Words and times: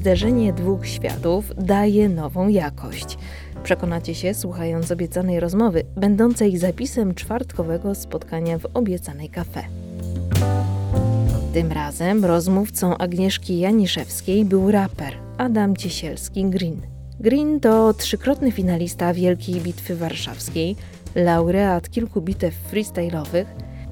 zderzenie 0.00 0.52
dwóch 0.52 0.86
światów 0.86 1.52
daje 1.58 2.08
nową 2.08 2.48
jakość. 2.48 3.18
Przekonacie 3.62 4.14
się, 4.14 4.34
słuchając 4.34 4.90
obiecanej 4.90 5.40
rozmowy, 5.40 5.82
będącej 5.96 6.58
zapisem 6.58 7.14
czwartkowego 7.14 7.94
spotkania 7.94 8.58
w 8.58 8.66
obiecanej 8.74 9.28
kafe. 9.28 9.62
Tym 11.52 11.72
razem 11.72 12.24
rozmówcą 12.24 12.98
Agnieszki 12.98 13.58
Janiszewskiej 13.58 14.44
był 14.44 14.70
raper 14.70 15.14
Adam 15.38 15.76
Ciesielski 15.76 16.44
Green. 16.44 16.80
Green 17.20 17.60
to 17.60 17.94
trzykrotny 17.94 18.52
finalista 18.52 19.14
Wielkiej 19.14 19.60
Bitwy 19.60 19.96
Warszawskiej, 19.96 20.76
laureat 21.14 21.90
kilku 21.90 22.20
bitew 22.20 22.54
freestyle'owych, 22.72 23.44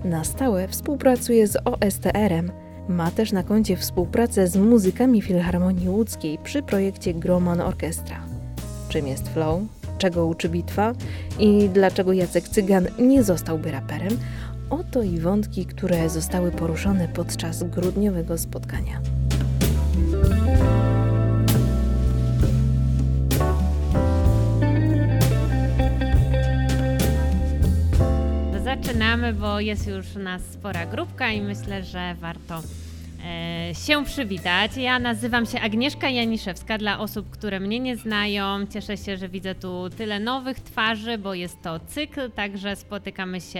na 0.04 0.25
stałe 0.25 0.68
współpracuje 0.68 1.46
z 1.46 1.56
OSTR-em, 1.64 2.52
ma 2.88 3.10
też 3.10 3.33
na 3.33 3.42
koncie 3.42 3.77
współpracę 3.77 4.48
z 4.48 4.56
muzykami 4.56 5.23
Filharmonii 5.23 5.88
Łódzkiej 5.88 6.38
przy 6.45 6.62
projekcie 6.62 7.15
Groman 7.15 7.60
Orchestra. 7.60 8.20
Czym 8.88 9.06
jest 9.06 9.29
flow? 9.29 9.60
Czego 9.98 10.27
uczy 10.27 10.48
bitwa? 10.48 10.93
I 11.38 11.69
dlaczego 11.69 12.12
Jacek 12.12 12.48
Cygan 12.48 12.87
nie 12.98 13.23
zostałby 13.23 13.70
raperem? 13.70 14.19
Oto 14.70 15.02
i 15.02 15.19
wątki, 15.19 15.66
które 15.66 16.10
zostały 16.10 16.51
poruszone 16.51 17.09
podczas 17.09 17.62
grudniowego 17.62 18.38
spotkania. 18.38 19.01
Zaczynamy, 28.65 29.32
bo 29.32 29.60
jest 29.60 29.87
już 29.87 30.15
nas 30.15 30.43
spora 30.52 30.87
grupka 30.87 31.30
i 31.32 31.43
myślę, 31.43 31.84
że 31.84 32.15
warto 32.20 32.62
się 33.87 34.04
przywitać. 34.04 34.76
Ja 34.76 34.98
nazywam 34.98 35.46
się 35.46 35.60
Agnieszka 35.60 36.10
Janiszewska. 36.10 36.79
Dla 36.79 36.98
osób, 36.98 37.30
które 37.30 37.60
mnie 37.60 37.80
nie 37.80 37.96
znają, 37.96 38.66
cieszę 38.66 38.96
się, 38.96 39.16
że 39.16 39.29
widzę 39.29 39.54
tu 39.54 39.90
tyle 39.90 40.21
nowych 40.21 40.60
twarzy, 40.60 41.18
bo 41.18 41.34
jest 41.34 41.62
to 41.62 41.80
cykl, 41.80 42.30
także 42.30 42.76
spotykamy 42.76 43.40
się 43.40 43.59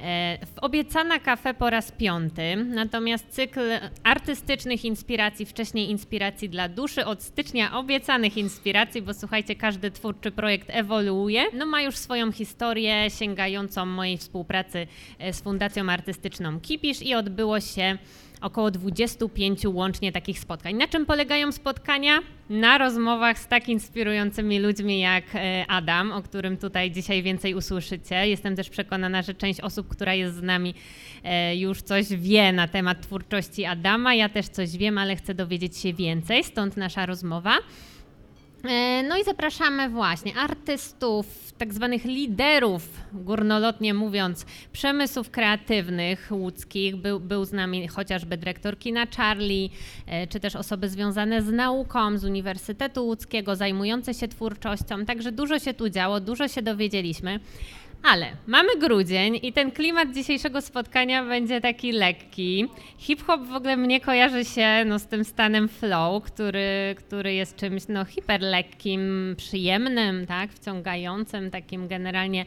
e, 0.00 0.38
w 0.46 0.58
Obiecana 0.58 1.18
Kafe 1.18 1.54
po 1.54 1.70
raz 1.70 1.92
piąty. 1.92 2.56
Natomiast 2.56 3.28
cykl 3.28 3.60
artystycznych 4.02 4.84
inspiracji, 4.84 5.46
wcześniej 5.46 5.90
inspiracji 5.90 6.48
dla 6.48 6.68
duszy, 6.68 7.04
od 7.04 7.22
stycznia 7.22 7.78
obiecanych 7.78 8.36
inspiracji, 8.36 9.02
bo 9.02 9.14
słuchajcie, 9.14 9.56
każdy 9.56 9.90
twórczy 9.90 10.30
projekt 10.30 10.70
ewoluuje. 10.70 11.44
No 11.54 11.66
ma 11.66 11.82
już 11.82 11.96
swoją 11.96 12.32
historię 12.32 13.10
sięgającą 13.10 13.86
mojej 13.86 14.18
współpracy 14.18 14.86
e, 15.18 15.32
z 15.32 15.40
Fundacją 15.40 15.90
Artystyczną 15.90 16.60
Kipisz 16.60 17.02
i 17.02 17.14
odbyło 17.14 17.60
się 17.60 17.98
około 18.40 18.70
25 18.70 19.66
łącznie 19.66 20.12
takich 20.12 20.38
spotkań. 20.38 20.74
Na 20.74 20.88
czym 20.88 21.06
polegają 21.06 21.52
spotkania? 21.52 22.18
Na 22.50 22.78
rozmowach 22.78 23.38
z 23.38 23.46
tak 23.46 23.68
inspirującymi 23.68 24.60
ludźmi 24.60 25.00
jak 25.00 25.24
e, 25.34 25.64
Adam, 25.68 26.12
o 26.12 26.22
którym 26.22 26.56
tutaj 26.56 26.90
dzisiaj 26.90 27.22
więcej 27.22 27.54
usłyszycie. 27.54 28.28
Jestem 28.28 28.56
też 28.56 28.70
przekonana, 28.70 29.22
że 29.22 29.34
część 29.34 29.60
osób, 29.60 29.88
która 29.88 30.14
jest 30.14 30.36
z 30.36 30.42
nami, 30.42 30.74
e, 31.24 31.56
już 31.56 31.82
coś 31.82 32.08
wie 32.08 32.52
na 32.52 32.68
temat 32.68 33.00
twórczości 33.00 33.64
Adama. 33.64 34.14
Ja 34.14 34.28
też 34.28 34.48
coś 34.48 34.76
wiem, 34.76 34.98
ale 34.98 35.16
chcę 35.16 35.34
dowiedzieć 35.34 35.76
się 35.76 35.92
więcej, 35.92 36.44
stąd 36.44 36.76
nasza 36.76 37.06
rozmowa. 37.06 37.58
E, 38.64 39.02
no 39.02 39.16
i 39.16 39.24
zapraszamy 39.24 39.88
właśnie 39.88 40.36
artystów, 40.36 41.52
tak 41.58 41.74
zwanych 41.74 42.04
liderów, 42.04 42.82
górnolotnie 43.12 43.94
mówiąc, 43.94 44.46
przemysłów 44.72 45.30
kreatywnych 45.30 46.28
łódzkich. 46.30 46.96
Był, 46.96 47.20
był 47.20 47.44
z 47.44 47.52
nami 47.52 47.88
chociażby 47.88 48.36
dyrektor 48.36 48.78
kina 48.78 49.06
Charlie, 49.16 49.70
e, 50.06 50.26
czy 50.26 50.40
też 50.40 50.56
osoby 50.56 50.88
związane 50.88 51.42
z 51.42 51.52
nauką, 51.52 52.18
z 52.18 52.24
Uniwersytetu 52.24 53.06
Łódzkiego, 53.06 53.56
zajmujące 53.56 54.14
się 54.14 54.28
twórczością. 54.28 55.04
Także 55.04 55.32
dużo 55.32 55.58
się 55.58 55.74
tu 55.74 55.88
działo, 55.88 56.20
dużo 56.20 56.48
się 56.48 56.62
dowiedzieliśmy. 56.62 57.40
Ale 58.02 58.26
mamy 58.46 58.68
grudzień 58.78 59.38
i 59.42 59.52
ten 59.52 59.70
klimat 59.70 60.14
dzisiejszego 60.14 60.60
spotkania 60.60 61.24
będzie 61.24 61.60
taki 61.60 61.92
lekki. 61.92 62.68
Hip-hop 62.98 63.46
w 63.46 63.54
ogóle 63.54 63.76
mnie 63.76 64.00
kojarzy 64.00 64.44
się 64.44 64.84
no, 64.86 64.98
z 64.98 65.06
tym 65.06 65.24
stanem 65.24 65.68
flow, 65.68 66.24
który, 66.24 66.94
który 66.96 67.34
jest 67.34 67.56
czymś 67.56 67.82
no, 67.88 68.04
hiperlekkim, 68.04 69.34
przyjemnym, 69.36 70.26
tak, 70.26 70.52
wciągającym, 70.52 71.50
takim 71.50 71.88
generalnie 71.88 72.44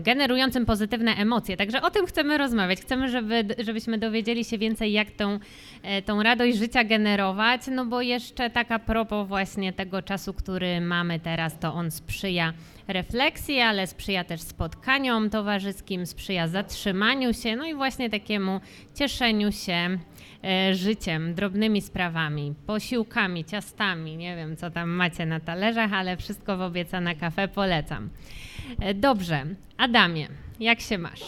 generującym 0.00 0.66
pozytywne 0.66 1.14
emocje. 1.14 1.56
Także 1.56 1.82
o 1.82 1.90
tym 1.90 2.06
chcemy 2.06 2.38
rozmawiać. 2.38 2.80
Chcemy, 2.80 3.08
żeby, 3.08 3.44
żebyśmy 3.58 3.98
dowiedzieli 3.98 4.44
się 4.44 4.58
więcej, 4.58 4.92
jak 4.92 5.10
tą, 5.10 5.38
e, 5.82 6.02
tą 6.02 6.22
radość 6.22 6.58
życia 6.58 6.84
generować, 6.84 7.60
no 7.70 7.86
bo 7.86 8.02
jeszcze 8.02 8.50
taka 8.50 8.78
propos 8.78 9.28
właśnie 9.28 9.72
tego 9.72 10.02
czasu, 10.02 10.34
który 10.34 10.80
mamy 10.80 11.20
teraz, 11.20 11.58
to 11.58 11.74
on 11.74 11.90
sprzyja 11.90 12.52
refleksji, 12.88 13.60
ale 13.60 13.86
sprzyja 13.86 14.24
też 14.24 14.40
spotkaniom 14.40 15.30
towarzyskim, 15.30 16.06
sprzyja 16.06 16.48
zatrzymaniu 16.48 17.34
się, 17.34 17.56
no 17.56 17.66
i 17.66 17.74
właśnie 17.74 18.10
takiemu 18.10 18.60
cieszeniu 18.94 19.52
się 19.52 19.98
e, 20.44 20.74
życiem, 20.74 21.34
drobnymi 21.34 21.82
sprawami, 21.82 22.54
posiłkami, 22.66 23.44
ciastami, 23.44 24.16
nie 24.16 24.36
wiem 24.36 24.56
co 24.56 24.70
tam 24.70 24.90
macie 24.90 25.26
na 25.26 25.40
talerzach, 25.40 25.92
ale 25.92 26.16
wszystko 26.16 26.56
w 26.56 26.60
obiecane 26.60 27.14
kafe 27.14 27.48
polecam. 27.48 28.10
E, 28.80 28.94
dobrze, 28.94 29.46
Adamie, 29.76 30.28
jak 30.60 30.80
się 30.80 30.98
masz? 30.98 31.20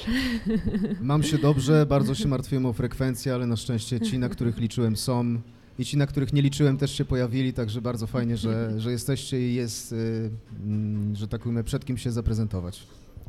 Mam 1.01 1.23
się 1.23 1.39
dobrze, 1.39 1.87
bardzo 1.87 2.15
się 2.15 2.29
martwiłem 2.29 2.67
o 2.67 2.73
frekwencję, 2.73 3.35
ale 3.35 3.47
na 3.47 3.57
szczęście 3.57 4.01
ci, 4.01 4.19
na 4.19 4.29
których 4.29 4.59
liczyłem 4.59 4.97
są 4.97 5.41
i 5.81 5.85
ci, 5.85 5.97
na 5.97 6.07
których 6.07 6.33
nie 6.33 6.43
liczyłem 6.43 6.79
też 6.79 6.99
się 6.99 7.05
pojawili, 7.05 7.53
także 7.53 7.81
bardzo 7.81 8.07
fajnie, 8.07 8.37
że, 8.37 8.71
że 8.81 8.91
jesteście 8.91 9.51
i 9.51 9.55
jest, 9.55 9.93
y, 9.93 10.31
mm, 10.65 11.17
że 11.17 11.29
tak 11.29 11.43
powiem, 11.43 11.65
przed 11.65 11.85
kim 11.85 11.99
się 11.99 12.11
zaprezentować. 12.11 12.83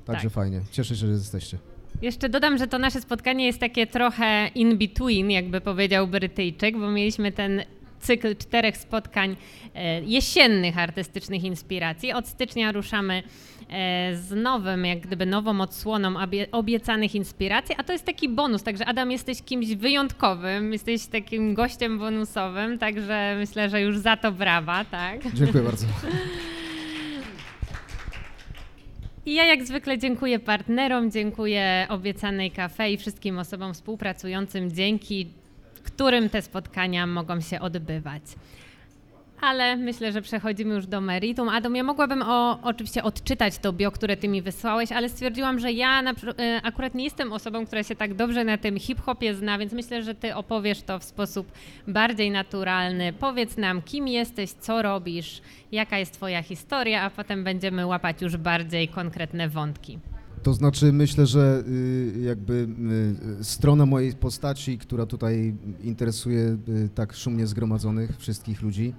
Także 0.06 0.24
tak. 0.24 0.34
fajnie, 0.34 0.62
cieszę 0.72 0.96
się, 0.96 1.08
że 1.08 1.14
jesteście. 1.14 1.58
Jeszcze 2.02 2.30
dodam, 2.30 2.58
że 2.58 2.68
to 2.68 2.80
nasze 2.80 3.02
spotkanie 3.02 3.46
jest 3.46 3.60
takie 3.60 3.88
trochę 3.88 4.48
in 4.56 4.78
between, 4.78 5.32
jakby 5.32 5.62
powiedział 5.62 6.08
Brytyjczyk, 6.08 6.78
bo 6.78 6.92
mieliśmy 6.92 7.32
ten 7.32 7.62
cykl 8.02 8.36
czterech 8.36 8.78
spotkań 8.78 9.36
e, 9.76 10.02
jesiennych 10.02 10.78
artystycznych 10.78 11.44
inspiracji. 11.44 12.14
Od 12.14 12.28
stycznia 12.28 12.72
ruszamy 12.72 13.24
e, 13.70 14.16
z 14.16 14.32
nowym, 14.32 14.86
jak 14.86 15.00
gdyby 15.00 15.26
nową 15.26 15.62
odsłoną 15.62 16.14
obiecanych 16.52 17.16
inspiracji, 17.16 17.76
a 17.78 17.84
to 17.84 17.94
jest 17.94 18.06
taki 18.06 18.30
bonus, 18.30 18.64
także 18.64 18.86
Adam 18.86 19.12
jesteś 19.12 19.42
kimś 19.42 19.76
wyjątkowym, 19.76 20.74
jesteś 20.74 21.06
takim 21.06 21.54
gościem 21.54 22.00
bonusowym, 22.00 22.80
także 22.80 23.36
myślę, 23.40 23.70
że 23.70 23.82
już 23.82 23.98
za 23.98 24.18
to 24.18 24.32
brawa, 24.32 24.86
tak? 24.86 25.34
Dziękuję 25.34 25.64
bardzo. 25.64 25.86
I 29.26 29.34
ja 29.34 29.46
jak 29.46 29.64
zwykle 29.64 29.98
dziękuję 29.98 30.40
partnerom, 30.40 31.12
dziękuję 31.12 31.86
obiecanej 31.90 32.52
kafe 32.52 32.92
i 32.92 32.98
wszystkim 32.98 33.40
osobom 33.40 33.74
współpracującym, 33.74 34.72
dzięki 34.72 35.28
którym 35.82 36.30
te 36.30 36.42
spotkania 36.42 37.08
mogą 37.08 37.42
się 37.42 37.60
odbywać. 37.60 38.24
Ale 39.42 39.78
myślę, 39.78 40.12
że 40.12 40.22
przechodzimy 40.22 40.76
już 40.76 40.88
do 40.88 41.02
meritum. 41.02 41.50
Adam, 41.50 41.76
ja 41.76 41.84
mogłabym 41.84 42.22
o, 42.22 42.60
oczywiście 42.64 43.04
odczytać 43.04 43.58
to 43.58 43.74
bio, 43.74 43.92
które 43.92 44.18
ty 44.18 44.28
mi 44.28 44.42
wysłałeś, 44.42 44.92
ale 44.92 45.10
stwierdziłam, 45.10 45.60
że 45.60 45.72
ja 45.72 46.02
na, 46.02 46.12
e, 46.12 46.62
akurat 46.64 46.96
nie 46.96 47.04
jestem 47.04 47.34
osobą, 47.34 47.66
która 47.66 47.84
się 47.84 47.96
tak 47.96 48.14
dobrze 48.14 48.44
na 48.44 48.58
tym 48.58 48.80
hip-hopie 48.80 49.34
zna, 49.34 49.58
więc 49.58 49.74
myślę, 49.74 50.04
że 50.04 50.16
ty 50.16 50.36
opowiesz 50.36 50.82
to 50.82 51.00
w 51.00 51.04
sposób 51.04 51.52
bardziej 51.88 52.32
naturalny. 52.32 53.14
Powiedz 53.14 53.58
nam, 53.58 53.82
kim 53.82 54.08
jesteś, 54.08 54.52
co 54.52 54.82
robisz, 54.82 55.42
jaka 55.72 55.98
jest 55.98 56.14
twoja 56.14 56.44
historia, 56.44 57.02
a 57.02 57.10
potem 57.10 57.44
będziemy 57.44 57.86
łapać 57.86 58.22
już 58.22 58.38
bardziej 58.38 58.88
konkretne 58.88 59.50
wątki. 59.50 60.00
To 60.44 60.54
znaczy 60.54 60.94
myślę, 60.94 61.26
że 61.26 61.64
y, 61.68 62.22
jakby 62.22 62.68
y, 63.40 63.44
strona 63.44 63.86
mojej 63.86 64.14
postaci, 64.14 64.78
która 64.78 65.06
tutaj 65.06 65.56
interesuje 65.84 66.58
y, 66.70 66.90
tak 66.96 67.14
szumnie 67.14 67.48
zgromadzonych 67.48 68.18
wszystkich 68.18 68.62
ludzi, 68.62 68.94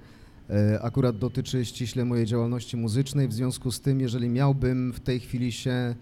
akurat 0.81 1.17
dotyczy 1.17 1.65
ściśle 1.65 2.05
mojej 2.05 2.25
działalności 2.25 2.77
muzycznej. 2.77 3.27
W 3.27 3.33
związku 3.33 3.71
z 3.71 3.81
tym, 3.81 3.99
jeżeli 4.01 4.29
miałbym 4.29 4.93
w 4.93 4.99
tej 4.99 5.19
chwili 5.19 5.51
się 5.51 5.95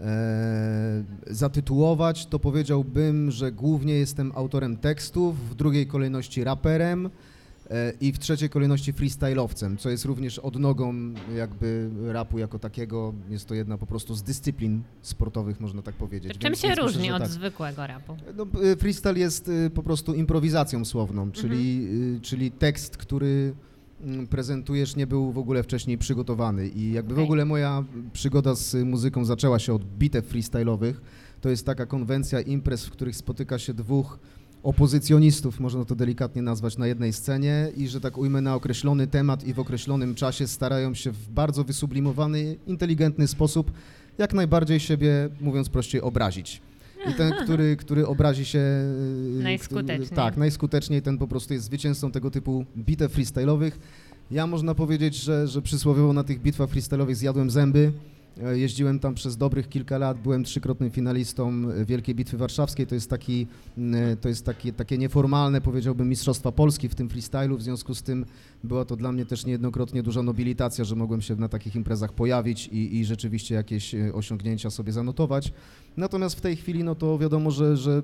e, 0.00 1.04
zatytułować, 1.26 2.26
to 2.26 2.38
powiedziałbym, 2.38 3.30
że 3.30 3.52
głównie 3.52 3.94
jestem 3.94 4.32
autorem 4.34 4.76
tekstów, 4.76 5.50
w 5.50 5.54
drugiej 5.54 5.86
kolejności 5.86 6.44
raperem, 6.44 7.10
i 8.00 8.12
w 8.12 8.18
trzeciej 8.18 8.48
kolejności 8.48 8.92
freestyle'owcem, 8.92 9.76
co 9.76 9.90
jest 9.90 10.04
również 10.04 10.38
odnogą 10.38 10.94
jakby 11.36 11.90
rapu 12.12 12.38
jako 12.38 12.58
takiego. 12.58 13.14
Jest 13.30 13.46
to 13.46 13.54
jedna 13.54 13.78
po 13.78 13.86
prostu 13.86 14.14
z 14.14 14.22
dyscyplin 14.22 14.82
sportowych, 15.02 15.60
można 15.60 15.82
tak 15.82 15.94
powiedzieć. 15.94 16.32
Czym 16.32 16.50
więc, 16.50 16.60
się 16.60 16.68
więc 16.68 16.80
różni 16.80 17.00
myślę, 17.00 17.14
od 17.14 17.22
tak. 17.22 17.30
zwykłego 17.30 17.86
rapu? 17.86 18.16
No, 18.36 18.46
e, 18.72 18.76
freestyle 18.76 19.18
jest 19.18 19.48
e, 19.48 19.70
po 19.70 19.82
prostu 19.82 20.14
improwizacją 20.14 20.84
słowną, 20.84 21.32
czyli, 21.32 21.88
mhm. 21.90 22.20
czyli 22.20 22.50
tekst, 22.50 22.96
który 22.96 23.54
mm, 24.00 24.26
prezentujesz 24.26 24.96
nie 24.96 25.06
był 25.06 25.32
w 25.32 25.38
ogóle 25.38 25.62
wcześniej 25.62 25.98
przygotowany 25.98 26.68
i 26.68 26.92
jakby 26.92 27.14
okay. 27.14 27.24
w 27.24 27.26
ogóle 27.26 27.44
moja 27.44 27.84
przygoda 28.12 28.54
z 28.54 28.74
muzyką 28.74 29.24
zaczęła 29.24 29.58
się 29.58 29.74
od 29.74 29.84
bitew 29.84 30.32
freestyle'owych. 30.32 30.94
To 31.40 31.48
jest 31.48 31.66
taka 31.66 31.86
konwencja 31.86 32.40
imprez, 32.40 32.86
w 32.86 32.90
których 32.90 33.16
spotyka 33.16 33.58
się 33.58 33.74
dwóch 33.74 34.18
opozycjonistów, 34.62 35.60
można 35.60 35.84
to 35.84 35.94
delikatnie 35.94 36.42
nazwać, 36.42 36.78
na 36.78 36.86
jednej 36.86 37.12
scenie 37.12 37.68
i, 37.76 37.88
że 37.88 38.00
tak 38.00 38.18
ujmę, 38.18 38.40
na 38.40 38.54
określony 38.54 39.06
temat 39.06 39.44
i 39.44 39.54
w 39.54 39.58
określonym 39.58 40.14
czasie 40.14 40.46
starają 40.46 40.94
się 40.94 41.10
w 41.10 41.28
bardzo 41.28 41.64
wysublimowany, 41.64 42.56
inteligentny 42.66 43.28
sposób 43.28 43.70
jak 44.18 44.34
najbardziej 44.34 44.80
siebie, 44.80 45.28
mówiąc 45.40 45.68
prościej, 45.68 46.00
obrazić. 46.00 46.60
I 47.10 47.14
ten, 47.14 47.32
który, 47.44 47.76
który 47.76 48.06
obrazi 48.06 48.44
się... 48.44 48.58
y, 48.58 49.42
Najskuteczniej. 49.42 50.08
Tak, 50.08 50.36
najskuteczniej, 50.36 51.02
ten 51.02 51.18
po 51.18 51.28
prostu 51.28 51.54
jest 51.54 51.66
zwycięzcą 51.66 52.10
tego 52.10 52.30
typu 52.30 52.64
bitew 52.76 53.16
freestyle'owych. 53.18 53.70
Ja 54.30 54.46
można 54.46 54.74
powiedzieć, 54.74 55.16
że, 55.16 55.48
że 55.48 55.62
przysłowiowo 55.62 56.12
na 56.12 56.24
tych 56.24 56.40
bitwach 56.42 56.70
freestyle'owych 56.70 57.14
zjadłem 57.14 57.50
zęby. 57.50 57.92
E, 58.42 58.58
Jeździłem 58.58 58.98
tam 58.98 59.14
przez 59.14 59.36
dobrych 59.36 59.68
kilka 59.68 59.98
lat, 59.98 60.18
byłem 60.20 60.44
trzykrotnym 60.44 60.90
finalistą 60.90 61.52
e, 61.70 61.84
Wielkiej 61.84 62.14
Bitwy 62.14 62.36
Warszawskiej. 62.36 62.86
To 62.86 62.94
jest, 62.94 63.10
taki, 63.10 63.46
e, 63.78 64.16
to 64.16 64.28
jest 64.28 64.44
taki, 64.44 64.72
takie 64.72 64.98
nieformalne, 64.98 65.60
powiedziałbym, 65.60 66.08
Mistrzostwa 66.08 66.52
Polski 66.52 66.88
w 66.88 66.94
tym 66.94 67.08
freestylu. 67.08 67.56
W 67.56 67.62
związku 67.62 67.94
z 67.94 68.02
tym 68.02 68.26
była 68.64 68.84
to 68.84 68.96
dla 68.96 69.12
mnie 69.12 69.26
też 69.26 69.46
niejednokrotnie 69.46 70.02
duża 70.02 70.22
nobilitacja, 70.22 70.84
że 70.84 70.96
mogłem 70.96 71.22
się 71.22 71.36
na 71.36 71.48
takich 71.48 71.76
imprezach 71.76 72.12
pojawić 72.12 72.68
i, 72.68 72.96
i 72.96 73.04
rzeczywiście 73.04 73.54
jakieś 73.54 73.94
osiągnięcia 74.14 74.70
sobie 74.70 74.92
zanotować. 74.92 75.52
Natomiast 75.96 76.36
w 76.36 76.40
tej 76.40 76.56
chwili, 76.56 76.84
no 76.84 76.94
to 76.94 77.18
wiadomo, 77.18 77.50
że, 77.50 77.76
że 77.76 78.02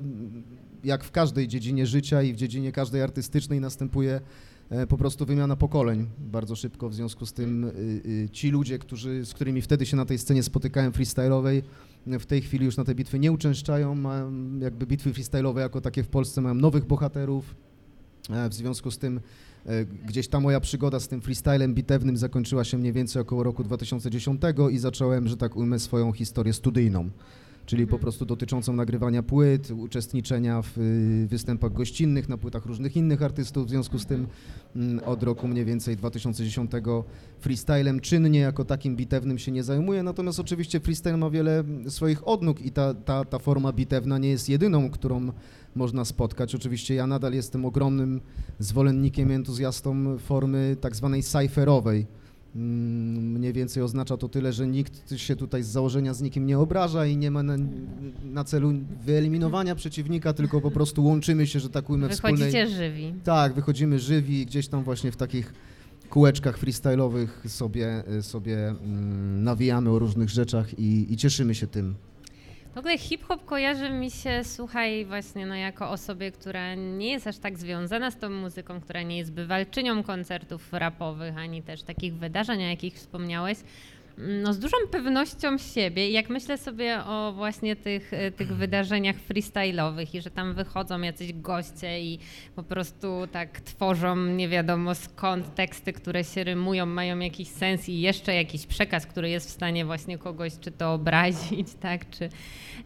jak 0.84 1.04
w 1.04 1.10
każdej 1.10 1.48
dziedzinie 1.48 1.86
życia 1.86 2.22
i 2.22 2.32
w 2.32 2.36
dziedzinie 2.36 2.72
każdej 2.72 3.02
artystycznej 3.02 3.60
następuje 3.60 4.20
po 4.88 4.98
prostu 4.98 5.26
wymiana 5.26 5.56
pokoleń 5.56 6.06
bardzo 6.18 6.56
szybko, 6.56 6.88
w 6.88 6.94
związku 6.94 7.26
z 7.26 7.32
tym 7.32 7.64
y, 7.64 7.68
y, 8.06 8.28
ci 8.32 8.50
ludzie, 8.50 8.78
którzy, 8.78 9.26
z 9.26 9.34
którymi 9.34 9.62
wtedy 9.62 9.86
się 9.86 9.96
na 9.96 10.04
tej 10.04 10.18
scenie 10.18 10.42
spotykałem 10.42 10.92
freestyle'owej, 10.92 11.62
w 12.06 12.26
tej 12.26 12.42
chwili 12.42 12.64
już 12.64 12.76
na 12.76 12.84
te 12.84 12.94
bitwy 12.94 13.18
nie 13.18 13.32
uczęszczają, 13.32 13.96
jakby 14.60 14.86
bitwy 14.86 15.12
freestyle'owe 15.12 15.58
jako 15.58 15.80
takie 15.80 16.02
w 16.02 16.08
Polsce 16.08 16.40
mają 16.40 16.54
nowych 16.54 16.84
bohaterów, 16.84 17.54
E, 18.30 18.48
w 18.48 18.54
związku 18.54 18.90
z 18.90 18.98
tym 18.98 19.20
e, 19.66 19.84
gdzieś 19.84 20.28
ta 20.28 20.40
moja 20.40 20.60
przygoda 20.60 21.00
z 21.00 21.08
tym 21.08 21.20
freestylem 21.20 21.74
bitewnym 21.74 22.16
zakończyła 22.16 22.64
się 22.64 22.78
mniej 22.78 22.92
więcej 22.92 23.22
około 23.22 23.42
roku 23.42 23.64
2010 23.64 24.42
i 24.70 24.78
zacząłem, 24.78 25.28
że 25.28 25.36
tak 25.36 25.56
ujmę, 25.56 25.78
swoją 25.78 26.12
historię 26.12 26.52
studyjną, 26.52 27.10
czyli 27.66 27.86
po 27.86 27.98
prostu 27.98 28.24
dotyczącą 28.26 28.72
nagrywania 28.72 29.22
płyt, 29.22 29.70
uczestniczenia 29.70 30.62
w 30.62 30.78
y, 30.78 31.26
występach 31.28 31.72
gościnnych 31.72 32.28
na 32.28 32.38
płytach 32.38 32.66
różnych 32.66 32.96
innych 32.96 33.22
artystów, 33.22 33.66
w 33.66 33.70
związku 33.70 33.98
z 33.98 34.06
tym 34.06 34.26
mm, 34.76 35.00
od 35.04 35.22
roku 35.22 35.48
mniej 35.48 35.64
więcej 35.64 35.96
2010 35.96 36.70
freestylem 37.40 38.00
czynnie 38.00 38.40
jako 38.40 38.64
takim 38.64 38.96
bitewnym 38.96 39.38
się 39.38 39.52
nie 39.52 39.62
zajmuję, 39.62 40.02
natomiast 40.02 40.40
oczywiście 40.40 40.80
freestyle 40.80 41.16
ma 41.16 41.30
wiele 41.30 41.64
swoich 41.88 42.28
odnóg 42.28 42.60
i 42.60 42.70
ta, 42.70 42.94
ta, 42.94 43.24
ta 43.24 43.38
forma 43.38 43.72
bitewna 43.72 44.18
nie 44.18 44.28
jest 44.28 44.48
jedyną, 44.48 44.90
którą 44.90 45.32
można 45.74 46.04
spotkać. 46.04 46.54
Oczywiście 46.54 46.94
ja 46.94 47.06
nadal 47.06 47.32
jestem 47.32 47.64
ogromnym 47.64 48.20
zwolennikiem 48.58 49.30
i 49.30 49.34
entuzjastą 49.34 50.18
formy 50.18 50.76
tak 50.80 50.96
zwanej 50.96 51.22
cypherowej. 51.22 52.06
Mm, 52.56 53.32
Mniej 53.32 53.52
więcej 53.52 53.82
oznacza 53.82 54.16
to 54.16 54.28
tyle, 54.28 54.52
że 54.52 54.66
nikt 54.66 55.12
się 55.16 55.36
tutaj 55.36 55.62
z 55.62 55.66
założenia 55.66 56.14
z 56.14 56.22
nikim 56.22 56.46
nie 56.46 56.58
obraża 56.58 57.06
i 57.06 57.16
nie 57.16 57.30
ma 57.30 57.42
na, 57.42 57.56
na 58.24 58.44
celu 58.44 58.72
wyeliminowania 59.04 59.74
przeciwnika, 59.74 60.32
tylko 60.32 60.60
po 60.60 60.70
prostu 60.70 61.04
łączymy 61.04 61.46
się, 61.46 61.60
że 61.60 61.68
tak 61.70 61.90
ujmę, 61.90 62.08
wspólnej... 62.08 62.36
Wychodzicie 62.36 62.66
żywi. 62.68 63.14
Tak, 63.24 63.54
wychodzimy 63.54 63.98
żywi 63.98 64.40
i 64.40 64.46
gdzieś 64.46 64.68
tam 64.68 64.84
właśnie 64.84 65.12
w 65.12 65.16
takich 65.16 65.54
kółeczkach 66.10 66.58
freestyle'owych 66.58 67.28
sobie, 67.48 68.04
sobie 68.20 68.68
mm, 68.68 69.44
nawijamy 69.44 69.90
o 69.90 69.98
różnych 69.98 70.28
rzeczach 70.30 70.78
i, 70.78 71.12
i 71.12 71.16
cieszymy 71.16 71.54
się 71.54 71.66
tym. 71.66 71.94
W 72.74 72.78
ogóle 72.78 72.98
hip-hop 72.98 73.44
kojarzy 73.44 73.90
mi 73.90 74.10
się, 74.10 74.44
słuchaj, 74.44 75.04
właśnie 75.04 75.46
no, 75.46 75.54
jako 75.54 75.90
osobie, 75.90 76.32
która 76.32 76.74
nie 76.74 77.10
jest 77.10 77.26
aż 77.26 77.38
tak 77.38 77.58
związana 77.58 78.10
z 78.10 78.16
tą 78.16 78.30
muzyką, 78.30 78.80
która 78.80 79.02
nie 79.02 79.18
jest 79.18 79.32
bywalczynią 79.32 80.02
koncertów 80.02 80.72
rapowych, 80.72 81.38
ani 81.38 81.62
też 81.62 81.82
takich 81.82 82.14
wydarzeń, 82.14 82.60
o 82.60 82.68
jakich 82.68 82.94
wspomniałeś. 82.94 83.58
No, 84.18 84.52
z 84.52 84.58
dużą 84.58 84.76
pewnością 84.90 85.58
siebie, 85.58 86.10
jak 86.10 86.30
myślę 86.30 86.58
sobie 86.58 87.04
o 87.04 87.32
właśnie 87.32 87.76
tych, 87.76 88.12
e, 88.12 88.30
tych 88.30 88.56
wydarzeniach 88.56 89.16
freestyle'owych 89.28 90.14
i 90.14 90.20
że 90.20 90.30
tam 90.30 90.54
wychodzą 90.54 91.00
jacyś 91.00 91.32
goście 91.32 92.00
i 92.00 92.18
po 92.56 92.62
prostu 92.62 93.26
tak 93.32 93.60
tworzą 93.60 94.16
nie 94.16 94.48
wiadomo 94.48 94.94
skąd 94.94 95.54
teksty, 95.54 95.92
które 95.92 96.24
się 96.24 96.44
rymują, 96.44 96.86
mają 96.86 97.18
jakiś 97.18 97.48
sens 97.48 97.88
i 97.88 98.00
jeszcze 98.00 98.34
jakiś 98.34 98.66
przekaz, 98.66 99.06
który 99.06 99.30
jest 99.30 99.48
w 99.48 99.50
stanie 99.50 99.84
właśnie 99.84 100.18
kogoś 100.18 100.52
czy 100.60 100.70
to 100.70 100.92
obrazić, 100.92 101.68
tak, 101.80 102.10
czy, 102.10 102.28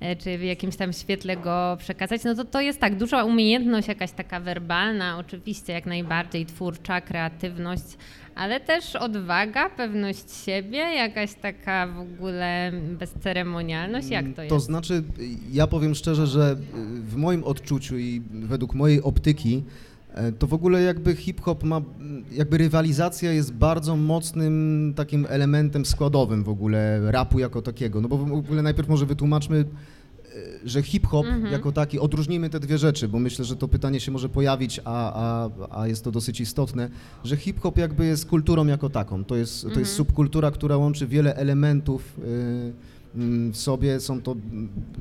e, 0.00 0.16
czy 0.16 0.38
w 0.38 0.42
jakimś 0.42 0.76
tam 0.76 0.92
świetle 0.92 1.36
go 1.36 1.76
przekazać, 1.78 2.24
no 2.24 2.34
to 2.34 2.44
to 2.44 2.60
jest 2.60 2.80
tak, 2.80 2.96
duża 2.96 3.24
umiejętność 3.24 3.88
jakaś 3.88 4.12
taka 4.12 4.40
werbalna, 4.40 5.18
oczywiście 5.18 5.72
jak 5.72 5.86
najbardziej 5.86 6.46
twórcza, 6.46 7.00
kreatywność, 7.00 7.96
ale 8.36 8.60
też 8.60 8.96
odwaga, 8.96 9.70
pewność 9.70 10.44
siebie, 10.44 10.78
jakaś 11.20 11.34
taka 11.34 11.86
w 11.86 11.98
ogóle 11.98 12.72
bezceremonialność, 12.98 14.08
jak 14.08 14.24
to 14.36 14.42
jest? 14.42 14.54
To 14.54 14.60
znaczy, 14.60 15.02
ja 15.52 15.66
powiem 15.66 15.94
szczerze, 15.94 16.26
że 16.26 16.52
y, 16.52 17.02
w 17.02 17.16
moim 17.16 17.44
odczuciu 17.44 17.98
i 17.98 18.22
według 18.30 18.74
mojej 18.74 19.02
optyki, 19.02 19.64
e, 20.14 20.32
to 20.32 20.46
w 20.46 20.54
ogóle 20.54 20.82
jakby 20.82 21.16
hip-hop 21.16 21.64
ma, 21.64 21.80
jakby 22.32 22.58
rywalizacja 22.58 23.32
jest 23.32 23.52
bardzo 23.52 23.96
mocnym 23.96 24.92
takim 24.96 25.26
elementem 25.28 25.84
składowym 25.84 26.44
w 26.44 26.48
ogóle 26.48 27.10
rapu 27.10 27.38
jako 27.38 27.62
takiego. 27.62 28.00
No 28.00 28.08
bo 28.08 28.18
w 28.18 28.32
ogóle 28.32 28.62
najpierw 28.62 28.88
może 28.88 29.06
wytłumaczmy, 29.06 29.64
że 30.64 30.82
hip-hop 30.82 31.26
Mhm. 31.26 31.52
jako 31.52 31.72
taki, 31.72 31.98
odróżnijmy 31.98 32.50
te 32.50 32.60
dwie 32.60 32.78
rzeczy, 32.78 33.08
bo 33.08 33.18
myślę, 33.18 33.44
że 33.44 33.56
to 33.56 33.68
pytanie 33.68 34.00
się 34.00 34.12
może 34.12 34.28
pojawić, 34.28 34.80
a, 34.84 35.12
a, 35.14 35.50
a 35.80 35.86
jest 35.86 36.04
to 36.04 36.10
dosyć 36.12 36.40
istotne, 36.40 36.88
że 37.24 37.36
hip-hop 37.36 37.78
jakby 37.78 38.06
jest 38.06 38.26
kulturą 38.26 38.66
jako 38.66 38.90
taką. 38.90 39.24
To 39.24 39.36
jest, 39.36 39.62
to 39.62 39.68
jest 39.68 39.78
Mhm. 39.78 39.96
subkultura, 39.96 40.50
która 40.50 40.76
łączy 40.76 41.06
wiele 41.06 41.36
elementów 41.36 42.18
y, 42.18 42.72
mm, 43.14 43.52
w 43.52 43.56
sobie. 43.56 44.00
Są 44.00 44.22
to 44.22 44.36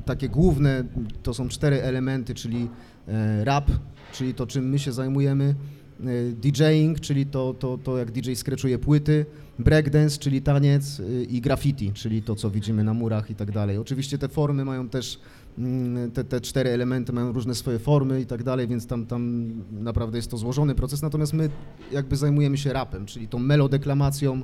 takie 0.04 0.28
główne, 0.28 0.84
to 1.22 1.34
są 1.34 1.48
cztery 1.48 1.82
elementy, 1.82 2.34
czyli 2.34 2.68
e, 3.08 3.44
rap, 3.44 3.70
czyli 4.12 4.34
to, 4.34 4.46
czym 4.46 4.68
my 4.68 4.78
się 4.78 4.92
zajmujemy, 4.92 5.54
e, 6.00 6.04
DJing, 6.32 7.00
czyli 7.00 7.26
to, 7.26 7.54
to, 7.58 7.78
to 7.78 7.98
jak 7.98 8.10
DJ 8.10 8.34
skreczuje 8.34 8.78
płyty, 8.78 9.26
breakdance, 9.58 10.18
czyli 10.18 10.42
taniec 10.42 11.00
y, 11.00 11.26
i 11.30 11.40
graffiti, 11.40 11.92
czyli 11.92 12.22
to, 12.22 12.34
co 12.34 12.50
widzimy 12.50 12.84
na 12.84 12.94
murach 12.94 13.30
i 13.30 13.34
tak 13.34 13.50
dalej. 13.52 13.78
Oczywiście 13.78 14.18
te 14.18 14.28
formy 14.28 14.64
mają 14.64 14.88
też, 14.88 15.20
mm, 15.58 16.10
te, 16.10 16.24
te 16.24 16.40
cztery 16.40 16.70
elementy 16.70 17.12
mają 17.12 17.32
różne 17.32 17.54
swoje 17.54 17.78
formy 17.78 18.20
i 18.20 18.26
tak 18.26 18.42
dalej, 18.42 18.66
więc 18.66 18.86
tam, 18.86 19.06
tam 19.06 19.52
naprawdę 19.72 20.18
jest 20.18 20.30
to 20.30 20.36
złożony 20.36 20.74
proces, 20.74 21.02
natomiast 21.02 21.32
my 21.32 21.50
jakby 21.92 22.16
zajmujemy 22.16 22.58
się 22.58 22.72
rapem, 22.72 23.06
czyli 23.06 23.28
tą 23.28 23.38
melodeklamacją 23.38 24.42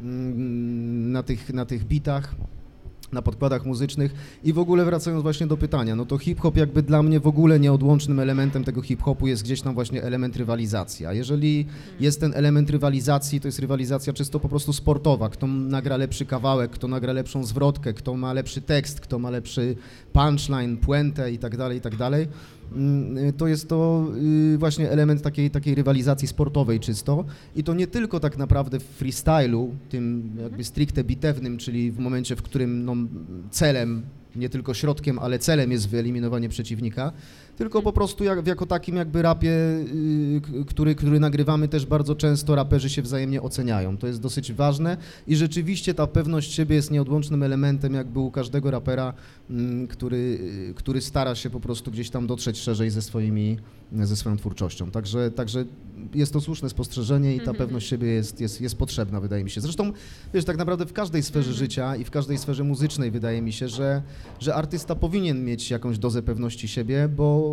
mm, 0.00 1.12
na 1.12 1.22
tych, 1.22 1.52
na 1.52 1.64
tych 1.64 1.84
bitach, 1.84 2.34
na 3.14 3.22
podkładach 3.22 3.66
muzycznych 3.66 4.14
i 4.44 4.52
w 4.52 4.58
ogóle 4.58 4.84
wracając 4.84 5.22
właśnie 5.22 5.46
do 5.46 5.56
pytania, 5.56 5.96
no 5.96 6.06
to 6.06 6.18
hip-hop 6.18 6.56
jakby 6.56 6.82
dla 6.82 7.02
mnie 7.02 7.20
w 7.20 7.26
ogóle 7.26 7.60
nieodłącznym 7.60 8.20
elementem 8.20 8.64
tego 8.64 8.82
hip-hopu 8.82 9.26
jest 9.26 9.42
gdzieś 9.42 9.60
tam 9.60 9.74
właśnie 9.74 10.02
element 10.02 10.36
rywalizacji, 10.36 11.06
a 11.06 11.12
jeżeli 11.12 11.66
jest 12.00 12.20
ten 12.20 12.32
element 12.34 12.70
rywalizacji, 12.70 13.40
to 13.40 13.48
jest 13.48 13.58
rywalizacja 13.58 14.12
czysto 14.12 14.40
po 14.40 14.48
prostu 14.48 14.72
sportowa, 14.72 15.28
kto 15.28 15.46
nagra 15.46 15.96
lepszy 15.96 16.26
kawałek, 16.26 16.70
kto 16.70 16.88
nagra 16.88 17.12
lepszą 17.12 17.44
zwrotkę, 17.44 17.94
kto 17.94 18.14
ma 18.16 18.32
lepszy 18.32 18.60
tekst, 18.60 19.00
kto 19.00 19.18
ma 19.18 19.30
lepszy 19.30 19.76
punchline, 20.12 20.76
puentę 20.76 21.32
i 21.32 21.38
tak 21.38 21.56
dalej, 21.56 21.78
i 21.78 21.80
tak 21.80 21.96
dalej. 21.96 22.28
Mm, 22.74 23.32
To 23.32 23.46
jest 23.46 23.68
to 23.68 24.06
y, 24.54 24.58
właśnie 24.58 24.90
element 24.90 25.22
takiej, 25.22 25.50
takiej 25.50 25.74
rywalizacji 25.74 26.28
sportowej 26.28 26.80
czysto. 26.80 27.24
I 27.56 27.64
to 27.64 27.74
nie 27.74 27.86
tylko 27.86 28.20
tak 28.20 28.38
naprawdę 28.38 28.80
w 28.80 28.84
freestylu, 28.84 29.74
tym 29.88 30.30
jakby 30.42 30.64
stricte 30.64 31.04
bitewnym, 31.04 31.58
czyli 31.58 31.92
w 31.92 31.98
momencie, 31.98 32.36
w 32.36 32.42
którym 32.42 32.84
no, 32.84 32.94
celem, 33.50 34.02
nie 34.36 34.48
tylko 34.48 34.74
środkiem, 34.74 35.18
ale 35.18 35.38
celem 35.38 35.72
jest 35.72 35.88
wyeliminowanie 35.88 36.48
przeciwnika, 36.48 37.12
tylko 37.56 37.82
po 37.82 37.92
prostu 37.92 38.24
jak, 38.24 38.46
jako 38.46 38.66
takim 38.66 38.96
jakby 38.96 39.22
rapie, 39.22 39.50
y, 39.50 40.40
który, 40.66 40.94
który 40.94 41.20
nagrywamy 41.20 41.68
też 41.68 41.86
bardzo 41.86 42.14
często 42.14 42.54
raperzy 42.54 42.90
się 42.90 43.02
wzajemnie 43.02 43.42
oceniają. 43.42 43.96
To 43.96 44.06
jest 44.06 44.20
dosyć 44.20 44.52
ważne 44.52 44.96
i 45.26 45.36
rzeczywiście 45.36 45.94
ta 45.94 46.06
pewność 46.06 46.52
siebie 46.52 46.76
jest 46.76 46.90
nieodłącznym 46.90 47.42
elementem 47.42 47.94
jakby 47.94 48.18
u 48.20 48.30
każdego 48.30 48.70
rapera, 48.70 49.12
mm, 49.50 49.86
który, 49.88 50.16
y, 50.70 50.74
który 50.76 51.00
stara 51.00 51.34
się 51.34 51.50
po 51.50 51.60
prostu 51.60 51.90
gdzieś 51.90 52.10
tam 52.10 52.26
dotrzeć 52.26 52.58
szerzej 52.58 52.90
ze 52.90 53.02
swoimi, 53.02 53.56
ze 53.92 54.16
swoją 54.16 54.36
twórczością. 54.36 54.90
Także, 54.90 55.30
także 55.30 55.64
jest 56.14 56.32
to 56.32 56.40
słuszne 56.40 56.68
spostrzeżenie 56.70 57.34
i 57.34 57.38
ta 57.38 57.42
Mhm. 57.50 57.56
pewność 57.56 57.88
siebie 57.88 58.08
jest, 58.08 58.40
jest, 58.40 58.60
jest 58.60 58.76
potrzebna, 58.76 59.20
wydaje 59.20 59.44
mi 59.44 59.50
się. 59.50 59.60
Zresztą, 59.60 59.92
wiesz, 60.34 60.44
tak 60.44 60.56
naprawdę 60.56 60.86
w 60.86 60.92
każdej 60.92 61.22
sferze 61.22 61.48
Mhm. 61.50 61.58
życia 61.58 61.96
i 61.96 62.04
w 62.04 62.10
każdej 62.10 62.38
sferze 62.38 62.64
muzycznej 62.64 63.10
wydaje 63.10 63.42
mi 63.42 63.52
się, 63.52 63.68
że, 63.68 64.02
że 64.40 64.54
artysta 64.54 64.94
powinien 64.94 65.44
mieć 65.44 65.70
jakąś 65.70 65.98
dozę 65.98 66.22
pewności 66.22 66.68
siebie, 66.68 67.08
bo 67.16 67.43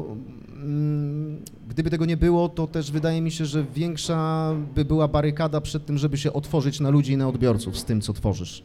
mm, 0.63 1.41
gdyby 1.69 1.89
tego 1.89 2.05
nie 2.05 2.17
było, 2.17 2.49
to 2.49 2.67
też 2.67 2.91
wydaje 2.91 3.21
mi 3.21 3.31
się, 3.31 3.45
że 3.45 3.63
większa 3.63 4.51
by 4.75 4.85
była 4.85 5.07
barykada 5.07 5.61
przed 5.61 5.85
tym, 5.85 5.97
żeby 5.97 6.17
się 6.17 6.33
otworzyć 6.33 6.79
na 6.79 6.89
ludzi 6.89 7.13
i 7.13 7.17
na 7.17 7.27
odbiorców 7.27 7.77
z 7.77 7.85
tym, 7.85 8.01
co 8.01 8.13
tworzysz. 8.13 8.63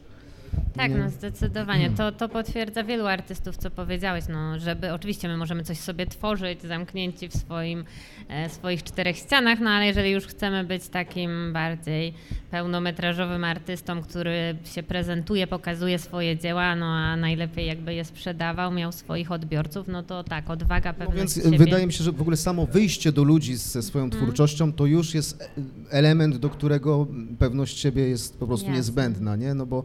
Tak, 0.77 0.91
Nie. 0.91 0.97
no 0.97 1.09
zdecydowanie. 1.09 1.89
To, 1.89 2.11
to 2.11 2.29
potwierdza 2.29 2.83
wielu 2.83 3.07
artystów, 3.07 3.57
co 3.57 3.71
powiedziałeś, 3.71 4.23
no, 4.29 4.59
żeby 4.59 4.93
oczywiście 4.93 5.27
my 5.27 5.37
możemy 5.37 5.63
coś 5.63 5.77
sobie 5.79 6.05
tworzyć, 6.05 6.61
zamknięci 6.61 7.29
w 7.29 7.35
swoim, 7.35 7.83
e, 8.29 8.49
swoich 8.49 8.83
czterech 8.83 9.17
ścianach, 9.17 9.59
no 9.59 9.69
ale 9.69 9.85
jeżeli 9.85 10.11
już 10.11 10.27
chcemy 10.27 10.63
być 10.63 10.87
takim 10.87 11.53
bardziej 11.53 12.13
pełnometrażowym 12.51 13.43
artystą, 13.43 14.01
który 14.01 14.55
się 14.65 14.83
prezentuje, 14.83 15.47
pokazuje 15.47 15.99
swoje 15.99 16.37
dzieła, 16.37 16.75
no 16.75 16.85
a 16.85 17.15
najlepiej 17.15 17.67
jakby 17.67 17.93
je 17.93 18.05
sprzedawał, 18.05 18.71
miał 18.71 18.91
swoich 18.91 19.31
odbiorców, 19.31 19.87
no 19.87 20.03
to 20.03 20.23
tak, 20.23 20.49
odwaga, 20.49 20.91
No 20.91 20.97
pewność 20.97 21.17
więc 21.17 21.33
siebie. 21.35 21.45
Mhm. 21.47 21.65
wydaje 21.65 21.87
mi 21.87 21.93
się, 21.93 22.03
że 22.03 22.11
w 22.11 22.21
ogóle 22.21 22.37
samo 22.37 22.65
wyjście 22.65 23.11
do 23.11 23.23
ludzi 23.23 23.55
ze 23.55 23.81
swoją 23.81 24.09
twórczością 24.09 24.73
to 24.73 24.85
już 24.85 25.13
jest 25.13 25.41
e- 25.41 25.47
element, 25.89 26.37
do 26.37 26.49
którego 26.49 27.07
pewność 27.39 27.79
siebie 27.79 28.09
jest 28.09 28.39
po 28.39 28.47
prostu 28.47 28.65
Jasne. 28.65 28.77
niezbędna, 28.77 29.35
nie? 29.35 29.53
No 29.53 29.65
bo 29.65 29.83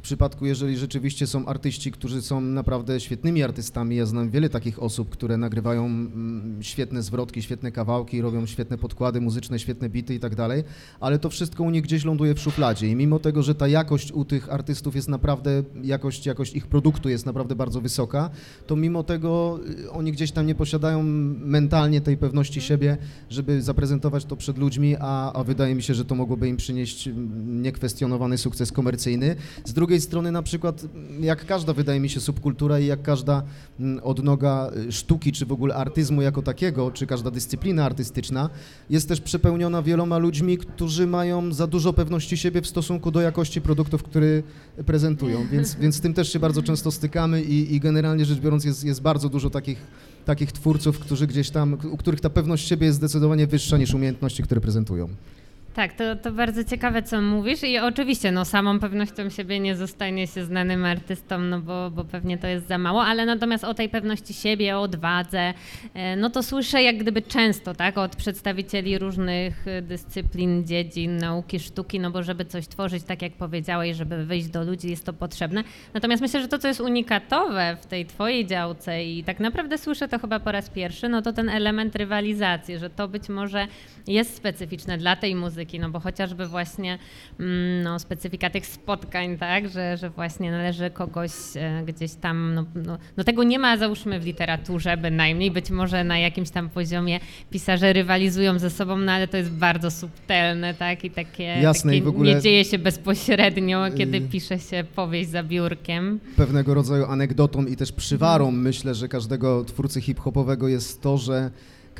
w 0.00 0.02
przypadku, 0.02 0.46
jeżeli 0.46 0.76
rzeczywiście 0.76 1.26
są 1.26 1.46
artyści, 1.46 1.92
którzy 1.92 2.22
są 2.22 2.40
naprawdę 2.40 3.00
świetnymi 3.00 3.42
artystami, 3.42 3.96
ja 3.96 4.06
znam 4.06 4.30
wiele 4.30 4.48
takich 4.48 4.82
osób, 4.82 5.10
które 5.10 5.36
nagrywają 5.36 5.86
mm, 5.86 6.58
świetne 6.62 7.02
zwrotki, 7.02 7.42
świetne 7.42 7.72
kawałki, 7.72 8.20
robią 8.20 8.46
świetne 8.46 8.78
podkłady 8.78 9.20
muzyczne, 9.20 9.58
świetne 9.58 9.88
bity 9.88 10.14
i 10.14 10.20
tak 10.20 10.34
dalej, 10.34 10.64
ale 11.00 11.18
to 11.18 11.30
wszystko 11.30 11.64
u 11.64 11.70
nich 11.70 11.82
gdzieś 11.82 12.04
ląduje 12.04 12.34
w 12.34 12.40
szufladzie 12.40 12.88
i 12.88 12.96
mimo 12.96 13.18
tego, 13.18 13.42
że 13.42 13.54
ta 13.54 13.68
jakość 13.68 14.12
u 14.12 14.24
tych 14.24 14.52
artystów 14.52 14.96
jest 14.96 15.08
naprawdę, 15.08 15.62
jakość, 15.82 16.26
jakość 16.26 16.54
ich 16.54 16.66
produktu 16.66 17.08
jest 17.08 17.26
naprawdę 17.26 17.56
bardzo 17.56 17.80
wysoka, 17.80 18.30
to 18.66 18.76
mimo 18.76 19.02
tego 19.02 19.60
y, 19.84 19.90
oni 19.90 20.12
gdzieś 20.12 20.32
tam 20.32 20.46
nie 20.46 20.54
posiadają 20.54 21.02
mentalnie 21.02 22.00
tej 22.00 22.16
pewności 22.16 22.60
siebie, 22.60 22.96
żeby 23.30 23.62
zaprezentować 23.62 24.24
to 24.24 24.36
przed 24.36 24.58
ludźmi, 24.58 24.96
a, 25.00 25.32
a 25.32 25.44
wydaje 25.44 25.74
mi 25.74 25.82
się, 25.82 25.94
że 25.94 26.04
to 26.04 26.14
mogłoby 26.14 26.48
im 26.48 26.56
przynieść 26.56 27.08
mm, 27.08 27.62
niekwestionowany 27.62 28.38
sukces 28.38 28.72
komercyjny. 28.72 29.36
Z 29.64 29.72
drugiej 29.72 29.89
strony 29.98 30.32
na 30.32 30.42
przykład 30.42 30.84
mm, 30.84 31.24
jak 31.24 31.46
każda 31.46 31.72
wydaje 31.72 32.00
mi 32.00 32.08
się 32.08 32.20
subkultura 32.20 32.80
i 32.80 32.86
jak 32.86 33.02
każda 33.02 33.42
mm, 33.80 34.00
odnoga 34.04 34.70
y, 34.88 34.92
sztuki, 34.92 35.32
czy 35.32 35.46
w 35.46 35.52
ogóle 35.52 35.74
artyzmu 35.74 36.22
jako 36.22 36.42
takiego, 36.42 36.90
czy 36.90 37.06
każda 37.06 37.30
dyscyplina 37.30 37.84
artystyczna 37.84 38.50
jest 38.90 39.08
też 39.08 39.20
przepełniona 39.20 39.82
wieloma 39.82 40.18
ludźmi, 40.18 40.58
którzy 40.58 41.06
mają 41.06 41.52
za 41.52 41.66
dużo 41.66 41.92
pewności 41.92 42.36
siebie 42.36 42.62
w 42.62 42.66
stosunku 42.66 43.10
do 43.10 43.20
jakości 43.20 43.60
produktów, 43.60 44.02
które 44.02 44.42
prezentują, 44.86 45.46
więc, 45.52 45.74
więc 45.74 45.96
z 45.96 46.00
tym 46.00 46.14
też 46.14 46.32
się 46.32 46.38
bardzo 46.38 46.62
często 46.62 46.90
stykamy 46.90 47.42
i, 47.42 47.74
i 47.74 47.80
generalnie 47.80 48.24
rzecz 48.24 48.38
biorąc 48.38 48.64
jest, 48.64 48.84
jest 48.84 49.02
bardzo 49.02 49.28
dużo 49.28 49.50
takich, 49.50 49.86
takich 50.24 50.52
twórców, 50.52 50.98
którzy 50.98 51.26
gdzieś 51.26 51.50
tam, 51.50 51.76
u 51.92 51.96
których 51.96 52.20
ta 52.20 52.30
pewność 52.30 52.68
siebie 52.68 52.86
jest 52.86 52.98
zdecydowanie 52.98 53.46
wyższa 53.46 53.78
niż 53.78 53.94
umiejętności, 53.94 54.42
które 54.42 54.60
prezentują. 54.60 55.08
Tak, 55.74 55.92
to, 55.92 56.16
to 56.16 56.32
bardzo 56.32 56.64
ciekawe, 56.64 57.02
co 57.02 57.22
mówisz 57.22 57.62
i 57.62 57.78
oczywiście, 57.78 58.32
no 58.32 58.44
samą 58.44 58.80
pewnością 58.80 59.30
siebie 59.30 59.60
nie 59.60 59.76
zostanie 59.76 60.26
się 60.26 60.44
znanym 60.44 60.84
artystą, 60.84 61.38
no 61.38 61.60
bo, 61.60 61.90
bo 61.90 62.04
pewnie 62.04 62.38
to 62.38 62.46
jest 62.46 62.68
za 62.68 62.78
mało, 62.78 63.02
ale 63.02 63.26
natomiast 63.26 63.64
o 63.64 63.74
tej 63.74 63.88
pewności 63.88 64.34
siebie, 64.34 64.76
o 64.76 64.80
odwadze, 64.80 65.54
e, 65.94 66.16
no 66.16 66.30
to 66.30 66.42
słyszę 66.42 66.82
jak 66.82 66.98
gdyby 66.98 67.22
często, 67.22 67.74
tak, 67.74 67.98
od 67.98 68.16
przedstawicieli 68.16 68.98
różnych 68.98 69.68
e, 69.68 69.82
dyscyplin, 69.82 70.66
dziedzin, 70.66 71.16
nauki, 71.16 71.60
sztuki, 71.60 72.00
no 72.00 72.10
bo 72.10 72.22
żeby 72.22 72.44
coś 72.44 72.68
tworzyć, 72.68 73.04
tak 73.04 73.22
jak 73.22 73.32
powiedziałeś, 73.32 73.96
żeby 73.96 74.24
wyjść 74.24 74.48
do 74.48 74.64
ludzi, 74.64 74.90
jest 74.90 75.06
to 75.06 75.12
potrzebne. 75.12 75.64
Natomiast 75.94 76.22
myślę, 76.22 76.42
że 76.42 76.48
to, 76.48 76.58
co 76.58 76.68
jest 76.68 76.80
unikatowe 76.80 77.76
w 77.80 77.86
tej 77.86 78.06
twojej 78.06 78.46
działce 78.46 79.04
i 79.04 79.24
tak 79.24 79.40
naprawdę 79.40 79.78
słyszę 79.78 80.08
to 80.08 80.18
chyba 80.18 80.40
po 80.40 80.52
raz 80.52 80.70
pierwszy, 80.70 81.08
no 81.08 81.22
to 81.22 81.32
ten 81.32 81.48
element 81.48 81.96
rywalizacji, 81.96 82.78
że 82.78 82.90
to 82.90 83.08
być 83.08 83.28
może 83.28 83.66
jest 84.06 84.36
specyficzne 84.36 84.98
dla 84.98 85.16
tej 85.16 85.34
muzyki, 85.34 85.59
no 85.80 85.90
bo 85.90 86.00
chociażby 86.00 86.46
właśnie 86.46 86.98
mm, 87.40 87.82
no, 87.82 87.98
specyfika 87.98 88.50
tych 88.50 88.66
spotkań, 88.66 89.38
tak, 89.38 89.68
że, 89.68 89.96
że 89.96 90.10
właśnie 90.10 90.50
należy 90.50 90.90
kogoś 90.90 91.30
e, 91.56 91.82
gdzieś 91.86 92.12
tam, 92.14 92.54
no, 92.54 92.64
no, 92.74 92.98
no 93.16 93.24
tego 93.24 93.42
nie 93.44 93.58
ma 93.58 93.76
załóżmy 93.76 94.20
w 94.20 94.24
literaturze 94.26 94.96
bynajmniej, 94.96 95.50
być 95.50 95.70
może 95.70 96.04
na 96.04 96.18
jakimś 96.18 96.50
tam 96.50 96.68
poziomie 96.70 97.20
pisarze 97.50 97.92
rywalizują 97.92 98.58
ze 98.58 98.70
sobą, 98.70 98.96
no 98.96 99.12
ale 99.12 99.28
to 99.28 99.36
jest 99.36 99.50
bardzo 99.50 99.90
subtelne, 99.90 100.74
tak, 100.74 101.04
i 101.04 101.10
takie, 101.10 101.42
Jasne, 101.42 101.90
takie 101.92 101.98
i 101.98 102.02
w 102.02 102.08
ogóle- 102.08 102.34
nie 102.34 102.40
dzieje 102.40 102.64
się 102.64 102.78
bezpośrednio, 102.78 103.84
kiedy 103.96 104.18
Y- 104.18 104.20
pisze 104.20 104.58
się 104.58 104.84
powieść 104.94 105.30
za 105.30 105.42
biurkiem. 105.42 106.20
pewnego 106.36 106.74
rodzaju 106.74 107.04
anegdotą 107.04 107.66
i 107.66 107.76
też 107.76 107.92
przywarą 107.92 108.50
myślę, 108.50 108.94
że 108.94 109.08
każdego 109.08 109.64
twórcy 109.64 110.00
hip-hopowego 110.00 110.68
jest 110.68 111.02
to, 111.02 111.18
że 111.18 111.50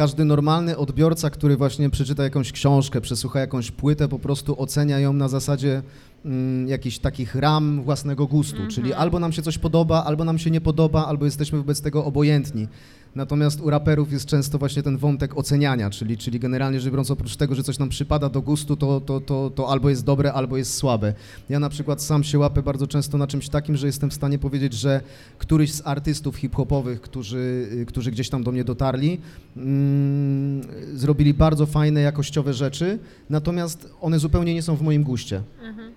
każdy 0.00 0.24
normalny 0.24 0.76
odbiorca, 0.76 1.30
który 1.30 1.56
właśnie 1.56 1.90
przeczyta 1.90 2.24
jakąś 2.24 2.52
książkę, 2.52 3.00
przesłucha 3.00 3.40
jakąś 3.40 3.70
płytę, 3.70 4.08
po 4.08 4.18
prostu 4.18 4.62
ocenia 4.62 4.98
ją 4.98 5.12
na 5.12 5.28
zasadzie 5.28 5.82
mm, 6.24 6.68
jakichś 6.68 6.98
takich 6.98 7.34
ram 7.34 7.82
własnego 7.82 8.26
gustu, 8.26 8.56
czyli 8.68 8.92
albo 8.92 9.18
nam 9.18 9.32
się 9.32 9.42
coś 9.42 9.58
podoba, 9.58 10.04
albo 10.04 10.24
nam 10.24 10.38
się 10.38 10.50
nie 10.50 10.60
podoba, 10.60 11.06
albo 11.06 11.24
jesteśmy 11.24 11.58
wobec 11.58 11.80
tego 11.80 12.04
obojętni. 12.04 12.68
Natomiast 13.14 13.60
u 13.60 13.70
raperów 13.70 14.12
jest 14.12 14.26
często 14.26 14.58
właśnie 14.58 14.82
ten 14.82 14.96
wątek 14.96 15.38
oceniania, 15.38 15.90
czyli, 15.90 16.18
czyli 16.18 16.40
generalnie 16.40 16.80
rzecz 16.80 16.90
biorąc 16.90 17.10
oprócz 17.10 17.36
tego, 17.36 17.54
że 17.54 17.62
coś 17.62 17.78
nam 17.78 17.88
przypada 17.88 18.28
do 18.28 18.42
gustu, 18.42 18.76
to, 18.76 19.00
to, 19.00 19.20
to, 19.20 19.50
to 19.54 19.68
albo 19.68 19.90
jest 19.90 20.04
dobre, 20.04 20.32
albo 20.32 20.56
jest 20.56 20.74
słabe. 20.74 21.14
Ja 21.48 21.60
na 21.60 21.68
przykład 21.68 22.02
sam 22.02 22.24
się 22.24 22.38
łapę 22.38 22.62
bardzo 22.62 22.86
często 22.86 23.18
na 23.18 23.26
czymś 23.26 23.48
takim, 23.48 23.76
że 23.76 23.86
jestem 23.86 24.10
w 24.10 24.14
stanie 24.14 24.38
powiedzieć, 24.38 24.72
że 24.72 25.00
któryś 25.38 25.72
z 25.72 25.86
artystów 25.86 26.36
hip-hopowych, 26.36 27.00
którzy, 27.00 27.68
y, 27.72 27.86
którzy 27.86 28.10
gdzieś 28.10 28.28
tam 28.28 28.42
do 28.42 28.52
mnie 28.52 28.64
dotarli, 28.64 29.20
mm, 29.56 30.62
zrobili 30.94 31.34
bardzo 31.34 31.66
fajne, 31.66 32.00
jakościowe 32.00 32.54
rzeczy, 32.54 32.98
natomiast 33.30 33.88
one 34.00 34.18
zupełnie 34.18 34.54
nie 34.54 34.62
są 34.62 34.76
w 34.76 34.82
moim 34.82 35.02
guście. 35.02 35.42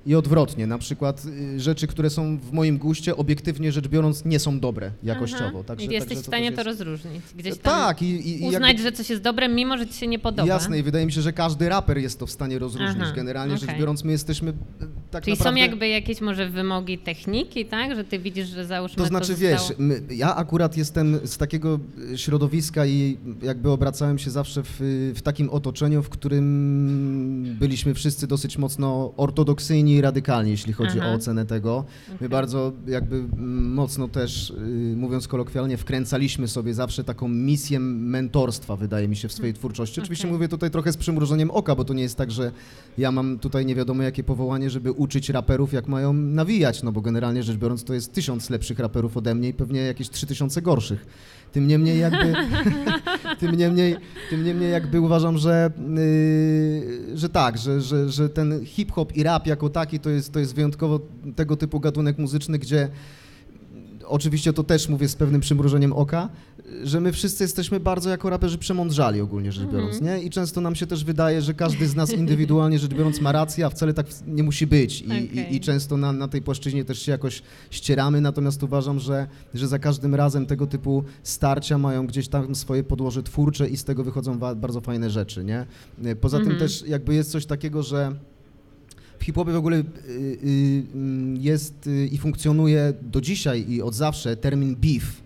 I 0.05 0.15
odwrotnie, 0.15 0.67
na 0.67 0.77
przykład 0.77 1.25
y, 1.25 1.59
rzeczy, 1.59 1.87
które 1.87 2.09
są 2.09 2.37
w 2.37 2.51
moim 2.51 2.77
guście, 2.77 3.15
obiektywnie 3.17 3.71
rzecz 3.71 3.87
biorąc, 3.87 4.25
nie 4.25 4.39
są 4.39 4.59
dobre 4.59 4.91
jakościowo. 5.03 5.45
Aha. 5.53 5.63
Także, 5.67 5.85
I 5.85 5.89
jesteś 5.93 6.09
także 6.09 6.23
w 6.23 6.25
stanie 6.27 6.51
to 6.51 6.57
jest- 6.61 6.65
rozróżnić. 6.65 7.02
Gdzieś 7.35 7.57
tam 7.57 7.73
Tak, 7.73 8.01
i, 8.01 8.43
i, 8.43 8.47
uznać, 8.47 8.67
jakby- 8.67 8.83
że 8.83 8.91
coś 8.91 9.09
jest 9.09 9.21
dobre, 9.21 9.49
mimo 9.49 9.77
że 9.77 9.87
ci 9.87 9.93
się 9.93 10.07
nie 10.07 10.19
podoba. 10.19 10.47
Jasne, 10.47 10.79
i 10.79 10.83
wydaje 10.83 11.05
mi 11.05 11.11
się, 11.11 11.21
że 11.21 11.33
każdy 11.33 11.69
raper 11.69 11.97
jest 11.97 12.19
to 12.19 12.25
w 12.25 12.31
stanie 12.31 12.59
rozróżnić. 12.59 13.03
Aha, 13.03 13.13
Generalnie 13.15 13.57
rzecz 13.57 13.69
okej. 13.69 13.79
biorąc, 13.79 14.03
my 14.03 14.11
jesteśmy 14.11 14.49
e, 14.51 14.53
tak 15.11 15.23
Czyli 15.23 15.37
naprawdę... 15.37 15.59
są 15.59 15.65
jakby 15.65 15.87
jakieś 15.87 16.21
może 16.21 16.49
wymogi 16.49 16.97
techniki, 16.97 17.65
tak? 17.65 17.95
Że 17.95 18.03
ty 18.03 18.19
widzisz, 18.19 18.47
że 18.47 18.65
załóżmy 18.65 18.97
To 18.97 19.05
znaczy, 19.05 19.35
zostało... 19.35 19.51
wiesz, 19.51 19.77
my, 19.77 20.01
ja 20.15 20.35
akurat 20.35 20.77
jestem 20.77 21.19
z 21.23 21.37
takiego 21.37 21.79
e, 22.13 22.17
środowiska 22.17 22.85
i 22.85 23.17
jakby 23.41 23.69
obracałem 23.71 24.17
się 24.19 24.31
zawsze 24.31 24.63
w, 24.63 24.77
w 25.15 25.21
takim 25.21 25.49
otoczeniu, 25.49 26.03
w 26.03 26.09
którym 26.09 27.55
byliśmy 27.59 27.93
wszyscy 27.93 28.27
dosyć 28.27 28.57
mocno 28.57 29.13
ortodoksyjni 29.17 29.93
i 29.95 30.01
radykalni, 30.01 30.51
jeśli 30.51 30.73
chodzi 30.73 30.99
Aha. 30.99 31.09
o 31.09 31.13
ocenę 31.13 31.45
tego. 31.45 31.85
My 32.09 32.15
Okej. 32.15 32.29
bardzo 32.29 32.71
jakby 32.87 33.23
mocno 33.61 34.07
też, 34.07 34.53
mówiąc 34.95 35.27
kolokwialnie, 35.27 35.77
wkręcaliśmy 35.77 36.47
sobie 36.47 36.73
zawsze 36.73 36.92
taką 37.03 37.27
misję 37.27 37.79
mentorstwa, 37.79 38.75
wydaje 38.75 39.07
mi 39.07 39.15
się, 39.15 39.27
w 39.27 39.33
swojej 39.33 39.53
twórczości. 39.53 40.01
Oczywiście 40.01 40.27
Okej. 40.27 40.33
mówię 40.33 40.47
tutaj 40.47 40.71
trochę 40.71 40.91
z 40.91 40.97
przymrużeniem 40.97 41.51
oka, 41.51 41.75
bo 41.75 41.85
to 41.85 41.93
nie 41.93 42.03
jest 42.03 42.17
tak, 42.17 42.31
że 42.31 42.51
ja 42.97 43.11
mam 43.11 43.39
tutaj 43.39 43.65
nie 43.65 43.75
wiadomo 43.75 44.03
jakie 44.03 44.23
powołanie, 44.23 44.69
żeby 44.69 44.91
uczyć 44.91 45.29
raperów, 45.29 45.73
jak 45.73 45.87
mają 45.87 46.13
nawijać, 46.13 46.83
no 46.83 46.91
bo 46.91 47.01
generalnie 47.01 47.43
rzecz 47.43 47.57
biorąc 47.57 47.83
to 47.83 47.93
jest 47.93 48.13
tysiąc 48.13 48.49
lepszych 48.49 48.79
raperów 48.79 49.17
ode 49.17 49.35
mnie 49.35 49.49
i 49.49 49.53
pewnie 49.53 49.79
jakieś 49.79 50.09
trzy 50.09 50.27
tysiące 50.27 50.61
gorszych. 50.61 51.05
Tym 51.51 51.67
niemniej 51.67 51.99
jakby, 51.99 52.33
tym 53.39 53.55
niemniej, 53.55 53.95
tym 54.29 54.43
niemniej 54.43 54.71
jakby 54.71 55.01
uważam, 55.01 55.37
że, 55.37 55.71
yy, 55.95 57.17
że 57.17 57.29
tak, 57.29 57.57
że, 57.57 57.81
że, 57.81 58.09
że 58.09 58.29
ten 58.29 58.65
hip-hop 58.65 59.17
i 59.17 59.23
rap 59.23 59.47
jako 59.47 59.69
taki 59.69 59.99
to 59.99 60.09
jest, 60.09 60.33
to 60.33 60.39
jest 60.39 60.55
wyjątkowo 60.55 60.99
tego 61.35 61.57
typu 61.57 61.79
gatunek 61.79 62.17
muzyczny, 62.17 62.59
gdzie 62.59 62.89
oczywiście 64.13 64.53
to 64.53 64.63
też 64.63 64.89
mówię 64.89 65.07
z 65.07 65.15
pewnym 65.15 65.41
przymrużeniem 65.41 65.93
oka, 65.93 66.29
że 66.83 66.99
my 67.01 67.11
wszyscy 67.11 67.43
jesteśmy 67.43 67.79
bardzo 67.79 68.09
jako 68.09 68.29
raperzy 68.29 68.57
przemądrzali 68.57 69.21
ogólnie 69.21 69.51
rzecz 69.51 69.69
biorąc, 69.69 70.01
nie? 70.01 70.19
I 70.19 70.29
często 70.29 70.61
nam 70.61 70.75
się 70.75 70.87
też 70.87 71.03
wydaje, 71.03 71.41
że 71.41 71.53
każdy 71.53 71.87
z 71.87 71.95
nas 71.95 72.13
indywidualnie 72.21 72.79
rzecz 72.79 72.93
biorąc 72.93 73.21
ma 73.21 73.31
rację, 73.31 73.65
a 73.65 73.69
wcale 73.69 73.93
tak 73.93 74.07
nie 74.27 74.43
musi 74.43 74.67
być. 74.67 75.01
I, 75.01 75.05
Okej. 75.05 75.53
i, 75.53 75.55
i 75.55 75.59
często 75.59 75.97
na, 75.97 76.11
na 76.11 76.27
tej 76.27 76.41
płaszczyźnie 76.41 76.85
też 76.85 77.01
się 77.01 77.11
jakoś 77.11 77.41
ścieramy, 77.71 78.21
natomiast 78.21 78.63
uważam, 78.63 78.99
że, 78.99 79.27
że 79.53 79.67
za 79.67 79.79
każdym 79.79 80.15
razem 80.15 80.45
tego 80.45 80.67
typu 80.67 81.03
starcia 81.23 81.77
mają 81.77 82.07
gdzieś 82.07 82.27
tam 82.27 82.55
swoje 82.55 82.83
podłoże 82.83 83.23
twórcze 83.23 83.69
i 83.69 83.77
z 83.77 83.83
tego 83.83 84.03
wychodzą 84.03 84.39
bardzo 84.39 84.81
fajne 84.81 85.09
rzeczy, 85.09 85.43
nie? 85.43 85.65
Poza 86.21 86.37
tym 86.37 86.47
Mhm. 86.51 86.59
też 86.59 86.83
jakby 86.87 87.15
jest 87.15 87.31
coś 87.31 87.45
takiego, 87.45 87.83
że 87.83 88.15
hip-hopie 89.23 89.51
w 89.51 89.55
ogóle 89.55 89.77
y, 89.77 89.83
y, 90.43 90.83
mm, 90.95 91.37
jest 91.37 91.87
y, 91.87 92.07
i 92.07 92.17
funkcjonuje 92.17 92.93
do 93.01 93.21
dzisiaj 93.21 93.65
i 93.69 93.81
od 93.81 93.95
zawsze 93.95 94.37
termin 94.37 94.75
beef, 94.75 95.22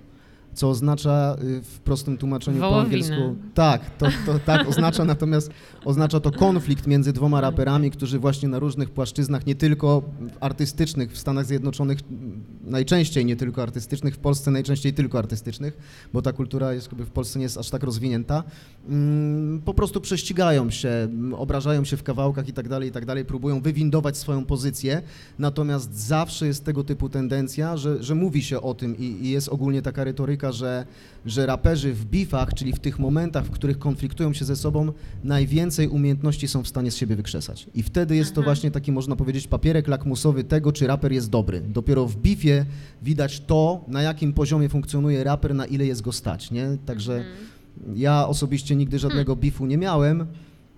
co 0.57 0.69
oznacza 0.69 1.35
y, 1.43 1.61
w 1.61 1.79
prostym 1.79 2.17
tłumaczeniu 2.17 2.59
po 2.59 2.69
Wołowinę. 2.69 2.83
angielsku. 2.83 3.35
Tak, 3.53 3.97
to, 3.97 4.05
to 4.25 4.39
tak 4.39 4.67
oznacza, 4.71 5.05
natomiast 5.05 5.51
oznacza 5.85 6.19
to 6.19 6.31
konflikt 6.31 6.87
między 6.87 7.13
dwoma 7.13 7.41
raperami, 7.41 7.91
którzy 7.91 8.19
właśnie 8.19 8.49
na 8.49 8.59
różnych 8.59 8.89
płaszczyznach, 8.89 9.45
nie 9.45 9.55
tylko 9.55 10.01
artystycznych 10.39 11.11
w 11.11 11.17
Stanach 11.17 11.45
Zjednoczonych, 11.45 11.99
m, 12.11 12.43
najczęściej 12.63 13.25
nie 13.25 13.35
tylko 13.35 13.61
artystycznych, 13.63 14.15
w 14.15 14.17
Polsce 14.17 14.51
najczęściej 14.51 14.93
tylko 14.93 15.19
artystycznych, 15.19 15.77
bo 16.13 16.21
ta 16.21 16.33
kultura 16.33 16.73
jest 16.73 16.89
w 16.91 17.09
Polsce 17.09 17.39
nie 17.39 17.43
jest 17.43 17.57
aż 17.57 17.69
tak 17.69 17.83
rozwinięta, 17.83 18.43
mm, 18.89 19.61
po 19.65 19.73
prostu 19.73 20.01
prześcigają 20.01 20.69
się, 20.69 21.07
obrażają 21.37 21.85
się 21.85 21.97
w 21.97 22.03
kawałkach 22.03 22.47
i 22.47 22.53
tak 22.53 22.69
dalej, 22.69 22.89
i 22.89 22.91
tak 22.91 23.05
dalej, 23.05 23.25
próbują 23.25 23.61
wywindować 23.61 24.17
swoją 24.17 24.45
pozycję, 24.45 25.01
natomiast 25.39 25.93
zawsze 25.93 26.47
jest 26.47 26.65
tego 26.65 26.83
typu 26.83 27.09
tendencja, 27.09 27.77
że, 27.77 28.03
że 28.03 28.15
mówi 28.15 28.43
się 28.43 28.61
o 28.61 28.73
tym 28.73 28.97
i, 28.97 29.03
i 29.03 29.29
jest 29.29 29.49
ogólnie 29.49 29.81
taka 29.81 30.03
retoryka, 30.03 30.46
że, 30.51 30.85
że 31.25 31.45
raperzy 31.45 31.93
w 31.93 32.05
bifach, 32.05 32.53
czyli 32.53 32.73
w 32.73 32.79
tych 32.79 32.99
momentach, 32.99 33.45
w 33.45 33.49
których 33.49 33.79
konfliktują 33.79 34.33
się 34.33 34.45
ze 34.45 34.55
sobą, 34.55 34.91
najwięcej 35.23 35.87
umiejętności 35.87 36.47
są 36.47 36.63
w 36.63 36.67
stanie 36.67 36.91
z 36.91 36.95
siebie 36.95 37.15
wykrzesać. 37.15 37.67
I 37.75 37.83
wtedy 37.83 38.15
jest 38.15 38.33
to 38.33 38.41
Aha. 38.41 38.45
właśnie 38.47 38.71
taki, 38.71 38.91
można 38.91 39.15
powiedzieć, 39.15 39.47
papierek 39.47 39.87
lakmusowy 39.87 40.43
tego, 40.43 40.71
czy 40.71 40.87
raper 40.87 41.11
jest 41.11 41.29
dobry. 41.29 41.61
Dopiero 41.61 42.05
w 42.05 42.15
bifie 42.17 42.65
widać 43.03 43.39
to, 43.39 43.85
na 43.87 44.01
jakim 44.01 44.33
poziomie 44.33 44.69
funkcjonuje 44.69 45.23
raper, 45.23 45.55
na 45.55 45.65
ile 45.65 45.85
jest 45.85 46.01
go 46.01 46.11
stać, 46.11 46.51
nie? 46.51 46.77
Także 46.85 47.13
Mhm. 47.17 47.97
ja 47.97 48.27
osobiście 48.27 48.75
nigdy 48.75 48.99
żadnego 48.99 49.35
bifu 49.35 49.65
nie 49.65 49.77
miałem. 49.77 50.25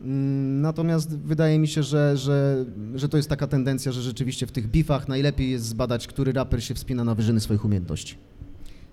mm, 0.02 0.62
Natomiast 0.62 1.18
wydaje 1.18 1.60
mi 1.60 1.68
się, 1.68 1.84
że, 1.84 2.18
że, 2.18 2.66
że 2.96 3.10
to 3.10 3.18
jest 3.18 3.30
taka 3.30 3.48
tendencja, 3.48 3.92
że 3.92 4.02
rzeczywiście 4.02 4.48
w 4.48 4.52
tych 4.52 4.68
bifach 4.72 5.08
najlepiej 5.08 5.52
jest 5.52 5.66
zbadać, 5.66 6.08
który 6.08 6.32
raper 6.32 6.64
się 6.64 6.74
wspina 6.74 7.04
na 7.04 7.16
wyżyny 7.16 7.40
swoich 7.40 7.66
umiejętności. 7.66 8.16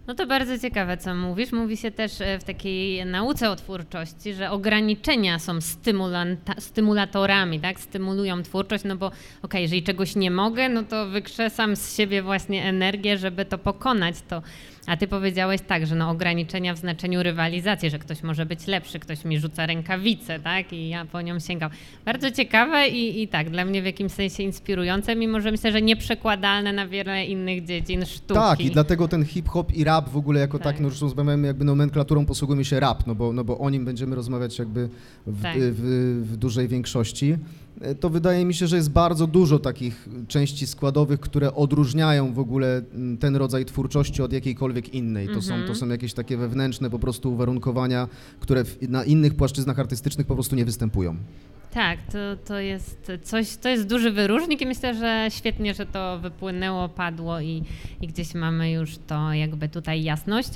No 0.06 0.14
to 0.14 0.26
bardzo 0.26 0.58
ciekawe, 0.58 0.96
co 0.96 1.14
mówisz. 1.14 1.52
Mówi 1.52 1.76
się 1.76 1.90
też 1.90 2.20
e, 2.20 2.38
w 2.38 2.44
takiej 2.44 3.06
nauce 3.06 3.50
o 3.50 3.56
twórczości, 3.56 4.34
że 4.34 4.50
ograniczenia 4.50 5.38
są 5.38 5.58
stymulatorami, 6.58 7.60
tak? 7.60 7.80
Stymulują 7.80 8.42
twórczość, 8.42 8.84
no 8.84 8.96
bo 8.96 9.10
okej, 9.42 9.62
jeżeli 9.62 9.82
czegoś 9.82 10.16
nie 10.16 10.30
mogę, 10.30 10.68
no 10.68 10.82
to 10.82 11.06
wykrzesam 11.06 11.76
z 11.76 11.96
siebie 11.96 12.22
właśnie 12.22 12.64
energię, 12.64 13.18
żeby 13.18 13.44
to 13.44 13.58
pokonać. 13.58 14.14
To 14.28 14.42
A 14.86 14.96
ty 14.96 15.06
powiedziałeś 15.06 15.60
tak, 15.66 15.86
że 15.86 15.94
no 15.94 16.10
ograniczenia 16.10 16.74
w 16.74 16.78
znaczeniu 16.78 17.22
rywalizacji, 17.22 17.90
że 17.90 17.98
ktoś 17.98 18.22
może 18.22 18.46
być 18.46 18.66
lepszy, 18.66 18.98
ktoś 18.98 19.24
mi 19.24 19.40
rzuca 19.40 19.66
rękawicę, 19.66 20.40
tak? 20.40 20.72
I 20.72 20.88
ja 20.88 21.04
po 21.04 21.22
nią 21.22 21.40
sięgam. 21.40 21.70
Bardzo 22.04 22.30
ciekawe 22.30 22.88
i, 22.88 23.22
i 23.22 23.28
tak, 23.28 23.50
dla 23.50 23.64
mnie 23.64 23.82
w 23.82 23.84
jakimś 23.84 24.12
sensie 24.12 24.42
inspirujące, 24.42 25.16
mimo 25.16 25.40
że 25.40 25.50
myślę, 25.50 25.72
że 25.72 25.82
nieprzekładalne 25.82 26.72
na 26.72 26.86
wiele 26.88 27.26
innych 27.26 27.64
dziedzin 27.64 28.06
sztuki. 28.06 28.34
Tak, 28.34 28.60
i 28.60 28.70
dlatego 28.70 29.08
ten 29.08 29.24
hip-hop 29.24 29.72
i 29.72 29.84
rap 29.84 30.08
w 30.08 30.16
ogóle 30.16 30.40
jako 30.40 30.58
Tak. 30.58 30.64
tak, 30.64 30.80
no 30.80 30.88
zresztą 30.88 31.06
rozmawiamy 31.06 31.46
jakby 31.46 31.64
nomenklaturą 31.64 32.26
posługujemy 32.26 32.64
się 32.64 32.80
rap, 32.80 33.06
no 33.06 33.14
bo, 33.14 33.32
no 33.32 33.44
bo 33.44 33.58
o 33.58 33.70
nim 33.70 33.84
będziemy 33.84 34.16
rozmawiać 34.16 34.58
jakby 34.58 34.88
w, 35.26 35.42
Tak. 35.42 35.56
w, 35.58 35.80
w 36.32 36.36
dużej 36.36 36.68
większości. 36.68 37.36
E, 37.80 37.94
To 37.94 38.10
wydaje 38.10 38.44
mi 38.44 38.54
się, 38.54 38.66
że 38.66 38.76
jest 38.76 38.90
bardzo 38.90 39.26
dużo 39.26 39.58
takich 39.58 40.08
części 40.28 40.66
składowych, 40.66 41.20
które 41.20 41.54
odróżniają 41.54 42.32
w 42.34 42.38
ogóle 42.38 42.82
mm, 42.94 43.16
ten 43.18 43.36
rodzaj 43.36 43.64
twórczości 43.64 44.22
od 44.22 44.32
jakiejkolwiek 44.32 44.94
innej. 44.94 45.26
To, 45.28 45.42
są, 45.42 45.54
Mhm. 45.54 45.68
to 45.68 45.74
są 45.74 45.88
jakieś 45.88 46.12
takie 46.14 46.36
wewnętrzne 46.36 46.90
po 46.90 46.98
prostu 46.98 47.32
uwarunkowania, 47.32 48.08
które 48.40 48.64
w, 48.64 48.88
na 48.88 49.04
innych 49.04 49.34
płaszczyznach 49.34 49.78
artystycznych 49.78 50.26
po 50.26 50.34
prostu 50.34 50.56
nie 50.56 50.64
występują. 50.64 51.16
Tak, 51.72 51.98
to, 52.12 52.18
to 52.46 52.58
jest 52.60 53.12
coś, 53.22 53.56
to 53.56 53.68
jest 53.68 53.86
duży 53.86 54.10
wyróżnik 54.10 54.60
i 54.60 54.66
myślę, 54.66 54.94
że 54.94 55.26
świetnie, 55.30 55.74
że 55.74 55.86
to 55.86 56.18
wypłynęło, 56.18 56.88
padło 56.88 57.40
i, 57.40 57.62
i 58.00 58.06
gdzieś 58.06 58.34
mamy 58.34 58.70
już 58.72 58.98
to 59.06 59.32
jakby 59.32 59.68
tutaj 59.68 60.02
jasność. 60.02 60.50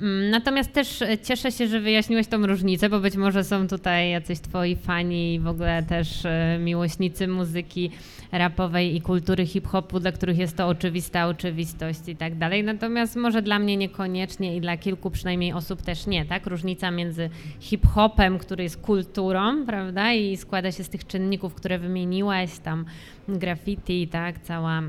Mm, 0.00 0.30
Natomiast 0.30 0.72
też 0.72 1.02
e, 1.02 1.18
cieszę 1.18 1.52
się, 1.52 1.68
że 1.68 1.80
wyjaśniłeś 1.80 2.26
tą 2.26 2.46
różnicę, 2.46 2.88
bo 2.88 3.00
być 3.00 3.16
może 3.16 3.44
są 3.44 3.68
tutaj 3.68 4.10
jacyś 4.10 4.40
twoi 4.40 4.76
fani 4.76 5.34
i 5.34 5.40
w 5.40 5.46
ogóle 5.46 5.82
też 5.82 6.24
e, 6.24 6.58
miłośnicy 6.60 7.28
muzyki 7.28 7.90
rapowej 8.32 8.96
i 8.96 9.00
kultury 9.00 9.46
hip-hopu, 9.46 10.00
dla 10.00 10.12
których 10.12 10.38
jest 10.38 10.56
to 10.56 10.68
oczywista 10.68 11.26
oczywistość 11.26 12.00
i 12.08 12.16
tak 12.16 12.38
dalej. 12.38 12.64
Natomiast 12.64 13.16
może 13.16 13.42
dla 13.42 13.58
mnie 13.58 13.76
niekoniecznie 13.76 14.56
i 14.56 14.60
dla 14.60 14.76
kilku 14.76 15.10
przynajmniej 15.10 15.52
osób 15.52 15.82
też 15.82 16.06
nie, 16.06 16.24
tak? 16.24 16.46
Różnica 16.46 16.90
między 16.90 17.30
hip-hopem, 17.60 18.38
który 18.38 18.62
jest 18.62 18.80
kulturą, 18.80 19.66
prawda, 19.66 20.12
i 20.12 20.36
składa 20.36 20.72
się 20.72 20.84
z 20.84 20.88
tych 20.88 21.06
czynników, 21.06 21.54
które 21.54 21.78
wymieniłaś, 21.78 22.58
tam 22.58 22.84
graffiti, 23.28 24.08
tak, 24.08 24.38
cała 24.38 24.82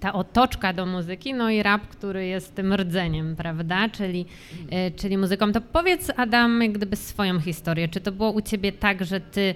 ta 0.00 0.12
otoczka 0.12 0.72
do 0.72 0.86
muzyki, 0.86 1.34
no 1.34 1.50
i 1.50 1.62
rap, 1.62 1.86
który 1.88 2.26
jest 2.26 2.54
tym 2.54 2.74
rdzeniem, 2.74 3.36
prawda, 3.36 3.88
czyli, 3.88 4.26
e, 4.70 4.90
czyli 4.90 5.18
muzyką. 5.18 5.52
To 5.52 5.60
powiedz 5.60 6.10
Adam, 6.16 6.62
jak 6.62 6.72
gdyby 6.72 6.96
swoją 6.96 7.40
historię. 7.40 7.88
Czy 7.88 8.00
to 8.00 8.12
było 8.12 8.30
u 8.30 8.40
ciebie 8.40 8.72
tak, 8.72 9.04
że 9.04 9.20
ty 9.20 9.54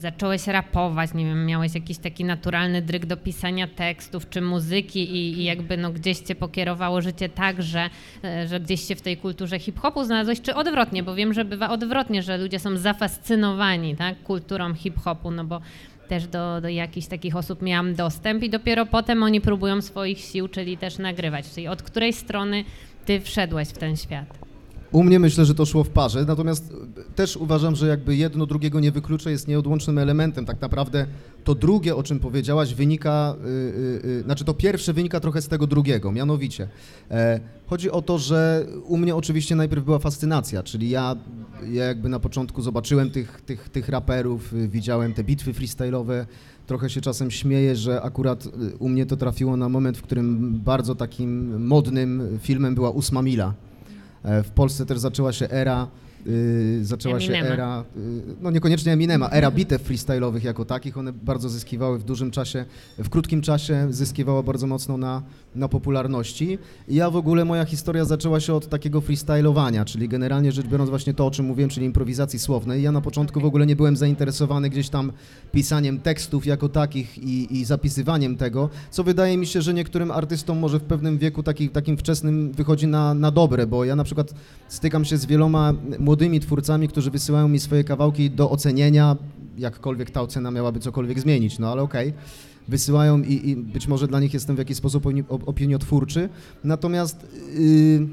zacząłeś 0.00 0.46
rapować, 0.46 1.14
nie 1.14 1.24
wiem, 1.24 1.46
miałeś 1.46 1.74
jakiś 1.74 1.98
taki 1.98 2.24
naturalny 2.24 2.82
dryg 2.82 3.06
do 3.06 3.16
pisania 3.16 3.66
tekstów 3.66 4.28
czy 4.28 4.40
muzyki 4.40 5.12
i, 5.12 5.38
i 5.38 5.44
jakby 5.44 5.76
no 5.76 5.92
gdzieś 5.92 6.18
cię 6.18 6.34
pokierowało 6.34 7.00
życie 7.00 7.28
tak, 7.28 7.62
że, 7.62 7.90
e, 8.24 8.48
że 8.48 8.60
gdzieś 8.60 8.88
się 8.88 8.94
w 8.94 9.02
tej 9.02 9.16
kulturze 9.16 9.58
hip-hopu 9.58 10.04
znalazłeś, 10.04 10.40
czy 10.40 10.54
odwrotnie, 10.54 11.02
bo 11.02 11.14
wiem, 11.14 11.34
że 11.34 11.44
bywa 11.44 11.68
odwrotnie, 11.70 12.22
że 12.22 12.38
ludzie 12.38 12.58
są 12.58 12.76
zafascynowani 12.76 13.96
tak, 13.96 14.22
kulturą 14.22 14.74
hip-hopu, 14.74 15.30
no 15.30 15.44
bo 15.44 15.60
też 16.10 16.26
do, 16.26 16.60
do 16.60 16.68
jakichś 16.68 17.06
takich 17.06 17.36
osób 17.36 17.62
miałam 17.62 17.94
dostęp 17.94 18.42
i 18.42 18.50
dopiero 18.50 18.86
potem 18.86 19.22
oni 19.22 19.40
próbują 19.40 19.82
swoich 19.82 20.18
sił, 20.18 20.48
czyli 20.48 20.76
też 20.76 20.98
nagrywać. 20.98 21.50
Czyli 21.54 21.68
od 21.68 21.82
której 21.82 22.12
strony 22.12 22.64
ty 23.06 23.20
wszedłeś 23.20 23.68
w 23.68 23.78
ten 23.78 23.96
świat? 23.96 24.49
U 24.92 25.02
mnie 25.02 25.18
myślę, 25.18 25.44
że 25.44 25.54
to 25.54 25.66
szło 25.66 25.84
w 25.84 25.88
parze, 25.88 26.24
natomiast 26.24 26.72
też 27.14 27.36
uważam, 27.36 27.76
że 27.76 27.86
jakby 27.86 28.16
jedno 28.16 28.46
drugiego 28.46 28.80
nie 28.80 28.92
wyklucza, 28.92 29.30
jest 29.30 29.48
nieodłącznym 29.48 29.98
elementem. 29.98 30.46
Tak 30.46 30.60
naprawdę 30.60 31.06
to 31.44 31.54
drugie, 31.54 31.96
o 31.96 32.02
czym 32.02 32.18
powiedziałaś, 32.18 32.74
wynika, 32.74 33.36
y, 33.44 33.48
y, 33.48 34.08
y, 34.08 34.22
znaczy 34.22 34.44
to 34.44 34.54
pierwsze 34.54 34.92
wynika 34.92 35.20
trochę 35.20 35.42
z 35.42 35.48
tego 35.48 35.66
drugiego, 35.66 36.12
mianowicie. 36.12 36.68
E, 37.10 37.40
chodzi 37.66 37.90
o 37.90 38.02
to, 38.02 38.18
że 38.18 38.66
u 38.84 38.96
mnie 38.96 39.16
oczywiście 39.16 39.56
najpierw 39.56 39.84
była 39.84 39.98
fascynacja, 39.98 40.62
czyli 40.62 40.90
ja, 40.90 41.16
ja 41.70 41.84
jakby 41.84 42.08
na 42.08 42.20
początku 42.20 42.62
zobaczyłem 42.62 43.10
tych, 43.10 43.40
tych, 43.40 43.68
tych 43.68 43.88
raperów, 43.88 44.52
y, 44.52 44.68
widziałem 44.68 45.14
te 45.14 45.24
bitwy 45.24 45.52
freestyle'owe, 45.52 46.24
trochę 46.66 46.90
się 46.90 47.00
czasem 47.00 47.30
śmieję, 47.30 47.76
że 47.76 48.02
akurat 48.02 48.48
u 48.78 48.88
mnie 48.88 49.06
to 49.06 49.16
trafiło 49.16 49.56
na 49.56 49.68
moment, 49.68 49.98
w 49.98 50.02
którym 50.02 50.60
bardzo 50.64 50.94
takim 50.94 51.64
modnym 51.66 52.38
filmem 52.42 52.74
była 52.74 52.90
Ósma 52.90 53.22
Mila. 53.22 53.54
E, 54.24 54.42
W 54.42 54.50
Polsce 54.50 54.86
też 54.86 54.98
zaczęła 54.98 55.32
się 55.32 55.50
era, 55.50 55.88
y, 56.26 56.80
zaczęła 56.82 57.16
Eminema. 57.16 57.46
się 57.46 57.52
era, 57.52 57.84
y, 57.96 58.22
no 58.40 58.50
niekoniecznie 58.50 58.92
Eminema, 58.92 59.30
era 59.30 59.50
bitew 59.50 59.88
freestyle'owych 59.90 60.44
jako 60.44 60.64
takich, 60.64 60.98
one 60.98 61.12
bardzo 61.12 61.48
zyskiwały 61.48 61.98
w 61.98 62.04
dużym 62.04 62.30
czasie, 62.30 62.64
w 62.98 63.08
krótkim 63.08 63.42
czasie 63.42 63.86
zyskiwała 63.90 64.42
bardzo 64.42 64.66
mocno 64.66 64.96
na, 64.96 65.22
na 65.54 65.68
popularności. 65.68 66.58
Ja 66.88 67.10
w 67.10 67.16
ogóle, 67.16 67.44
moja 67.44 67.64
historia 67.64 68.04
zaczęła 68.04 68.40
się 68.40 68.54
od 68.54 68.68
takiego 68.68 69.00
freestylowania, 69.00 69.84
czyli 69.84 70.08
generalnie 70.08 70.52
rzecz 70.52 70.66
biorąc 70.66 70.90
właśnie 70.90 71.14
to, 71.14 71.26
o 71.26 71.30
czym 71.30 71.46
mówiłem, 71.46 71.70
czyli 71.70 71.86
improwizacji 71.86 72.38
słownej. 72.38 72.82
Ja 72.82 72.92
na 72.92 73.00
początku 73.00 73.40
w 73.40 73.44
ogóle 73.44 73.66
nie 73.66 73.76
byłem 73.76 73.96
zainteresowany 73.96 74.70
gdzieś 74.70 74.88
tam 74.88 75.12
pisaniem 75.52 76.00
tekstów 76.00 76.46
jako 76.46 76.68
takich 76.68 77.18
i, 77.18 77.60
i 77.60 77.64
zapisywaniem 77.64 78.36
tego, 78.36 78.68
co 78.90 79.04
wydaje 79.04 79.36
mi 79.36 79.46
się, 79.46 79.62
że 79.62 79.74
niektórym 79.74 80.10
artystom 80.10 80.58
może 80.58 80.78
w 80.78 80.82
pewnym 80.82 81.18
wieku 81.18 81.42
taki, 81.42 81.68
takim 81.68 81.96
wczesnym 81.96 82.52
wychodzi 82.52 82.86
na, 82.86 83.14
na 83.14 83.30
dobre, 83.30 83.66
bo 83.66 83.84
ja 83.84 83.96
na 83.96 84.04
przykład 84.04 84.34
stykam 84.68 85.04
się 85.04 85.16
z 85.16 85.26
wieloma 85.26 85.74
młodymi 85.98 86.40
twórcami, 86.40 86.88
którzy 86.88 87.10
wysyłają 87.10 87.48
mi 87.48 87.58
swoje 87.60 87.84
kawałki 87.84 88.30
do 88.30 88.50
ocenienia, 88.50 89.16
jakkolwiek 89.58 90.10
ta 90.10 90.22
ocena 90.22 90.50
miałaby 90.50 90.80
cokolwiek 90.80 91.20
zmienić, 91.20 91.58
no 91.58 91.72
ale 91.72 91.82
okej. 91.82 92.12
Wysyłają 92.70 93.22
i, 93.22 93.48
i 93.50 93.56
być 93.56 93.88
może 93.88 94.08
dla 94.08 94.20
nich 94.20 94.34
jestem 94.34 94.56
w 94.56 94.58
jakiś 94.58 94.76
sposób 94.76 95.04
opini- 95.04 95.24
op- 95.24 95.42
opiniotwórczy, 95.46 96.28
natomiast 96.64 97.26
yy, 97.58 98.08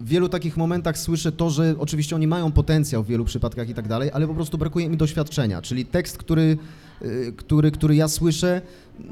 w 0.00 0.08
wielu 0.08 0.28
takich 0.28 0.56
momentach 0.56 0.98
słyszę 0.98 1.32
to, 1.32 1.50
że 1.50 1.74
oczywiście 1.78 2.16
oni 2.16 2.26
mają 2.26 2.52
potencjał 2.52 3.02
w 3.02 3.06
wielu 3.06 3.24
przypadkach 3.24 3.68
i 3.68 3.74
tak 3.74 3.88
dalej, 3.88 4.10
ale 4.12 4.26
po 4.26 4.34
prostu 4.34 4.58
brakuje 4.58 4.88
mi 4.88 4.96
doświadczenia, 4.96 5.62
czyli 5.62 5.84
tekst, 5.84 6.18
który, 6.18 6.58
y, 7.02 7.32
który, 7.36 7.70
który 7.70 7.96
ja 7.96 8.08
słyszę, 8.08 8.62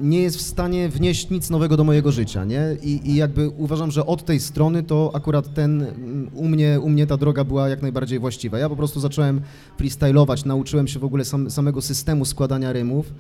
nie 0.00 0.22
jest 0.22 0.36
w 0.36 0.40
stanie 0.40 0.88
wnieść 0.88 1.30
nic 1.30 1.50
nowego 1.50 1.76
do 1.76 1.84
mojego 1.84 2.12
życia, 2.12 2.44
nie? 2.44 2.76
I, 2.82 3.10
I 3.10 3.14
jakby 3.14 3.48
uważam, 3.48 3.90
że 3.90 4.06
od 4.06 4.24
tej 4.24 4.40
strony 4.40 4.82
to 4.82 5.10
akurat 5.14 5.54
ten, 5.54 5.82
mm, 5.82 6.30
u 6.34 6.48
mnie, 6.48 6.80
u 6.80 6.88
mnie 6.88 7.06
ta 7.06 7.16
droga 7.16 7.44
była 7.44 7.68
jak 7.68 7.82
najbardziej 7.82 8.18
właściwa. 8.18 8.58
Ja 8.58 8.68
po 8.68 8.76
prostu 8.76 9.00
zacząłem 9.00 9.40
freestylować, 9.78 10.44
nauczyłem 10.44 10.88
się 10.88 10.98
w 10.98 11.04
ogóle 11.04 11.24
sam, 11.24 11.50
samego 11.50 11.82
systemu 11.82 12.24
składania 12.24 12.72
rymów, 12.72 13.12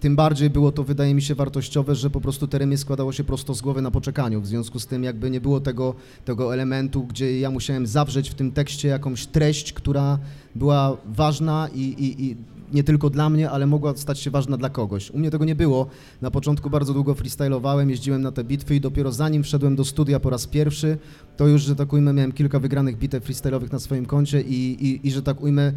Tym 0.00 0.16
bardziej 0.16 0.50
było 0.50 0.72
to, 0.72 0.84
wydaje 0.84 1.14
mi 1.14 1.22
się, 1.22 1.34
wartościowe, 1.34 1.94
że 1.94 2.10
po 2.10 2.20
prostu 2.20 2.48
te 2.48 2.58
rymy 2.58 2.76
składało 2.76 3.12
się 3.12 3.24
prosto 3.24 3.54
z 3.54 3.60
głowy 3.60 3.82
na 3.82 3.90
poczekaniu. 3.90 4.40
W 4.40 4.46
związku 4.46 4.78
z 4.78 4.86
tym 4.86 5.04
jakby 5.04 5.30
nie 5.30 5.40
było 5.40 5.60
tego, 5.60 5.94
tego 6.24 6.54
elementu, 6.54 7.04
gdzie 7.04 7.40
ja 7.40 7.50
musiałem 7.50 7.86
zawrzeć 7.86 8.30
w 8.30 8.34
tym 8.34 8.52
tekście 8.52 8.88
jakąś 8.88 9.26
treść, 9.26 9.72
która 9.72 10.18
była 10.54 10.96
ważna 11.06 11.68
i, 11.74 11.80
i, 11.80 12.24
i 12.24 12.36
nie 12.72 12.84
tylko 12.84 13.10
dla 13.10 13.30
mnie, 13.30 13.50
ale 13.50 13.66
mogła 13.66 13.96
stać 13.96 14.18
się 14.18 14.30
ważna 14.30 14.56
dla 14.56 14.70
kogoś. 14.70 15.10
U 15.10 15.18
mnie 15.18 15.30
tego 15.30 15.44
nie 15.44 15.54
było. 15.54 15.86
Na 16.20 16.30
początku 16.30 16.70
bardzo 16.70 16.94
długo 16.94 17.14
freestylowałem, 17.14 17.90
jeździłem 17.90 18.22
na 18.22 18.32
te 18.32 18.44
bitwy 18.44 18.74
i 18.74 18.80
dopiero 18.80 19.12
zanim 19.12 19.42
wszedłem 19.42 19.76
do 19.76 19.84
studia 19.84 20.20
po 20.20 20.30
raz 20.30 20.46
pierwszy, 20.46 20.98
to 21.36 21.46
już, 21.46 21.62
że 21.62 21.76
tak 21.76 21.92
ujmę, 21.92 22.12
miałem 22.12 22.32
kilka 22.32 22.58
wygranych 22.58 22.98
bitew 22.98 23.24
freestylowych 23.24 23.72
na 23.72 23.78
swoim 23.78 24.06
koncie 24.06 24.40
i, 24.40 24.86
i, 24.86 25.06
i 25.06 25.10
że 25.10 25.22
tak 25.22 25.42
ujmę, 25.42 25.72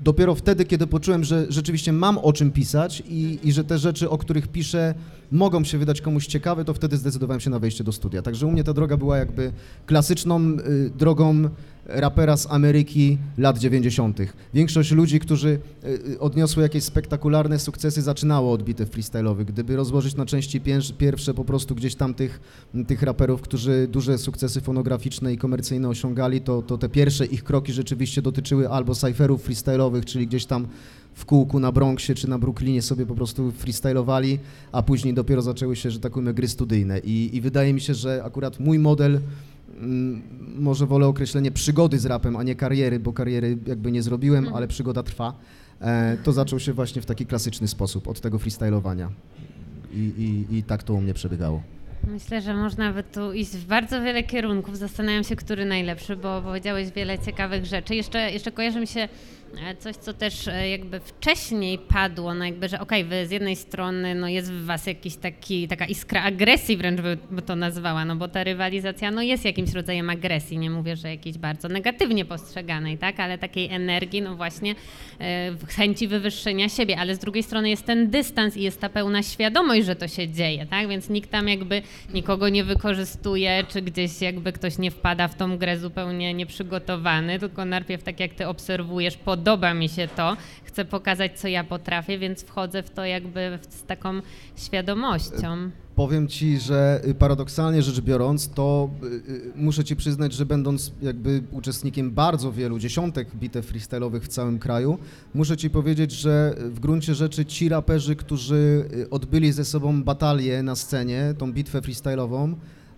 dopiero 0.00 0.34
wtedy, 0.34 0.64
kiedy 0.64 0.86
poczułem, 0.86 1.24
że 1.24 1.46
rzeczywiście 1.48 1.92
mam 1.92 2.18
o 2.18 2.32
czym 2.32 2.50
pisać 2.50 3.02
i, 3.08 3.38
i 3.42 3.52
że 3.52 3.64
te 3.64 3.78
rzeczy, 3.78 4.10
o 4.10 4.18
których 4.18 4.48
piszę, 4.48 4.94
mogą 5.32 5.64
się 5.64 5.78
wydać 5.78 6.00
komuś 6.00 6.26
ciekawe, 6.26 6.64
to 6.64 6.74
wtedy 6.74 6.96
zdecydowałem 6.96 7.40
się 7.40 7.50
na 7.50 7.58
wejście 7.58 7.84
do 7.84 7.92
studia. 7.92 8.22
Także 8.22 8.46
u 8.46 8.50
mnie 8.50 8.64
ta 8.64 8.72
droga 8.72 8.96
była 8.96 9.18
jakby 9.18 9.52
klasyczną 9.86 10.40
y, 10.40 10.90
drogą 10.98 11.48
rapera 11.86 12.36
z 12.36 12.46
Ameryki 12.50 13.18
lat 13.38 13.58
90. 13.58 14.18
Większość 14.54 14.90
ludzi, 14.90 15.20
którzy 15.20 15.48
y, 15.84 15.88
y, 16.12 16.20
odniosły 16.20 16.62
jakieś 16.62 16.84
spektakularne 16.84 17.58
sukcesy, 17.58 18.02
zaczynało 18.02 18.52
od 18.52 18.62
bitew 18.62 18.90
freestyle'owych. 18.90 19.44
Gdyby 19.44 19.76
rozłożyć 19.76 20.14
na 20.16 20.26
części 20.26 20.60
pierwsze 20.98 21.34
po 21.34 21.44
prostu 21.44 21.74
gdzieś 21.74 21.94
tam 21.94 22.14
tych, 22.14 22.40
tych 22.86 23.02
raperów, 23.02 23.40
którzy 23.40 23.88
duże 23.90 24.18
sukcesy 24.18 24.60
fonograficzne 24.60 25.32
i 25.32 25.38
komercyjne 25.38 25.88
osiągali, 25.88 26.40
to, 26.40 26.62
to 26.62 26.78
te 26.78 26.88
pierwsze 26.88 27.26
ich 27.26 27.44
kroki 27.44 27.72
rzeczywiście 27.72 28.22
dotyczyły 28.22 28.68
albo 28.68 28.94
cypherów 28.94 29.48
freestyle'owych, 29.48 30.04
czyli 30.04 30.26
gdzieś 30.26 30.46
tam 30.46 30.66
w 31.14 31.24
kółku 31.24 31.60
na 31.60 31.72
Bronxie 31.72 32.14
czy 32.14 32.30
na 32.30 32.38
Brooklynie 32.38 32.82
sobie 32.82 33.06
po 33.06 33.14
prostu 33.14 33.52
freestylowali, 33.52 34.38
a 34.72 34.82
później 34.82 35.14
dopiero 35.14 35.42
zaczęły 35.42 35.76
się, 35.76 35.90
że 35.90 36.00
tak 36.00 36.12
powiem, 36.12 36.34
gry 36.34 36.48
studyjne. 36.48 36.98
I, 36.98 37.36
i 37.36 37.40
wydaje 37.40 37.74
mi 37.74 37.80
się, 37.80 37.94
że 37.94 38.24
akurat 38.24 38.60
mój 38.60 38.78
model 38.78 39.20
może 40.56 40.86
wolę 40.86 41.06
określenie 41.06 41.50
przygody 41.50 41.98
z 41.98 42.06
rapem, 42.06 42.36
a 42.36 42.42
nie 42.42 42.54
kariery, 42.54 43.00
bo 43.00 43.12
kariery 43.12 43.58
jakby 43.66 43.92
nie 43.92 44.02
zrobiłem, 44.02 44.38
mhm. 44.38 44.56
ale 44.56 44.68
przygoda 44.68 45.02
trwa. 45.02 45.34
E, 45.80 46.16
to 46.24 46.32
zaczął 46.32 46.60
się 46.60 46.72
właśnie 46.72 47.02
w 47.02 47.06
taki 47.06 47.26
klasyczny 47.26 47.68
sposób, 47.68 48.08
od 48.08 48.20
tego 48.20 48.38
freestylowania. 48.38 49.10
I, 49.92 49.96
i, 49.98 50.56
i 50.56 50.62
tak 50.62 50.82
to 50.82 50.94
u 50.94 51.00
mnie 51.00 51.14
przebiegało. 51.14 51.62
Myślę, 52.06 52.42
że 52.42 52.54
można 52.54 52.92
by 52.92 53.02
tu 53.02 53.32
iść 53.32 53.50
w 53.50 53.66
bardzo 53.66 54.02
wiele 54.02 54.22
kierunków. 54.22 54.78
Zastanawiam 54.78 55.24
się, 55.24 55.36
który 55.36 55.64
najlepszy, 55.64 56.16
bo 56.16 56.42
powiedziałeś 56.42 56.90
wiele 56.90 57.18
ciekawych 57.18 57.66
rzeczy. 57.66 57.94
Jeszcze, 57.94 58.30
jeszcze 58.30 58.52
kojarzy 58.52 58.80
mi 58.80 58.86
się 58.86 59.08
coś, 59.78 59.96
co 59.96 60.12
też 60.12 60.48
e, 60.48 60.68
jakby 60.68 61.00
wcześniej 61.00 61.78
padło, 61.78 62.34
no 62.34 62.44
jakby, 62.44 62.68
że 62.68 62.80
okej, 62.80 63.02
okay, 63.02 63.10
wy 63.10 63.26
z 63.26 63.30
jednej 63.30 63.56
strony 63.56 64.14
no 64.14 64.28
jest 64.28 64.52
w 64.52 64.64
was 64.64 64.86
jakiś 64.86 65.16
taki, 65.16 65.68
taka 65.68 65.86
iskra 65.86 66.22
agresji 66.22 66.76
wręcz 66.76 67.00
by 67.30 67.42
to 67.42 67.56
nazwała, 67.56 68.04
no 68.04 68.16
bo 68.16 68.28
ta 68.28 68.44
rywalizacja 68.44 69.10
no 69.10 69.22
jest 69.22 69.44
jakimś 69.44 69.72
rodzajem 69.72 70.10
agresji, 70.10 70.58
nie 70.58 70.70
mówię, 70.70 70.96
że 70.96 71.10
jakiejś 71.10 71.38
bardzo 71.38 71.68
negatywnie 71.68 72.24
postrzeganej, 72.24 72.98
tak, 72.98 73.20
ale 73.20 73.38
takiej 73.38 73.68
energii, 73.70 74.22
no 74.22 74.36
właśnie 74.36 74.74
e, 75.20 75.52
chęci 75.68 76.08
wywyższenia 76.08 76.68
siebie, 76.68 76.98
ale 76.98 77.14
z 77.14 77.18
drugiej 77.18 77.42
strony 77.42 77.70
jest 77.70 77.86
ten 77.86 78.10
dystans 78.10 78.56
i 78.56 78.62
jest 78.62 78.80
ta 78.80 78.88
pełna 78.88 79.22
świadomość, 79.22 79.86
że 79.86 79.96
to 79.96 80.08
się 80.08 80.28
dzieje, 80.28 80.66
tak, 80.66 80.88
więc 80.88 81.08
nikt 81.08 81.30
tam 81.30 81.48
jakby 81.48 81.82
nikogo 82.14 82.48
nie 82.48 82.64
wykorzystuje, 82.64 83.64
czy 83.68 83.82
gdzieś 83.82 84.20
jakby 84.20 84.52
ktoś 84.52 84.78
nie 84.78 84.90
wpada 84.90 85.28
w 85.28 85.34
tą 85.34 85.58
grę 85.58 85.78
zupełnie 85.78 86.34
nieprzygotowany, 86.34 87.38
tylko 87.38 87.64
najpierw 87.64 88.02
tak 88.02 88.20
jak 88.20 88.34
ty 88.34 88.48
obserwujesz 88.48 89.16
pod 89.16 89.43
podoba 89.44 89.74
mi 89.74 89.88
się 89.88 90.08
to, 90.16 90.36
chcę 90.64 90.84
pokazać, 90.84 91.40
co 91.40 91.48
ja 91.48 91.64
potrafię, 91.64 92.18
więc 92.18 92.42
wchodzę 92.42 92.82
w 92.82 92.90
to 92.90 93.04
jakby 93.04 93.58
z 93.68 93.82
taką 93.82 94.20
świadomością. 94.56 95.70
Powiem 95.96 96.28
ci, 96.28 96.58
że 96.58 97.00
y, 97.08 97.14
paradoksalnie 97.14 97.82
rzecz 97.82 98.00
biorąc, 98.00 98.50
to 98.50 98.90
y, 99.02 99.06
y, 99.06 99.52
muszę 99.56 99.84
ci 99.84 99.96
przyznać, 99.96 100.32
że 100.32 100.46
będąc 100.46 100.92
jakby 101.02 101.42
uczestnikiem 101.52 102.10
bardzo 102.10 102.52
wielu 102.52 102.78
dziesiątek 102.78 103.28
bitew 103.34 103.72
freestyle'owych 103.72 104.20
w 104.20 104.28
całym 104.28 104.58
kraju, 104.58 104.98
muszę 105.34 105.56
ci 105.56 105.70
powiedzieć, 105.70 106.12
że 106.12 106.54
w 106.58 106.80
gruncie 106.80 107.14
rzeczy 107.14 107.44
ci 107.44 107.68
raperzy, 107.68 108.16
którzy 108.16 108.88
odbyli 109.10 109.52
ze 109.52 109.64
sobą 109.64 110.02
batalię 110.02 110.62
na 110.62 110.76
scenie, 110.76 111.34
tą 111.38 111.52
bitwę 111.52 111.80
freestyle'ową, 111.80 112.54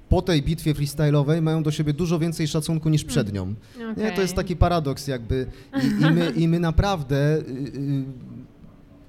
po 0.08 0.22
tej 0.22 0.42
bitwie 0.42 0.74
freestyle'owej 0.74 1.42
mają 1.42 1.62
do 1.62 1.70
siebie 1.70 1.92
dużo 1.92 2.18
więcej 2.18 2.48
szacunku 2.48 2.88
niż 2.88 3.04
przed 3.04 3.32
nią. 3.32 3.54
Okay. 3.76 4.04
Nie, 4.04 4.12
to 4.12 4.20
jest 4.20 4.34
taki 4.34 4.56
paradoks 4.56 5.08
jakby 5.08 5.46
i, 5.82 6.02
i, 6.02 6.10
my, 6.10 6.30
i 6.36 6.48
my 6.48 6.60
naprawdę 6.60 7.36
y, 7.36 7.40
y, 7.40 8.04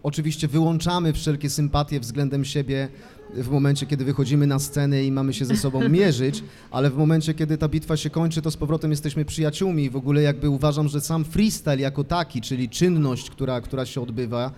oczywiście 0.04 0.48
wyłączamy 0.48 1.14
wszelkie 1.14 1.50
sympatie 1.50 2.00
względem 2.00 2.46
siebie 2.46 2.88
w 3.34 3.50
momencie, 3.50 3.86
kiedy 3.86 4.06
wychodzimy 4.06 4.48
na 4.48 4.60
scenę 4.60 5.04
i 5.04 5.12
mamy 5.12 5.34
się 5.34 5.46
ze 5.46 5.58
sobą 5.58 5.90
mierzyć, 6.00 6.44
ale 6.72 6.90
w 6.90 6.98
momencie, 6.98 7.34
kiedy 7.34 7.58
ta 7.58 7.68
bitwa 7.68 7.98
się 7.98 8.10
kończy, 8.10 8.42
to 8.42 8.52
z 8.52 8.58
powrotem 8.58 8.92
jesteśmy 8.92 9.26
przyjaciółmi 9.26 9.84
i 9.84 9.90
w 9.90 9.96
ogóle 9.96 10.22
jakby 10.22 10.50
uważam, 10.50 10.88
że 10.88 11.02
sam 11.02 11.26
freestyle 11.26 11.80
jako 11.80 12.04
taki, 12.04 12.42
czyli 12.42 12.70
czynność, 12.70 13.30
która, 13.30 13.62
która 13.62 13.86
się 13.86 14.02
odbywa, 14.02 14.52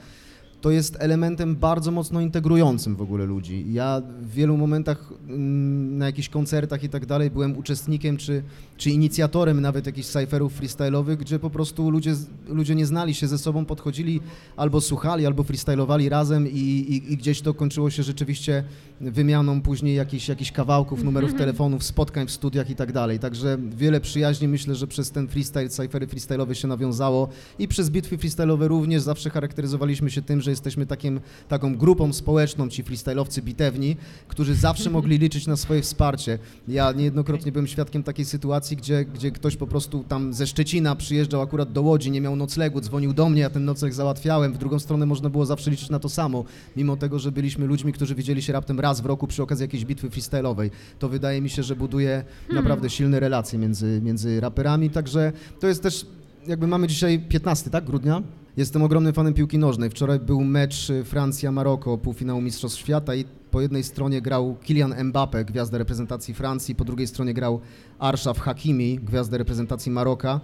to 0.62 0.72
jest 0.72 0.98
elementem 1.00 1.56
bardzo 1.56 1.92
mocno 1.92 2.22
integrującym 2.22 2.96
w 2.96 3.02
ogóle 3.02 3.26
ludzi. 3.26 3.66
Ja 3.74 4.02
w 4.22 4.32
wielu 4.32 4.58
momentach 4.58 5.14
mm, 5.28 5.98
na 5.98 6.06
jakichś 6.06 6.30
koncertach 6.30 6.84
i 6.84 6.90
tak 6.90 7.06
dalej 7.06 7.30
byłem 7.30 7.58
uczestnikiem 7.58 8.18
czy, 8.18 8.44
czy 8.78 8.90
inicjatorem 8.90 9.62
nawet 9.62 9.86
jakichś 9.86 10.08
cypherów 10.08 10.62
freestyle'owych, 10.62 11.16
gdzie 11.16 11.40
po 11.40 11.50
prostu 11.50 11.90
ludzie, 11.90 12.16
ludzie 12.48 12.76
nie 12.76 12.86
znali 12.86 13.14
się 13.14 13.28
ze 13.28 13.38
sobą, 13.38 13.66
podchodzili 13.66 14.22
albo 14.58 14.82
słuchali, 14.82 15.26
albo 15.26 15.44
freestylowali 15.44 16.10
razem 16.10 16.48
i, 16.48 16.60
i, 16.60 17.14
i 17.14 17.18
gdzieś 17.18 17.42
to 17.42 17.54
kończyło 17.54 17.90
się 17.90 18.04
rzeczywiście 18.04 18.64
wymianą 19.02 19.62
później 19.62 19.96
jakichś, 19.96 20.28
jakichś 20.28 20.52
kawałków, 20.52 21.04
numerów 21.04 21.30
mhm. 21.30 21.40
telefonów, 21.40 21.84
spotkań 21.84 22.28
w 22.28 22.32
studiach 22.32 22.70
i 22.70 22.76
tak 22.76 22.92
dalej. 22.92 23.20
Także 23.20 23.58
wiele 23.78 24.02
przyjaźni 24.02 24.48
myślę, 24.48 24.76
że 24.76 24.88
przez 24.88 25.12
ten 25.12 25.28
freestyle, 25.28 25.70
cyphery 25.70 26.08
freestyle'owe 26.08 26.54
się 26.54 26.68
nawiązało 26.68 27.30
i 27.60 27.68
przez 27.68 27.90
bitwy 27.90 28.18
freestyle'owe 28.18 28.68
również 28.68 29.02
zawsze 29.02 29.30
charakteryzowaliśmy 29.30 30.12
się 30.12 30.22
tym, 30.22 30.42
że 30.42 30.49
jesteśmy 30.50 30.86
takim, 30.86 31.20
taką 31.48 31.78
grupą 31.78 32.14
społeczną, 32.14 32.70
ci 32.70 32.84
freestyle'owcy 32.84 33.42
bitewni, 33.42 33.98
którzy 34.28 34.56
zawsze 34.56 34.90
mogli 35.00 35.18
liczyć 35.18 35.48
na 35.48 35.56
swoje 35.56 35.82
wsparcie. 35.82 36.40
Ja 36.68 36.92
niejednokrotnie 36.92 37.52
byłem 37.52 37.68
świadkiem 37.68 38.04
takiej 38.04 38.26
sytuacji, 38.26 38.78
gdzie, 38.78 39.06
gdzie 39.06 39.32
ktoś 39.32 39.56
po 39.56 39.68
prostu 39.68 40.04
tam 40.04 40.34
ze 40.34 40.48
Szczecina 40.48 40.96
przyjeżdżał 40.96 41.42
akurat 41.42 41.72
do 41.72 41.82
Łodzi, 41.82 42.12
nie 42.12 42.22
miał 42.22 42.36
noclegu, 42.36 42.82
dzwonił 42.82 43.14
do 43.14 43.30
mnie, 43.30 43.42
ja 43.42 43.50
ten 43.50 43.66
nocleg 43.66 43.94
załatwiałem. 43.94 44.54
W 44.54 44.58
drugą 44.58 44.80
stronę 44.80 45.06
można 45.06 45.30
było 45.30 45.46
zawsze 45.46 45.72
liczyć 45.72 45.90
na 45.90 46.00
to 46.00 46.10
samo, 46.10 46.44
mimo 46.78 46.98
tego, 46.98 47.20
że 47.20 47.32
byliśmy 47.32 47.66
ludźmi, 47.66 47.94
którzy 47.94 48.16
widzieli 48.16 48.42
się 48.42 48.54
raptem 48.54 48.80
raz 48.80 49.02
w 49.02 49.06
roku 49.06 49.28
przy 49.28 49.44
okazji 49.44 49.64
jakiejś 49.64 49.86
bitwy 49.86 50.10
freestyle'owej. 50.10 50.70
To 51.00 51.10
wydaje 51.10 51.42
mi 51.42 51.50
się, 51.50 51.64
że 51.64 51.76
buduje 51.76 52.24
hmm. 52.48 52.64
naprawdę 52.64 52.90
silne 52.90 53.20
relacje 53.20 53.60
między, 53.60 54.02
między 54.04 54.40
raperami, 54.40 54.90
także 54.90 55.32
to 55.60 55.68
jest 55.68 55.84
też 55.84 56.06
jakby 56.50 56.68
mamy 56.68 56.88
dzisiaj 56.88 57.20
15, 57.20 57.70
tak, 57.70 57.86
grudnia? 57.86 58.24
Jestem 58.58 58.82
ogromnym 58.82 59.14
fanem 59.14 59.34
piłki 59.34 59.58
nożnej. 59.58 59.90
Wczoraj 59.90 60.20
był 60.20 60.42
mecz 60.42 60.90
y, 60.90 61.04
Francja-Maroko, 61.04 61.98
półfinału 61.98 62.42
Mistrzostw 62.42 62.80
Świata 62.80 63.16
i 63.16 63.26
po 63.52 63.62
jednej 63.62 63.84
stronie 63.84 64.22
grał 64.22 64.56
Kylian 64.66 64.94
Mbappé, 64.94 65.46
gwiazda 65.46 65.78
reprezentacji 65.78 66.34
Francji, 66.34 66.76
po 66.76 66.86
drugiej 66.86 67.08
stronie 67.08 67.34
grał 67.34 67.60
Arshaf 68.00 68.40
Hakimi, 68.40 69.00
gwiazda 69.00 69.38
reprezentacji 69.38 69.92
Maroka 69.92 70.42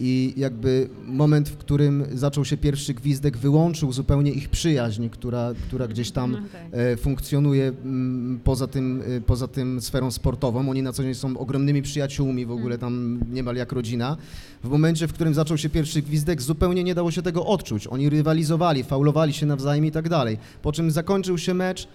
i 0.00 0.34
jakby 0.36 0.88
moment, 1.06 1.48
w 1.48 1.56
którym 1.56 2.04
zaczął 2.12 2.44
się 2.44 2.56
pierwszy 2.56 2.94
gwizdek, 2.94 3.36
wyłączył 3.36 3.92
zupełnie 3.92 4.32
ich 4.32 4.48
przyjaźń, 4.48 5.08
która, 5.08 5.52
która 5.68 5.88
gdzieś 5.88 6.10
tam 6.10 6.34
okay. 6.34 6.44
No 6.72 6.78
e, 6.78 6.96
funkcjonuje 6.96 7.72
m, 7.84 8.40
poza, 8.44 8.66
tym, 8.66 9.02
e, 9.06 9.20
poza 9.20 9.48
tym 9.48 9.80
sferą 9.80 10.10
sportową. 10.10 10.70
Oni 10.70 10.82
na 10.82 10.92
co 10.92 11.02
dzień 11.02 11.14
są 11.14 11.38
ogromnymi 11.38 11.82
przyjaciółmi, 11.82 12.46
w 12.46 12.50
ogóle 12.50 12.74
mm. 12.74 12.78
tam 12.80 13.20
niemal 13.32 13.56
jak 13.56 13.72
rodzina. 13.72 14.16
W 14.64 14.68
momencie, 14.68 15.08
w 15.08 15.12
którym 15.12 15.34
zaczął 15.34 15.58
się 15.58 15.68
pierwszy 15.68 16.02
gwizdek, 16.02 16.42
zupełnie 16.42 16.84
nie 16.84 16.94
dało 16.94 17.10
się 17.10 17.22
tego 17.22 17.46
odczuć. 17.46 17.86
Oni 17.86 18.08
rywalizowali, 18.08 18.84
faulowali 18.84 19.32
się 19.32 19.46
nawzajem 19.46 19.86
i 19.86 19.90
tak 19.90 20.08
dalej. 20.08 20.38
Po 20.62 20.72
czym 20.72 20.90
zakończył 20.90 21.38
się 21.38 21.54
mecz, 21.54 21.88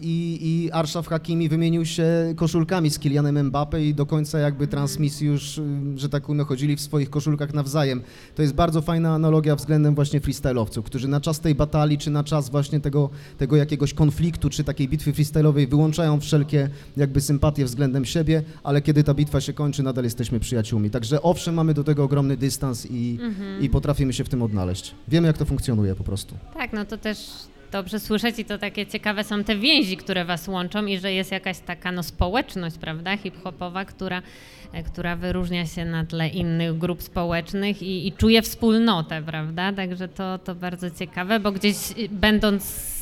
i, 0.00 0.38
i 0.42 0.70
Arszaf 0.70 1.08
Hakimi 1.08 1.48
wymienił 1.48 1.84
się 1.86 2.04
koszulkami 2.36 2.90
z 2.90 2.98
Kilianem 2.98 3.46
Mbappe 3.46 3.84
i 3.84 3.94
do 3.94 4.06
końca 4.06 4.38
jakby 4.38 4.66
transmisji 4.66 5.26
już, 5.26 5.60
że 5.96 6.08
tak 6.08 6.22
powiem, 6.22 6.44
chodzili 6.44 6.76
w 6.76 6.80
swoich 6.80 7.10
koszulkach 7.10 7.54
nawzajem. 7.54 8.02
To 8.34 8.42
jest 8.42 8.54
bardzo 8.54 8.82
fajna 8.82 9.14
analogia 9.14 9.56
względem 9.56 9.94
właśnie 9.94 10.20
freestyle'owców, 10.20 10.82
którzy 10.82 11.08
na 11.08 11.20
czas 11.20 11.40
tej 11.40 11.54
batalii, 11.54 11.98
czy 11.98 12.10
na 12.10 12.24
czas 12.24 12.50
właśnie 12.50 12.80
tego, 12.80 13.10
tego 13.38 13.56
jakiegoś 13.56 13.94
konfliktu, 13.94 14.50
czy 14.50 14.64
takiej 14.64 14.88
bitwy 14.88 15.12
freestyle'owej 15.12 15.68
wyłączają 15.68 16.20
wszelkie 16.20 16.68
jakby 16.96 17.20
sympatie 17.20 17.64
względem 17.64 18.04
siebie, 18.04 18.42
ale 18.62 18.82
kiedy 18.82 19.04
ta 19.04 19.14
bitwa 19.14 19.40
się 19.40 19.52
kończy, 19.52 19.82
nadal 19.82 20.04
jesteśmy 20.04 20.40
przyjaciółmi. 20.40 20.90
Także 20.90 21.22
owszem, 21.22 21.54
mamy 21.54 21.74
do 21.74 21.84
tego 21.84 22.04
ogromny 22.04 22.36
dystans 22.36 22.86
i, 22.90 23.18
mhm. 23.22 23.62
i 23.62 23.70
potrafimy 23.70 24.12
się 24.12 24.24
w 24.24 24.28
tym 24.28 24.42
odnaleźć. 24.42 24.94
Wiemy, 25.08 25.26
jak 25.26 25.38
to 25.38 25.44
funkcjonuje 25.44 25.94
po 25.94 26.04
prostu. 26.04 26.34
Tak, 26.54 26.72
no 26.72 26.84
to 26.84 26.98
też 26.98 27.18
dobrze 27.70 28.00
słyszeć 28.00 28.38
i 28.38 28.44
to 28.44 28.58
takie 28.58 28.86
ciekawe 28.86 29.24
są 29.24 29.44
te 29.44 29.56
więzi, 29.56 29.96
które 29.96 30.24
was 30.24 30.48
łączą 30.48 30.86
i 30.86 30.98
że 30.98 31.12
jest 31.12 31.32
jakaś 31.32 31.58
taka 31.58 31.92
no, 31.92 32.02
społeczność, 32.02 32.78
prawda, 32.78 33.16
hip-hopowa, 33.16 33.84
która, 33.84 34.22
e, 34.72 34.82
która 34.82 35.16
wyróżnia 35.16 35.66
się 35.66 35.84
na 35.84 36.04
tle 36.04 36.28
innych 36.28 36.78
grup 36.78 37.02
społecznych 37.02 37.82
i, 37.82 38.06
i 38.06 38.12
czuje 38.12 38.42
wspólnotę, 38.42 39.22
prawda, 39.22 39.72
także 39.72 40.08
to, 40.08 40.38
to 40.38 40.54
bardzo 40.54 40.90
ciekawe, 40.90 41.40
bo 41.40 41.52
gdzieś 41.52 41.76
y, 41.98 42.08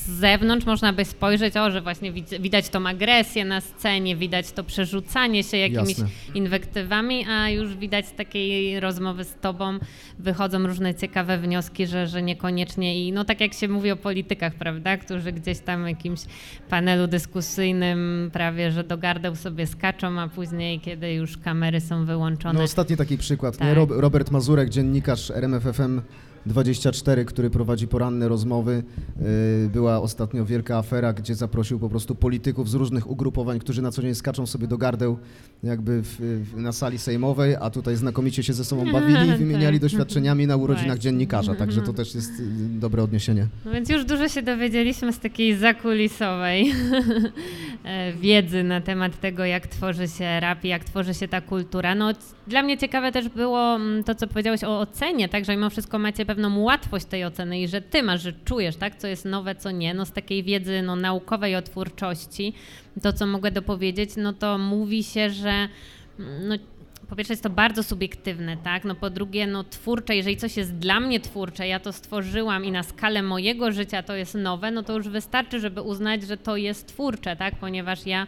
będąc 0.08 0.38
zewnątrz 0.38 0.66
można 0.66 0.92
by 0.92 1.04
spojrzeć, 1.04 1.56
o, 1.56 1.70
że 1.70 1.80
właśnie 1.80 2.12
widać 2.40 2.68
tą 2.68 2.86
agresję 2.86 3.44
na 3.44 3.60
scenie, 3.60 4.16
widać 4.16 4.52
to 4.52 4.64
przerzucanie 4.64 5.44
się 5.44 5.56
jakimiś 5.56 5.98
Jasne. 5.98 6.08
inwektywami, 6.34 7.26
a 7.28 7.50
już 7.50 7.76
widać 7.76 8.06
z 8.06 8.12
takiej 8.12 8.80
rozmowy 8.80 9.24
z 9.24 9.34
tobą 9.34 9.78
wychodzą 10.18 10.66
różne 10.66 10.94
ciekawe 10.94 11.38
wnioski, 11.38 11.86
że, 11.86 12.06
że 12.06 12.22
niekoniecznie 12.22 13.06
i 13.06 13.12
no 13.12 13.24
tak 13.24 13.40
jak 13.40 13.54
się 13.54 13.68
mówi 13.68 13.90
o 13.90 13.96
politykach, 13.96 14.54
prawda, 14.54 14.96
którzy 14.96 15.32
gdzieś 15.32 15.58
tam 15.58 15.84
w 15.84 15.88
jakimś 15.88 16.20
panelu 16.70 17.06
dyskusyjnym 17.06 18.30
prawie, 18.32 18.70
że 18.70 18.84
do 18.84 18.98
gardeł 18.98 19.36
sobie 19.36 19.66
skaczą, 19.66 20.20
a 20.20 20.28
później, 20.28 20.80
kiedy 20.80 21.12
już 21.14 21.36
kamery 21.38 21.80
są 21.80 22.04
wyłączone. 22.04 22.58
No 22.58 22.64
ostatni 22.64 22.96
taki 22.96 23.18
przykład, 23.18 23.56
tak. 23.56 23.68
nie? 23.68 23.74
Robert 23.74 24.30
Mazurek, 24.30 24.68
dziennikarz 24.68 25.30
RMFFM 25.30 26.00
24, 26.46 27.24
który 27.24 27.50
prowadzi 27.50 27.88
poranne 27.88 28.28
rozmowy. 28.28 28.82
Y, 29.64 29.68
była 29.68 30.00
ostatnio 30.00 30.44
wielka 30.44 30.78
afera, 30.78 31.12
gdzie 31.12 31.34
zaprosił 31.34 31.78
po 31.78 31.88
prostu 31.88 32.14
polityków 32.14 32.70
z 32.70 32.74
różnych 32.74 33.10
ugrupowań, 33.10 33.58
którzy 33.58 33.82
na 33.82 33.90
co 33.90 34.02
dzień 34.02 34.14
skaczą 34.14 34.46
sobie 34.46 34.66
do 34.66 34.78
gardeł 34.78 35.18
jakby 35.62 36.02
w, 36.02 36.16
w, 36.52 36.56
na 36.56 36.72
sali 36.72 36.98
sejmowej, 36.98 37.56
a 37.60 37.70
tutaj 37.70 37.96
znakomicie 37.96 38.42
się 38.42 38.52
ze 38.52 38.64
sobą 38.64 38.84
bawili 38.92 39.28
i 39.28 39.36
wymieniali 39.36 39.76
tak. 39.76 39.82
doświadczeniami 39.82 40.46
na 40.46 40.56
urodzinach 40.56 40.98
dziennikarza, 40.98 41.54
także 41.54 41.82
to 41.82 41.92
też 41.92 42.14
jest 42.14 42.40
y, 42.40 42.44
dobre 42.80 43.02
odniesienie. 43.02 43.46
No 43.64 43.72
więc 43.72 43.88
już 43.88 44.04
dużo 44.04 44.28
się 44.28 44.42
dowiedzieliśmy 44.42 45.12
z 45.12 45.18
takiej 45.18 45.56
zakulisowej 45.56 46.72
e, 47.84 48.12
wiedzy 48.12 48.64
na 48.64 48.80
temat 48.80 49.20
tego, 49.20 49.44
jak 49.44 49.66
tworzy 49.66 50.08
się 50.08 50.40
rap 50.40 50.64
i 50.64 50.68
jak 50.68 50.84
tworzy 50.84 51.14
się 51.14 51.28
ta 51.28 51.40
kultura. 51.40 51.94
No 51.94 52.12
dla 52.46 52.62
mnie 52.62 52.78
ciekawe 52.78 53.12
też 53.12 53.28
było 53.28 53.74
mm, 53.74 54.04
to, 54.04 54.14
co 54.14 54.26
powiedziałeś 54.26 54.64
o 54.64 54.80
ocenie, 54.80 55.28
tak, 55.28 55.44
że 55.44 55.56
mimo 55.56 55.70
wszystko 55.70 55.98
macie 55.98 56.26
pewną 56.28 56.58
łatwość 56.62 57.06
tej 57.06 57.24
oceny 57.24 57.60
i 57.60 57.68
że 57.68 57.80
ty 57.80 58.02
masz, 58.02 58.22
że 58.22 58.32
czujesz, 58.32 58.76
tak, 58.76 58.96
co 58.96 59.06
jest 59.06 59.24
nowe, 59.24 59.54
co 59.54 59.70
nie, 59.70 59.94
no 59.94 60.06
z 60.06 60.12
takiej 60.12 60.42
wiedzy 60.42 60.82
no, 60.82 60.96
naukowej 60.96 61.56
o 61.56 61.62
twórczości, 61.62 62.52
to 63.02 63.12
co 63.12 63.26
mogę 63.26 63.50
dopowiedzieć, 63.50 64.10
no 64.16 64.32
to 64.32 64.58
mówi 64.58 65.04
się, 65.04 65.30
że 65.30 65.68
no, 66.18 66.54
po 67.08 67.16
pierwsze 67.16 67.32
jest 67.32 67.42
to 67.42 67.50
bardzo 67.50 67.82
subiektywne, 67.82 68.56
tak? 68.56 68.84
No 68.84 68.94
po 68.94 69.10
drugie, 69.10 69.46
no 69.46 69.64
twórcze, 69.64 70.16
jeżeli 70.16 70.36
coś 70.36 70.56
jest 70.56 70.74
dla 70.74 71.00
mnie 71.00 71.20
twórcze, 71.20 71.68
ja 71.68 71.80
to 71.80 71.92
stworzyłam 71.92 72.64
i 72.64 72.72
na 72.72 72.82
skalę 72.82 73.22
mojego 73.22 73.72
życia 73.72 74.02
to 74.02 74.16
jest 74.16 74.34
nowe, 74.34 74.70
no 74.70 74.82
to 74.82 74.96
już 74.96 75.08
wystarczy, 75.08 75.60
żeby 75.60 75.82
uznać, 75.82 76.22
że 76.22 76.36
to 76.36 76.56
jest 76.56 76.86
twórcze, 76.86 77.36
tak? 77.36 77.56
Ponieważ 77.56 78.06
ja 78.06 78.26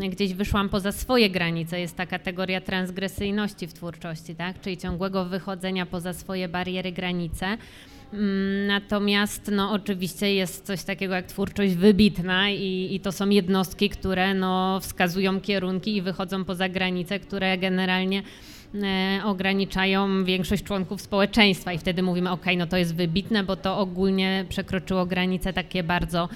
gdzieś 0.00 0.34
wyszłam 0.34 0.68
poza 0.68 0.92
swoje 0.92 1.30
granice. 1.30 1.80
Jest 1.80 1.96
ta 1.96 2.06
kategoria 2.06 2.60
transgresyjności 2.60 3.66
w 3.66 3.72
twórczości, 3.72 4.34
tak? 4.34 4.60
czyli 4.60 4.76
ciągłego 4.76 5.24
wychodzenia 5.24 5.86
poza 5.86 6.12
swoje 6.12 6.48
bariery, 6.48 6.92
granice. 6.92 7.58
Mm, 8.12 8.66
natomiast 8.66 9.50
no, 9.52 9.72
oczywiście 9.72 10.34
jest 10.34 10.66
coś 10.66 10.82
takiego 10.82 11.14
jak 11.14 11.26
twórczość 11.26 11.74
wybitna 11.74 12.50
i, 12.50 12.88
i, 12.90 13.00
to 13.00 13.12
są 13.12 13.28
jednostki, 13.28 13.90
które 13.90 14.34
no, 14.34 14.80
wskazują 14.80 15.40
kierunki 15.40 15.96
i 15.96 16.02
wychodzą 16.02 16.44
poza 16.44 16.68
granice, 16.68 17.18
które 17.18 17.58
generalnie 17.58 18.22
e, 18.74 19.20
ograniczają 19.24 20.24
większość 20.24 20.62
członków 20.62 21.00
społeczeństwa 21.00 21.72
i 21.72 21.78
wtedy 21.78 22.02
mówimy, 22.02 22.30
ok, 22.30 22.44
no 22.56 22.66
to 22.66 22.76
jest 22.76 22.94
wybitne, 22.94 23.44
bo 23.44 23.56
to 23.56 23.78
ogólnie 23.78 24.44
przekroczyło 24.48 25.06
granice 25.06 25.52
takie 25.52 25.82
bardzo 25.82 26.28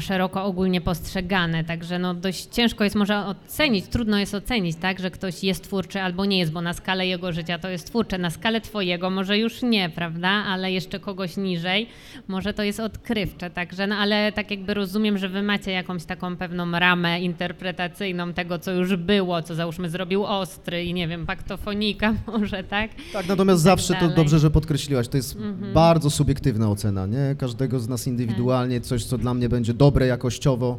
szeroko 0.00 0.44
ogólnie 0.44 0.80
postrzegane, 0.80 1.64
także 1.64 1.98
no 1.98 2.14
dość 2.14 2.44
ciężko 2.44 2.84
jest 2.84 2.96
może 2.96 3.26
ocenić, 3.26 3.86
trudno 3.86 4.18
jest 4.18 4.34
ocenić, 4.34 4.76
tak, 4.76 5.00
że 5.00 5.10
ktoś 5.10 5.44
jest 5.44 5.64
twórczy 5.64 6.00
albo 6.00 6.24
nie 6.24 6.38
jest, 6.38 6.52
bo 6.52 6.60
na 6.60 6.72
skalę 6.72 7.06
jego 7.06 7.32
życia 7.32 7.58
to 7.58 7.68
jest 7.68 7.86
twórcze, 7.86 8.18
na 8.18 8.30
skalę 8.30 8.60
twojego 8.60 9.10
może 9.10 9.38
już 9.38 9.62
nie, 9.62 9.90
prawda, 9.90 10.28
ale 10.28 10.72
jeszcze 10.72 11.00
kogoś 11.00 11.36
niżej, 11.36 11.88
może 12.28 12.54
to 12.54 12.62
jest 12.62 12.80
odkrywcze, 12.80 13.50
także, 13.50 13.86
no 13.86 13.96
ale 13.96 14.32
tak 14.32 14.50
jakby 14.50 14.74
rozumiem, 14.74 15.18
że 15.18 15.28
wy 15.28 15.42
macie 15.42 15.70
jakąś 15.70 16.04
taką 16.04 16.36
pewną 16.36 16.70
ramę 16.70 17.20
interpretacyjną 17.20 18.32
tego, 18.32 18.58
co 18.58 18.72
już 18.72 18.96
było, 18.96 19.42
co 19.42 19.54
załóżmy 19.54 19.90
zrobił 19.90 20.24
Ostry 20.24 20.84
i 20.84 20.94
nie 20.94 21.08
wiem, 21.08 21.26
paktofonika 21.26 22.14
może, 22.32 22.64
tak? 22.64 22.90
Tak, 23.12 23.28
natomiast 23.28 23.64
tak 23.64 23.78
zawsze 23.78 23.94
dalej. 23.94 24.08
to 24.08 24.16
dobrze, 24.16 24.38
że 24.38 24.50
podkreśliłaś, 24.50 25.08
to 25.08 25.16
jest 25.16 25.36
mhm. 25.36 25.72
bardzo 25.72 26.10
subiektywna 26.10 26.70
ocena, 26.70 27.06
nie? 27.06 27.36
Każdego 27.38 27.80
z 27.80 27.88
nas 27.88 28.06
indywidualnie, 28.06 28.80
tak. 28.80 28.88
coś, 28.88 29.04
co 29.04 29.18
dla 29.18 29.34
mnie 29.34 29.43
nie 29.44 29.48
będzie 29.48 29.74
dobre 29.74 30.06
jakościowo, 30.06 30.78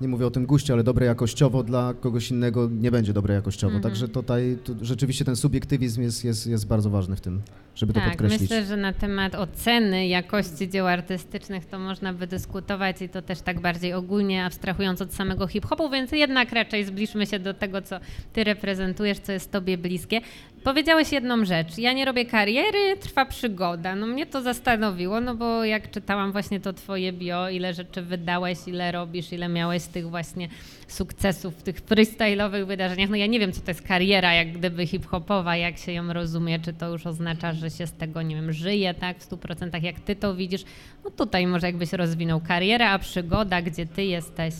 nie 0.00 0.08
mówię 0.08 0.26
o 0.26 0.30
tym 0.30 0.46
guście, 0.46 0.72
ale 0.72 0.84
dobre 0.84 1.06
jakościowo, 1.06 1.62
dla 1.62 1.94
kogoś 1.94 2.30
innego 2.30 2.68
nie 2.72 2.90
będzie 2.90 3.12
dobre 3.12 3.34
jakościowo. 3.34 3.78
-hmm. 3.78 3.82
Także 3.82 4.08
tutaj 4.08 4.58
to 4.64 4.72
rzeczywiście 4.82 5.24
ten 5.24 5.36
subiektywizm 5.36 6.02
jest, 6.02 6.24
jest, 6.24 6.46
jest 6.46 6.66
bardzo 6.66 6.90
ważny 6.90 7.16
w 7.16 7.20
tym, 7.20 7.42
żeby 7.74 7.92
tak, 7.92 8.04
to 8.04 8.08
podkreślić. 8.08 8.40
Myślę, 8.40 8.64
że 8.64 8.76
na 8.76 8.92
temat 8.92 9.34
oceny 9.34 10.08
jakości 10.08 10.68
dzieł 10.68 10.86
artystycznych 10.86 11.66
to 11.66 11.78
można 11.78 12.12
by 12.12 12.26
dyskutować 12.26 13.02
i 13.02 13.08
to 13.08 13.22
też 13.22 13.40
tak 13.40 13.60
bardziej 13.60 13.92
ogólnie, 13.92 14.44
abstrahując 14.44 15.02
od 15.02 15.14
samego 15.14 15.46
hip-hopu, 15.46 15.90
więc 15.90 16.12
jednak 16.12 16.52
raczej 16.52 16.84
zbliżmy 16.84 17.26
się 17.26 17.38
do 17.38 17.54
tego, 17.54 17.82
co 17.82 18.00
ty 18.32 18.44
reprezentujesz, 18.44 19.18
co 19.18 19.32
jest 19.32 19.52
tobie 19.52 19.78
bliskie. 19.78 20.20
Powiedziałeś 20.64 21.12
jedną 21.12 21.44
rzecz. 21.44 21.78
Ja 21.78 21.92
nie 21.92 22.04
robię 22.04 22.24
kariery, 22.26 22.96
trwa 23.00 23.26
przygoda. 23.26 23.94
No 23.94 24.06
mnie 24.06 24.26
to 24.26 24.42
zastanowiło, 24.42 25.20
no 25.20 25.34
bo 25.34 25.64
jak 25.64 25.90
czytałam 25.90 26.32
właśnie 26.32 26.60
to 26.60 26.72
twoje 26.72 27.12
bio, 27.12 27.48
ile 27.48 27.74
rzeczy 27.74 28.02
wydałeś, 28.02 28.58
ile 28.66 28.92
robisz, 28.92 29.32
ile 29.32 29.48
miałeś 29.48 29.84
tych 29.84 30.10
właśnie 30.10 30.48
sukcesów 30.88 31.56
w 31.56 31.62
tych 31.62 31.86
freestyle'owych 31.86 32.66
wydarzeniach. 32.66 33.10
No 33.10 33.16
ja 33.16 33.26
nie 33.26 33.40
wiem, 33.40 33.52
co 33.52 33.60
to 33.60 33.70
jest 33.70 33.82
kariera, 33.82 34.34
jak 34.34 34.52
gdyby 34.52 34.86
hip-hopowa, 34.86 35.56
jak 35.56 35.78
się 35.78 35.92
ją 35.92 36.12
rozumie, 36.12 36.58
czy 36.58 36.72
to 36.72 36.88
już 36.92 37.06
oznacza, 37.06 37.52
że 37.52 37.70
się 37.70 37.86
z 37.86 37.92
tego, 37.92 38.22
nie 38.22 38.34
wiem, 38.34 38.52
żyje, 38.52 38.94
tak, 38.94 39.18
w 39.18 39.22
stu 39.22 39.36
procentach, 39.36 39.82
jak 39.82 40.00
ty 40.00 40.16
to 40.16 40.34
widzisz. 40.34 40.64
No 41.04 41.10
tutaj 41.10 41.46
może 41.46 41.66
jakbyś 41.66 41.92
rozwinął 41.92 42.40
karierę, 42.40 42.90
a 42.90 42.98
przygoda, 42.98 43.62
gdzie 43.62 43.86
ty 43.86 44.04
jesteś. 44.04 44.54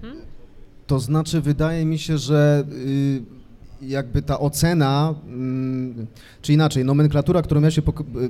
Hmm? 0.00 0.20
To 0.86 0.98
znaczy, 0.98 1.40
wydaje 1.40 1.84
mi 1.84 1.98
się, 1.98 2.18
że... 2.18 2.64
Yy 2.86 3.37
jakby 3.82 4.22
ta 4.22 4.38
ocena, 4.38 5.14
mm, 5.26 6.06
czy 6.42 6.52
inaczej, 6.52 6.84
nomenklatura, 6.84 7.42
którą 7.42 7.62
ja 7.62 7.70
się 7.70 7.82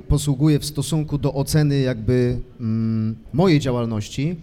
posługuję 0.07 0.59
w 0.59 0.65
stosunku 0.65 1.17
do 1.17 1.33
oceny 1.33 1.79
jakby 1.79 2.39
mm, 2.59 3.15
mojej 3.33 3.59
działalności, 3.59 4.35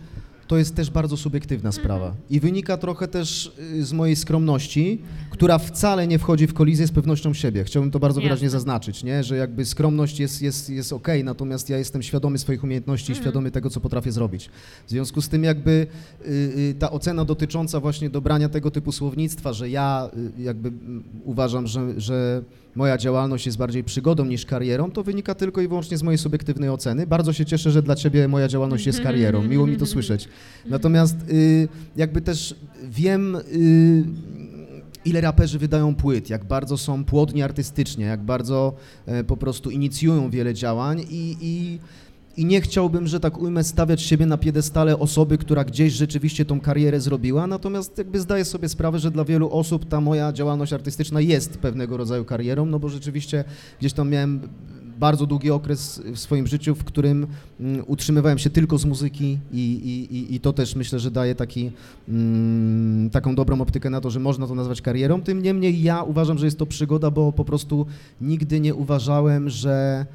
to 0.46 0.58
jest 0.58 0.74
też 0.74 0.90
bardzo 0.90 1.16
subiektywna 1.16 1.68
mhm. 1.68 1.84
sprawa 1.84 2.14
i 2.30 2.40
wynika 2.40 2.76
trochę 2.76 3.08
też 3.08 3.52
y, 3.72 3.84
z 3.84 3.92
mojej 3.92 4.16
skromności, 4.16 5.02
która 5.30 5.58
wcale 5.58 6.06
nie 6.06 6.18
wchodzi 6.18 6.46
w 6.46 6.54
kolizję 6.54 6.86
z 6.86 6.92
pewnością 6.92 7.34
siebie. 7.34 7.64
Chciałbym 7.64 7.90
to 7.90 7.98
bardzo 7.98 8.20
wyraźnie 8.20 8.50
zaznaczyć, 8.50 9.04
nie? 9.04 9.24
że 9.24 9.36
jakby 9.36 9.64
skromność 9.64 10.20
jest, 10.20 10.42
jest, 10.42 10.70
jest 10.70 10.92
ok, 10.92 11.08
natomiast 11.24 11.70
ja 11.70 11.78
jestem 11.78 12.02
świadomy 12.02 12.38
swoich 12.38 12.64
umiejętności 12.64 13.12
i 13.12 13.12
mhm. 13.12 13.24
świadomy 13.24 13.50
tego, 13.50 13.70
co 13.70 13.80
potrafię 13.80 14.12
zrobić. 14.12 14.50
W 14.86 14.90
związku 14.90 15.22
z 15.22 15.28
tym 15.28 15.44
jakby 15.44 15.86
y, 16.26 16.30
y, 16.30 16.74
ta 16.78 16.90
ocena 16.90 17.24
dotycząca 17.24 17.80
właśnie 17.80 18.10
dobrania 18.10 18.48
tego 18.48 18.70
typu 18.70 18.92
słownictwa, 18.92 19.52
że 19.52 19.70
ja 19.70 20.10
jakby 20.38 20.72
uważam, 21.24 21.66
że, 21.66 22.00
że 22.00 22.42
moja 22.76 22.98
działalność 22.98 23.46
jest 23.46 23.58
bardziej 23.58 23.84
przygodą 23.84 24.24
niż 24.24 24.46
karierą, 24.46 24.90
to 24.90 25.02
wynika 25.02 25.34
tylko 25.34 25.60
i 25.60 25.68
wyłącznie 25.68 25.96
z 25.98 26.02
mojej 26.02 26.18
subiektywnej 26.18 26.70
oceny. 26.70 27.06
Bardzo 27.06 27.32
się 27.32 27.44
cieszę, 27.44 27.70
że 27.70 27.82
dla 27.82 27.94
Ciebie 27.94 28.28
moja 28.28 28.48
działalność 28.48 28.86
jest 28.86 29.00
karierą. 29.00 29.42
Miło 29.42 29.66
mi 29.66 29.76
to 29.76 29.86
słyszeć. 29.86 30.28
Natomiast 30.66 31.16
y, 31.30 31.68
jakby 31.96 32.20
też 32.20 32.54
wiem, 32.82 33.36
y, 33.36 34.04
ile 35.04 35.20
raperzy 35.20 35.58
wydają 35.58 35.94
płyt, 35.94 36.30
jak 36.30 36.44
bardzo 36.44 36.78
są 36.78 37.04
płodni 37.04 37.42
artystycznie, 37.42 38.04
jak 38.04 38.22
bardzo 38.22 38.74
e, 39.06 39.24
po 39.24 39.36
prostu 39.36 39.70
inicjują 39.70 40.30
wiele 40.30 40.54
działań 40.54 41.04
i, 41.10 41.36
i 41.40 41.78
i 42.36 42.44
nie 42.44 42.60
chciałbym, 42.60 43.06
że 43.06 43.20
tak 43.20 43.38
ujmę, 43.38 43.64
stawiać 43.64 44.02
siebie 44.02 44.26
na 44.26 44.38
piedestale 44.38 44.98
osoby, 44.98 45.38
która 45.38 45.64
gdzieś 45.64 45.92
rzeczywiście 45.92 46.44
tą 46.44 46.60
karierę 46.60 47.00
zrobiła, 47.00 47.46
natomiast 47.46 47.98
jakby 47.98 48.20
zdaję 48.20 48.44
sobie 48.44 48.68
sprawę, 48.68 48.98
że 48.98 49.10
dla 49.10 49.24
wielu 49.24 49.50
osób 49.50 49.88
ta 49.88 50.00
moja 50.00 50.32
działalność 50.32 50.72
artystyczna 50.72 51.20
jest 51.20 51.58
pewnego 51.58 51.96
rodzaju 51.96 52.24
karierą, 52.24 52.66
no 52.66 52.78
bo 52.78 52.88
rzeczywiście 52.88 53.44
gdzieś 53.80 53.92
tam 53.92 54.10
miałem 54.10 54.40
bardzo 54.98 55.26
długi 55.26 55.50
okres 55.50 56.02
w 56.14 56.18
swoim 56.18 56.46
życiu, 56.46 56.74
w 56.74 56.84
którym 56.84 57.26
mm, 57.60 57.84
utrzymywałem 57.86 58.38
się 58.38 58.50
tylko 58.50 58.78
z 58.78 58.84
muzyki 58.84 59.38
i, 59.52 59.60
i, 60.10 60.34
i 60.34 60.40
to 60.40 60.52
też 60.52 60.76
myślę, 60.76 60.98
że 60.98 61.10
daje 61.10 61.34
taki, 61.34 61.70
mm, 62.08 63.10
taką 63.10 63.34
dobrą 63.34 63.60
optykę 63.60 63.90
na 63.90 64.00
to, 64.00 64.10
że 64.10 64.20
można 64.20 64.46
to 64.46 64.54
nazwać 64.54 64.82
karierą. 64.82 65.22
Tym 65.22 65.42
niemniej 65.42 65.82
ja 65.82 66.02
uważam, 66.02 66.38
że 66.38 66.46
jest 66.46 66.58
to 66.58 66.66
przygoda, 66.66 67.10
bo 67.10 67.32
po 67.32 67.44
prostu 67.44 67.86
nigdy 68.20 68.60
nie 68.60 68.74
uważałem, 68.74 69.50
że... 69.50 70.06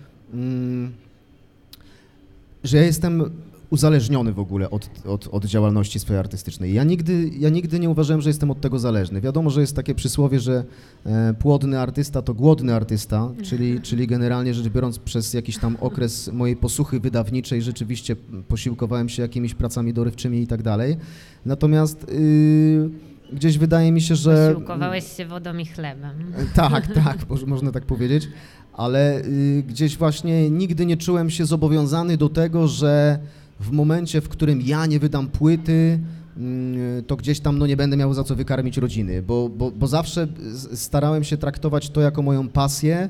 Że 2.64 2.78
ja 2.78 2.84
jestem 2.84 3.32
uzależniony 3.72 4.34
w 4.34 4.40
ogóle 4.40 4.70
od, 4.70 4.90
od, 5.06 5.28
od, 5.32 5.46
działalności 5.46 6.00
swojej 6.00 6.20
artystycznej. 6.20 6.74
Ja 6.74 6.84
nigdy, 6.84 7.30
ja 7.40 7.50
nigdy 7.50 7.80
nie 7.80 7.90
uważałem, 7.90 8.22
że 8.22 8.30
jestem 8.30 8.52
od 8.52 8.62
tego 8.62 8.80
zależny. 8.80 9.22
Wiadomo, 9.22 9.50
że 9.50 9.62
jest 9.62 9.76
takie 9.76 9.96
przysłowie, 9.96 10.40
że 10.40 10.64
e, 11.06 11.34
płodny 11.40 11.80
artysta 11.80 12.22
to 12.22 12.34
głodny 12.34 12.76
artysta, 12.76 13.30
czyli, 13.44 13.66
mhm. 13.66 13.82
czyli 13.82 14.08
generalnie 14.08 14.54
rzecz 14.54 14.68
biorąc 14.68 15.00
przez 15.00 15.34
jakiś 15.34 15.58
tam 15.58 15.78
okres 15.80 16.30
mojej 16.34 16.56
posłuchy 16.56 17.00
wydawniczej 17.00 17.62
rzeczywiście 17.62 18.16
posiłkowałem 18.48 19.10
się 19.10 19.22
jakimiś 19.22 19.54
pracami 19.54 19.94
dorywczymi 19.94 20.42
i 20.42 20.48
tak 20.48 20.64
dalej. 20.64 20.98
Natomiast... 21.46 22.06
Yy, 22.12 23.12
gdzieś 23.34 23.58
wydaje 23.58 23.92
mi 23.92 24.02
się, 24.02 24.16
że... 24.16 24.52
Posiłkowałeś 24.54 25.18
się 25.18 25.26
wodą 25.26 25.58
i 25.58 25.66
chlebem. 25.66 26.34
Tak, 26.54 26.88
tak, 26.88 27.18
można 27.48 27.72
tak 27.72 27.86
powiedzieć 27.86 28.28
ale 28.74 29.22
y, 29.26 29.64
gdzieś 29.68 29.98
właśnie 29.98 30.50
nigdy 30.50 30.86
nie 30.86 30.98
czułem 30.98 31.30
się 31.30 31.46
zobowiązany 31.46 32.18
do 32.18 32.30
tego, 32.30 32.68
że 32.68 33.20
w 33.60 33.72
momencie, 33.72 34.22
w 34.22 34.30
którym 34.30 34.62
ja 34.62 34.86
nie 34.86 35.00
wydam 35.00 35.28
płyty, 35.28 36.00
mm, 36.38 37.04
to 37.04 37.16
gdzieś 37.16 37.40
tam 37.40 37.58
no, 37.58 37.68
nie 37.68 37.78
będę 37.78 37.98
miał 37.98 38.14
za 38.14 38.24
co 38.24 38.36
wykarmić 38.36 38.78
rodziny, 38.78 39.22
bo, 39.22 39.50
bo, 39.50 39.72
bo 39.72 39.88
zawsze 39.88 40.28
starałem 40.74 41.24
się 41.24 41.38
traktować 41.38 41.90
to 41.90 42.02
jako 42.02 42.22
moją 42.22 42.50
pasję. 42.50 43.10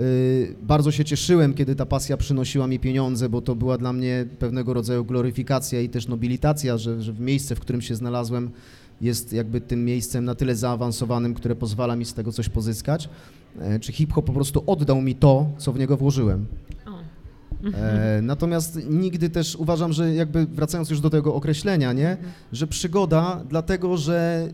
Y, 0.00 0.54
bardzo 0.62 0.92
się 0.92 1.04
cieszyłem, 1.04 1.54
kiedy 1.54 1.76
ta 1.76 1.86
pasja 1.86 2.16
przynosiła 2.16 2.66
mi 2.66 2.78
pieniądze, 2.78 3.28
bo 3.28 3.42
to 3.42 3.54
była 3.54 3.78
dla 3.78 3.92
mnie 3.92 4.26
pewnego 4.38 4.74
rodzaju 4.74 5.04
gloryfikacja 5.04 5.80
i 5.80 5.88
też 5.88 6.08
nobilitacja, 6.08 6.78
że, 6.78 7.02
że 7.02 7.12
w 7.12 7.20
miejsce, 7.20 7.54
w 7.54 7.60
którym 7.60 7.82
się 7.82 7.94
znalazłem, 7.94 8.50
jest 9.00 9.32
jakby 9.32 9.60
tym 9.60 9.84
miejscem 9.84 10.24
na 10.24 10.34
tyle 10.34 10.56
zaawansowanym, 10.56 11.34
które 11.34 11.56
pozwala 11.56 11.96
mi 11.96 12.04
z 12.04 12.14
tego 12.14 12.32
coś 12.32 12.48
pozyskać. 12.48 13.08
E, 13.60 13.80
czy 13.80 13.92
hip-hop 13.92 14.26
po 14.26 14.32
prostu 14.32 14.62
oddał 14.66 15.02
mi 15.02 15.14
to, 15.14 15.46
co 15.58 15.72
w 15.72 15.78
niego 15.78 15.96
włożyłem. 15.96 16.46
E, 17.74 18.20
natomiast 18.22 18.80
nigdy 18.90 19.30
też 19.30 19.56
uważam, 19.56 19.92
że 19.92 20.14
jakby 20.14 20.46
wracając 20.46 20.90
już 20.90 21.00
do 21.00 21.10
tego 21.10 21.34
określenia, 21.34 21.92
nie, 21.92 22.16
że 22.52 22.66
przygoda, 22.66 23.42
dlatego 23.48 23.96
że 23.96 24.48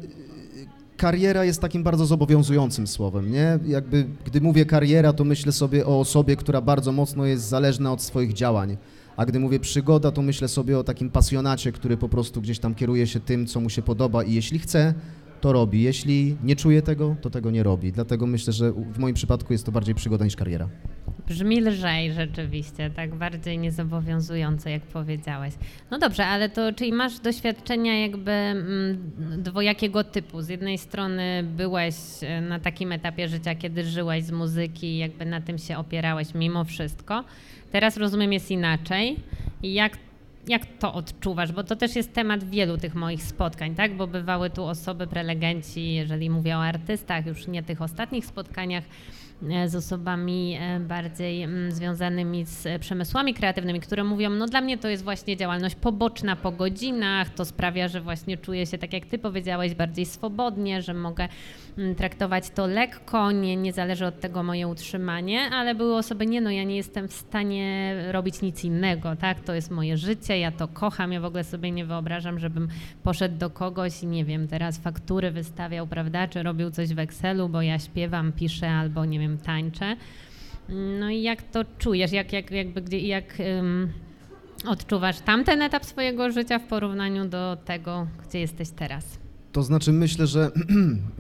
kariera 0.97 1.45
jest 1.45 1.61
takim 1.61 1.83
bardzo 1.83 2.07
zobowiązującym 2.07 2.87
słowem, 2.87 3.33
nie? 3.33 3.59
Jakby, 3.67 4.07
gdy 4.25 4.41
mówię 4.41 4.67
kariera, 4.67 5.13
to 5.13 5.25
myślę 5.25 5.53
sobie 5.53 5.87
o 5.87 6.01
osobie, 6.01 6.37
która 6.37 6.61
bardzo 6.61 6.93
mocno 6.93 7.27
jest 7.27 7.45
zależna 7.45 7.93
od 7.93 8.03
swoich 8.03 8.33
działań. 8.33 8.77
A 9.23 9.27
gdy 9.27 9.41
mówię 9.41 9.61
przygoda, 9.61 10.11
to 10.11 10.23
myślę 10.23 10.49
sobie 10.49 10.79
o 10.79 10.85
takim 10.85 11.11
pasjonacie, 11.11 11.73
który 11.73 11.97
po 11.97 12.09
prostu 12.09 12.41
gdzieś 12.41 12.59
tam 12.59 12.75
kieruje 12.75 13.07
się 13.07 13.21
tym, 13.21 13.47
co 13.47 13.61
mu 13.61 13.71
się 13.71 13.83
podoba 13.83 14.23
i 14.23 14.33
jeśli 14.33 14.59
chce, 14.59 14.95
to 15.43 15.53
robi. 15.53 15.83
Jeśli 15.83 16.37
nie 16.45 16.57
czuje 16.57 16.83
tego, 16.83 17.17
to 17.21 17.31
tego 17.31 17.51
nie 17.51 17.63
robi. 17.63 17.93
Dlatego 17.93 18.27
myślę, 18.27 18.53
że 18.53 18.73
w 18.73 18.99
moim 18.99 19.15
przypadku 19.15 19.53
jest 19.53 19.67
to 19.67 19.73
bardziej 19.73 19.95
przygoda 19.95 20.25
niż 20.25 20.37
kariera. 20.37 20.69
Brzmi 21.29 21.61
lżej 21.61 22.13
rzeczywiście, 22.13 22.91
tak 22.91 23.15
bardziej 23.15 23.59
niezobowiązująco, 23.59 24.69
jak 24.69 24.83
powiedziałeś. 24.83 25.55
No 25.91 25.99
dobrze, 25.99 26.27
ale 26.27 26.49
to 26.49 26.73
czyli 26.73 26.93
masz 26.93 27.19
doświadczenia 27.19 28.01
jakby 28.01 28.31
mm, 28.31 29.13
dwojakiego 29.39 30.05
typu. 30.05 30.43
Z 30.43 30.49
jednej 30.49 30.79
strony 30.79 31.45
byłeś 31.57 31.95
e, 32.23 32.41
na 32.41 32.59
takim 32.59 32.93
etapie 32.93 33.29
życia, 33.29 33.55
kiedy 33.55 33.85
żyłeś 33.85 34.25
z 34.25 34.31
muzyki, 34.31 34.99
jakby 34.99 35.25
na 35.25 35.41
tym 35.41 35.59
się 35.59 35.79
opierałeś 35.79 36.35
mimo 36.35 36.65
wszystko. 36.65 37.25
Teraz 37.73 37.97
rozumiem 37.97 38.33
jest 38.33 38.51
inaczej. 38.51 39.17
Jak 39.63 39.99
jak 40.49 40.67
to 40.79 40.95
odczuwasz? 40.95 41.53
Bo 41.53 41.65
to 41.65 41.77
też 41.77 41.97
jest 41.97 42.13
temat 42.13 42.45
wielu 42.45 42.79
tych 42.79 42.95
moich 42.95 43.23
spotkań, 43.23 43.75
tak? 43.75 43.97
Bo 43.97 44.07
bywały 44.07 44.51
tu 44.51 44.65
osoby, 44.65 45.07
prelegenci, 45.07 45.95
jeżeli 45.95 46.31
mówię 46.31 46.57
o 46.57 46.65
artystach, 46.65 47.27
już 47.27 47.47
nie 47.47 47.63
tych 47.63 47.83
ostatnich 47.83 48.27
spotkaniach, 48.27 48.85
z 49.67 49.75
osobami 49.75 50.57
e, 50.61 50.81
bardziej 50.81 51.43
mm, 51.43 51.73
związanymi 51.73 52.45
z 52.45 52.81
przemysłami 52.81 53.35
kreatywnymi, 53.35 53.81
które 53.81 54.05
mówią, 54.05 54.31
no 54.31 54.47
dla 54.47 54.61
mnie 54.61 54.79
to 54.79 54.89
jest 54.89 55.05
właśnie 55.05 55.37
działalność 55.37 55.75
poboczna 55.75 56.37
po 56.37 56.53
godzinach, 56.53 57.31
to 57.31 57.45
sprawia, 57.45 57.89
że 57.89 58.01
właśnie 58.01 58.37
czuję 58.37 58.67
się, 58.67 58.79
tak 58.79 58.93
jak 58.93 59.07
ty 59.07 59.19
powiedziałeś, 59.19 59.75
bardziej 59.75 60.07
swobodnie, 60.07 60.83
że 60.83 60.95
mogę 60.95 61.29
mm, 61.79 61.95
traktować 61.95 62.51
to 62.51 62.67
lekko, 62.67 63.33
nie, 63.33 63.57
nie 63.57 63.73
zależy 63.73 64.07
od 64.07 64.21
tego 64.21 64.43
moje 64.43 64.69
utrzymanie, 64.69 65.41
ale 65.41 65.75
były 65.75 65.97
osoby, 65.97 66.27
nie 66.27 66.41
no, 66.41 66.51
ja 66.51 66.65
nie 66.65 66.77
jestem 66.77 67.09
w 67.09 67.13
stanie 67.13 67.95
robić 68.13 68.43
nic 68.43 68.65
innego, 68.65 69.17
tak, 69.17 69.41
to 69.41 69.55
jest 69.55 69.71
moje 69.71 69.97
życie, 69.97 70.39
ja 70.39 70.53
to 70.53 70.69
kocham, 70.69 71.13
ja 71.13 71.21
w 71.21 71.25
ogóle 71.25 71.45
sobie 71.45 71.71
nie 71.71 71.85
wyobrażam, 71.85 72.39
żebym 72.39 72.69
poszedł 73.03 73.39
do 73.39 73.51
kogoś 73.51 74.03
i 74.03 74.07
nie 74.07 74.25
wiem, 74.25 74.49
teraz 74.49 74.79
faktury 74.79 75.31
wystawiał, 75.31 75.87
prawda, 75.87 76.29
czy 76.29 76.43
robił 76.43 76.71
coś 76.71 76.95
w 76.95 76.99
Excelu, 76.99 77.49
bo 77.49 77.63
ja 77.63 77.79
śpiewam, 77.79 78.33
piszę 78.33 78.71
albo 78.71 79.05
nie 79.05 79.19
wiem, 79.19 79.32
wiem, 79.33 79.39
tańczę. 79.39 79.97
No 81.01 81.11
i 81.11 81.23
jak 81.23 81.43
to 81.43 81.65
czujesz? 81.79 82.13
Jak, 82.13 82.33
jak, 82.33 82.51
jakby, 82.51 82.99
jak 82.99 83.39
um, 83.57 83.93
odczuwasz 84.67 85.21
tamten 85.21 85.63
etap 85.63 85.85
swojego 85.85 86.31
życia 86.31 86.59
w 86.59 86.67
porównaniu 86.67 87.25
do 87.29 87.57
tego, 87.65 88.07
gdzie 88.29 88.41
jesteś 88.41 88.71
teraz? 88.71 89.22
To 89.53 89.63
znaczy 89.63 89.93
myślę, 89.93 90.27
że 90.27 90.51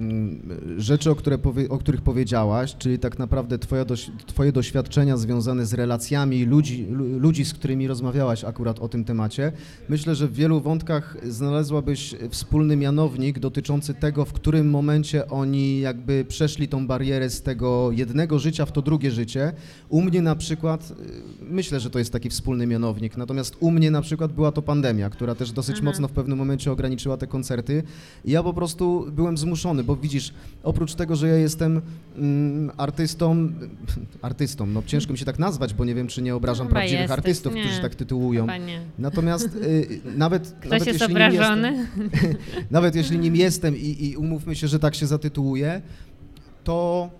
rzeczy, 0.76 1.10
o, 1.10 1.14
które 1.14 1.38
powie, 1.38 1.68
o 1.68 1.78
których 1.78 2.00
powiedziałaś, 2.00 2.76
czyli 2.78 2.98
tak 2.98 3.18
naprawdę 3.18 3.58
twoje, 3.58 3.84
doś, 3.84 4.10
twoje 4.26 4.52
doświadczenia 4.52 5.16
związane 5.16 5.66
z 5.66 5.74
relacjami 5.74 6.44
ludzi, 6.44 6.86
ludzi, 7.18 7.44
z 7.44 7.54
którymi 7.54 7.88
rozmawiałaś 7.88 8.44
akurat 8.44 8.78
o 8.78 8.88
tym 8.88 9.04
temacie, 9.04 9.52
myślę, 9.88 10.14
że 10.14 10.28
w 10.28 10.34
wielu 10.34 10.60
wątkach 10.60 11.16
znalazłabyś 11.22 12.14
wspólny 12.30 12.76
mianownik 12.76 13.38
dotyczący 13.38 13.94
tego, 13.94 14.24
w 14.24 14.32
którym 14.32 14.70
momencie 14.70 15.28
oni 15.28 15.80
jakby 15.80 16.24
przeszli 16.28 16.68
tą 16.68 16.86
barierę 16.86 17.30
z 17.30 17.42
tego 17.42 17.90
jednego 17.90 18.38
życia 18.38 18.66
w 18.66 18.72
to 18.72 18.82
drugie 18.82 19.10
życie. 19.10 19.52
U 19.88 20.02
mnie 20.02 20.22
na 20.22 20.36
przykład, 20.36 20.90
y, 20.90 20.94
myślę, 21.40 21.80
że 21.80 21.90
to 21.90 21.98
jest 21.98 22.12
taki 22.12 22.30
wspólny 22.30 22.66
mianownik, 22.66 23.16
natomiast 23.16 23.56
u 23.60 23.70
mnie 23.70 23.90
na 23.90 24.02
przykład 24.02 24.32
była 24.32 24.52
to 24.52 24.62
pandemia, 24.62 25.10
która 25.10 25.34
też 25.34 25.52
dosyć 25.52 25.76
mhm. 25.76 25.84
mocno 25.84 26.08
w 26.08 26.12
pewnym 26.12 26.38
momencie 26.38 26.72
ograniczyła 26.72 27.16
te 27.16 27.26
koncerty 27.26 27.82
ja 28.24 28.42
po 28.42 28.52
prostu 28.52 29.06
byłem 29.12 29.38
zmuszony, 29.38 29.84
bo 29.84 29.96
widzisz, 29.96 30.32
oprócz 30.62 30.94
tego, 30.94 31.16
że 31.16 31.28
ja 31.28 31.36
jestem 31.36 31.82
mm, 32.16 32.70
artystą, 32.76 33.48
artystą, 34.22 34.66
no 34.66 34.82
ciężko 34.86 35.12
mi 35.12 35.18
się 35.18 35.24
tak 35.24 35.38
nazwać, 35.38 35.74
bo 35.74 35.84
nie 35.84 35.94
wiem, 35.94 36.06
czy 36.06 36.22
nie 36.22 36.34
obrażam 36.34 36.66
Chyba 36.66 36.74
prawdziwych 36.74 37.00
jesteś, 37.00 37.18
artystów, 37.18 37.54
nie. 37.54 37.62
którzy 37.62 37.80
tak 37.80 37.94
tytułują. 37.94 38.46
Natomiast 38.98 39.46
y, 39.56 40.00
nawet, 40.16 40.42
Ktoś 40.60 40.70
nawet 40.70 40.86
jest 40.86 41.00
jeśli 41.00 41.14
obrażony? 41.14 41.86
Jestem, 42.12 42.34
nawet 42.70 42.94
jeśli 42.94 43.18
nim 43.18 43.36
jestem 43.36 43.76
i, 43.76 44.06
i 44.06 44.16
umówmy 44.16 44.54
się, 44.54 44.68
że 44.68 44.78
tak 44.78 44.94
się 44.94 45.06
zatytułuję, 45.06 45.82
to 46.64 47.10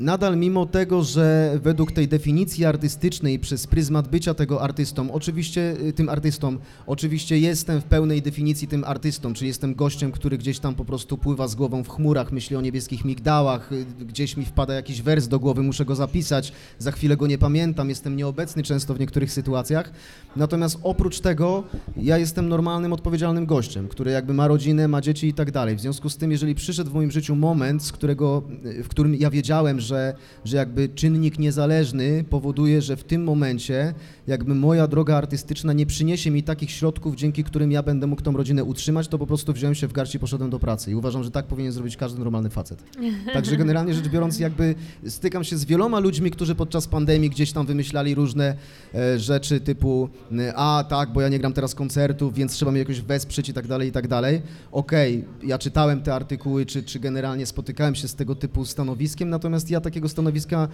Nadal 0.00 0.36
mimo 0.36 0.66
tego, 0.66 1.02
że 1.02 1.58
według 1.62 1.92
tej 1.92 2.08
definicji 2.08 2.64
artystycznej 2.64 3.38
przez 3.38 3.66
pryzmat 3.66 4.08
bycia 4.08 4.34
tego 4.34 4.62
artystą, 4.62 5.12
oczywiście 5.12 5.76
y, 5.80 5.92
tym 5.92 6.08
artystą, 6.08 6.56
oczywiście 6.86 7.38
jestem 7.38 7.80
w 7.80 7.84
pełnej 7.84 8.22
definicji 8.22 8.68
tym 8.68 8.84
artystą, 8.84 9.34
czy 9.34 9.46
jestem 9.46 9.74
gościem, 9.74 10.12
który 10.12 10.38
gdzieś 10.38 10.58
tam 10.58 10.74
po 10.74 10.84
prostu 10.84 11.18
pływa 11.18 11.48
z 11.48 11.54
głową 11.54 11.84
w 11.84 11.88
chmurach, 11.88 12.32
myśli 12.32 12.56
o 12.56 12.60
niebieskich 12.60 13.04
migdałach, 13.04 13.72
y, 13.72 13.84
gdzieś 14.00 14.36
mi 14.36 14.44
wpada 14.44 14.74
jakiś 14.74 15.02
wers 15.02 15.28
do 15.28 15.38
głowy, 15.38 15.62
muszę 15.62 15.84
go 15.84 15.94
zapisać, 15.94 16.52
za 16.78 16.92
chwilę 16.92 17.16
go 17.16 17.26
nie 17.26 17.38
pamiętam, 17.38 17.88
jestem 17.88 18.16
nieobecny 18.16 18.62
często 18.62 18.94
w 18.94 19.00
niektórych 19.00 19.32
sytuacjach. 19.32 19.92
Natomiast 20.36 20.78
oprócz 20.82 21.20
tego 21.20 21.64
ja 21.96 22.18
jestem 22.18 22.48
normalnym, 22.48 22.92
odpowiedzialnym 22.92 23.46
gościem, 23.46 23.88
który 23.88 24.10
jakby 24.10 24.34
ma 24.34 24.48
rodzinę, 24.48 24.88
ma 24.88 25.00
dzieci 25.00 25.28
i 25.28 25.34
tak 25.34 25.50
dalej. 25.50 25.76
W 25.76 25.80
związku 25.80 26.10
z 26.10 26.16
tym, 26.16 26.30
jeżeli 26.30 26.54
przyszedł 26.54 26.90
w 26.90 26.94
moim 26.94 27.10
życiu 27.10 27.36
moment, 27.36 27.82
z 27.82 27.92
którego, 27.92 28.42
y, 28.64 28.82
w 28.82 28.88
którym 28.88 29.14
ja 29.14 29.30
wiedziałem, 29.30 29.80
że, 29.86 30.14
że 30.44 30.56
jakby 30.56 30.88
czynnik 30.88 31.38
niezależny 31.38 32.24
powoduje, 32.30 32.82
że 32.82 32.96
w 32.96 33.04
tym 33.04 33.24
momencie 33.24 33.94
jakby 34.26 34.54
moja 34.54 34.86
droga 34.86 35.16
artystyczna 35.16 35.72
nie 35.72 35.86
przyniesie 35.86 36.30
mi 36.30 36.42
takich 36.42 36.70
środków, 36.70 37.16
dzięki 37.16 37.44
którym 37.44 37.72
ja 37.72 37.82
będę 37.82 38.06
mógł 38.06 38.22
tą 38.22 38.36
rodzinę 38.36 38.64
utrzymać, 38.64 39.08
to 39.08 39.18
po 39.18 39.26
prostu 39.26 39.52
wziąłem 39.52 39.74
się 39.74 39.88
w 39.88 39.92
garść 39.92 40.14
i 40.14 40.18
poszedłem 40.18 40.50
do 40.50 40.58
pracy. 40.58 40.90
I 40.90 40.94
uważam, 40.94 41.24
że 41.24 41.30
tak 41.30 41.46
powinien 41.46 41.72
zrobić 41.72 41.96
każdy 41.96 42.18
normalny 42.18 42.50
facet. 42.50 42.82
Także 43.34 43.56
generalnie 43.56 43.94
rzecz 43.94 44.08
biorąc, 44.08 44.38
jakby 44.38 44.74
stykam 45.08 45.44
się 45.44 45.56
z 45.56 45.64
wieloma 45.64 46.00
ludźmi, 46.00 46.30
którzy 46.30 46.54
podczas 46.54 46.86
pandemii 46.86 47.30
gdzieś 47.30 47.52
tam 47.52 47.66
wymyślali 47.66 48.14
różne 48.14 48.56
e, 48.94 49.18
rzeczy 49.18 49.60
typu 49.60 50.08
e, 50.38 50.54
a 50.56 50.84
tak, 50.88 51.12
bo 51.12 51.20
ja 51.20 51.28
nie 51.28 51.38
gram 51.38 51.52
teraz 51.52 51.74
koncertów, 51.74 52.34
więc 52.34 52.52
trzeba 52.52 52.70
mnie 52.70 52.78
jakoś 52.78 53.00
wesprzeć 53.00 53.48
i 53.48 53.52
tak 53.52 53.66
dalej, 53.66 53.88
i 53.88 53.92
tak 53.92 54.08
dalej. 54.08 54.42
Okej, 54.72 55.24
okay, 55.36 55.48
ja 55.48 55.58
czytałem 55.58 56.02
te 56.02 56.14
artykuły, 56.14 56.66
czy, 56.66 56.82
czy 56.82 57.00
generalnie 57.00 57.46
spotykałem 57.46 57.94
się 57.94 58.08
z 58.08 58.14
tego 58.14 58.34
typu 58.34 58.64
stanowiskiem, 58.64 59.30
natomiast 59.30 59.70
ja 59.70 59.80
takiego 59.80 60.08
stanowiska 60.08 60.68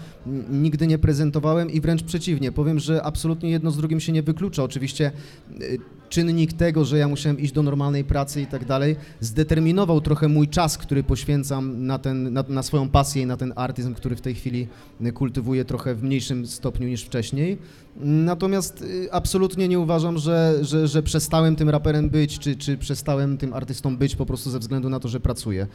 nigdy 0.51 0.87
nie 0.87 0.99
prezentowałem 0.99 1.71
i 1.71 1.81
wręcz 1.81 2.03
przeciwnie, 2.03 2.53
powiem, 2.53 2.79
że 2.79 3.03
absolutnie 3.03 3.42
jedno 3.51 3.71
z 3.71 3.77
drugim 3.77 4.01
się 4.01 4.13
nie 4.13 4.23
wyklucza. 4.23 4.63
Oczywiście 4.63 5.13
y, 5.61 5.79
czynnik 6.13 6.53
tego, 6.53 6.85
że 6.85 6.99
ja 6.99 7.09
musiałem 7.09 7.41
iść 7.41 7.53
do 7.53 7.63
normalnej 7.63 8.05
pracy 8.05 8.43
i 8.43 8.47
tak 8.47 8.65
dalej, 8.65 8.97
zdeterminował 9.21 10.01
trochę 10.01 10.29
mój 10.29 10.49
czas, 10.49 10.79
który 10.79 11.03
poświęcam 11.03 11.87
na, 11.87 11.99
ten, 11.99 12.33
na, 12.33 12.45
na 12.49 12.63
swoją 12.63 12.89
pasję 12.89 13.23
i 13.23 13.27
na 13.27 13.37
ten 13.37 13.53
artyzm, 13.57 13.95
który 13.95 14.17
w 14.17 14.21
tej 14.21 14.35
chwili 14.35 14.69
kultywuję 15.15 15.65
trochę 15.65 15.95
w 15.95 16.03
mniejszym 16.03 16.47
stopniu 16.47 16.89
niż 16.89 17.03
wcześniej. 17.03 17.59
Natomiast 18.01 18.83
y, 18.83 19.13
absolutnie 19.13 19.69
nie 19.69 19.79
uważam, 19.79 20.19
że, 20.19 20.59
że, 20.61 20.89
że 20.89 21.03
przestałem 21.03 21.57
tym 21.57 21.71
raperem 21.71 22.11
być, 22.11 22.39
czy, 22.39 22.57
czy 22.57 22.79
przestałem 22.79 23.39
tym 23.39 23.53
artystą 23.53 23.97
być 23.97 24.17
po 24.17 24.27
prostu 24.27 24.51
ze 24.51 24.59
względu 24.59 24.89
na 24.89 25.01
to, 25.01 25.09
że 25.09 25.21
pracuję. 25.21 25.67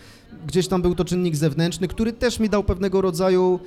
Gdzieś 0.48 0.68
tam 0.68 0.82
był 0.82 0.96
to 0.96 1.06
czynnik 1.06 1.36
zewnętrzny, 1.36 1.88
który 1.88 2.14
też 2.14 2.40
mi 2.40 2.50
dał 2.50 2.64
pewnego 2.64 3.02
rodzaju 3.02 3.60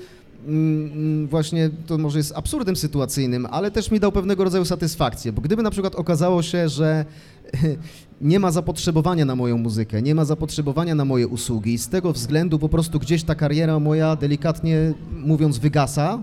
właśnie 1.29 1.71
to 1.87 1.99
może 1.99 2.19
jest 2.19 2.33
absurdem 2.37 2.77
sytuacyjnym, 2.77 3.47
ale 3.51 3.71
też 3.71 3.91
mi 3.91 4.01
dał 4.01 4.13
pewnego 4.13 4.45
rodzaju 4.45 4.65
satysfakcję, 4.65 5.33
bo 5.33 5.43
gdyby 5.43 5.63
na 5.63 5.71
przykład 5.71 5.95
okazało 5.95 6.43
się, 6.43 6.69
że 6.69 7.05
nie 8.21 8.41
ma 8.41 8.51
zapotrzebowania 8.51 9.25
na 9.25 9.37
moją 9.37 9.59
muzykę, 9.59 10.03
nie 10.03 10.15
ma 10.15 10.25
zapotrzebowania 10.25 10.95
na 10.95 11.05
moje 11.05 11.29
usługi 11.29 11.75
i 11.75 11.79
z 11.79 11.89
tego 11.89 12.13
względu 12.13 12.59
po 12.59 12.69
prostu 12.69 12.99
gdzieś 12.99 13.23
ta 13.23 13.35
kariera 13.35 13.79
moja 13.79 14.17
delikatnie 14.17 14.93
mówiąc 15.11 15.59
wygasa, 15.59 16.19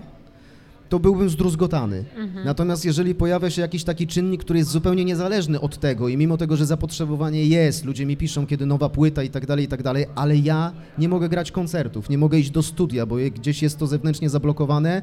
to 0.88 0.98
byłbym 0.98 1.30
zdruzgotany. 1.30 2.04
Mhm. 2.16 2.44
Natomiast 2.44 2.84
jeżeli 2.84 3.14
pojawia 3.14 3.50
się 3.50 3.62
jakiś 3.62 3.84
taki 3.84 4.06
czynnik, 4.06 4.40
który 4.40 4.58
jest 4.58 4.70
zupełnie 4.70 5.04
niezależny 5.04 5.60
od 5.60 5.78
tego 5.78 6.08
i 6.08 6.16
mimo 6.16 6.36
tego, 6.36 6.56
że 6.56 6.66
zapotrzebowanie 6.66 7.46
jest, 7.46 7.84
ludzie 7.84 8.06
mi 8.06 8.16
piszą, 8.16 8.46
kiedy 8.46 8.66
nowa 8.66 8.88
płyta 8.88 9.22
i 9.22 9.30
tak 9.30 9.46
dalej, 9.46 9.64
i 9.64 9.68
tak 9.68 9.82
dalej, 9.82 10.06
ale 10.14 10.36
ja 10.36 10.72
nie 10.98 11.08
mogę 11.08 11.28
grać 11.28 11.52
koncertów, 11.52 12.08
nie 12.08 12.18
mogę 12.18 12.38
iść 12.38 12.50
do 12.50 12.62
studia, 12.62 13.06
bo 13.06 13.16
gdzieś 13.34 13.62
jest 13.62 13.78
to 13.78 13.86
zewnętrznie 13.86 14.30
zablokowane, 14.30 15.02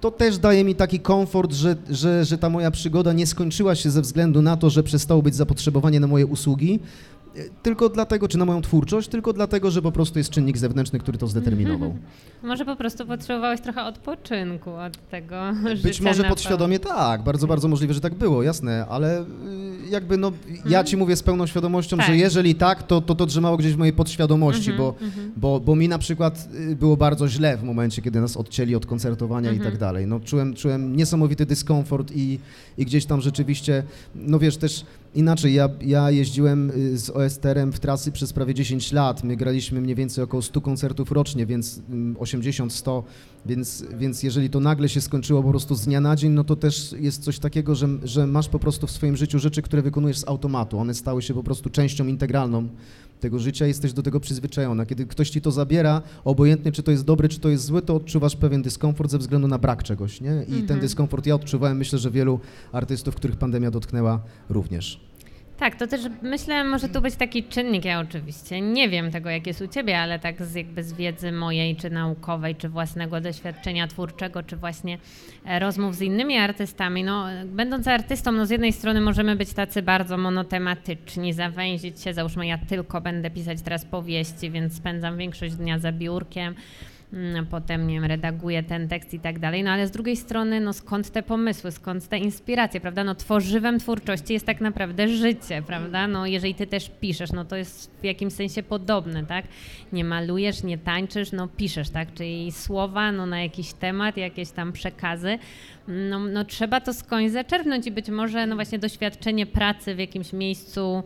to 0.00 0.10
też 0.10 0.38
daje 0.38 0.64
mi 0.64 0.74
taki 0.74 1.00
komfort, 1.00 1.52
że, 1.52 1.76
że, 1.90 2.24
że 2.24 2.38
ta 2.38 2.50
moja 2.50 2.70
przygoda 2.70 3.12
nie 3.12 3.26
skończyła 3.26 3.74
się 3.74 3.90
ze 3.90 4.02
względu 4.02 4.42
na 4.42 4.56
to, 4.56 4.70
że 4.70 4.82
przestało 4.82 5.22
być 5.22 5.34
zapotrzebowanie 5.34 6.00
na 6.00 6.06
moje 6.06 6.26
usługi, 6.26 6.80
tylko 7.62 7.88
dlatego, 7.88 8.28
czy 8.28 8.38
na 8.38 8.44
moją 8.44 8.62
twórczość, 8.62 9.08
tylko 9.08 9.32
dlatego, 9.32 9.70
że 9.70 9.82
po 9.82 9.92
prostu 9.92 10.18
jest 10.18 10.30
czynnik 10.30 10.58
zewnętrzny, 10.58 10.98
który 10.98 11.18
to 11.18 11.26
zdeterminował. 11.26 11.94
Może 12.42 12.64
po 12.64 12.76
prostu 12.76 13.06
potrzebowałeś 13.06 13.60
trochę 13.60 13.84
odpoczynku 13.84 14.70
od 14.70 15.08
tego 15.10 15.36
Być 15.82 16.00
może 16.00 16.24
podświadomie 16.24 16.78
tak, 16.78 17.22
bardzo, 17.22 17.46
bardzo 17.46 17.68
możliwe, 17.68 17.94
że 17.94 18.00
tak 18.00 18.14
było, 18.14 18.42
jasne, 18.42 18.86
ale 18.88 19.20
y, 19.20 19.24
jakby 19.90 20.16
no, 20.16 20.32
ja 20.48 20.64
mhm. 20.64 20.86
ci 20.86 20.96
mówię 20.96 21.16
z 21.16 21.22
pełną 21.22 21.46
świadomością, 21.46 21.96
tak. 21.96 22.06
że 22.06 22.16
jeżeli 22.16 22.54
tak, 22.54 22.82
to, 22.82 23.00
to 23.00 23.14
to 23.14 23.26
trzymało 23.26 23.56
gdzieś 23.56 23.72
w 23.72 23.78
mojej 23.78 23.92
podświadomości, 23.92 24.70
mhm, 24.70 24.78
bo, 24.78 24.94
mhm. 25.06 25.32
bo, 25.36 25.60
bo 25.60 25.76
mi 25.76 25.88
na 25.88 25.98
przykład 25.98 26.48
y, 26.70 26.76
było 26.76 26.96
bardzo 26.96 27.28
źle 27.28 27.56
w 27.56 27.62
momencie, 27.62 28.02
kiedy 28.02 28.20
nas 28.20 28.36
odcięli 28.36 28.74
od 28.74 28.86
koncertowania 28.86 29.52
i 29.52 29.60
tak 29.60 29.78
dalej. 29.78 30.06
No, 30.06 30.20
czułem, 30.20 30.54
czułem 30.54 30.96
niesamowity 30.96 31.46
dyskomfort 31.46 32.12
i, 32.14 32.38
i 32.78 32.84
gdzieś 32.84 33.06
tam 33.06 33.20
rzeczywiście, 33.20 33.82
no 34.14 34.38
wiesz, 34.38 34.56
też 34.56 34.84
inaczej, 35.16 35.54
ja, 35.54 35.68
ja 35.80 36.10
jeździłem 36.10 36.70
y, 36.70 36.98
z 36.98 37.10
OSTR-em 37.10 37.72
w 37.72 37.80
trasy 37.80 38.12
przez 38.12 38.32
prawie 38.32 38.54
10 38.54 38.92
lat. 38.92 39.24
My 39.24 39.36
graliśmy 39.36 39.80
mniej 39.80 39.94
więcej 39.94 40.24
około 40.24 40.42
100 40.42 40.60
koncertów 40.60 41.12
rocznie, 41.12 41.46
więc 41.46 41.80
80-100, 42.18 42.90
mm, 42.90 43.02
więc, 43.46 43.84
więc 43.98 44.22
jeżeli 44.22 44.50
to 44.50 44.60
nagle 44.60 44.88
się 44.88 45.00
skończyło 45.00 45.42
po 45.42 45.50
prostu 45.50 45.74
z 45.74 45.84
dnia 45.84 46.00
na 46.00 46.16
dzień, 46.16 46.32
no 46.32 46.44
to 46.44 46.56
też 46.56 46.94
jest 46.98 47.22
coś 47.22 47.38
takiego, 47.38 47.74
że, 47.74 47.88
że 48.02 48.26
masz 48.26 48.48
po 48.48 48.58
prostu 48.58 48.86
w 48.86 48.90
swoim 48.90 49.16
życiu 49.16 49.38
rzeczy, 49.38 49.62
które 49.62 49.82
wykonujesz 49.82 50.18
z 50.18 50.28
automatu. 50.28 50.78
One 50.78 50.94
stały 50.94 51.22
się 51.22 51.34
po 51.34 51.42
prostu 51.42 51.70
częścią 51.70 52.06
integralną 52.06 52.68
tego 53.20 53.38
życia, 53.38 53.66
jesteś 53.66 53.92
do 53.92 54.02
tego 54.02 54.20
przyzwyczajona. 54.20 54.86
Kiedy 54.86 55.06
ktoś 55.06 55.30
ci 55.30 55.40
to 55.40 55.50
zabiera, 55.50 56.02
obojętnie 56.24 56.72
czy 56.72 56.82
to 56.82 56.90
jest 56.90 57.04
dobre, 57.04 57.28
czy 57.28 57.40
to 57.40 57.48
jest 57.48 57.64
złe, 57.64 57.82
to 57.82 57.94
odczuwasz 57.94 58.36
pewien 58.36 58.62
dyskomfort 58.62 59.10
ze 59.10 59.18
względu 59.18 59.48
na 59.48 59.58
brak 59.58 59.82
czegoś, 59.82 60.20
nie? 60.20 60.42
I 60.48 60.52
ten 60.52 60.60
mhm. 60.60 60.80
dyskomfort 60.80 61.26
ja 61.26 61.34
odczuwałem, 61.34 61.76
myślę, 61.76 61.98
że 61.98 62.10
wielu 62.10 62.40
artystów, 62.72 63.14
których 63.14 63.36
pandemia 63.36 63.70
dotknęła 63.70 64.20
również. 64.48 65.00
Tak, 65.58 65.76
to 65.76 65.86
też 65.86 66.00
myślę, 66.22 66.64
może 66.64 66.88
tu 66.88 67.00
być 67.00 67.16
taki 67.16 67.44
czynnik, 67.44 67.84
ja 67.84 68.00
oczywiście 68.00 68.60
nie 68.60 68.88
wiem 68.88 69.10
tego, 69.10 69.30
jak 69.30 69.46
jest 69.46 69.60
u 69.60 69.68
Ciebie, 69.68 69.98
ale 69.98 70.18
tak 70.18 70.42
z, 70.42 70.54
jakby 70.54 70.84
z 70.84 70.92
wiedzy 70.92 71.32
mojej, 71.32 71.76
czy 71.76 71.90
naukowej, 71.90 72.56
czy 72.56 72.68
własnego 72.68 73.20
doświadczenia 73.20 73.86
twórczego, 73.88 74.42
czy 74.42 74.56
właśnie 74.56 74.98
e, 75.46 75.58
rozmów 75.58 75.94
z 75.96 76.00
innymi 76.00 76.36
artystami, 76.36 77.04
no 77.04 77.26
będąc 77.44 77.88
artystą, 77.88 78.32
no 78.32 78.46
z 78.46 78.50
jednej 78.50 78.72
strony 78.72 79.00
możemy 79.00 79.36
być 79.36 79.52
tacy 79.52 79.82
bardzo 79.82 80.18
monotematyczni, 80.18 81.32
zawęzić 81.32 82.00
się, 82.00 82.14
załóżmy 82.14 82.46
ja 82.46 82.58
tylko 82.58 83.00
będę 83.00 83.30
pisać 83.30 83.62
teraz 83.62 83.84
powieści, 83.84 84.50
więc 84.50 84.76
spędzam 84.76 85.18
większość 85.18 85.54
dnia 85.54 85.78
za 85.78 85.92
biurkiem, 85.92 86.54
potem 87.50 87.86
nie 87.86 87.94
wiem, 87.94 88.04
redaguję 88.04 88.62
ten 88.62 88.88
tekst 88.88 89.14
i 89.14 89.20
tak 89.20 89.38
dalej, 89.38 89.62
no 89.62 89.70
ale 89.70 89.86
z 89.86 89.90
drugiej 89.90 90.16
strony, 90.16 90.60
no 90.60 90.72
skąd 90.72 91.10
te 91.10 91.22
pomysły, 91.22 91.72
skąd 91.72 92.08
te 92.08 92.18
inspiracje, 92.18 92.80
prawda? 92.80 93.04
No 93.04 93.14
tworzywem 93.14 93.78
twórczości 93.78 94.32
jest 94.32 94.46
tak 94.46 94.60
naprawdę 94.60 95.08
życie, 95.08 95.62
prawda? 95.66 96.08
No 96.08 96.26
jeżeli 96.26 96.54
ty 96.54 96.66
też 96.66 96.90
piszesz, 97.00 97.32
no 97.32 97.44
to 97.44 97.56
jest 97.56 97.90
w 98.00 98.04
jakimś 98.04 98.32
sensie 98.32 98.62
podobne, 98.62 99.26
tak? 99.26 99.44
Nie 99.92 100.04
malujesz, 100.04 100.62
nie 100.62 100.78
tańczysz, 100.78 101.32
no 101.32 101.48
piszesz, 101.48 101.90
tak? 101.90 102.14
Czyli 102.14 102.52
słowa, 102.52 103.12
no 103.12 103.26
na 103.26 103.42
jakiś 103.42 103.72
temat, 103.72 104.16
jakieś 104.16 104.50
tam 104.50 104.72
przekazy, 104.72 105.38
no, 105.88 106.18
no 106.18 106.44
trzeba 106.44 106.80
to 106.80 106.94
skądś 106.94 107.32
zaczerpnąć 107.32 107.86
i 107.86 107.90
być 107.90 108.08
może, 108.08 108.46
no 108.46 108.54
właśnie 108.54 108.78
doświadczenie 108.78 109.46
pracy 109.46 109.94
w 109.94 109.98
jakimś 109.98 110.32
miejscu, 110.32 111.02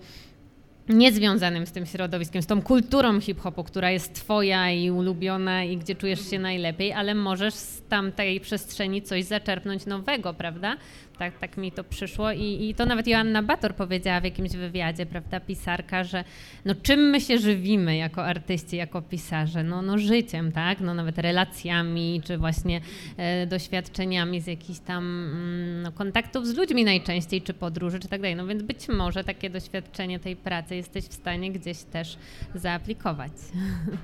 niezwiązanym 0.91 1.67
z 1.67 1.73
tym 1.73 1.87
środowiskiem, 1.87 2.43
z 2.43 2.47
tą 2.47 2.63
kulturą 2.63 3.21
hip-hopu, 3.21 3.65
która 3.65 3.91
jest 3.91 4.15
twoja 4.15 4.71
i 4.71 4.91
ulubiona 4.91 5.65
i 5.65 5.77
gdzie 5.77 5.95
czujesz 5.95 6.31
się 6.31 6.39
najlepiej, 6.39 6.93
ale 6.93 7.15
możesz 7.15 7.55
z 7.55 7.83
tamtej 7.83 8.41
przestrzeni 8.41 9.03
coś 9.03 9.25
zaczerpnąć 9.25 9.87
nowego, 9.87 10.35
prawda? 10.35 10.77
Tak, 11.21 11.39
tak 11.39 11.57
mi 11.57 11.73
to 11.73 11.85
przyszło 11.85 12.33
I, 12.33 12.69
i 12.69 12.75
to 12.75 12.87
nawet 12.87 13.07
Joanna 13.07 13.43
Bator 13.43 13.75
powiedziała 13.75 14.21
w 14.21 14.25
jakimś 14.25 14.51
wywiadzie, 14.51 15.07
prawda, 15.07 15.41
pisarka, 15.41 16.05
że 16.05 16.25
no 16.65 16.75
czym 16.75 17.01
my 17.01 17.21
się 17.21 17.39
żywimy 17.39 17.97
jako 17.97 18.25
artyści, 18.25 18.77
jako 18.77 19.03
pisarze? 19.03 19.65
No, 19.65 19.83
no 19.83 19.99
życiem, 19.99 20.53
tak, 20.53 20.81
no 20.81 20.95
nawet 20.95 21.19
relacjami, 21.19 22.21
czy 22.25 22.39
właśnie 22.39 22.81
e, 23.17 23.47
doświadczeniami 23.47 24.41
z 24.41 24.47
jakichś 24.47 24.79
tam 24.79 25.05
mm, 25.05 25.83
no, 25.83 25.93
kontaktów 25.93 26.47
z 26.47 26.55
ludźmi 26.55 26.85
najczęściej, 26.85 27.43
czy 27.43 27.55
podróży, 27.55 27.99
czy 27.99 28.09
tak 28.09 28.21
dalej. 28.21 28.37
No 28.37 28.47
więc 28.47 28.63
być 28.63 28.89
może 28.89 29.25
takie 29.25 29.51
doświadczenie 29.51 30.21
tej 30.21 30.37
pracy 30.37 30.77
jesteś 30.77 31.05
w 31.05 31.15
stanie 31.15 31.53
gdzieś 31.53 31.83
też 31.83 32.17
zaaplikować. 32.55 33.33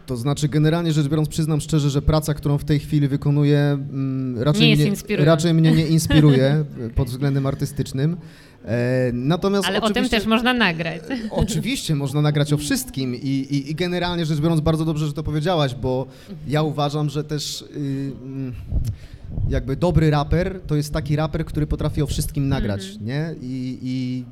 To 0.06 0.16
znaczy 0.16 0.48
generalnie 0.48 0.92
rzecz 0.92 1.08
biorąc 1.08 1.28
przyznam 1.28 1.60
szczerze, 1.60 1.90
że 1.90 2.02
praca, 2.02 2.34
którą 2.34 2.58
w 2.58 2.64
tej 2.64 2.78
chwili 2.78 3.08
wykonuję 3.08 3.58
mm, 3.58 4.42
raczej, 4.42 4.76
mnie, 4.76 4.92
raczej 5.24 5.54
mnie 5.54 5.72
nie 5.72 5.86
inspiruje 5.86 6.64
pod 6.94 7.05
względem 7.06 7.46
artystycznym. 7.46 8.16
E, 8.64 9.10
natomiast 9.12 9.68
Ale 9.68 9.80
o 9.80 9.90
tym 9.90 10.08
też 10.08 10.26
można 10.26 10.54
nagrać. 10.54 11.00
Oczywiście, 11.30 11.94
można 11.94 12.22
nagrać 12.22 12.52
o 12.52 12.56
wszystkim 12.56 13.14
I, 13.14 13.28
i, 13.28 13.70
i, 13.70 13.74
generalnie 13.74 14.26
rzecz 14.26 14.40
biorąc 14.40 14.60
bardzo 14.60 14.84
dobrze, 14.84 15.06
że 15.06 15.12
to 15.12 15.22
powiedziałaś, 15.22 15.74
bo 15.74 16.06
ja 16.48 16.62
uważam, 16.62 17.10
że 17.10 17.24
też 17.24 17.62
y, 17.62 17.66
mm, 18.22 18.52
jakby 19.48 19.76
dobry 19.76 20.10
raper 20.10 20.60
to 20.66 20.76
jest 20.76 20.92
taki 20.92 21.16
raper, 21.16 21.44
który 21.44 21.66
potrafi 21.66 22.02
o 22.02 22.06
wszystkim 22.06 22.48
nagrać, 22.48 22.84
mm 22.84 22.96
-hmm. 22.98 23.02
nie? 23.02 23.34
I, 23.42 23.78
i, 23.82 24.24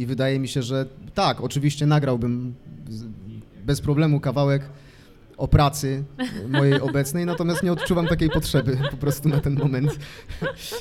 I 0.00 0.06
wydaje 0.06 0.38
mi 0.38 0.48
się, 0.48 0.62
że 0.62 0.86
tak, 1.14 1.40
oczywiście 1.40 1.86
nagrałbym 1.86 2.54
bez 3.66 3.80
problemu 3.80 4.20
kawałek 4.20 4.62
o 5.38 5.48
pracy 5.48 6.04
mojej 6.48 6.80
obecnej, 6.80 7.26
natomiast 7.26 7.62
nie 7.62 7.72
odczuwam 7.72 8.06
takiej 8.06 8.30
potrzeby 8.30 8.78
po 8.90 8.96
prostu 8.96 9.28
na 9.28 9.40
ten 9.40 9.54
moment. 9.54 9.98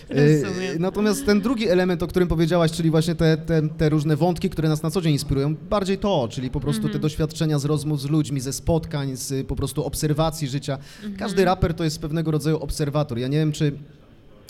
E, 0.10 0.80
natomiast 0.80 1.26
ten 1.26 1.42
drugi 1.42 1.70
element, 1.70 2.04
o 2.04 2.08
którym 2.08 2.28
powiedziałaś, 2.28 2.72
czyli 2.72 2.90
właśnie 2.90 3.16
te, 3.16 3.38
te, 3.38 3.70
te, 3.70 3.90
różne 3.90 4.16
wątki, 4.16 4.50
które 4.50 4.70
nas 4.70 4.84
na 4.84 4.92
co 4.92 5.02
dzień 5.02 5.14
inspirują, 5.14 5.56
bardziej 5.70 5.98
to, 5.98 6.28
czyli 6.32 6.50
po 6.50 6.60
prostu 6.60 6.82
te 6.82 6.88
mhm. 6.88 7.02
doświadczenia 7.02 7.60
z 7.60 7.66
rozmów 7.66 8.02
z 8.02 8.06
ludźmi, 8.06 8.40
ze 8.40 8.54
spotkań, 8.54 9.16
z 9.16 9.48
po 9.48 9.56
prostu 9.56 9.86
obserwacji 9.86 10.48
życia. 10.48 10.78
Mhm. 10.96 11.16
Każdy 11.16 11.46
raper 11.46 11.74
to 11.74 11.84
jest 11.84 12.02
pewnego 12.02 12.32
rodzaju 12.32 12.58
obserwator. 12.58 13.18
Ja 13.18 13.28
nie 13.28 13.38
wiem, 13.38 13.52
czy 13.52 13.72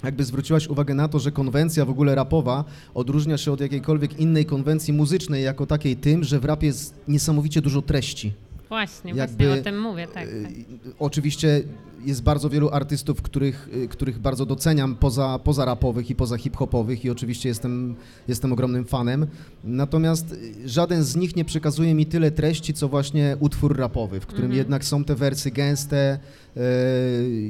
jakby 0.03 0.23
zwróciłaś 0.23 0.67
uwagę 0.67 0.93
na 0.93 1.07
to, 1.07 1.19
że 1.19 1.31
konwencja 1.31 1.85
w 1.85 1.89
ogóle 1.89 2.15
rapowa 2.15 2.63
odróżnia 2.93 3.37
się 3.37 3.51
od 3.51 3.61
jakiejkolwiek 3.61 4.19
innej 4.19 4.45
konwencji 4.45 4.93
muzycznej 4.93 5.43
jako 5.43 5.65
takiej 5.65 5.95
tym, 5.95 6.23
że 6.23 6.39
w 6.39 6.45
rapie 6.45 6.67
jest 6.67 6.93
niesamowicie 7.07 7.61
dużo 7.61 7.81
treści. 7.81 8.33
Właśnie, 8.69 9.13
Jakby, 9.13 9.45
właśnie 9.45 9.61
o 9.61 9.63
tym 9.63 9.81
mówię, 9.81 10.07
tak, 10.07 10.27
tak. 10.43 10.51
Oczywiście 10.99 11.63
jest 12.05 12.23
bardzo 12.23 12.49
wielu 12.49 12.69
artystów, 12.69 13.21
których, 13.21 13.69
y, 13.73 13.87
których 13.87 14.19
bardzo 14.19 14.45
doceniam 14.45 14.95
poza, 14.95 15.39
poza 15.43 15.65
rapowych 15.65 16.09
i 16.09 16.15
poza 16.15 16.37
hip-hopowych 16.37 17.05
i 17.05 17.09
oczywiście 17.09 17.49
jestem, 17.49 17.95
jestem 18.27 18.53
ogromnym 18.53 18.85
fanem. 18.85 19.27
Natomiast 19.63 20.31
y, 20.31 20.69
żaden 20.69 21.03
z 21.03 21.15
nich 21.15 21.35
nie 21.35 21.45
przekazuje 21.45 21.93
mi 21.93 22.05
tyle 22.05 22.31
treści, 22.31 22.73
co 22.73 22.87
właśnie 22.87 23.37
utwór 23.39 23.77
rapowy, 23.77 24.19
w 24.19 24.25
którym 24.25 24.45
mhm. 24.45 24.57
jednak 24.57 24.85
są 24.85 25.03
te 25.03 25.15
wersy 25.15 25.51
gęste, 25.51 26.19
y, 26.57 26.61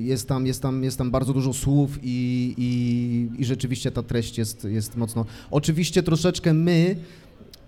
jest 0.03 0.27
tam, 0.27 0.45
jest 0.45 0.61
tam, 0.61 0.83
jest 0.83 0.97
tam 0.97 1.11
bardzo 1.11 1.33
dużo 1.33 1.53
słów 1.53 1.99
i, 2.03 2.53
i, 2.57 3.41
i 3.41 3.45
rzeczywiście 3.45 3.91
ta 3.91 4.03
treść 4.03 4.37
jest, 4.37 4.63
jest 4.63 4.97
mocno... 4.97 5.25
Oczywiście 5.51 6.03
troszeczkę 6.03 6.53
my 6.53 6.95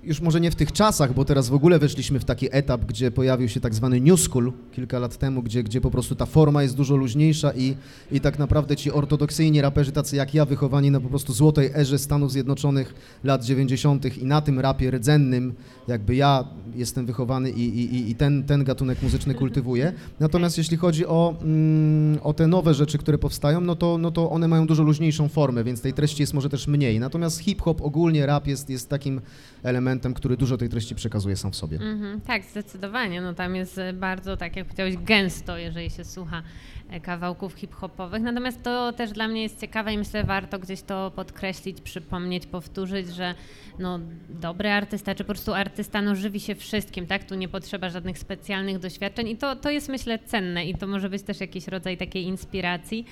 już 0.10 0.22
może 0.22 0.41
nie 0.41 0.51
w 0.51 0.55
tych 0.55 0.72
czasach, 0.72 1.14
bo 1.14 1.26
teraz 1.26 1.49
w 1.49 1.53
ogóle 1.53 1.80
weszliśmy 1.80 2.20
w 2.20 2.26
taki 2.26 2.47
etap, 2.51 2.86
gdzie 2.86 3.12
pojawił 3.12 3.49
się 3.49 3.60
tak 3.60 3.76
zwany 3.76 4.01
New 4.01 4.20
School 4.20 4.53
kilka 4.72 4.99
lat 4.99 5.18
temu, 5.18 5.43
gdzie, 5.43 5.64
gdzie 5.64 5.82
po 5.82 5.91
prostu 5.91 6.16
ta 6.16 6.26
forma 6.26 6.64
jest 6.64 6.76
dużo 6.76 6.95
luźniejsza 6.95 7.51
i, 7.53 7.76
i 8.12 8.22
tak 8.22 8.39
naprawdę 8.39 8.76
ci 8.76 8.91
ortodoksyjni 8.91 9.62
raperzy, 9.62 9.91
tacy 9.91 10.16
jak 10.16 10.34
ja, 10.34 10.45
wychowani 10.45 10.91
na 10.91 10.99
po 10.99 11.10
prostu 11.10 11.34
złotej 11.34 11.72
erze 11.76 11.99
Stanów 11.99 12.32
Zjednoczonych 12.32 12.93
lat 13.24 13.43
90. 13.43 14.18
i 14.18 14.26
na 14.26 14.41
tym 14.41 14.60
rapie 14.60 14.91
rdzennym, 14.91 15.53
jakby 15.88 16.16
ja 16.16 16.47
jestem 16.76 17.05
wychowany 17.05 17.51
i, 17.51 17.80
i, 17.80 18.10
i 18.10 18.16
ten, 18.16 18.43
ten 18.43 18.64
gatunek 18.64 19.01
muzyczny 19.03 19.36
kultywuję. 19.36 19.93
Natomiast 20.20 20.57
jeśli 20.57 20.78
chodzi 20.78 21.05
o, 21.05 21.36
mm, 21.41 22.20
o 22.24 22.34
te 22.34 22.47
nowe 22.47 22.74
rzeczy, 22.74 22.97
które 22.97 23.18
powstają, 23.18 23.62
no 23.62 23.76
to, 23.76 23.97
no 23.97 24.12
to 24.12 24.30
one 24.30 24.47
mają 24.47 24.68
dużo 24.68 24.84
luźniejszą 24.84 25.28
formę, 25.28 25.64
więc 25.64 25.82
tej 25.82 25.93
treści 25.93 26.24
jest 26.24 26.34
może 26.34 26.49
też 26.49 26.68
mniej. 26.68 26.99
Natomiast 26.99 27.39
hip-hop, 27.39 27.82
ogólnie 27.82 28.26
rap 28.26 28.47
jest, 28.47 28.70
jest 28.70 28.89
takim 28.89 29.22
elementem, 29.64 29.99
który 30.14 30.38
dużo 30.38 30.58
tej 30.58 30.70
treści 30.70 30.95
przekazuje 30.95 31.36
sam 31.36 31.52
w 31.52 31.56
sobie. 31.56 31.78
Mm 31.78 32.02
-hmm, 32.02 32.22
tak, 32.28 32.43
zdecydowanie. 32.43 33.22
No 33.22 33.34
tam 33.34 33.56
jest 33.56 33.80
bardzo, 33.93 34.38
tak 34.38 34.56
jak 34.56 34.66
powiedziałeś, 34.66 34.97
gęsto, 34.97 35.58
jeżeli 35.58 35.89
się 35.89 36.06
słucha 36.06 36.43
e, 36.89 37.00
kawałków 37.00 37.54
hip-hopowych. 37.54 38.22
Natomiast 38.22 38.64
to 38.64 38.93
też 38.93 39.12
dla 39.12 39.28
mnie 39.28 39.43
jest 39.43 39.62
ciekawe 39.62 39.93
i 39.93 39.97
myślę, 39.97 40.24
warto 40.24 40.60
gdzieś 40.60 40.82
to 40.82 41.12
podkreślić, 41.16 41.82
przypomnieć, 41.82 42.45
powtórzyć, 42.45 43.08
że 43.08 43.36
no, 43.80 44.00
dobry 44.30 44.70
artysta, 44.70 45.16
czy 45.16 45.24
po 45.24 45.28
prostu 45.28 45.54
artysta 45.54 46.02
no, 46.02 46.16
żywi 46.16 46.39
się 46.39 46.56
wszystkim, 46.56 47.08
tak? 47.08 47.24
Tu 47.24 47.36
nie 47.36 47.47
potrzeba 47.47 47.89
żadnych 47.89 48.20
specjalnych 48.20 48.80
doświadczeń 48.80 49.28
i 49.28 49.38
to, 49.38 49.56
to 49.56 49.70
jest 49.70 49.89
myślę 49.89 50.20
cenne 50.20 50.66
i 50.66 50.76
to 50.76 50.88
może 50.88 51.10
być 51.10 51.24
też 51.24 51.39
jakiś 51.39 51.68
rodzaj 51.68 51.97
takiej 51.97 52.24
inspiracji. 52.24 53.06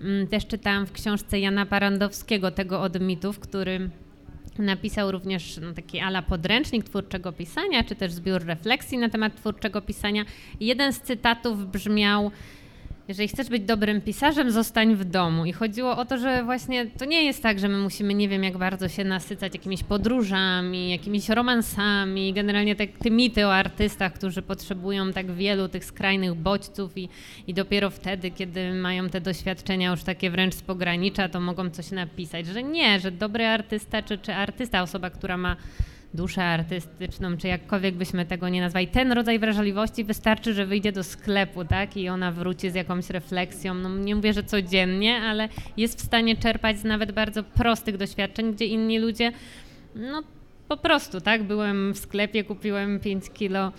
Mm, 0.00 0.26
też 0.26 0.46
czytałam 0.46 0.86
w 0.86 0.92
książce 0.92 1.40
Jana 1.40 1.66
Parandowskiego, 1.66 2.50
tego 2.50 2.82
od 2.82 3.00
mitów, 3.00 3.38
który 3.38 3.90
Napisał 4.58 5.12
również 5.12 5.60
no, 5.62 5.72
taki 5.72 6.00
ala 6.00 6.22
podręcznik 6.22 6.84
twórczego 6.84 7.32
pisania, 7.32 7.84
czy 7.84 7.94
też 7.94 8.12
zbiór 8.12 8.44
refleksji 8.44 8.98
na 8.98 9.08
temat 9.08 9.36
twórczego 9.36 9.82
pisania. 9.82 10.24
Jeden 10.60 10.92
z 10.92 11.00
cytatów 11.00 11.70
brzmiał: 11.70 12.30
jeżeli 13.08 13.28
chcesz 13.28 13.48
być 13.48 13.62
dobrym 13.62 14.00
pisarzem, 14.00 14.50
zostań 14.50 14.94
w 14.94 15.04
domu. 15.04 15.44
I 15.44 15.52
chodziło 15.52 15.96
o 15.96 16.04
to, 16.04 16.18
że 16.18 16.44
właśnie 16.44 16.86
to 16.86 17.04
nie 17.04 17.24
jest 17.24 17.42
tak, 17.42 17.58
że 17.58 17.68
my 17.68 17.78
musimy 17.78 18.14
nie 18.14 18.28
wiem 18.28 18.44
jak 18.44 18.58
bardzo 18.58 18.88
się 18.88 19.04
nasycać 19.04 19.54
jakimiś 19.54 19.82
podróżami, 19.82 20.90
jakimiś 20.90 21.28
romansami, 21.28 22.32
generalnie 22.32 22.76
te, 22.76 22.86
te 22.86 23.10
mity 23.10 23.46
o 23.46 23.54
artystach, 23.54 24.12
którzy 24.12 24.42
potrzebują 24.42 25.12
tak 25.12 25.32
wielu 25.32 25.68
tych 25.68 25.84
skrajnych 25.84 26.34
bodźców 26.34 26.98
i, 26.98 27.08
i 27.46 27.54
dopiero 27.54 27.90
wtedy, 27.90 28.30
kiedy 28.30 28.74
mają 28.74 29.08
te 29.08 29.20
doświadczenia 29.20 29.90
już 29.90 30.02
takie 30.02 30.30
wręcz 30.30 30.54
z 30.54 30.62
pogranicza, 30.62 31.28
to 31.28 31.40
mogą 31.40 31.70
coś 31.70 31.90
napisać. 31.90 32.46
Że 32.46 32.62
nie, 32.62 33.00
że 33.00 33.10
dobry 33.10 33.46
artysta 33.46 34.02
czy, 34.02 34.18
czy 34.18 34.34
artysta, 34.34 34.82
osoba, 34.82 35.10
która 35.10 35.36
ma 35.36 35.56
duszę 36.14 36.44
artystyczną, 36.44 37.36
czy 37.36 37.48
jakkolwiek 37.48 37.94
byśmy 37.94 38.26
tego 38.26 38.48
nie 38.48 38.60
nazwali. 38.60 38.88
Ten 38.88 39.12
rodzaj 39.12 39.38
wrażliwości 39.38 40.04
wystarczy, 40.04 40.54
że 40.54 40.66
wyjdzie 40.66 40.92
do 40.92 41.04
sklepu, 41.04 41.64
tak, 41.64 41.96
i 41.96 42.08
ona 42.08 42.32
wróci 42.32 42.70
z 42.70 42.74
jakąś 42.74 43.10
refleksją. 43.10 43.74
No 43.74 43.88
nie 43.88 44.16
mówię, 44.16 44.32
że 44.32 44.44
codziennie, 44.44 45.16
ale 45.16 45.48
jest 45.76 45.98
w 45.98 46.04
stanie 46.04 46.36
czerpać 46.36 46.78
z 46.78 46.84
nawet 46.84 47.12
bardzo 47.12 47.42
prostych 47.42 47.96
doświadczeń, 47.96 48.54
gdzie 48.54 48.66
inni 48.66 48.98
ludzie, 48.98 49.32
no 49.94 50.22
po 50.68 50.76
prostu, 50.76 51.20
tak, 51.20 51.42
byłem 51.42 51.92
w 51.94 51.98
sklepie, 51.98 52.44
kupiłem 52.44 53.00
5 53.00 53.30
kilo 53.30 53.72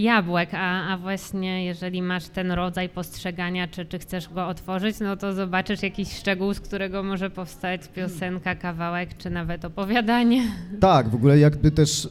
jabłek, 0.00 0.50
a, 0.52 0.88
a 0.88 0.98
właśnie 0.98 1.64
jeżeli 1.64 2.02
masz 2.02 2.28
ten 2.28 2.52
rodzaj 2.52 2.88
postrzegania, 2.88 3.68
czy, 3.68 3.86
czy 3.86 3.98
chcesz 3.98 4.28
go 4.28 4.48
otworzyć, 4.48 5.00
no 5.00 5.16
to 5.16 5.32
zobaczysz 5.32 5.82
jakiś 5.82 6.16
szczegół, 6.16 6.54
z 6.54 6.60
którego 6.60 7.02
może 7.02 7.30
powstać 7.30 7.88
piosenka, 7.88 8.54
kawałek, 8.54 9.16
czy 9.16 9.30
nawet 9.30 9.64
opowiadanie. 9.64 10.42
Tak, 10.80 11.08
w 11.08 11.14
ogóle 11.14 11.38
jakby 11.38 11.70
też, 11.70 12.08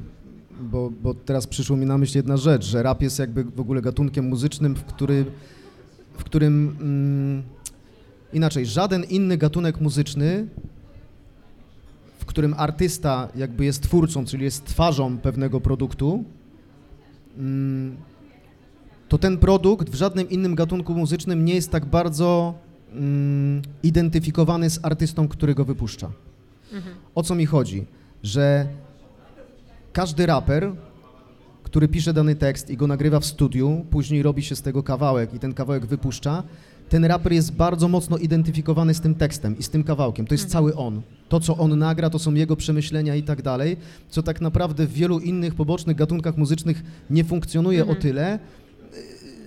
bo, 0.72 0.90
bo 1.02 1.14
teraz 1.14 1.46
przyszło 1.46 1.76
mi 1.76 1.86
na 1.86 1.98
myśl 1.98 2.16
jedna 2.16 2.36
rzecz, 2.36 2.64
że 2.64 2.82
rap 2.82 3.02
jest 3.02 3.18
jakby 3.18 3.44
w 3.44 3.60
ogóle 3.60 3.82
gatunkiem 3.82 4.28
muzycznym, 4.28 4.74
w, 4.74 4.84
który, 4.84 5.24
w 6.18 6.24
którym 6.24 6.76
mm, 6.80 7.42
inaczej, 8.32 8.66
żaden 8.66 9.04
inny 9.04 9.36
gatunek 9.36 9.80
muzyczny 9.80 10.46
w 12.18 12.28
którym 12.28 12.54
artysta 12.56 13.28
jakby 13.36 13.64
jest 13.64 13.82
twórcą, 13.82 14.24
czyli 14.24 14.44
jest 14.44 14.64
twarzą 14.64 15.18
pewnego 15.18 15.60
produktu, 15.60 16.24
to 19.08 19.18
ten 19.18 19.38
produkt 19.38 19.90
w 19.90 19.94
żadnym 19.94 20.30
innym 20.30 20.54
gatunku 20.54 20.94
muzycznym 20.94 21.44
nie 21.44 21.54
jest 21.54 21.70
tak 21.70 21.84
bardzo 21.84 22.54
mm, 22.92 23.62
identyfikowany 23.82 24.70
z 24.70 24.80
artystą, 24.82 25.28
który 25.28 25.54
go 25.54 25.64
wypuszcza. 25.64 26.10
Mhm. 26.72 26.94
O 27.14 27.22
co 27.22 27.34
mi 27.34 27.46
chodzi? 27.46 27.86
Że 28.22 28.66
każdy 29.92 30.26
raper, 30.26 30.72
który 31.62 31.88
pisze 31.88 32.12
dany 32.12 32.34
tekst 32.34 32.70
i 32.70 32.76
go 32.76 32.86
nagrywa 32.86 33.20
w 33.20 33.24
studiu, 33.24 33.84
później 33.90 34.22
robi 34.22 34.42
się 34.42 34.56
z 34.56 34.62
tego 34.62 34.82
kawałek 34.82 35.34
i 35.34 35.38
ten 35.38 35.54
kawałek 35.54 35.86
wypuszcza, 35.86 36.42
ten 36.88 37.04
raper 37.04 37.32
jest 37.32 37.52
bardzo 37.52 37.88
mocno 37.88 38.16
identyfikowany 38.18 38.94
z 38.94 39.00
tym 39.00 39.14
tekstem 39.14 39.58
i 39.58 39.62
z 39.62 39.70
tym 39.70 39.84
kawałkiem. 39.84 40.26
To 40.26 40.34
jest 40.34 40.44
mhm. 40.44 40.52
cały 40.52 40.76
on. 40.76 41.02
To, 41.28 41.40
co 41.40 41.56
on 41.56 41.78
nagra, 41.78 42.10
to 42.10 42.18
są 42.18 42.34
jego 42.34 42.56
przemyślenia 42.56 43.14
i 43.14 43.22
tak 43.22 43.42
dalej, 43.42 43.76
co 44.08 44.22
tak 44.22 44.40
naprawdę 44.40 44.86
w 44.86 44.92
wielu 44.92 45.18
innych 45.18 45.54
pobocznych 45.54 45.96
gatunkach 45.96 46.36
muzycznych 46.36 46.82
nie 47.10 47.24
funkcjonuje 47.24 47.80
mhm. 47.80 47.98
o 47.98 48.02
tyle, 48.02 48.38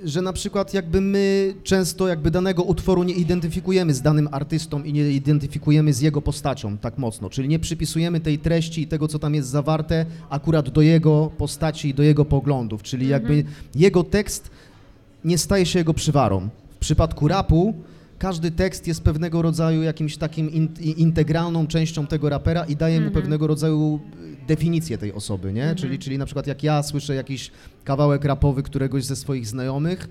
że 0.03 0.21
na 0.21 0.33
przykład 0.33 0.73
jakby 0.73 1.01
my 1.01 1.53
często 1.63 2.07
jakby 2.07 2.31
danego 2.31 2.63
utworu 2.63 3.03
nie 3.03 3.13
identyfikujemy 3.13 3.93
z 3.93 4.01
danym 4.01 4.29
artystą 4.31 4.83
i 4.83 4.93
nie 4.93 5.11
identyfikujemy 5.11 5.93
z 5.93 6.01
jego 6.01 6.21
postacią 6.21 6.77
tak 6.77 6.97
mocno, 6.97 7.29
czyli 7.29 7.47
nie 7.47 7.59
przypisujemy 7.59 8.19
tej 8.19 8.39
treści 8.39 8.81
i 8.81 8.87
tego, 8.87 9.07
co 9.07 9.19
tam 9.19 9.35
jest 9.35 9.49
zawarte 9.49 10.05
akurat 10.29 10.69
do 10.69 10.81
jego 10.81 11.31
postaci 11.37 11.89
i 11.89 11.93
do 11.93 12.03
jego 12.03 12.25
poglądów, 12.25 12.83
czyli 12.83 13.07
jakby 13.07 13.33
mhm. 13.33 13.55
jego 13.75 14.03
tekst 14.03 14.49
nie 15.25 15.37
staje 15.37 15.65
się 15.65 15.79
jego 15.79 15.93
przywarą. 15.93 16.49
W 16.79 16.81
przypadku 16.81 17.27
rapu 17.27 17.73
każdy 18.19 18.51
tekst 18.51 18.87
jest 18.87 19.03
pewnego 19.03 19.41
rodzaju 19.41 19.83
jakimś 19.83 20.17
takim 20.17 20.51
in, 20.51 20.69
integralną 20.97 21.67
częścią 21.67 22.07
tego 22.07 22.29
rapera 22.29 22.63
i 22.63 22.75
daje 22.75 22.99
mu 22.99 23.07
mhm. 23.07 23.21
pewnego 23.21 23.47
rodzaju 23.47 23.99
definicję 24.47 24.97
tej 24.97 25.13
osoby, 25.13 25.53
nie? 25.53 25.61
Mhm. 25.61 25.77
Czyli, 25.77 25.99
czyli 25.99 26.17
na 26.17 26.25
przykład 26.25 26.47
jak 26.47 26.63
ja 26.63 26.83
słyszę 26.83 27.15
jakiś 27.15 27.51
kawałek 27.83 28.25
rapowy 28.25 28.63
któregoś 28.63 29.05
ze 29.05 29.15
swoich 29.15 29.47
znajomych, 29.47 30.09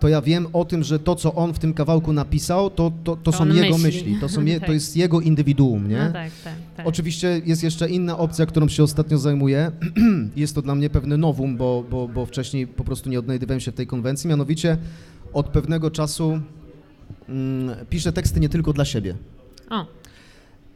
to 0.00 0.08
ja 0.08 0.22
wiem 0.22 0.46
o 0.52 0.64
tym, 0.64 0.84
że 0.84 0.98
to, 0.98 1.14
co 1.14 1.34
on 1.34 1.54
w 1.54 1.58
tym 1.58 1.74
kawałku 1.74 2.12
napisał, 2.12 2.70
to, 2.70 2.92
to, 3.04 3.16
to, 3.16 3.22
to 3.22 3.32
są 3.32 3.46
jego 3.46 3.78
myśli, 3.78 4.02
myśli. 4.02 4.20
To, 4.20 4.28
są 4.28 4.44
je, 4.44 4.54
tak. 4.60 4.66
to 4.66 4.72
jest 4.72 4.96
jego 4.96 5.20
indywiduum, 5.20 5.88
nie? 5.88 5.98
No 5.98 6.12
tak, 6.12 6.30
tak, 6.44 6.54
tak. 6.76 6.86
Oczywiście 6.86 7.40
jest 7.46 7.62
jeszcze 7.62 7.90
inna 7.90 8.18
opcja, 8.18 8.46
którą 8.46 8.68
się 8.68 8.82
ostatnio 8.82 9.18
zajmuję. 9.18 9.70
jest 10.36 10.54
to 10.54 10.62
dla 10.62 10.74
mnie 10.74 10.90
pewne 10.90 11.16
nowum, 11.16 11.56
bo, 11.56 11.84
bo, 11.90 12.08
bo 12.08 12.26
wcześniej 12.26 12.66
po 12.66 12.84
prostu 12.84 13.10
nie 13.10 13.18
odnajdywałem 13.18 13.60
się 13.60 13.72
w 13.72 13.74
tej 13.74 13.86
konwencji, 13.86 14.28
mianowicie 14.28 14.78
od 15.32 15.48
pewnego 15.48 15.90
czasu 15.90 16.40
mm, 17.28 17.86
piszę 17.90 18.12
teksty 18.12 18.40
nie 18.40 18.48
tylko 18.48 18.72
dla 18.72 18.84
siebie. 18.84 19.14
O. 19.70 19.86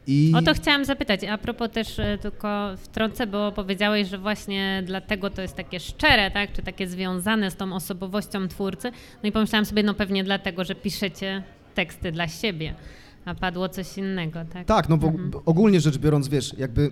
I... 0.07 0.31
O 0.35 0.41
to 0.41 0.53
chciałam 0.53 0.85
zapytać, 0.85 1.23
a 1.23 1.37
propos 1.37 1.71
też 1.71 1.99
e, 1.99 2.17
tylko 2.17 2.75
wtrącę, 2.77 3.27
bo 3.27 3.51
powiedziałeś, 3.51 4.07
że 4.07 4.17
właśnie 4.17 4.83
dlatego 4.85 5.29
to 5.29 5.41
jest 5.41 5.55
takie 5.55 5.79
szczere, 5.79 6.31
tak, 6.31 6.53
czy 6.53 6.61
takie 6.61 6.87
związane 6.87 7.51
z 7.51 7.55
tą 7.55 7.73
osobowością 7.73 8.47
twórcy. 8.47 8.91
No 9.23 9.29
i 9.29 9.31
pomyślałam 9.31 9.65
sobie, 9.65 9.83
no 9.83 9.93
pewnie 9.93 10.23
dlatego, 10.23 10.63
że 10.63 10.75
piszecie 10.75 11.43
teksty 11.75 12.11
dla 12.11 12.27
siebie, 12.27 12.75
a 13.25 13.35
padło 13.35 13.69
coś 13.69 13.97
innego, 13.97 14.39
tak? 14.53 14.67
Tak, 14.67 14.89
no 14.89 14.97
bo 14.97 15.07
mhm. 15.07 15.31
ogólnie 15.45 15.81
rzecz 15.81 15.97
biorąc, 15.97 16.27
wiesz, 16.27 16.53
jakby 16.57 16.91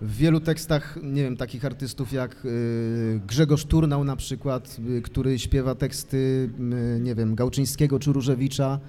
w 0.00 0.16
wielu 0.16 0.40
tekstach, 0.40 0.98
nie 1.02 1.22
wiem, 1.22 1.36
takich 1.36 1.64
artystów 1.64 2.12
jak 2.12 2.44
y, 2.44 3.20
Grzegorz 3.26 3.64
Turnał 3.64 4.04
na 4.04 4.16
przykład, 4.16 4.76
y, 4.98 5.02
który 5.02 5.38
śpiewa 5.38 5.74
teksty, 5.74 6.50
y, 6.96 7.00
nie 7.00 7.14
wiem, 7.14 7.34
Gałczyńskiego 7.34 7.98
czy 7.98 8.12
Różewicza, 8.12 8.80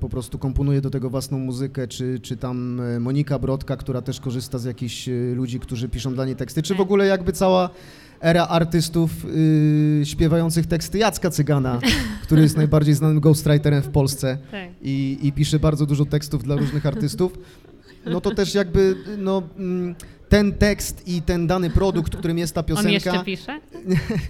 po 0.00 0.08
prostu 0.08 0.38
komponuje 0.38 0.80
do 0.80 0.90
tego 0.90 1.10
własną 1.10 1.38
muzykę, 1.38 1.88
czy, 1.88 2.20
czy 2.20 2.36
tam 2.36 2.80
Monika 3.00 3.38
Brodka, 3.38 3.76
która 3.76 4.02
też 4.02 4.20
korzysta 4.20 4.58
z 4.58 4.64
jakichś 4.64 5.08
ludzi, 5.34 5.60
którzy 5.60 5.88
piszą 5.88 6.14
dla 6.14 6.24
niej 6.24 6.36
teksty, 6.36 6.62
czy 6.62 6.74
w 6.74 6.80
ogóle 6.80 7.06
jakby 7.06 7.32
cała 7.32 7.70
era 8.20 8.46
artystów 8.46 9.10
śpiewających 10.04 10.66
teksty 10.66 10.98
Jacka 10.98 11.30
Cygana, 11.30 11.80
który 12.22 12.42
jest 12.42 12.56
najbardziej 12.56 12.94
znanym 12.94 13.20
ghostwriterem 13.20 13.82
w 13.82 13.88
Polsce 13.88 14.38
tak. 14.50 14.70
i, 14.82 15.18
i 15.22 15.32
pisze 15.32 15.58
bardzo 15.58 15.86
dużo 15.86 16.04
tekstów 16.04 16.44
dla 16.44 16.56
różnych 16.56 16.86
artystów, 16.86 17.38
no 18.06 18.20
to 18.20 18.34
też 18.34 18.54
jakby, 18.54 18.96
no... 19.18 19.42
Ten 20.28 20.52
tekst 20.52 21.08
i 21.08 21.22
ten 21.22 21.46
dany 21.46 21.70
produkt, 21.70 22.16
którym 22.16 22.38
jest 22.38 22.54
ta 22.54 22.62
piosenka. 22.62 22.88
On 22.88 22.92
jeszcze 22.94 23.24
pisze? 23.24 23.60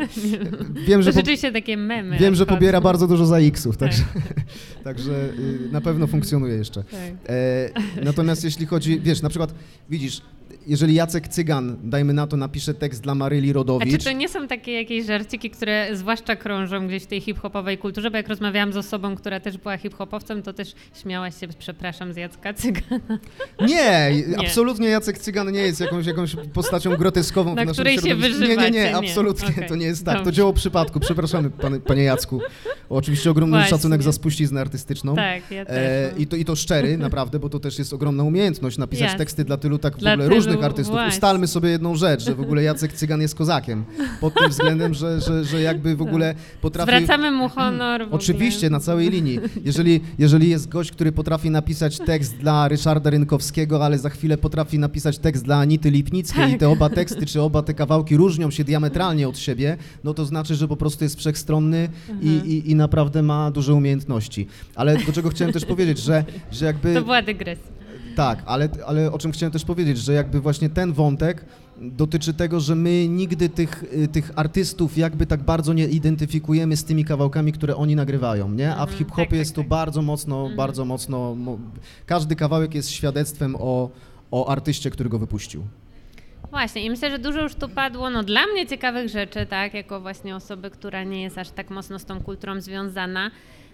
wiem, 0.89 1.03
że 1.03 1.13
to 1.13 1.19
rzeczywiście 1.19 1.53
takie 1.53 1.77
memy. 1.77 2.19
Wiem, 2.19 2.35
że 2.35 2.47
pobiera 2.47 2.81
bardzo 2.81 3.07
dużo 3.07 3.27
za 3.27 3.39
X-ów, 3.39 3.77
także, 3.77 4.03
tak. 4.15 4.33
także 4.85 5.13
y, 5.13 5.69
na 5.73 5.81
pewno 5.81 6.07
funkcjonuje 6.07 6.55
jeszcze. 6.55 6.85
Tak. 6.85 7.13
E, 7.29 8.05
natomiast 8.05 8.45
jeśli 8.45 8.67
chodzi, 8.67 9.01
wiesz, 9.01 9.23
na 9.23 9.29
przykład 9.29 9.55
widzisz, 9.91 10.23
jeżeli 10.67 10.95
Jacek 10.95 11.29
Cygan, 11.29 11.77
dajmy 11.83 12.13
na 12.13 12.27
to, 12.27 12.37
napisze 12.37 12.75
tekst 12.75 13.03
dla 13.03 13.15
Maryli 13.15 13.53
Rodowicz... 13.53 13.95
A 13.95 13.99
czy 13.99 14.05
to 14.05 14.13
nie 14.13 14.29
są 14.29 14.49
takie 14.49 14.73
jakieś 14.73 15.07
żarciki, 15.07 15.51
które 15.51 15.89
zwłaszcza 15.93 16.37
krążą 16.37 16.87
gdzieś 16.87 17.03
w 17.03 17.07
tej 17.07 17.21
hip-hopowej 17.21 17.79
kulturze? 17.79 18.11
Bo 18.11 18.17
jak 18.17 18.29
rozmawiałam 18.29 18.73
z 18.73 18.77
osobą, 18.77 19.17
która 19.17 19.41
też 19.41 19.59
była 19.59 19.77
hip-hopowcem, 19.77 20.43
to 20.43 20.53
też 20.53 20.75
śmiałaś 21.03 21.41
się, 21.41 21.49
przepraszam, 21.59 22.13
z 22.13 22.17
Jacka 22.17 22.55
Cygana. 22.55 23.19
Nie, 23.61 24.11
nie. 24.29 24.39
absolutnie 24.39 24.89
Jacek 24.89 25.19
Cygan 25.19 25.53
nie 25.53 25.61
jest 25.61 25.81
jakąś, 25.81 26.07
jakąś 26.07 26.37
postacią 26.53 26.97
groteskową 26.97 27.55
na 27.55 27.63
w 27.63 27.67
naszym 27.67 27.73
której 27.73 27.99
się 27.99 28.15
wyżywacie. 28.15 28.57
Nie, 28.57 28.71
nie, 28.71 28.85
nie, 28.85 28.97
absolutnie, 28.97 29.49
okay. 29.49 29.69
to 29.69 29.77
nie 29.77 29.87
jest 29.87 30.05
tak. 30.05 30.15
Dobrze. 30.15 30.31
To 30.31 30.33
dzieło 30.33 30.53
przypadku, 30.53 31.01
przepraszamy, 31.01 31.51
panie, 31.51 31.81
panie 31.81 32.03
Jacku. 32.03 32.41
Oczywiście 32.89 33.31
ogromny 33.31 33.57
Właśnie. 33.57 33.71
szacunek 33.71 34.03
za 34.03 34.13
spuściznę 34.13 34.61
artystyczną. 34.61 35.17
Tak, 35.17 35.51
ja 35.51 35.65
też. 35.65 35.77
E, 35.77 36.13
i, 36.19 36.27
to, 36.27 36.37
I 36.37 36.45
to 36.45 36.57
szczery, 36.57 36.99
naprawdę, 36.99 37.39
bo 37.39 37.49
to 37.49 37.61
też 37.61 37.79
jest 37.79 37.93
ogromna 37.93 38.23
umiejętność 38.23 38.79
napisać 38.79 39.03
Jasne. 39.03 39.19
teksty 39.19 39.45
dla 39.45 39.57
tylu 39.57 39.79
tak 39.79 39.95
w 39.95 39.97
ogóle 39.97 40.29
różnych 40.29 40.56
artystów. 40.65 40.95
Właśnie 40.95 41.09
ustalmy 41.09 41.47
sobie 41.47 41.69
jedną 41.69 41.95
rzecz, 41.95 42.25
że 42.25 42.35
w 42.35 42.41
ogóle 42.41 42.63
Jacek 42.63 42.93
Cygan 42.93 43.21
jest 43.21 43.35
kozakiem. 43.35 43.85
Pod 44.21 44.35
tym 44.35 44.51
względem, 44.51 44.95
że, 44.95 45.21
że, 45.21 45.45
że 45.45 45.61
jakby 45.61 45.97
w 45.97 46.03
ogóle 46.03 46.35
potrafi... 46.61 46.93
Zwracamy 46.93 47.31
mu 47.31 47.49
honor. 47.49 48.07
Oczywiście, 48.11 48.71
na 48.71 48.81
całej 48.81 49.11
linii. 49.11 49.41
Jeżeli, 49.65 50.01
jeżeli 50.19 50.49
jest 50.49 50.69
gość, 50.69 50.93
który 50.93 51.13
potrafi 51.13 51.51
napisać 51.51 51.99
tekst 51.99 52.37
dla 52.37 52.69
Ryszarda 52.69 53.11
Rynkowskiego, 53.11 53.85
ale 53.85 53.99
za 53.99 54.11
chwilę 54.11 54.39
potrafi 54.39 54.79
napisać 54.79 55.19
tekst 55.19 55.45
dla 55.45 55.57
Anity 55.59 55.91
Lipnickiej 55.91 56.45
tak. 56.45 56.53
i 56.53 56.59
te 56.59 56.69
oba 56.69 56.89
teksty, 56.91 57.27
czy 57.27 57.43
oba 57.43 57.63
te 57.63 57.75
kawałki 57.75 58.17
różnią 58.17 58.51
się 58.51 58.65
diametralnie 58.65 59.29
od 59.29 59.39
siebie, 59.39 59.77
no 60.05 60.15
to 60.15 60.25
znaczy, 60.25 60.55
że 60.55 60.69
po 60.69 60.77
prostu 60.77 61.05
jest 61.05 61.19
wszechstronny 61.19 61.89
i, 62.09 62.29
mhm. 62.29 62.47
i, 62.47 62.71
i 62.71 62.75
naprawdę 62.75 63.23
ma 63.23 63.51
duże 63.51 63.75
umiejętności. 63.75 64.47
Ale 64.75 64.97
do 64.97 65.13
czego 65.13 65.29
chciałem 65.31 65.53
też 65.53 65.65
powiedzieć, 65.65 65.99
że, 65.99 66.25
że 66.53 66.67
jakby... 66.67 66.95
To 66.95 67.03
była 67.03 67.23
dygresja. 67.23 67.76
Tak, 68.17 68.43
ale, 68.47 68.69
ale 68.87 69.13
o 69.13 69.19
czym 69.19 69.33
chciałem 69.33 69.53
też 69.53 69.65
powiedzieć, 69.65 69.99
że 69.99 70.13
jakby 70.13 70.41
właśnie 70.41 70.71
ten 70.71 70.93
wątek 70.93 71.45
dotyczy 71.81 72.35
tego, 72.35 72.61
że 72.61 72.75
my 72.75 73.09
nigdy 73.09 73.49
tych, 73.49 73.85
y, 74.05 74.09
tych 74.09 74.31
artystów 74.37 74.99
jakby 74.99 75.27
tak 75.27 75.43
bardzo 75.43 75.73
nie 75.73 75.85
identyfikujemy 75.85 76.77
z 76.77 76.85
tymi 76.85 77.05
kawałkami, 77.05 77.53
które 77.53 77.77
oni 77.77 77.97
nagrywają, 77.97 78.51
nie? 78.51 78.71
A 78.71 78.87
w 78.87 78.89
mhm, 78.89 78.99
hip-hopie 78.99 79.31
tak, 79.31 79.39
jest 79.39 79.51
tak, 79.51 79.57
to 79.57 79.61
tak. 79.61 79.69
bardzo 79.69 80.03
mocno, 80.03 80.41
mhm. 80.41 80.57
bardzo 80.57 80.85
mocno, 80.85 81.37
każdy 82.07 82.37
kawałek 82.37 82.75
jest 82.75 82.91
świadectwem 82.91 83.57
o, 83.59 83.91
o 84.31 84.49
artyście, 84.49 84.91
który 84.91 85.11
go 85.11 85.19
wypuścił. 85.19 85.63
Właśnie 86.51 86.85
i 86.85 86.91
myślę, 86.91 87.11
że 87.11 87.19
dużo 87.19 87.43
już 87.43 87.55
tu 87.55 87.69
padło, 87.69 88.11
no 88.11 88.23
dla 88.23 88.47
mnie 88.47 88.67
ciekawych 88.67 89.09
rzeczy, 89.09 89.47
tak, 89.47 89.75
jako 89.75 90.01
właśnie 90.01 90.37
osoby, 90.37 90.71
która 90.71 91.05
nie 91.05 91.23
jest 91.23 91.39
aż 91.39 91.51
tak 91.51 91.71
mocno 91.71 91.99
z 91.99 92.05
tą 92.05 92.21
kulturą 92.21 92.61
związana. 92.61 93.31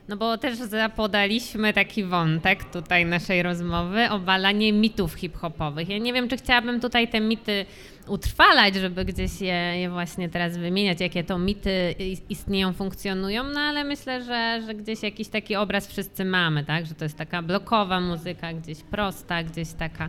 No 0.08 0.16
bo 0.16 0.38
też 0.38 0.56
zapodaliśmy 0.56 1.72
taki 1.72 2.04
wątek 2.04 2.64
tutaj 2.64 3.06
naszej 3.06 3.42
rozmowy, 3.42 4.10
obalanie 4.10 4.72
mitów 4.72 5.14
hip-hopowych. 5.14 5.88
Ja 5.88 5.98
nie 5.98 6.12
wiem, 6.12 6.28
czy 6.28 6.36
chciałabym 6.36 6.80
tutaj 6.80 7.08
te 7.08 7.20
mity 7.20 7.66
utrwalać, 8.06 8.74
żeby 8.74 9.04
gdzieś 9.04 9.40
je, 9.40 9.54
je 9.80 9.90
właśnie 9.90 10.28
teraz 10.28 10.56
wymieniać, 10.56 11.00
jakie 11.00 11.24
to 11.24 11.38
mity 11.38 11.94
istnieją, 12.28 12.72
funkcjonują, 12.72 13.44
no 13.44 13.60
ale 13.60 13.84
myślę, 13.84 14.22
że, 14.22 14.62
że 14.66 14.74
gdzieś 14.74 15.02
jakiś 15.02 15.28
taki 15.28 15.56
obraz 15.56 15.88
wszyscy 15.88 16.24
mamy, 16.24 16.64
tak, 16.64 16.86
że 16.86 16.94
to 16.94 17.04
jest 17.04 17.18
taka 17.18 17.42
blokowa 17.42 18.00
muzyka, 18.00 18.52
gdzieś 18.52 18.78
prosta, 18.78 19.42
gdzieś 19.42 19.72
taka 19.72 20.08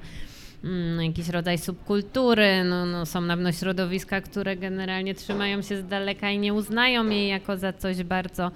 mm, 0.64 1.02
jakiś 1.02 1.30
rodzaj 1.30 1.58
subkultury, 1.58 2.64
no, 2.64 2.86
no, 2.86 3.06
są 3.06 3.22
na 3.22 3.36
pewno 3.36 3.52
środowiska, 3.52 4.22
które 4.22 4.58
generalnie 4.58 5.16
trzymają 5.16 5.62
się 5.62 5.78
z 5.78 5.88
daleka 5.88 6.30
i 6.32 6.40
nie 6.40 6.54
uznają 6.54 7.10
jej 7.10 7.28
jako 7.28 7.58
za 7.58 7.74
coś 7.74 8.04
bardzo 8.04 8.52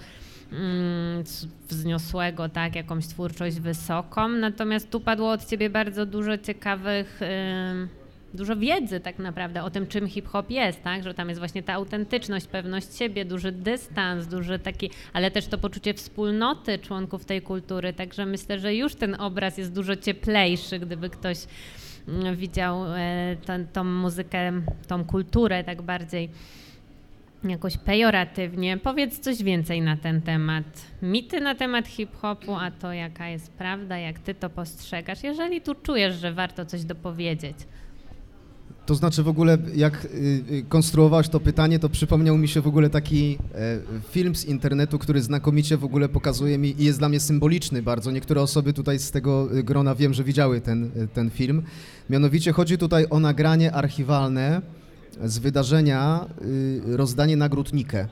wzniosłego, 1.69 2.49
tak, 2.49 2.75
jakąś 2.75 3.07
twórczość 3.07 3.59
wysoką. 3.59 4.27
Natomiast 4.27 4.89
tu 4.89 4.99
padło 4.99 5.31
od 5.31 5.45
ciebie 5.45 5.69
bardzo 5.69 6.05
dużo 6.05 6.37
ciekawych 6.37 7.19
dużo 8.33 8.55
wiedzy 8.55 8.99
tak 8.99 9.19
naprawdę 9.19 9.63
o 9.63 9.69
tym, 9.69 9.87
czym 9.87 10.07
hip-hop 10.07 10.49
jest, 10.49 10.83
tak? 10.83 11.03
Że 11.03 11.13
tam 11.13 11.29
jest 11.29 11.39
właśnie 11.39 11.63
ta 11.63 11.73
autentyczność, 11.73 12.47
pewność 12.47 12.97
siebie, 12.97 13.25
duży 13.25 13.51
dystans, 13.51 14.27
duży 14.27 14.59
taki, 14.59 14.89
ale 15.13 15.31
też 15.31 15.47
to 15.47 15.57
poczucie 15.57 15.93
wspólnoty 15.93 16.79
członków 16.79 17.25
tej 17.25 17.41
kultury. 17.41 17.93
Także 17.93 18.25
myślę, 18.25 18.59
że 18.59 18.75
już 18.75 18.95
ten 18.95 19.15
obraz 19.21 19.57
jest 19.57 19.73
dużo 19.73 19.95
cieplejszy, 19.95 20.79
gdyby 20.79 21.09
ktoś 21.09 21.37
mm, 22.07 22.35
widział 22.35 22.85
e, 22.95 23.35
tą, 23.45 23.65
tą 23.73 23.83
muzykę, 23.83 24.61
tą 24.87 25.05
kulturę 25.05 25.63
tak 25.63 25.81
bardziej 25.81 26.29
jakoś 27.49 27.77
pejoratywnie. 27.77 28.77
Powiedz 28.77 29.19
coś 29.19 29.43
więcej 29.43 29.81
na 29.81 29.97
ten 29.97 30.21
temat. 30.21 30.65
Mity 31.01 31.41
na 31.41 31.55
temat 31.55 31.87
hip-hopu, 31.87 32.55
a 32.55 32.71
to 32.71 32.93
jaka 32.93 33.27
jest 33.29 33.51
prawda, 33.51 33.97
jak 33.97 34.19
ty 34.19 34.35
to 34.35 34.49
postrzegasz, 34.49 35.23
jeżeli 35.23 35.61
tu 35.61 35.75
czujesz, 35.75 36.15
że 36.15 36.33
warto 36.33 36.65
coś 36.65 36.83
dopowiedzieć. 36.83 37.57
To 38.87 38.95
znaczy 38.95 39.23
w 39.23 39.27
ogóle 39.27 39.57
jak 39.75 40.05
y, 40.05 40.07
y, 40.51 40.65
konstruowałaś 40.69 41.29
to 41.29 41.39
pytanie, 41.39 41.79
to 41.79 41.89
przypomniał 41.89 42.37
mi 42.37 42.47
się 42.47 42.61
w 42.61 42.67
ogóle 42.67 42.89
taki 42.89 43.37
e, 43.55 43.79
film 44.09 44.35
z 44.35 44.45
internetu, 44.45 44.99
który 44.99 45.21
znakomicie 45.21 45.77
w 45.77 45.83
ogóle 45.83 46.09
pokazuje 46.09 46.57
mi 46.57 46.81
i 46.81 46.85
jest 46.85 46.99
dla 46.99 47.09
mnie 47.09 47.19
symboliczny 47.19 47.81
bardzo. 47.81 48.11
Niektóre 48.11 48.41
osoby 48.41 48.73
tutaj 48.73 48.99
z 48.99 49.11
tego 49.11 49.57
y, 49.57 49.63
grona 49.63 49.95
wiem, 49.95 50.13
że 50.13 50.23
widziały 50.23 50.61
ten, 50.61 50.91
ten 51.13 51.29
film. 51.29 51.63
Mianowicie 52.09 52.51
chodzi 52.51 52.77
tutaj 52.77 53.05
o 53.09 53.19
nagranie 53.19 53.71
archiwalne 53.71 54.61
z 55.25 55.39
wydarzenia 55.39 56.25
rozdanie 56.85 57.37
nagród 57.37 57.73
Nike. 57.73 58.07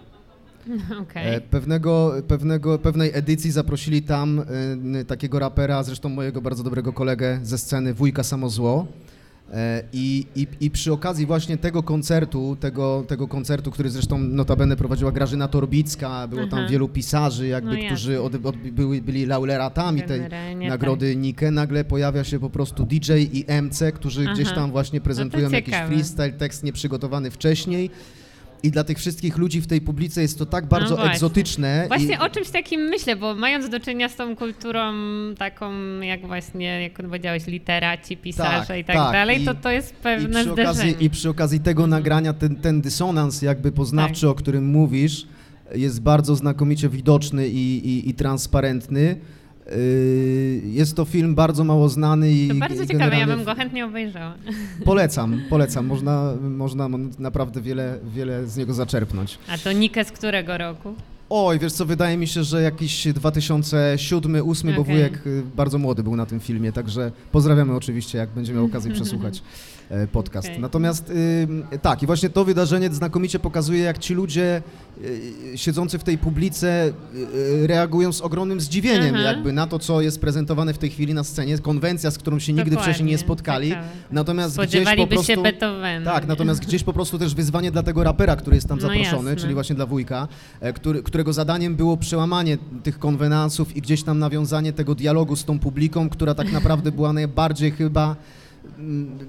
Okay. 1.02 1.42
Pewnego, 1.42 2.14
pewnego, 2.28 2.80
pewnej 2.80 3.12
edycji 3.14 3.52
zaprosili 3.52 4.02
tam 4.02 4.42
takiego 5.08 5.40
rapera, 5.40 5.84
zresztą 5.84 6.10
mojego 6.10 6.42
bardzo 6.42 6.64
dobrego 6.64 6.94
kolegę 6.94 7.40
ze 7.44 7.58
sceny, 7.58 7.94
Wujka 7.94 8.24
Samozło. 8.24 8.88
E, 9.02 9.15
I, 9.94 10.26
i, 10.36 10.48
I 10.62 10.72
przy 10.72 10.94
okazji 10.94 11.26
właśnie 11.26 11.58
tego 11.58 11.84
koncertu, 11.84 12.58
tego, 12.60 13.06
tego 13.08 13.28
koncertu, 13.28 13.72
który 13.72 13.90
zresztą 13.90 14.18
notabene 14.18 14.76
prowadziła 14.76 15.12
Grażyna 15.12 15.48
Torbicka, 15.48 16.28
było 16.28 16.48
tam 16.48 16.68
wielu 16.68 16.90
pisarzy, 16.90 17.48
jakby, 17.48 17.78
no 17.78 17.86
którzy 17.86 18.22
od, 18.22 18.46
od, 18.46 18.58
byli, 18.58 19.02
byli 19.02 19.26
laureatami 19.26 20.02
tej 20.02 20.22
nagrody 20.70 21.14
tak. 21.14 21.22
Nike, 21.22 21.52
nagle 21.52 21.84
pojawia 21.84 22.24
się 22.24 22.40
po 22.40 22.50
prostu 22.50 22.86
DJ 22.86 23.12
i 23.34 23.46
MC, 23.62 23.92
którzy 23.92 24.24
Aha. 24.26 24.34
gdzieś 24.34 24.52
tam 24.52 24.72
właśnie 24.72 25.02
prezentują 25.02 25.50
no 25.50 25.56
jakiś 25.56 25.76
freestyle, 25.88 26.32
tekst 26.32 26.64
nieprzygotowany 26.64 27.32
wcześniej 27.32 27.90
i 28.66 28.72
dla 28.72 28.84
tych 28.84 28.98
wszystkich 28.98 29.38
ludzi 29.38 29.62
w 29.62 29.68
tej 29.68 29.82
publice 29.82 30.22
jest 30.22 30.40
to 30.40 30.46
tak 30.46 30.66
bardzo 30.66 30.96
no 30.96 31.12
egzotyczne. 31.12 31.86
Właśnie 31.88 32.16
i... 32.16 32.18
o 32.18 32.30
czymś 32.30 32.50
takim 32.50 32.82
myślę, 32.82 33.16
bo 33.16 33.36
mając 33.36 33.70
do 33.70 33.80
czynienia 33.80 34.10
z 34.10 34.16
tą 34.16 34.36
kulturą 34.36 34.94
taką, 35.38 35.72
jak 36.00 36.28
właśnie, 36.28 36.82
jak 36.82 36.94
powiedziałeś, 36.94 37.48
literaci, 37.48 38.18
pisarze 38.18 38.68
tak, 38.68 38.78
i 38.78 38.84
tak, 38.84 38.96
tak. 38.96 39.14
dalej, 39.14 39.42
I, 39.42 39.46
to 39.46 39.56
to 39.56 39.72
jest 39.72 39.96
pewne 39.96 40.42
i 40.42 40.44
zderzenie. 40.44 40.70
Okazji, 40.70 40.96
I 41.00 41.10
przy 41.10 41.30
okazji 41.30 41.60
tego 41.60 41.88
nagrania 41.88 42.34
ten, 42.34 42.56
ten 42.56 42.82
dysonans 42.82 43.42
jakby 43.42 43.72
poznawczy, 43.72 44.22
tak. 44.22 44.30
o 44.30 44.36
którym 44.36 44.66
mówisz, 44.66 45.28
jest 45.76 46.02
bardzo 46.02 46.36
znakomicie 46.36 46.90
widoczny 46.90 47.48
i, 47.48 48.10
i 48.10 48.14
transparentny. 48.14 49.16
Yy, 49.66 50.62
jest 50.66 50.96
to 50.96 51.06
film 51.06 51.36
bardzo 51.36 51.64
mało 51.64 51.90
znany 51.90 52.32
i. 52.32 52.48
To 52.48 52.56
bardzo 52.56 52.86
ciekawe, 52.86 53.18
ja 53.18 53.28
bym 53.28 53.44
go 53.44 53.56
chętnie 53.56 53.86
obejrzała. 53.86 54.36
Polecam, 54.86 55.42
polecam. 55.50 55.86
Można, 55.86 56.34
można 56.42 56.88
naprawdę 57.20 57.62
wiele, 57.62 58.00
wiele 58.14 58.48
z 58.48 58.58
niego 58.58 58.74
zaczerpnąć. 58.74 59.38
A 59.48 59.58
to 59.58 59.72
Nikę 59.72 60.06
z 60.06 60.12
którego 60.12 60.58
roku? 60.58 60.96
Oj, 61.30 61.60
wiesz 61.60 61.74
co, 61.74 61.86
wydaje 61.86 62.18
mi 62.18 62.28
się, 62.28 62.44
że 62.44 62.62
jakiś 62.62 63.08
2007-2008, 63.08 64.62
okay. 64.62 64.74
bo 64.74 64.84
wujek 64.84 65.28
y, 65.28 65.44
bardzo 65.56 65.78
młody 65.78 66.04
był 66.04 66.16
na 66.16 66.26
tym 66.26 66.40
filmie, 66.40 66.72
także 66.72 67.12
pozdrawiamy 67.32 67.76
oczywiście, 67.76 68.18
jak 68.18 68.30
będzie 68.30 68.54
miał 68.54 68.66
okazję 68.66 68.92
przesłuchać. 68.92 69.42
E, 69.90 70.08
podcast. 70.08 70.48
Okay. 70.48 70.60
Natomiast 70.60 71.14
tak, 71.82 72.04
i 72.04 72.06
właśnie 72.06 72.30
to 72.30 72.46
wydarzenie 72.46 72.90
znakomicie 72.90 73.40
pokazuje, 73.40 73.80
jak 73.80 73.98
ci 73.98 74.14
ludzie 74.14 74.62
y, 75.04 75.58
siedzący 75.58 76.00
w 76.00 76.04
tej 76.04 76.18
publice 76.18 76.94
y, 77.16 77.68
reagują 77.68 78.14
z 78.14 78.22
ogromnym 78.22 78.62
zdziwieniem 78.62 79.16
Aha. 79.16 79.24
jakby 79.24 79.54
na 79.54 79.68
to, 79.68 79.80
co 79.80 80.02
jest 80.02 80.22
prezentowane 80.22 80.74
w 80.74 80.78
tej 80.78 80.90
chwili 80.90 81.14
na 81.14 81.24
scenie, 81.24 81.58
konwencja, 81.58 82.12
z 82.12 82.18
którą 82.18 82.40
się 82.40 82.54
nigdy 82.54 82.72
Dokładnie. 82.72 82.94
wcześniej 82.94 83.12
nie 83.12 83.18
spotkali. 83.18 83.74
Natomiast 84.12 84.62
gdzieś 84.62 84.96
po 84.96 85.08
prostu... 85.08 85.26
się 85.26 85.38
Beethovena. 85.38 86.12
Tak, 86.12 86.28
natomiast 86.28 86.66
gdzieś 86.66 86.84
po 86.84 86.94
prostu 86.94 87.20
też 87.20 87.36
wyzwanie 87.36 87.72
dla 87.72 87.84
tego 87.84 88.04
rapera, 88.04 88.36
który 88.36 88.56
jest 88.56 88.68
tam 88.68 88.78
no 88.78 88.88
zaproszony, 88.88 89.32
no 89.32 89.38
czyli 89.38 89.54
właśnie 89.54 89.76
dla 89.76 89.86
wujka, 89.86 90.28
e, 90.60 90.74
który, 90.74 91.04
którego 91.04 91.34
zadaniem 91.34 91.76
było 91.76 91.98
przełamanie 91.98 92.58
tych 92.84 93.00
konwenansów 93.00 93.78
i 93.78 93.82
gdzieś 93.82 94.04
tam 94.04 94.20
nawiązanie 94.20 94.74
tego 94.74 94.96
dialogu 94.96 95.36
z 95.36 95.46
tą 95.46 95.60
publiką, 95.60 96.10
która 96.10 96.36
tak 96.36 96.52
naprawdę 96.52 96.92
była 96.92 97.14
najbardziej 97.14 97.72
chyba 97.72 98.16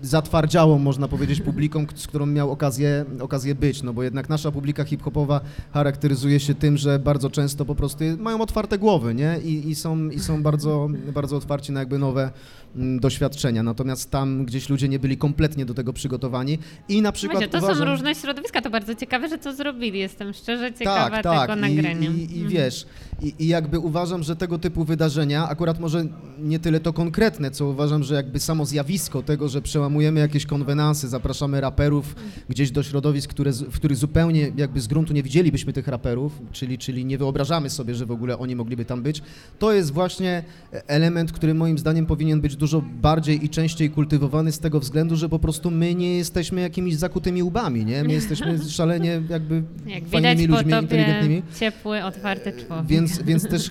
zatwardziałą, 0.03 0.79
można 0.79 1.09
powiedzieć, 1.09 1.41
publiką, 1.41 1.87
z 1.95 2.07
którą 2.07 2.27
miał 2.27 2.51
okazję, 2.53 3.05
okazję 3.21 3.55
być, 3.55 3.83
no 3.83 3.93
bo 3.93 4.03
jednak 4.03 4.29
nasza 4.29 4.53
publika 4.53 4.85
hip-hopowa 4.85 5.41
charakteryzuje 5.73 6.41
się 6.41 6.55
tym, 6.55 6.77
że 6.77 6.99
bardzo 6.99 7.31
często 7.31 7.65
po 7.65 7.75
prostu 7.75 8.05
mają 8.19 8.41
otwarte 8.41 8.79
głowy, 8.79 9.15
nie? 9.15 9.39
I, 9.45 9.69
i 9.71 9.75
są, 9.75 10.09
i 10.09 10.21
są 10.21 10.43
bardzo, 10.43 10.89
bardzo 11.15 11.37
otwarci 11.37 11.73
na 11.73 11.81
jakby 11.81 11.99
nowe 11.99 12.23
mm, 12.23 12.33
doświadczenia, 12.75 13.63
natomiast 13.63 14.11
tam 14.11 14.45
gdzieś 14.45 14.69
ludzie 14.69 14.89
nie 14.89 14.99
byli 14.99 15.17
kompletnie 15.17 15.67
do 15.67 15.75
tego 15.75 15.93
przygotowani 15.93 16.59
i 16.89 17.03
na 17.03 17.13
przykład 17.13 17.39
Właśnie, 17.39 17.53
to 17.53 17.59
uważam... 17.59 17.87
są 17.87 17.93
różne 17.93 18.15
środowiska, 18.15 18.63
to 18.63 18.71
bardzo 18.71 18.95
ciekawe, 18.95 19.29
że 19.29 19.39
to 19.39 19.55
zrobili, 19.55 19.99
jestem 19.99 20.33
szczerze 20.33 20.73
ciekawa 20.73 21.11
tak, 21.11 21.23
tak. 21.23 21.41
tego 21.41 21.61
nagrania. 21.61 22.11
I, 22.11 22.15
i, 22.15 22.21
i 22.21 22.43
mhm. 22.43 22.49
wiesz, 22.49 22.87
i, 23.23 23.35
i 23.39 23.47
jakby 23.47 23.79
uważam, 23.79 24.23
że 24.23 24.37
tego 24.37 24.59
typu 24.59 24.85
wydarzenia, 24.85 25.49
akurat 25.49 25.81
może 25.81 26.05
nie 26.39 26.59
tyle 26.59 26.81
to 26.81 26.93
konkretne, 26.93 27.51
co 27.51 27.67
uważam, 27.67 28.03
że 28.03 28.15
jakby 28.15 28.41
samo 28.41 28.67
zjawisko 28.67 29.23
tego, 29.23 29.49
że 29.49 29.63
przełamujemy 29.63 30.21
jakieś 30.21 30.47
konwenansy, 30.47 31.09
zapraszamy 31.09 31.61
raperów 31.61 32.15
gdzieś 32.49 32.71
do 32.71 32.83
środowisk, 32.83 33.31
które, 33.31 33.53
w 33.53 33.77
których 33.77 33.97
zupełnie 33.97 34.53
jakby 34.57 34.81
z 34.81 34.87
gruntu 34.87 35.13
nie 35.13 35.23
widzielibyśmy 35.23 35.73
tych 35.73 35.89
raperów, 35.89 36.33
czyli, 36.53 36.79
czyli 36.79 37.05
nie 37.05 37.19
wyobrażamy 37.19 37.71
sobie, 37.71 37.95
że 37.95 38.07
w 38.07 38.11
ogóle 38.11 38.39
oni 38.39 38.57
mogliby 38.57 38.85
tam 38.85 39.03
być, 39.03 39.23
to 39.59 39.73
jest 39.73 39.93
właśnie 39.93 40.43
element, 40.87 41.33
który 41.33 41.55
moim 41.55 41.79
zdaniem 41.79 42.07
powinien 42.07 42.41
być 42.41 42.56
dużo 42.57 42.83
bardziej 43.03 43.45
i 43.45 43.49
częściej 43.49 43.91
kultywowany 43.91 44.53
z 44.53 44.59
tego 44.59 44.81
względu, 44.81 45.17
że 45.17 45.29
po 45.29 45.39
prostu 45.39 45.71
my 45.71 45.95
nie 45.95 46.17
jesteśmy 46.17 46.61
jakimiś 46.61 46.97
zakutymi 46.97 47.43
łbami, 47.43 47.85
nie? 47.85 48.05
My 48.05 48.13
jesteśmy 48.13 48.59
szalenie 48.69 49.23
jakby 49.29 49.63
Jak 49.87 50.07
fajnymi 50.07 50.47
ludźmi, 50.47 50.73
inteligentnymi. 50.73 51.43
ciepły, 51.61 52.05
otwarty 52.05 52.53
człowiek. 52.67 52.87
Więc, 52.87 53.23
więc 53.29 53.49
też 53.49 53.71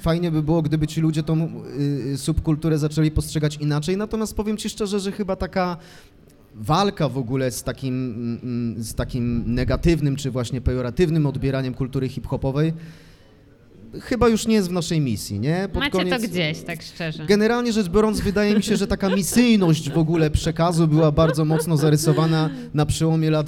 fajnie 0.00 0.30
by 0.30 0.42
było, 0.42 0.62
gdyby 0.62 0.86
ci 0.86 1.00
ludzie 1.00 1.22
tą 1.22 1.62
y, 2.12 2.18
subkulturę 2.18 2.78
zaczęli 2.78 3.10
postrzegać 3.10 3.56
inaczej, 3.56 3.96
natomiast 3.96 4.36
powiem 4.36 4.56
ci 4.56 4.70
szczerze, 4.70 5.00
że 5.00 5.12
chyba 5.12 5.36
taka 5.36 5.76
walka 6.54 7.08
w 7.08 7.18
ogóle 7.18 7.50
z 7.50 7.62
takim, 7.62 7.94
mm, 7.94 8.38
mm, 8.42 8.84
z 8.84 8.94
takim 8.94 9.54
negatywnym 9.54 10.16
czy 10.16 10.30
właśnie 10.30 10.60
pejoratywnym 10.60 11.26
odbieraniem 11.26 11.74
kultury 11.74 12.08
hip-hopowej 12.08 12.72
chyba 14.00 14.28
już 14.28 14.46
nie 14.46 14.54
jest 14.54 14.68
w 14.68 14.72
naszej 14.72 15.00
misji, 15.00 15.40
nie? 15.40 15.68
Pod 15.72 15.82
Macie 15.82 15.90
koniec... 15.90 16.22
to 16.22 16.28
gdzieś, 16.28 16.60
tak 16.60 16.82
szczerze. 16.82 17.26
Generalnie 17.26 17.72
rzecz 17.72 17.88
biorąc, 17.88 18.20
wydaje 18.20 18.54
mi 18.54 18.62
się, 18.62 18.76
że 18.76 18.86
taka 18.86 19.08
misyjność 19.08 19.90
w 19.90 19.98
ogóle 19.98 20.30
przekazu 20.30 20.88
była 20.88 21.12
bardzo 21.12 21.44
mocno 21.44 21.76
zarysowana 21.76 22.50
na 22.74 22.86
przełomie 22.86 23.30
lat 23.30 23.46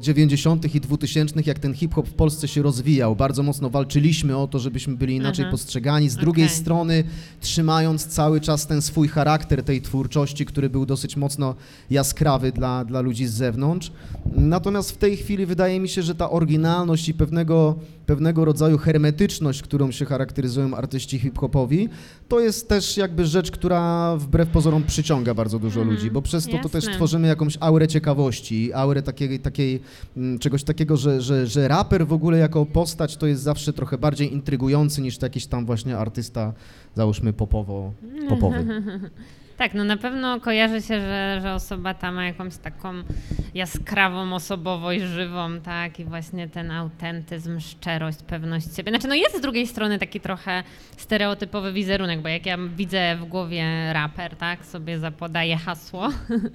90. 0.00 0.64
Y, 0.64 0.68
i 0.74 0.80
2000, 0.80 1.34
jak 1.46 1.58
ten 1.58 1.74
hip-hop 1.74 2.08
w 2.08 2.12
Polsce 2.12 2.48
się 2.48 2.62
rozwijał. 2.62 3.16
Bardzo 3.16 3.42
mocno 3.42 3.70
walczyliśmy 3.70 4.36
o 4.36 4.46
to, 4.46 4.58
żebyśmy 4.58 4.96
byli 4.96 5.16
inaczej 5.16 5.44
Aha. 5.44 5.52
postrzegani. 5.52 6.08
Z 6.08 6.16
drugiej 6.16 6.46
okay. 6.46 6.56
strony, 6.56 7.04
trzymając 7.40 8.06
cały 8.06 8.40
czas 8.40 8.66
ten 8.66 8.82
swój 8.82 9.08
charakter 9.08 9.62
tej 9.62 9.82
twórczości, 9.82 10.46
który 10.46 10.70
był 10.70 10.86
dosyć 10.86 11.16
mocno 11.16 11.54
jaskrawy 11.90 12.52
dla, 12.52 12.84
dla 12.84 13.00
ludzi 13.00 13.26
z 13.26 13.32
zewnątrz. 13.32 13.92
Natomiast 14.36 14.90
w 14.90 14.96
tej 14.96 15.16
chwili 15.16 15.46
wydaje 15.46 15.80
mi 15.80 15.88
się, 15.88 16.02
że 16.02 16.14
ta 16.14 16.30
oryginalność 16.30 17.08
i 17.08 17.14
pewnego, 17.14 17.78
pewnego 18.06 18.44
rodzaju 18.44 18.78
hermetyczność, 18.78 19.62
którą 19.62 19.90
się 19.90 20.04
charakteryzują 20.04 20.74
artyści 20.74 21.18
hip-hopowi, 21.18 21.88
to 22.28 22.40
jest 22.40 22.68
też 22.68 22.96
jakby 22.96 23.26
rzecz, 23.26 23.50
która 23.50 24.16
wbrew 24.16 24.48
pozorom 24.48 24.82
przyciąga 24.82 25.34
bardzo 25.34 25.58
dużo 25.58 25.80
Mhm, 25.80 25.96
ludzi, 25.96 26.10
bo 26.10 26.22
przez 26.22 26.46
to, 26.46 26.58
to 26.62 26.68
też 26.68 26.84
tworzymy 26.84 27.28
jakąś 27.28 27.58
aurę 27.60 27.88
ciekawości, 27.88 28.72
aurę 28.72 29.02
takiej, 29.02 29.40
takiej 29.40 29.80
mm, 30.16 30.38
czegoś 30.38 30.64
takiego, 30.64 30.96
że, 30.96 31.20
że, 31.20 31.46
że 31.46 31.68
raper 31.68 32.06
w 32.06 32.12
ogóle 32.12 32.38
jako 32.38 32.66
postać 32.66 33.16
to 33.16 33.26
jest 33.26 33.42
zawsze 33.42 33.72
trochę 33.72 33.98
bardziej 33.98 34.32
intrygujący 34.32 35.02
niż 35.02 35.22
jakiś 35.22 35.46
tam 35.46 35.66
właśnie 35.66 35.98
artysta, 35.98 36.52
załóżmy 36.94 37.32
popowo, 37.32 37.92
popowy. 38.28 38.66
Tak, 39.56 39.74
no 39.74 39.84
na 39.84 39.96
pewno 39.96 40.40
kojarzy 40.40 40.82
się, 40.82 41.00
że, 41.00 41.38
że 41.42 41.54
osoba 41.54 41.94
ta 41.94 42.12
ma 42.12 42.24
jakąś 42.24 42.56
taką 42.56 42.92
jaskrawą 43.54 44.34
osobowość 44.34 45.00
żywą, 45.00 45.60
tak, 45.60 46.00
i 46.00 46.04
właśnie 46.04 46.48
ten 46.48 46.70
autentyzm, 46.70 47.60
szczerość, 47.60 48.18
pewność 48.22 48.76
siebie. 48.76 48.90
Znaczy, 48.92 49.08
no 49.08 49.14
jest 49.14 49.38
z 49.38 49.40
drugiej 49.40 49.66
strony 49.66 49.98
taki 49.98 50.20
trochę 50.20 50.62
stereotypowy 50.96 51.72
wizerunek, 51.72 52.20
bo 52.20 52.28
jak 52.28 52.46
ja 52.46 52.58
widzę 52.76 53.16
w 53.16 53.24
głowie 53.24 53.92
raper, 53.92 54.36
tak, 54.36 54.64
sobie 54.64 54.98
zapodaję 54.98 55.56
hasło, 55.56 56.08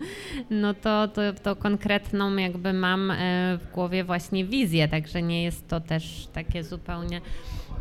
no 0.50 0.74
to, 0.74 1.08
to, 1.08 1.22
to 1.44 1.56
konkretną 1.56 2.36
jakby 2.36 2.74
mam 2.74 3.12
e, 3.12 3.16
w 3.58 3.72
głowie 3.72 4.04
właśnie 4.04 4.46
wizję, 4.46 4.88
także 4.88 5.22
nie 5.22 5.44
jest 5.44 5.68
to 5.68 5.80
też 5.80 6.28
takie 6.34 6.64
zupełnie... 6.64 7.22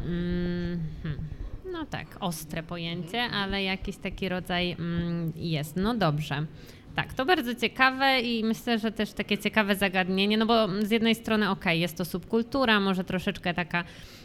Mm, 0.06 0.80
hmm. 1.02 1.39
No 1.72 1.86
tak, 1.86 2.06
ostre 2.20 2.62
pojęcie, 2.62 3.22
ale 3.22 3.62
jakiś 3.62 3.96
taki 3.96 4.28
rodzaj 4.28 4.72
mm, 4.72 5.32
jest. 5.36 5.76
No 5.76 5.94
dobrze. 5.94 6.46
Tak, 6.94 7.14
to 7.14 7.26
bardzo 7.26 7.54
ciekawe 7.54 8.20
i 8.20 8.44
myślę, 8.44 8.78
że 8.78 8.92
też 8.92 9.12
takie 9.12 9.38
ciekawe 9.38 9.76
zagadnienie, 9.76 10.38
no 10.38 10.46
bo 10.46 10.68
z 10.82 10.90
jednej 10.90 11.14
strony 11.14 11.50
okej, 11.50 11.80
jest 11.80 11.96
to 11.96 12.04
subkultura, 12.04 12.80
może 12.80 13.04
troszeczkę 13.04 13.54
taka 13.54 13.84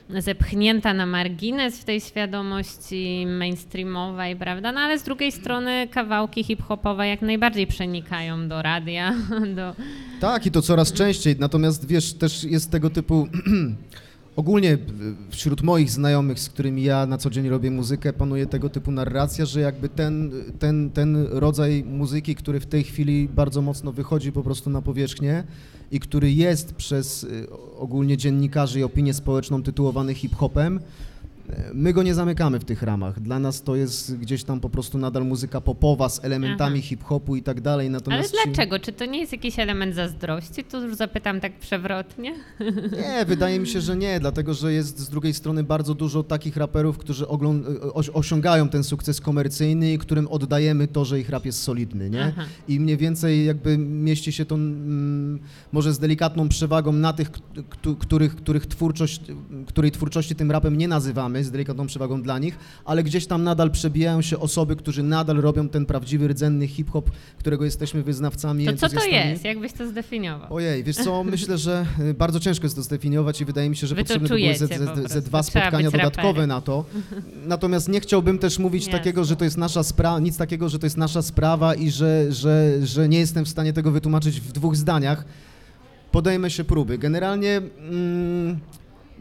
zepchnięta 0.10 0.94
na 0.94 1.06
margines 1.06 1.80
w 1.80 1.84
tej 1.84 2.02
świadomości 2.02 3.26
mainstreamowej, 3.28 4.36
prawda? 4.36 4.72
No 4.72 4.80
ale 4.80 5.00
z 5.00 5.04
drugiej 5.04 5.32
strony 5.32 5.88
kawałki 5.92 6.44
hip-hopowe 6.44 7.08
jak 7.08 7.22
najbardziej 7.22 7.68
przenikają 7.68 8.48
do 8.48 8.62
radia, 8.62 9.16
do... 9.56 9.76
Tak, 10.20 10.46
i 10.46 10.52
to 10.52 10.62
coraz 10.62 10.94
częściej. 10.94 11.36
Natomiast 11.40 11.88
wiesz, 11.88 12.14
też 12.14 12.44
jest 12.44 12.72
tego 12.72 12.90
typu. 12.90 13.28
Ogólnie 14.36 14.78
wśród 15.30 15.62
moich 15.62 15.92
znajomych, 15.92 16.40
z 16.40 16.50
którymi 16.50 16.84
ja 16.84 17.06
na 17.06 17.18
co 17.18 17.30
dzień 17.30 17.50
robię 17.50 17.72
muzykę, 17.72 18.14
panuje 18.14 18.46
tego 18.46 18.70
typu 18.70 18.92
narracja, 18.92 19.46
że 19.46 19.62
jakby 19.62 19.90
ten, 19.90 20.32
ten, 20.60 20.90
ten 20.90 21.28
rodzaj 21.32 21.84
muzyki, 21.88 22.36
który 22.36 22.60
w 22.60 22.66
tej 22.66 22.84
chwili 22.84 23.30
bardzo 23.36 23.62
mocno 23.62 23.92
wychodzi 23.92 24.32
po 24.32 24.44
prostu 24.44 24.70
na 24.70 24.82
powierzchnię 24.82 25.44
i 25.92 26.00
który 26.00 26.32
jest 26.32 26.74
przez 26.74 27.24
y, 27.24 27.48
ogólnie 27.78 28.18
dziennikarzy 28.18 28.80
i 28.80 28.84
opinię 28.84 29.14
społeczną 29.14 29.64
tytułowany 29.64 30.14
hip-hopem, 30.14 30.80
My 31.74 31.94
go 31.94 32.04
nie 32.04 32.14
zamykamy 32.14 32.60
w 32.60 32.66
tych 32.66 32.82
ramach. 32.82 33.20
Dla 33.20 33.40
nas 33.40 33.62
to 33.62 33.76
jest 33.76 34.18
gdzieś 34.18 34.44
tam 34.44 34.60
po 34.60 34.70
prostu 34.70 34.98
nadal 34.98 35.26
muzyka 35.26 35.62
popowa 35.62 36.10
z 36.10 36.26
elementami 36.26 36.82
hip-hopu 36.82 37.36
i 37.36 37.42
tak 37.44 37.62
dalej. 37.62 37.88
Ale 37.88 37.92
Natomiast 37.92 38.32
ci- 38.32 38.38
dlaczego? 38.44 38.80
Czy 38.80 38.94
to 38.94 39.06
nie 39.06 39.20
jest 39.20 39.32
jakiś 39.32 39.60
element 39.60 39.96
zazdrości? 39.96 40.64
Tu 40.64 40.82
już 40.82 40.96
zapytam 40.96 41.42
tak 41.42 41.60
przewrotnie. 41.60 42.34
Nie, 43.02 43.26
wydaje 43.26 43.60
mi 43.60 43.68
się, 43.68 43.82
że 43.82 43.96
nie, 43.96 44.20
dlatego 44.20 44.54
że 44.54 44.74
jest 44.74 45.00
z 45.00 45.10
drugiej 45.10 45.34
strony 45.34 45.64
bardzo 45.64 45.94
dużo 45.94 46.24
takich 46.24 46.58
raperów, 46.58 46.98
którzy 46.98 47.26
osiągają 48.14 48.70
ten 48.70 48.84
sukces 48.84 49.22
komercyjny 49.22 49.94
i 49.94 49.98
którym 49.98 50.28
oddajemy 50.28 50.88
to, 50.88 51.06
że 51.06 51.20
ich 51.20 51.30
rap 51.30 51.46
jest 51.46 51.64
solidny, 51.64 52.10
nie? 52.10 52.26
Aha. 52.26 52.46
I 52.68 52.80
mniej 52.80 52.98
więcej 52.98 53.46
jakby 53.46 53.78
mieści 53.78 54.32
się 54.32 54.46
to 54.46 54.56
mm, 54.56 55.40
może 55.72 55.94
z 55.94 56.00
delikatną 56.00 56.50
przewagą 56.50 56.92
na 56.92 57.14
tych, 57.14 57.32
których, 58.00 58.36
których 58.36 58.66
twórczość, 58.66 59.22
której 59.68 59.92
twórczości 59.92 60.36
tym 60.36 60.52
rapem 60.52 60.78
nie 60.78 60.88
nazywamy, 60.88 61.35
z 61.44 61.52
delikatną 61.52 61.88
przewagą 61.88 62.22
dla 62.22 62.40
nich, 62.40 62.58
ale 62.86 63.04
gdzieś 63.04 63.28
tam 63.28 63.44
nadal 63.44 63.72
przebijają 63.72 64.22
się 64.22 64.40
osoby, 64.40 64.76
którzy 64.76 65.04
nadal 65.04 65.38
robią 65.38 65.70
ten 65.70 65.86
prawdziwy, 65.86 66.28
rdzenny 66.28 66.68
hip-hop, 66.68 67.12
którego 67.40 67.66
jesteśmy 67.66 68.04
wyznawcami, 68.04 68.66
To 68.66 68.74
co 68.76 68.90
to 68.90 69.06
jest? 69.06 69.44
Jak 69.46 69.60
byś 69.60 69.74
to 69.74 69.88
zdefiniował? 69.88 70.54
Ojej, 70.54 70.84
wiesz 70.84 70.96
co, 70.96 71.24
myślę, 71.24 71.58
że 71.58 71.86
y, 72.00 72.14
bardzo 72.14 72.40
ciężko 72.40 72.66
jest 72.66 72.76
to 72.76 72.82
zdefiniować 72.82 73.42
i 73.42 73.46
wydaje 73.46 73.70
mi 73.70 73.76
się, 73.76 73.88
że 73.88 73.96
Wy 73.96 74.02
potrzebne 74.02 74.30
by 74.30 74.36
były 74.36 74.56
ze, 74.56 74.68
ze, 74.68 75.08
ze, 75.08 75.22
dwa 75.22 75.44
spotkania 75.44 75.92
dodatkowe 75.92 76.28
raperem. 76.28 76.50
na 76.50 76.62
to. 76.62 76.86
Natomiast 77.46 77.90
nie 77.90 78.00
chciałbym 78.00 78.40
też 78.40 78.60
mówić 78.60 78.86
Jasne. 78.86 79.00
takiego, 79.00 79.26
że 79.26 79.36
to 79.36 79.44
jest 79.46 79.58
nasza 79.58 79.84
sprawa, 79.84 80.20
nic 80.20 80.38
takiego, 80.38 80.70
że 80.70 80.80
to 80.80 80.86
jest 80.86 80.98
nasza 80.98 81.22
sprawa 81.22 81.76
i 81.76 81.92
że, 81.92 82.32
że, 82.32 82.72
że 82.84 83.10
nie 83.10 83.20
jestem 83.20 83.46
w 83.46 83.50
stanie 83.50 83.74
tego 83.74 83.92
wytłumaczyć 83.92 84.42
w 84.42 84.52
dwóch 84.52 84.76
zdaniach. 84.76 85.26
Podejmę 86.12 86.50
się 86.50 86.64
próby. 86.64 86.98
Generalnie 86.98 87.62
mm, 87.90 88.60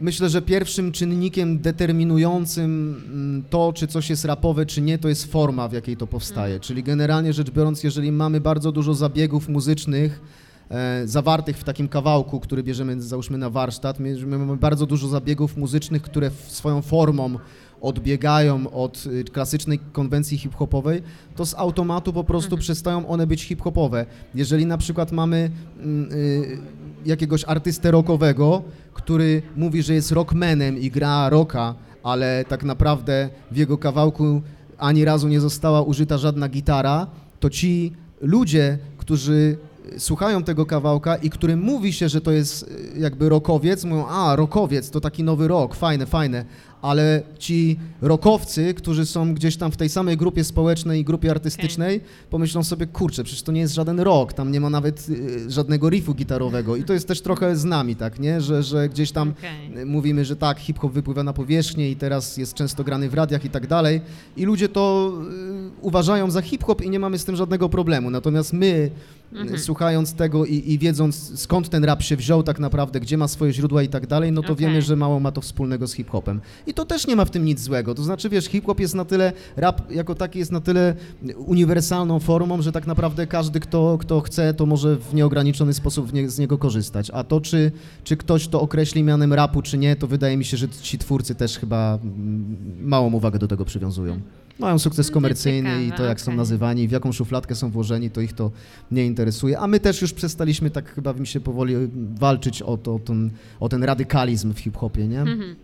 myślę, 0.01 0.29
że 0.29 0.41
pierwszym 0.41 0.91
czynnikiem 0.91 1.59
determinującym 1.59 3.01
mm, 3.05 3.43
to, 3.49 3.73
czy 3.73 3.87
coś 3.87 4.09
jest 4.09 4.25
rapowe, 4.25 4.65
czy 4.65 4.81
nie, 4.81 4.97
to 4.97 5.09
jest 5.09 5.31
forma, 5.31 5.67
w 5.67 5.73
jakiej 5.73 5.97
to 5.97 6.07
powstaje. 6.07 6.59
Czyli 6.59 6.83
generalnie 6.83 7.33
rzecz 7.33 7.51
biorąc, 7.51 7.83
jeżeli 7.83 8.11
mamy 8.11 8.41
bardzo 8.41 8.71
dużo 8.71 8.93
zabiegów 8.93 9.49
muzycznych, 9.49 10.21
e, 10.69 11.01
zawartych 11.07 11.57
w 11.57 11.63
takim 11.63 11.87
kawałku, 11.87 12.39
który 12.39 12.63
bierzemy 12.63 13.01
załóżmy 13.01 13.37
na 13.37 13.49
warsztat. 13.49 13.99
My, 13.99 14.15
my 14.25 14.37
mamy 14.37 14.57
bardzo 14.57 14.85
dużo 14.85 15.07
zabiegów 15.07 15.57
muzycznych, 15.57 16.01
które 16.01 16.31
swoją 16.47 16.81
formą 16.81 17.37
odbiegają 17.81 18.69
od 18.69 19.05
y, 19.05 19.23
klasycznej 19.23 19.79
konwencji 19.79 20.37
hip-hopowej, 20.37 21.01
to 21.35 21.45
z 21.45 21.53
automatu 21.53 22.13
po 22.13 22.23
prostu 22.23 22.57
przestają 22.57 23.07
one 23.07 23.27
być 23.27 23.43
hip-hopowe. 23.43 24.05
Jeżeli 24.35 24.65
na 24.65 24.77
przykład 24.77 25.11
mamy 25.11 25.51
mm, 25.79 26.11
y, 26.11 26.57
jakiegoś 27.05 27.43
artystę 27.47 27.91
rockowego, 27.91 28.63
który 28.93 29.41
mówi, 29.55 29.83
że 29.83 29.93
jest 29.93 30.11
rockmanem 30.11 30.79
i 30.79 30.91
gra 30.91 31.29
rocka, 31.29 31.75
ale 32.03 32.45
tak 32.47 32.63
naprawdę 32.63 33.29
w 33.51 33.57
jego 33.57 33.77
kawałku 33.77 34.41
ani 34.77 35.05
razu 35.05 35.27
nie 35.27 35.39
została 35.39 35.81
użyta 35.81 36.17
żadna 36.17 36.49
gitara, 36.49 37.07
to 37.39 37.49
ci 37.49 37.91
ludzie, 38.21 38.77
którzy 38.97 39.57
słuchają 39.97 40.43
tego 40.43 40.65
kawałka 40.65 41.15
i 41.15 41.29
którym 41.29 41.61
mówi 41.61 41.93
się, 41.93 42.09
że 42.09 42.21
to 42.21 42.31
jest 42.31 42.63
y, 42.63 42.99
jakby 42.99 43.29
rockowiec, 43.29 43.83
mówią, 43.83 44.05
a 44.07 44.35
rockowiec, 44.35 44.89
to 44.89 45.01
taki 45.01 45.23
nowy 45.23 45.47
rock, 45.47 45.75
fajne, 45.75 46.05
fajne, 46.05 46.45
ale 46.85 47.23
ci 47.39 47.79
rockowcy, 48.01 48.73
którzy 48.73 49.05
są 49.05 49.33
gdzieś 49.33 49.57
tam 49.57 49.71
w 49.71 49.77
tej 49.77 49.89
samej 49.89 50.17
grupie 50.17 50.43
społecznej 50.43 51.01
i 51.01 51.03
grupie 51.03 51.31
artystycznej, 51.31 52.01
pomyślą 52.29 52.63
sobie, 52.63 52.87
kurczę, 52.87 53.23
przecież 53.23 53.43
to 53.43 53.51
nie 53.51 53.61
jest 53.61 53.73
żaden 53.73 53.99
rock, 53.99 54.33
tam 54.33 54.51
nie 54.51 54.59
ma 54.59 54.69
nawet 54.69 55.09
y, 55.09 55.51
żadnego 55.51 55.89
riffu 55.89 56.13
gitarowego. 56.13 56.75
I 56.75 56.83
to 56.83 56.93
jest 56.93 57.07
też 57.07 57.21
trochę 57.21 57.55
z 57.55 57.65
nami, 57.65 57.95
tak, 57.95 58.19
nie, 58.19 58.41
że, 58.41 58.63
że 58.63 58.89
gdzieś 58.89 59.11
tam 59.11 59.33
Okej. 59.37 59.81
y, 59.81 59.85
mówimy, 59.85 60.25
że 60.25 60.35
tak, 60.35 60.59
hip-hop 60.59 60.91
wypływa 60.91 61.23
na 61.23 61.33
powierzchnię 61.33 61.91
i 61.91 61.95
teraz 61.95 62.37
jest 62.37 62.53
często 62.53 62.83
grany 62.83 63.09
w 63.09 63.13
radiach 63.13 63.45
i 63.45 63.49
tak 63.49 63.67
dalej. 63.67 64.01
I 64.37 64.45
ludzie 64.45 64.69
to 64.69 65.13
y, 65.77 65.81
uważają 65.81 66.31
za 66.31 66.41
hip-hop 66.41 66.81
i 66.81 66.89
nie 66.89 66.99
mamy 66.99 67.19
z 67.19 67.25
tym 67.25 67.35
żadnego 67.35 67.69
problemu, 67.69 68.09
natomiast 68.09 68.53
my 68.53 68.91
Mhm. 69.33 69.59
słuchając 69.59 70.13
tego 70.13 70.45
i, 70.45 70.71
i 70.73 70.79
wiedząc 70.79 71.39
skąd 71.39 71.69
ten 71.69 71.83
rap 71.83 72.01
się 72.01 72.15
wziął 72.15 72.43
tak 72.43 72.59
naprawdę, 72.59 72.99
gdzie 72.99 73.17
ma 73.17 73.27
swoje 73.27 73.53
źródła 73.53 73.83
i 73.83 73.87
tak 73.87 74.07
dalej, 74.07 74.31
no 74.31 74.41
to 74.41 74.53
Okej. 74.53 74.65
wiemy, 74.65 74.81
że 74.81 74.95
mało 74.95 75.19
ma 75.19 75.31
to 75.31 75.41
wspólnego 75.41 75.87
z 75.87 75.93
hip-hopem. 75.93 76.41
I 76.67 76.73
to 76.73 76.85
też 76.85 77.07
nie 77.07 77.15
ma 77.15 77.25
w 77.25 77.29
tym 77.29 77.45
nic 77.45 77.59
złego. 77.59 77.95
To 77.95 78.03
znaczy, 78.03 78.29
wiesz, 78.29 78.45
hip-hop 78.45 78.79
jest 78.79 78.95
na 78.95 79.05
tyle, 79.05 79.33
rap 79.55 79.91
jako 79.91 80.15
taki 80.15 80.39
jest 80.39 80.51
na 80.51 80.61
tyle 80.61 80.95
uniwersalną 81.37 82.19
formą, 82.19 82.61
że 82.61 82.71
tak 82.71 82.87
naprawdę 82.87 83.27
każdy, 83.27 83.59
kto, 83.59 83.97
kto 83.97 84.21
chce, 84.21 84.53
to 84.53 84.65
może 84.65 84.95
w 84.95 85.13
nieograniczony 85.13 85.73
sposób 85.73 86.13
nie, 86.13 86.29
z 86.29 86.39
niego 86.39 86.57
korzystać. 86.57 87.11
A 87.13 87.23
to, 87.23 87.41
czy, 87.41 87.71
czy 88.03 88.17
ktoś 88.17 88.47
to 88.47 88.61
określi 88.61 89.03
mianem 89.03 89.33
rapu, 89.33 89.61
czy 89.61 89.77
nie, 89.77 89.95
to 89.95 90.07
wydaje 90.07 90.37
mi 90.37 90.45
się, 90.45 90.57
że 90.57 90.69
ci 90.69 90.97
twórcy 90.97 91.35
też 91.35 91.59
chyba 91.59 91.99
mm, 92.03 92.57
małą 92.81 93.13
uwagę 93.13 93.39
do 93.39 93.47
tego 93.47 93.65
przywiązują. 93.65 94.19
Mają 94.59 94.79
sukces 94.79 95.07
No 95.07 95.13
komercyjny 95.13 95.85
i 95.85 95.91
to, 95.91 96.03
jak 96.03 96.21
są 96.21 96.25
okej. 96.31 96.37
nazywani, 96.37 96.87
w 96.87 96.91
jaką 96.91 97.11
szufladkę 97.11 97.55
są 97.55 97.71
włożeni, 97.71 98.09
to 98.11 98.21
ich 98.21 98.33
to 98.33 98.51
nie 98.91 99.05
interesuje. 99.05 99.59
A 99.59 99.67
my 99.67 99.79
też 99.79 100.01
już 100.01 100.13
przestaliśmy 100.13 100.69
tak 100.69 100.93
chyba 100.95 101.13
mi 101.13 101.27
się 101.27 101.39
powoli 101.39 101.75
walczyć 102.19 102.61
o, 102.61 102.77
to, 102.77 102.95
o, 102.95 102.99
ten, 102.99 103.31
o 103.59 103.69
ten 103.69 103.83
radykalizm 103.83 104.53
w 104.53 104.59
hip-hopie, 104.59 105.07
nie? 105.07 105.21
Mhm. 105.21 105.55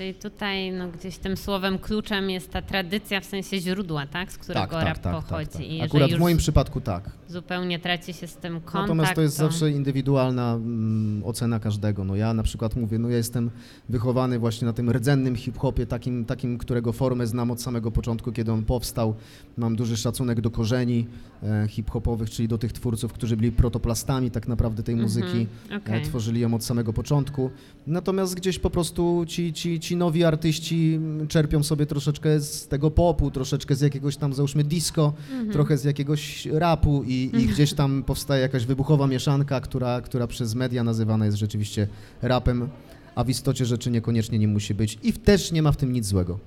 Czyli 0.00 0.14
tutaj 0.14 0.72
no, 0.72 0.88
gdzieś 0.88 1.18
tym 1.18 1.36
słowem 1.36 1.78
kluczem 1.78 2.30
jest 2.30 2.50
ta 2.50 2.62
tradycja 2.62 3.20
w 3.20 3.24
sensie 3.24 3.58
źródła, 3.58 4.06
tak? 4.06 4.32
Z 4.32 4.38
którego 4.38 4.80
rap 4.80 4.98
pochodzi. 4.98 5.58
I 5.58 5.62
jeżeli 5.62 5.82
Akurat 5.82 6.10
w 6.10 6.18
moim 6.18 6.36
przypadku 6.36 6.80
tak. 6.80 7.10
zupełnie 7.28 7.78
traci 7.78 8.12
się 8.12 8.26
z 8.26 8.36
tym 8.36 8.60
kontakt, 8.60 8.74
Natomiast 8.74 9.14
to 9.14 9.20
jest 9.22 9.36
zawsze 9.36 9.70
indywidualna 9.70 10.52
mm, 10.52 11.22
ocena 11.24 11.60
każdego. 11.60 12.04
No 12.04 12.16
ja 12.16 12.34
na 12.34 12.42
przykład 12.42 12.76
mówię, 12.76 12.98
no 12.98 13.08
ja 13.08 13.16
jestem 13.16 13.50
wychowany 13.88 14.38
właśnie 14.38 14.66
na 14.66 14.72
tym 14.72 14.90
rdzennym 14.90 15.36
hip-hopie, 15.36 15.86
takim, 15.86 16.24
takim, 16.24 16.58
którego 16.58 16.92
formę 16.92 17.26
znam 17.26 17.50
od 17.50 17.62
samego 17.62 17.90
początku, 17.90 18.32
kiedy 18.32 18.52
on 18.52 18.64
powstał. 18.64 19.14
Mam 19.56 19.76
duży 19.76 19.96
szacunek 19.96 20.40
do 20.40 20.50
korzeni 20.50 21.06
e, 21.42 21.68
hip-hopowych, 21.68 22.30
czyli 22.30 22.48
do 22.48 22.58
tych 22.58 22.72
twórców, 22.72 23.12
którzy 23.12 23.36
byli 23.36 23.52
protoplastami 23.52 24.30
tak 24.30 24.48
naprawdę 24.48 24.82
tej 24.82 24.96
muzyki. 24.96 25.46
Mhm, 25.70 25.82
okej. 25.82 26.02
E, 26.02 26.04
Tworzyli 26.04 26.40
ją 26.40 26.54
od 26.54 26.64
samego 26.64 26.92
początku. 26.92 27.50
Natomiast 27.86 28.34
gdzieś 28.34 28.58
po 28.58 28.70
prostu 28.70 29.24
ci, 29.26 29.52
ci, 29.52 29.80
ci 29.80 29.89
nowi 29.96 30.24
artyści 30.24 30.92
mm, 30.96 31.28
czerpią 31.28 31.62
sobie 31.62 31.86
troszeczkę 31.86 32.40
z 32.40 32.68
tego 32.68 32.90
popu, 32.90 33.30
troszeczkę 33.30 33.74
z 33.74 33.80
jakiegoś 33.80 34.16
tam 34.16 34.34
załóżmy 34.34 34.64
disco, 34.64 35.12
Mhm. 35.30 35.50
trochę 35.52 35.78
z 35.78 35.84
jakiegoś 35.84 36.46
rapu 36.46 37.02
i, 37.06 37.30
i 37.38 37.46
gdzieś 37.46 37.72
tam 37.74 38.02
powstaje 38.02 38.42
jakaś 38.42 38.66
wybuchowa 38.66 39.06
mieszanka, 39.06 39.60
która, 39.60 40.00
która 40.00 40.26
przez 40.26 40.54
media 40.54 40.84
nazywana 40.84 41.24
jest 41.26 41.38
rzeczywiście 41.38 41.86
rapem. 42.22 42.68
a 43.14 43.24
w 43.24 43.28
istocie 43.30 43.64
rzeczy 43.66 43.90
niekoniecznie 43.90 44.38
nie 44.38 44.48
musi 44.48 44.74
być 44.74 44.98
i 45.02 45.12
też 45.12 45.52
nie 45.52 45.62
ma 45.62 45.72
w 45.72 45.76
tym 45.76 45.92
nic 45.92 46.06
złego. 46.06 46.38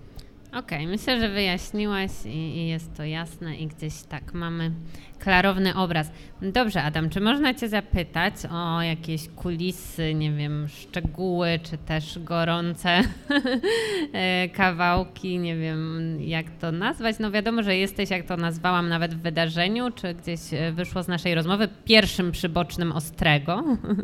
Okej, 0.54 0.88
myślę, 0.88 1.20
że 1.20 1.30
wyjaśniłaś 1.30 2.12
i, 2.26 2.30
i 2.38 2.68
jest 2.68 2.94
to 2.98 3.04
jasne 3.04 3.56
i 3.58 3.68
gdzieś 3.68 3.94
tak 4.10 4.34
mamy 4.34 4.72
klarowny 5.24 5.76
obraz. 5.76 6.12
Dobrze, 6.42 6.84
Adam, 6.84 7.10
czy 7.10 7.22
można 7.22 7.54
Cię 7.54 7.70
zapytać 7.70 8.34
o 8.52 8.82
jakieś 8.82 9.30
kulisy, 9.36 10.14
nie 10.14 10.32
wiem, 10.32 10.68
szczegóły, 10.68 11.60
czy 11.64 11.78
też 11.78 12.20
gorące 12.20 12.90
e, 14.14 14.50
kawałki, 14.50 15.40
nie 15.40 15.58
wiem 15.58 16.18
jak 16.22 16.46
to 16.50 16.72
nazwać. 16.72 17.16
No 17.20 17.32
wiadomo, 17.32 17.64
że 17.64 17.78
jesteś, 17.78 18.10
jak 18.10 18.26
to 18.26 18.38
nazwałam 18.38 18.90
nawet 18.90 19.14
w 19.14 19.22
wydarzeniu, 19.22 19.92
czy 19.92 20.14
gdzieś 20.14 20.40
e, 20.54 20.72
wyszło 20.72 21.04
z 21.04 21.08
naszej 21.08 21.36
rozmowy, 21.36 21.68
pierwszym 21.86 22.32
przybocznym 22.32 22.92
Ostrego, 22.92 23.64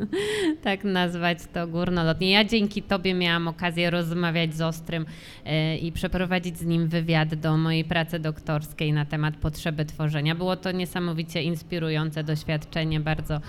tak 0.64 0.84
nazwać 0.84 1.38
to 1.54 1.68
górnolotnie. 1.68 2.32
Ja 2.32 2.44
dzięki 2.44 2.84
Tobie 2.84 3.14
miałam 3.14 3.48
okazję 3.48 3.90
rozmawiać 3.90 4.56
z 4.56 4.62
Ostrym 4.62 5.06
e, 5.46 5.78
i 5.78 5.92
przeprowadzić 5.92 6.58
z 6.58 6.66
nim 6.66 6.88
wywiad 6.88 7.36
do 7.36 7.58
mojej 7.58 7.84
pracy 7.84 8.20
doktorskiej 8.20 8.94
na 8.94 9.06
temat 9.06 9.38
potrzeby 9.38 9.86
tworzenia. 9.86 10.36
Było 10.36 10.56
to 10.56 10.72
niesamowicie 11.10 11.44
inspirujące 11.44 12.24
doświadczenie, 12.24 13.00
bardzo 13.00 13.42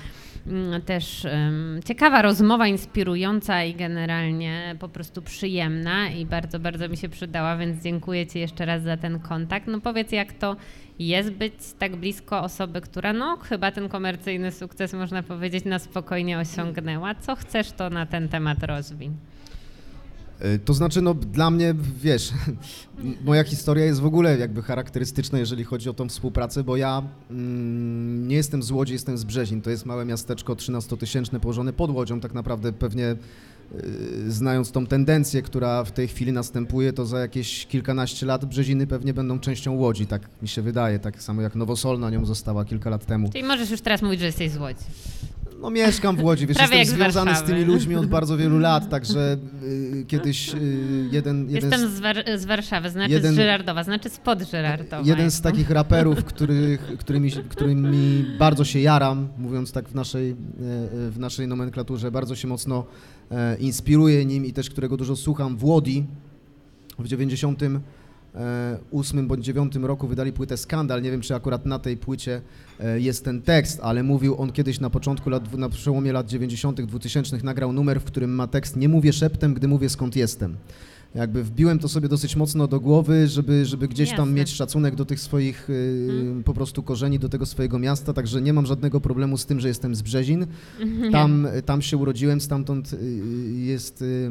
mm, 0.47 0.83
też 0.83 1.27
ciekawa 1.85 2.23
rozmowa, 2.23 2.67
inspirująca 2.67 3.65
i 3.65 3.75
generalnie 3.75 4.77
po 4.79 4.89
prostu 4.89 5.23
przyjemna 5.23 6.09
i 6.09 6.27
bardzo, 6.27 6.59
bardzo 6.59 6.89
mi 6.89 6.97
się 6.97 7.09
przydała, 7.09 7.57
więc 7.57 7.83
dziękuję 7.83 8.27
Ci 8.27 8.39
jeszcze 8.39 8.67
raz 8.67 8.83
za 8.83 8.97
ten 8.97 9.19
kontakt. 9.19 9.67
No 9.67 9.81
powiedz, 9.81 10.13
jak 10.13 10.33
to 10.33 10.57
jest 10.99 11.31
być 11.31 11.55
tak 11.79 11.97
blisko 11.97 12.43
osoby, 12.43 12.81
która 12.81 13.13
no 13.13 13.37
chyba 13.37 13.71
ten 13.71 13.89
komercyjny 13.89 14.53
sukces 14.53 14.93
można 14.93 15.23
powiedzieć 15.23 15.65
na 15.65 15.79
spokojnie 15.79 16.39
osiągnęła. 16.39 17.15
Co 17.15 17.37
chcesz 17.37 17.73
to 17.73 17.91
na 17.91 18.07
ten 18.07 18.29
temat 18.29 18.63
rozwin? 18.63 19.15
E, 20.41 20.59
to 20.59 20.75
znaczy, 20.75 21.03
no 21.03 21.15
dla 21.15 21.51
mnie, 21.51 21.75
wiesz, 22.03 22.33
moja 23.25 23.45
historia 23.45 23.85
jest 23.85 24.01
w 24.01 24.05
ogóle 24.05 24.39
jakby 24.39 24.63
charakterystyczna, 24.63 25.39
jeżeli 25.39 25.65
chodzi 25.65 25.91
o 25.91 25.95
tą 25.95 26.09
współpracę, 26.09 26.65
bo 26.65 26.77
ja 26.77 27.03
mm, 27.31 28.29
nie 28.29 28.37
jestem 28.37 28.63
z 28.63 28.71
Łodzi, 28.71 28.93
jestem 28.93 29.19
z 29.19 29.25
Brzezin. 29.25 29.63
To 29.63 29.71
jest 29.71 29.87
małe 29.87 30.05
miasteczko 30.05 30.55
13-tysięczne 30.55 31.41
położone 31.41 31.73
pod 31.73 31.91
Łodzią, 31.91 32.21
tak 32.21 32.35
naprawdę 32.35 32.73
pewnie 32.73 33.17
y, 33.75 34.33
znając 34.33 34.73
tą 34.73 34.87
tendencję, 34.87 35.43
która 35.43 35.85
w 35.85 35.93
tej 35.93 36.09
chwili 36.09 36.33
następuje, 36.33 36.93
to 36.93 37.07
za 37.07 37.19
jakieś 37.19 37.67
kilkanaście 37.67 38.27
lat 38.27 38.45
Brzeziny 38.45 38.87
pewnie 38.87 39.15
będą 39.15 39.39
częścią 39.39 39.73
Łodzi, 39.73 40.07
tak 40.07 40.23
mi 40.43 40.49
się 40.49 40.63
wydaje, 40.63 40.99
tak 40.99 41.23
samo 41.23 41.43
jak 41.43 41.55
Nowosolna 41.55 42.11
nią 42.11 42.27
została 42.27 42.65
kilka 42.65 42.91
lat 42.91 43.07
temu. 43.07 43.31
Czyli 43.33 43.45
możesz 43.45 43.71
już 43.71 43.81
teraz 43.81 44.03
mówić, 44.03 44.21
że 44.21 44.27
jesteś 44.27 44.51
z 44.51 44.57
Łodzi. 44.57 44.85
No 45.61 45.71
mieszkam 45.71 46.17
w 46.17 46.25
Łodzi, 46.25 46.47
wiesz, 46.47 46.57
Prawie 46.57 46.79
jestem 46.79 46.97
z 46.99 47.01
związany 47.01 47.37
z 47.37 47.43
tymi 47.43 47.65
ludźmi 47.65 47.97
od 47.97 48.07
bardzo 48.07 48.37
wielu 48.37 48.59
lat, 48.69 48.89
także 48.89 49.37
y, 49.63 50.05
kiedyś 50.09 50.55
y, 50.55 50.59
jeden, 51.13 51.51
jeden 51.51 51.71
Jestem 51.71 51.91
z, 51.91 52.01
War- 52.01 52.39
z 52.39 52.45
Warszawy, 52.45 52.91
znaczy 52.91 53.13
jeden- 53.13 53.33
z 53.35 53.37
Żyrardowa, 53.37 53.85
znaczy 53.85 54.11
spod 54.11 54.43
Żyrardowa. 54.43 55.03
jeden 55.05 55.31
z 55.31 55.41
takich 55.41 55.71
raperów, 55.71 56.25
których, 56.35 56.81
którymi, 56.99 57.31
którymi 57.49 58.25
bardzo 58.39 58.65
się 58.65 58.81
jaram, 58.81 59.29
mówiąc 59.39 59.73
tak 59.73 59.89
w 59.89 59.95
naszej, 59.95 60.31
e, 60.31 60.35
w 61.11 61.17
naszej 61.19 61.49
nomenklaturze, 61.49 62.11
bardzo 62.11 62.37
się 62.37 62.49
mocno 62.49 62.85
e, 63.31 63.57
inspiruję 63.57 64.25
nim 64.27 64.47
i 64.47 64.53
też 64.53 64.71
którego 64.71 64.97
dużo 64.97 65.17
słucham 65.17 65.57
w 65.57 65.65
Łodzi 65.65 66.07
w 68.35 68.37
98 68.93 69.29
bądź 69.29 69.45
9 69.45 69.77
roku 69.77 70.09
wydali 70.09 70.33
płytę 70.33 70.57
Skandal. 70.57 71.03
Nie 71.03 71.11
wiem, 71.11 71.21
czy 71.21 71.35
akurat 71.35 71.67
na 71.67 71.79
tej 71.79 71.97
płycie 71.97 72.41
e, 72.81 73.01
jest 73.01 73.25
ten 73.25 73.43
tekst, 73.43 73.81
ale 73.83 74.03
mówił 74.03 74.41
on 74.41 74.53
kiedyś 74.53 74.81
na 74.81 74.91
początku 74.91 75.31
lat, 75.31 75.59
na 75.59 75.69
przełomie 75.69 76.13
lat 76.13 76.27
90., 76.27 76.81
2000 76.81 77.37
nagrał 77.43 77.73
numer, 77.73 78.01
w 78.01 78.05
którym 78.05 78.35
ma 78.35 78.47
tekst 78.47 78.77
Nie 78.77 78.89
mówię 78.89 79.13
szeptem, 79.13 79.55
gdy 79.55 79.69
mówię 79.69 79.89
skąd 79.89 80.17
jestem. 80.17 80.57
Jakby 81.15 81.45
wbiłem 81.45 81.79
to 81.79 81.89
sobie 81.89 82.09
dosyć 82.09 82.37
mocno 82.37 82.67
do 82.67 82.81
głowy, 82.81 83.27
żeby, 83.29 83.67
żeby 83.67 83.89
gdzieś 83.89 84.11
tam 84.11 84.19
Jasne. 84.19 84.33
mieć 84.33 84.51
szacunek 84.51 84.95
do 84.95 85.05
tych 85.05 85.21
swoich 85.21 85.71
y, 85.71 86.07
Mhm. 86.11 86.43
po 86.45 86.55
prostu 86.55 86.83
korzeni, 86.83 87.19
do 87.19 87.29
tego 87.29 87.47
swojego 87.47 87.79
miasta, 87.79 88.13
także 88.13 88.41
nie 88.43 88.53
mam 88.53 88.67
żadnego 88.67 89.01
problemu 89.01 89.37
z 89.39 89.47
tym, 89.47 89.61
że 89.61 89.69
jestem 89.69 89.95
z 89.95 90.03
Brzezin. 90.03 90.47
Mhm. 90.81 91.13
Tam, 91.13 91.47
tam 91.67 91.83
się 91.83 91.97
urodziłem, 91.97 92.41
stamtąd 92.41 92.93
y, 92.93 92.97
jest 93.57 94.03
y, 94.03 94.29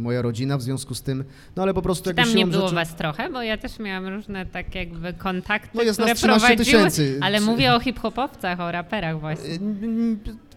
moja 0.00 0.22
rodzina, 0.22 0.58
w 0.58 0.62
związku 0.62 0.94
z 0.94 1.02
tym, 1.02 1.24
no 1.56 1.62
ale 1.62 1.74
po 1.74 1.82
prostu 1.82 2.10
Czy 2.10 2.14
tam 2.16 2.34
nie 2.34 2.46
było 2.46 2.62
rzeczy... 2.62 2.74
was 2.74 2.94
trochę? 2.96 3.30
Bo 3.30 3.42
ja 3.42 3.56
też 3.56 3.78
miałam 3.78 4.06
różne 4.14 4.46
tak 4.46 4.74
jakby 4.74 5.12
kontakty, 5.12 5.68
No 5.74 5.82
jest 5.82 5.96
które 5.98 6.08
nas 6.12 6.18
13 6.18 6.46
prowadziły, 6.48 6.64
tysięcy. 6.82 7.18
ale 7.22 7.38
Czy- 7.38 7.44
mówię 7.44 7.74
o 7.74 7.80
hip-hopowcach, 7.80 8.60
o 8.60 8.72
raperach 8.72 9.20
właśnie. 9.20 9.58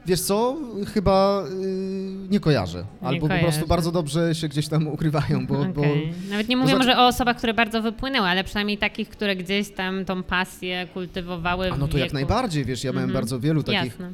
Mm, 0.08 0.16
Wiesz 0.16 0.22
co, 0.22 0.58
chyba 0.94 1.44
y, 1.64 2.30
nie 2.30 2.40
kojarzę, 2.40 2.86
albo 3.02 3.22
po 3.22 3.28
kojarzę. 3.28 3.44
prostu 3.48 3.68
bardzo 3.68 3.92
dobrze 3.92 4.36
się 4.36 4.48
gdzieś 4.48 4.68
tam 4.68 4.88
ukrywają, 4.88 5.48
bo, 5.48 5.66
bo 5.66 5.82
Okej. 5.82 6.14
Nawet 6.30 6.48
nie 6.50 6.58
mówię 6.58 6.70
znaczy- 6.70 6.88
może 6.88 6.98
o 7.00 7.08
osobach, 7.08 7.38
które 7.38 7.54
bardzo 7.54 7.82
wypłynęły, 7.82 8.28
ale 8.28 8.44
przynajmniej 8.44 8.78
takich, 8.78 9.10
które 9.10 9.36
gdzieś 9.36 9.70
tam 9.70 10.06
tą 10.06 10.24
pasję 10.24 10.88
kultywowały 10.94 11.72
a 11.72 11.78
no 11.78 11.88
to 11.88 11.98
jak 11.98 12.06
wieku. 12.08 12.14
najbardziej, 12.14 12.66
wiesz, 12.66 12.84
ja 12.84 12.92
miałem 12.92 13.10
Mhm. 13.10 13.14
bardzo 13.24 13.40
wielu 13.40 13.64
takich 13.64 13.84
Jasne. 13.92 14.12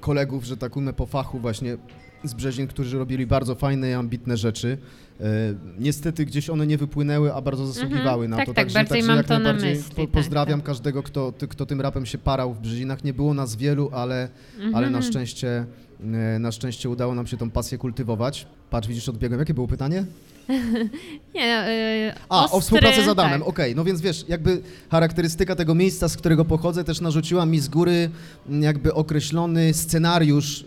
kolegów, 0.00 0.44
że 0.44 0.56
tak 0.56 0.76
ujmę 0.76 0.92
po 0.92 1.06
fachu 1.06 1.38
właśnie 1.38 1.76
z 2.28 2.34
Brzezin, 2.34 2.66
którzy 2.66 2.98
robili 2.98 3.26
bardzo 3.26 3.54
fajne 3.54 3.90
i 3.90 3.92
ambitne 3.92 4.36
rzeczy. 4.36 4.78
E, 5.20 5.24
niestety 5.78 6.24
gdzieś 6.26 6.50
one 6.50 6.66
nie 6.66 6.78
wypłynęły, 6.78 7.34
a 7.34 7.40
bardzo 7.40 7.66
zasługiwały 7.66 8.24
Mhm. 8.24 8.30
na 8.30 8.36
Tak, 8.36 8.46
to. 8.46 8.54
tak, 8.54 8.64
także, 8.64 8.74
bardziej 8.74 8.88
także 8.96 9.08
mam 9.08 9.16
jak 9.16 9.26
to 9.26 9.34
na 9.34 9.40
najbardziej 9.40 9.74
myśli, 9.76 9.94
po, 9.94 10.02
tak, 10.02 10.10
pozdrawiam 10.10 10.60
tak. 10.60 10.66
każdego, 10.66 11.02
kto, 11.02 11.32
kto 11.48 11.66
tym 11.66 11.80
rapem 11.80 12.06
się 12.06 12.18
parał 12.18 12.54
w 12.54 12.60
Brzezinach. 12.60 13.04
Nie 13.04 13.12
było 13.14 13.34
nas 13.34 13.56
wielu, 13.56 13.90
ale, 13.92 14.28
Mhm. 14.56 14.74
ale 14.74 14.90
na 14.90 15.02
szczęście 15.02 15.66
e, 16.34 16.38
na 16.38 16.52
szczęście 16.52 16.90
udało 16.90 17.14
nam 17.14 17.26
się 17.26 17.36
tą 17.36 17.50
pasję 17.50 17.78
kultywować. 17.78 18.46
Patrz, 18.70 18.88
widzisz, 18.88 19.08
odbiegłem. 19.08 19.40
Jakie 19.40 19.54
było 19.54 19.68
pytanie? 19.68 20.04
Nie, 21.34 21.56
no, 21.62 21.68
yy, 21.70 22.12
A, 22.28 22.44
ostry, 22.44 22.56
o 22.58 22.60
współpracę 22.60 23.04
z 23.04 23.08
Adamem, 23.08 23.40
Tak. 23.40 23.48
okej. 23.48 23.74
No 23.74 23.84
więc 23.84 24.00
wiesz, 24.00 24.24
jakby 24.28 24.60
charakterystyka 24.90 25.56
tego 25.56 25.74
miejsca, 25.74 26.08
z 26.08 26.16
którego 26.16 26.44
pochodzę, 26.44 26.84
też 26.84 27.00
narzuciła 27.00 27.46
mi 27.46 27.60
z 27.60 27.68
góry 27.68 28.10
jakby 28.60 28.94
określony 28.94 29.74
scenariusz 29.74 30.64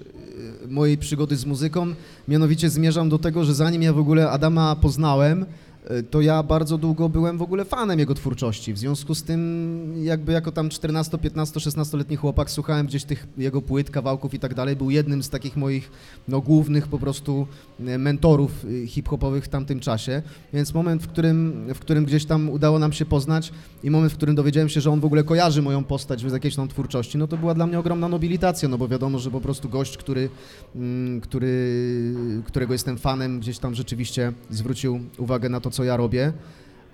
mojej 0.68 0.98
przygody 0.98 1.36
z 1.36 1.46
muzyką. 1.46 1.88
Mianowicie 2.28 2.70
zmierzam 2.70 3.10
do 3.10 3.20
tego, 3.20 3.46
że 3.46 3.54
zanim 3.54 3.82
ja 3.82 3.94
w 3.94 4.00
ogóle 4.00 4.32
Adama 4.32 4.76
poznałem, 4.76 5.46
to 6.12 6.22
ja 6.22 6.44
bardzo 6.44 6.78
długo 6.78 7.10
byłem 7.10 7.38
w 7.38 7.42
ogóle 7.42 7.66
fanem 7.66 8.00
jego 8.00 8.14
twórczości. 8.14 8.74
W 8.74 8.78
związku 8.78 9.16
z 9.16 9.24
tym, 9.24 9.94
jakby 10.04 10.32
jako 10.32 10.52
tam 10.52 10.70
14, 10.70 11.18
15, 11.18 11.60
16-letni 11.60 12.16
chłopak 12.16 12.52
słuchałem 12.52 12.88
gdzieś 12.88 13.04
tych 13.04 13.28
jego 13.38 13.62
płyt, 13.62 13.92
kawałków 13.92 14.34
i 14.34 14.40
tak 14.40 14.54
dalej. 14.54 14.76
Był 14.76 14.90
jednym 14.90 15.24
z 15.24 15.30
takich 15.30 15.58
moich 15.58 15.92
no, 16.28 16.42
głównych 16.42 16.88
po 16.88 17.00
prostu 17.00 17.48
e, 17.80 17.98
mentorów 17.98 18.66
y, 18.66 18.88
hip-hopowych 18.88 19.46
w 19.46 19.48
tamtym 19.48 19.80
czasie. 19.80 20.22
Więc 20.54 20.74
moment, 20.74 21.04
w 21.04 21.08
którym, 21.08 21.68
w 21.74 21.80
którym 21.80 22.06
gdzieś 22.06 22.26
tam 22.26 22.50
udało 22.50 22.80
nam 22.80 22.94
się 22.94 23.06
poznać 23.06 23.52
i 23.84 23.92
moment, 23.92 24.14
w 24.14 24.16
którym 24.16 24.36
dowiedziałem 24.36 24.70
się, 24.70 24.82
że 24.82 24.92
on 24.92 25.00
w 25.00 25.06
ogóle 25.06 25.24
kojarzy 25.24 25.62
moją 25.62 25.84
postać 25.84 26.22
z 26.22 26.34
jakiejś 26.34 26.56
tam 26.56 26.68
twórczości, 26.68 27.18
no 27.18 27.28
to 27.28 27.38
była 27.38 27.54
dla 27.54 27.68
mnie 27.68 27.80
ogromna 27.80 28.08
nobilitacja, 28.08 28.70
no 28.70 28.78
bo 28.78 28.88
wiadomo, 28.88 29.20
że 29.20 29.32
po 29.32 29.42
prostu 29.42 29.70
gość, 29.70 29.98
który, 29.98 30.30
mm, 30.76 31.22
który, 31.22 32.14
którego 32.46 32.74
jestem 32.74 32.98
fanem, 32.98 33.40
gdzieś 33.40 33.60
tam 33.60 33.76
rzeczywiście 33.76 34.34
zwrócił 34.50 35.00
uwagę 35.18 35.50
na 35.50 35.60
to, 35.60 35.69
co 35.72 35.84
ja 35.84 35.98
robię. 35.98 36.34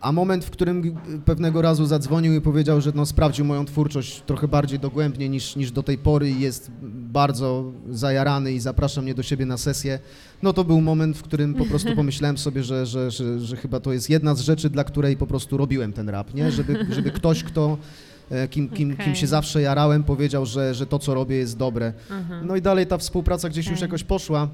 A 0.01 0.11
moment, 0.11 0.45
w 0.45 0.49
którym 0.49 0.95
pewnego 1.25 1.61
razu 1.61 1.85
zadzwonił 1.85 2.33
i 2.33 2.41
powiedział, 2.41 2.81
że 2.81 2.91
no, 2.95 3.05
sprawdził 3.05 3.45
moją 3.45 3.65
twórczość 3.65 4.23
trochę 4.25 4.47
bardziej 4.47 4.79
dogłębnie 4.79 5.29
niż, 5.29 5.55
niż 5.55 5.71
do 5.71 5.83
tej 5.83 5.97
pory 5.97 6.29
i 6.29 6.39
jest 6.39 6.71
bardzo 6.91 7.71
zajarany 7.89 8.53
i 8.53 8.59
zaprasza 8.59 9.01
mnie 9.01 9.13
do 9.13 9.23
siebie 9.23 9.45
na 9.45 9.57
sesję, 9.57 9.99
no 10.43 10.53
to 10.53 10.63
był 10.63 10.81
moment, 10.81 11.17
w 11.17 11.21
którym 11.23 11.53
po 11.53 11.65
prostu 11.65 11.95
pomyślałem 12.01 12.37
sobie, 12.37 12.63
że, 12.63 12.85
że, 12.85 13.11
że, 13.11 13.39
że 13.39 13.57
chyba 13.57 13.79
to 13.79 13.93
jest 13.93 14.09
jedna 14.09 14.35
z 14.35 14.39
rzeczy, 14.39 14.69
dla 14.69 14.83
której 14.83 15.17
po 15.17 15.27
prostu 15.27 15.57
robiłem 15.57 15.93
ten 15.93 16.09
rap, 16.09 16.33
nie? 16.33 16.51
Żeby, 16.51 16.85
żeby 16.89 17.11
ktoś, 17.11 17.43
kto, 17.43 17.77
e, 18.29 18.47
kim, 18.47 18.69
kim, 18.69 18.89
kim 18.89 19.01
Okej. 19.01 19.15
się 19.15 19.27
zawsze 19.27 19.61
jarałem, 19.61 20.03
powiedział, 20.03 20.45
że, 20.45 20.73
że 20.73 20.85
to, 20.85 20.99
co 20.99 21.13
robię 21.13 21.35
jest 21.35 21.57
dobre. 21.57 21.93
Mhm. 22.11 22.47
No 22.47 22.55
i 22.55 22.61
dalej 22.61 22.87
ta 22.87 22.97
współpraca 22.97 23.49
gdzieś 23.49 23.65
już 23.65 23.77
Okej. 23.77 23.87
jakoś 23.87 24.03
poszła. 24.03 24.47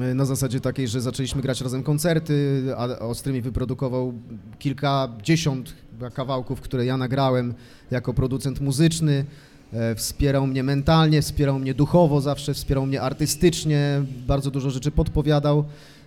E, 0.00 0.14
Na 0.14 0.24
zasadzie 0.24 0.60
takiej, 0.60 0.88
że 0.88 1.00
zaczęliśmy 1.00 1.42
grać 1.42 1.60
razem 1.60 1.82
koncerty, 1.82 2.64
a 2.76 2.98
Ostrymi 2.98 3.40
wyprodukował 3.40 4.12
kilkadziesiąt 4.58 5.74
kawałków, 6.14 6.60
które 6.60 6.84
ja 6.86 6.96
nagrałem 6.96 7.54
jako 7.90 8.14
producent 8.14 8.60
muzyczny. 8.60 9.24
E, 9.72 9.94
Wspierał 9.94 10.46
mnie 10.46 10.62
mentalnie, 10.62 11.22
wspierał 11.22 11.58
mnie 11.58 11.74
duchowo 11.74 12.20
zawsze, 12.20 12.54
wspierał 12.54 12.86
mnie 12.86 13.02
artystycznie, 13.02 14.02
bardzo 14.26 14.50
dużo 14.50 14.70
rzeczy 14.70 14.90
podpowiadał. 14.90 15.64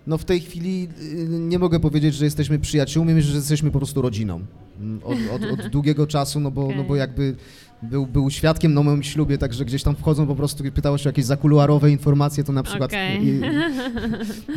No 0.07 0.17
w 0.17 0.25
tej 0.25 0.39
chwili 0.39 0.87
y, 1.01 1.27
nie 1.29 1.59
mogę 1.59 1.79
powiedzieć, 1.79 2.15
że 2.15 2.25
jesteśmy 2.25 2.59
przyjaciółmi, 2.59 3.13
myślę, 3.13 3.31
że 3.31 3.37
jesteśmy 3.37 3.71
po 3.71 3.77
prostu 3.77 4.01
rodziną. 4.01 4.39
Mm, 4.79 4.99
Od, 5.03 5.17
od, 5.35 5.59
od 5.59 5.67
długiego 5.75 6.07
czasu, 6.07 6.39
no 6.39 6.51
bo, 6.51 6.69
no 6.77 6.83
bo 6.83 6.95
jakby 6.95 7.35
był, 7.83 8.05
był 8.05 8.29
świadkiem 8.29 8.73
na 8.73 8.83
moim 8.83 9.03
ślubie, 9.03 9.37
także 9.37 9.65
gdzieś 9.65 9.83
tam 9.83 9.95
wchodzą 9.95 10.27
po 10.27 10.35
prostu 10.35 10.63
pytało 10.75 10.97
się 10.97 11.03
o 11.03 11.09
jakieś 11.09 11.25
zakuluarowe 11.25 11.91
informacje, 11.91 12.43
to 12.43 12.51
na 12.53 12.63
przykład 12.63 12.89
Okej. 12.91 13.27
i, 13.27 13.41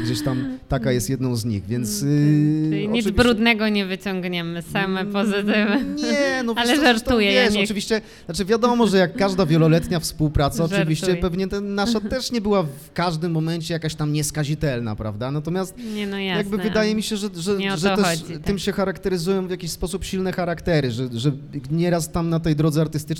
gdzieś 0.05 0.22
tam 0.22 0.59
taka 0.68 0.93
jest 0.93 1.11
jedną 1.11 1.37
z 1.37 1.45
nich, 1.45 1.66
więc... 1.66 2.03
Okej. 2.03 2.62
yy, 2.64 2.70
Czyli 2.70 2.89
nic 2.89 3.11
brudnego 3.11 3.68
nie 3.68 3.87
wyciągniemy, 3.87 4.62
same 4.62 5.05
pozytywy. 5.05 5.85
Nie, 6.03 6.43
no 6.45 6.55
Ale 6.61 6.77
żartuję, 6.77 7.33
ja 7.33 7.45
Wiesz, 7.45 7.55
nie- 7.55 7.64
oczywiście, 7.64 8.01
znaczy 8.27 8.45
wiadomo, 8.45 8.87
że 8.87 8.99
jak 8.99 9.16
każda 9.16 9.47
wieloletnia 9.47 10.01
współpraca, 10.01 10.57
Żartuję. 10.57 10.81
oczywiście 10.81 11.16
pewnie 11.16 11.49
ten, 11.49 11.75
nasza 11.75 12.01
też 12.01 12.33
nie 12.33 12.41
była 12.41 12.62
w 12.62 12.93
każdym 12.95 13.33
momencie 13.33 13.75
jakaś 13.75 13.95
tam 13.95 14.12
nieskazitelna, 14.12 14.97
prawda? 14.97 15.31
Natomiast 15.31 15.75
Nie, 15.95 16.07
no 16.07 16.18
jasne. 16.18 16.39
jakby 16.39 16.59
wydaje 16.59 16.95
mi 16.95 17.03
się, 17.03 17.16
że, 17.16 17.29
że, 17.37 17.77
że 17.77 17.97
też 17.97 18.07
chodzi, 18.07 18.33
tak. 18.35 18.43
tym 18.43 18.59
się 18.59 18.72
charakteryzują 18.72 19.47
w 19.47 19.51
jakiś 19.51 19.70
sposób 19.70 20.05
silne 20.05 20.33
charaktery, 20.33 20.91
że, 20.91 21.09
że 21.12 21.33
nieraz 21.70 22.12
tam 22.12 22.31
na 22.31 22.41
tej 22.41 22.57
drodze 22.57 22.81
artystycznej 22.81 23.13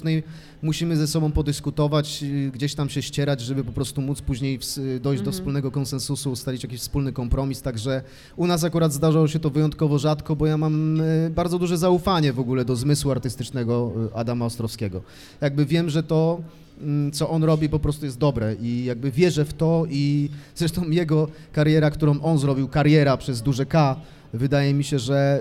musimy 0.63 0.97
ze 0.97 1.07
sobą 1.07 1.33
podyskutować, 1.33 2.23
y, 2.23 2.51
gdzieś 2.55 2.75
tam 2.75 2.89
się 2.89 3.03
ścierać, 3.03 3.41
żeby 3.41 3.65
po 3.65 3.73
prostu 3.73 4.01
móc 4.01 4.21
później 4.23 4.59
ws- 4.59 4.81
dojść 5.01 5.23
do 5.23 5.31
Mhm. 5.31 5.33
wspólnego 5.33 5.71
konsensusu, 5.71 6.31
ustalić 6.31 6.63
jakiś 6.63 6.81
wspólny 6.81 7.13
kompromis, 7.13 7.63
także 7.63 8.03
u 8.37 8.47
nas 8.47 8.65
akurat 8.65 8.93
zdarzało 8.93 9.29
się 9.29 9.39
to 9.39 9.51
wyjątkowo 9.51 9.99
rzadko, 9.99 10.37
bo 10.37 10.47
ja 10.47 10.57
mam 10.59 11.01
y, 11.01 11.31
bardzo 11.35 11.59
duże 11.59 11.79
zaufanie 11.79 12.33
w 12.33 12.41
ogóle 12.41 12.65
do 12.65 12.77
zmysłu 12.77 13.11
artystycznego 13.11 13.93
y, 14.13 14.15
Adama 14.17 14.45
Ostrowskiego. 14.45 15.03
Jakby 15.41 15.67
wiem, 15.67 15.91
że 15.91 16.03
to 16.03 16.41
mm, 16.81 17.13
co 17.13 17.31
on 17.31 17.45
robi 17.45 17.69
po 17.69 17.79
prostu 17.79 18.05
jest 18.05 18.19
dobre 18.19 18.55
i 18.61 18.85
jakby 18.85 19.11
wierzę 19.11 19.45
w 19.45 19.53
to 19.55 19.85
i 19.91 20.29
zresztą 20.55 20.91
jego 20.91 21.29
kariera, 21.53 21.91
którą 21.91 22.21
on 22.21 22.39
zrobił, 22.39 22.69
kariera 22.69 23.17
przez 23.17 23.43
duże 23.43 23.67
K, 23.67 23.97
wydaje 24.33 24.75
mi 24.75 24.85
się, 24.85 24.99
że, 24.99 25.41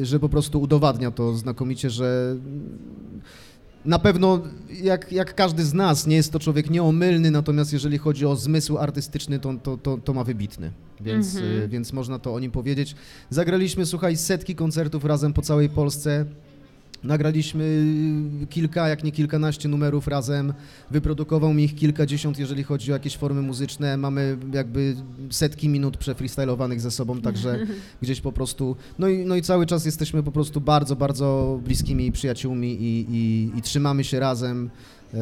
y, 0.00 0.06
że 0.06 0.20
po 0.20 0.28
prostu 0.28 0.60
udowadnia 0.60 1.10
to 1.10 1.34
znakomicie, 1.34 1.90
że 1.90 2.36
na 3.84 3.98
pewno 3.98 4.40
jak, 4.82 5.12
jak 5.12 5.34
każdy 5.34 5.64
z 5.64 5.74
nas 5.74 6.06
nie 6.06 6.16
jest 6.16 6.32
to 6.32 6.38
człowiek 6.38 6.70
nieomylny, 6.70 7.30
natomiast 7.30 7.72
jeżeli 7.72 7.98
chodzi 7.98 8.26
o 8.26 8.36
zmysł 8.36 8.78
artystyczny, 8.78 9.38
to, 9.38 9.54
to, 9.62 9.76
to, 9.76 9.98
to 9.98 10.12
ma 10.14 10.24
wybitny, 10.24 10.72
więc, 11.00 11.34
Mhm. 11.36 11.62
y, 11.62 11.68
więc 11.68 11.92
można 11.92 12.18
to 12.18 12.34
o 12.34 12.40
nim 12.40 12.50
powiedzieć. 12.50 12.94
Zagraliśmy, 13.30 13.86
słuchaj, 13.86 14.16
setki 14.16 14.54
koncertów 14.54 15.04
razem 15.04 15.32
po 15.32 15.42
całej 15.42 15.68
Polsce. 15.68 16.24
Nagraliśmy 17.04 17.84
kilka, 18.50 18.88
jak 18.88 19.04
nie 19.04 19.12
kilkanaście 19.12 19.68
numerów 19.68 20.08
razem. 20.08 20.52
Wyprodukował 20.90 21.54
mi 21.54 21.64
ich 21.64 21.74
kilkadziesiąt, 21.74 22.38
jeżeli 22.38 22.62
chodzi 22.62 22.92
o 22.92 22.94
jakieś 22.94 23.16
formy 23.16 23.42
muzyczne. 23.42 23.96
Mamy 23.96 24.36
jakby 24.54 24.96
setki 25.30 25.68
minut 25.68 25.96
przefreestylowanych 25.96 26.80
ze 26.80 26.90
sobą, 26.90 27.20
także 27.20 27.58
gdzieś 28.02 28.20
po 28.20 28.32
prostu. 28.32 28.76
No 28.98 29.08
i, 29.08 29.24
no 29.24 29.36
i 29.36 29.42
cały 29.42 29.66
czas 29.66 29.86
jesteśmy 29.86 30.22
po 30.22 30.32
prostu 30.32 30.60
bardzo, 30.60 30.96
bardzo 30.96 31.60
bliskimi 31.64 32.12
przyjaciółmi 32.12 32.72
i, 32.82 33.06
i, 33.10 33.50
i 33.58 33.62
trzymamy 33.62 34.04
się 34.04 34.20
razem. 34.20 34.70
E, 35.14 35.18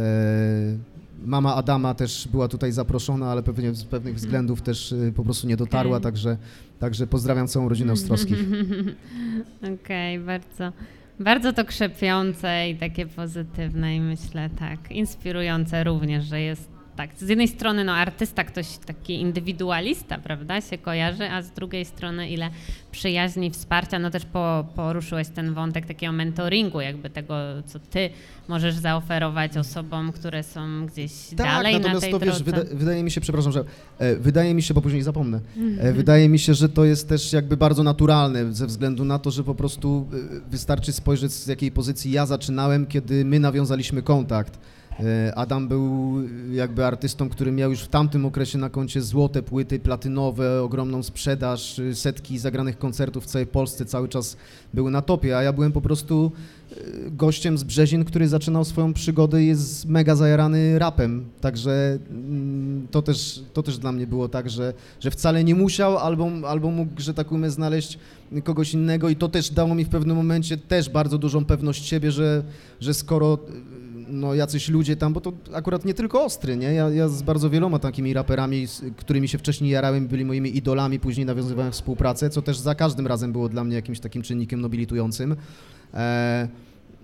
Mama 1.25 1.55
Adama 1.55 1.95
też 1.95 2.29
była 2.29 2.49
tutaj 2.49 2.73
zaproszona, 2.73 3.31
ale 3.31 3.43
pewnie 3.43 3.75
z 3.75 3.85
pewnych 3.85 4.15
względów 4.15 4.63
też 4.63 4.93
e, 4.93 5.13
po 5.13 5.25
prostu 5.25 5.47
nie 5.47 5.57
dotarła, 5.57 5.97
Okej. 5.97 6.03
także, 6.03 6.37
także 6.79 7.07
pozdrawiam 7.07 7.49
całą 7.49 7.69
rodzinę 7.69 7.93
Ostrowskich. 7.93 8.39
Okej, 9.75 10.19
bardzo, 10.19 10.73
bardzo 11.21 11.53
to 11.53 11.65
krzepiące 11.65 12.69
i 12.69 12.77
takie 12.77 13.07
pozytywne 13.07 13.97
i 13.97 14.01
myślę 14.01 14.51
tak, 14.59 14.93
inspirujące 14.93 15.85
również, 15.85 16.25
że 16.25 16.41
jest 16.41 16.80
tak, 16.97 17.11
z 17.19 17.29
jednej 17.29 17.49
strony 17.49 17.85
no 17.85 17.93
artysta, 17.93 18.45
ktoś 18.45 18.67
taki 18.87 19.21
indywidualista, 19.21 20.19
prawda, 20.19 20.61
się 20.61 20.79
kojarzy, 20.79 21.31
a 21.31 21.43
z 21.43 21.51
drugiej 21.51 21.85
strony 21.85 22.31
ile 22.31 22.51
przyjaźni, 22.93 23.51
wsparcia, 23.51 23.99
no 23.99 24.11
też 24.11 24.25
po, 24.25 24.67
poruszyłeś 24.77 25.29
ten 25.29 25.55
wątek 25.55 25.87
takiego 25.87 26.13
mentoringu, 26.13 26.81
jakby 26.81 27.11
tego, 27.11 27.35
co 27.67 27.79
ty 27.79 28.11
możesz 28.49 28.75
zaoferować 28.75 29.57
osobom, 29.57 30.13
które 30.13 30.43
są 30.43 30.87
gdzieś 30.87 31.13
dalej 31.35 31.75
na 31.75 31.81
Tak, 31.81 31.93
natomiast 31.93 32.01
tej 32.01 32.13
to 32.13 32.19
wiesz, 32.19 32.43
wyda, 32.43 32.61
wydaje 32.73 33.03
mi 33.03 33.11
się, 33.11 33.21
przepraszam, 33.21 33.53
że 33.53 33.65
e, 33.99 34.17
wydaje 34.17 34.55
mi 34.55 34.63
się, 34.63 34.75
bo 34.75 34.83
później 34.83 35.03
zapomnę, 35.03 35.41
e, 35.79 35.93
wydaje 35.93 36.29
mi 36.29 36.39
się, 36.39 36.55
że 36.55 36.69
to 36.69 36.85
jest 36.85 37.09
też 37.09 37.33
jakby 37.33 37.57
bardzo 37.57 37.83
naturalne 37.83 38.53
ze 38.53 38.67
względu 38.67 39.05
na 39.05 39.19
to, 39.19 39.31
że 39.31 39.45
po 39.45 39.55
prostu 39.55 40.09
e, 40.13 40.51
wystarczy 40.51 40.93
spojrzeć 40.93 41.33
z 41.33 41.47
jakiej 41.47 41.73
pozycji 41.73 42.13
ja 42.13 42.27
zaczynałem, 42.27 42.87
kiedy 42.87 43.25
my 43.25 43.41
nawiązaliśmy 43.41 44.03
kontakt. 44.03 44.59
E, 45.01 45.35
Adam 45.35 45.69
był 45.69 46.15
jakby 46.53 46.85
artystą, 46.85 47.29
który 47.29 47.53
miał 47.53 47.71
już 47.71 47.81
w 47.81 47.89
tamtym 47.89 48.27
okresie 48.27 48.59
na 48.59 48.71
koncie 48.71 49.03
złote 49.03 49.43
płyty 49.43 49.79
platynowe, 49.79 50.63
ogromną 50.63 51.03
sprzedaż, 51.03 51.79
y, 51.79 51.95
setki 51.95 52.39
zagranych 52.39 52.79
koncertów 52.79 53.25
w 53.25 53.27
całej 53.27 53.47
Polsce, 53.47 53.85
cały 53.85 54.09
czas 54.09 54.37
były 54.75 54.91
na 54.91 55.03
topie, 55.03 55.39
a 55.39 55.43
ja 55.43 55.53
byłem 55.53 55.73
po 55.73 55.81
prostu 55.81 56.33
gościem 57.11 57.59
z 57.59 57.65
Brzezin, 57.65 58.05
który 58.05 58.29
zaczynał 58.29 58.65
swoją 58.65 58.93
przygodę 58.93 59.43
i 59.43 59.47
jest 59.47 59.87
mega 59.87 60.15
zajarany 60.15 60.79
rapem, 60.79 61.25
także 61.41 61.99
mm, 62.11 62.87
to 62.91 63.03
też, 63.03 63.43
to 63.53 63.63
też 63.63 63.79
dla 63.79 63.93
mnie 63.93 64.07
było 64.07 64.29
tak, 64.29 64.51
że, 64.51 64.75
że 65.01 65.11
wcale 65.11 65.45
nie 65.45 65.55
musiał 65.55 65.99
albo, 65.99 66.31
albo 66.49 66.71
mógł, 66.71 66.93
że 66.99 67.15
tak 67.15 67.33
umiem, 67.33 67.51
znaleźć 67.51 67.99
kogoś 68.45 68.75
innego 68.75 69.09
i 69.09 69.17
to 69.17 69.29
też 69.29 69.51
dało 69.51 69.75
mi 69.75 69.85
w 69.85 69.89
pewnym 69.89 70.17
momencie 70.17 70.57
też 70.57 70.91
bardzo 70.91 71.19
dużą 71.19 71.45
pewność 71.45 71.87
siebie, 71.87 72.13
że, 72.13 72.43
że 72.81 72.95
skoro 72.95 73.39
no 74.11 74.35
jacyś 74.35 74.69
ludzie 74.69 74.97
tam, 74.97 75.13
bo 75.13 75.21
to 75.21 75.33
akurat 75.53 75.85
nie 75.85 75.95
tylko 75.95 76.25
Ostry, 76.25 76.57
nie? 76.57 76.73
Ja, 76.73 76.89
ja 76.91 77.09
z 77.09 77.23
bardzo 77.23 77.51
wieloma 77.51 77.79
takimi 77.79 78.13
raperami, 78.13 78.67
z 78.67 78.85
którymi 78.97 79.29
się 79.29 79.39
wcześniej 79.39 79.71
jarałem, 79.71 80.09
byli 80.09 80.25
moimi 80.25 80.57
idolami, 80.57 81.01
później 81.01 81.27
nawiązywałem 81.27 81.73
współpracę, 81.73 82.31
co 82.31 82.43
też 82.43 82.59
za 82.59 82.75
każdym 82.75 83.07
razem 83.07 83.33
było 83.33 83.49
dla 83.49 83.65
mnie 83.65 83.75
jakimś 83.77 84.01
takim 84.01 84.23
czynnikiem 84.23 84.61
nobilitującym. 84.61 85.37
E, 85.95 86.49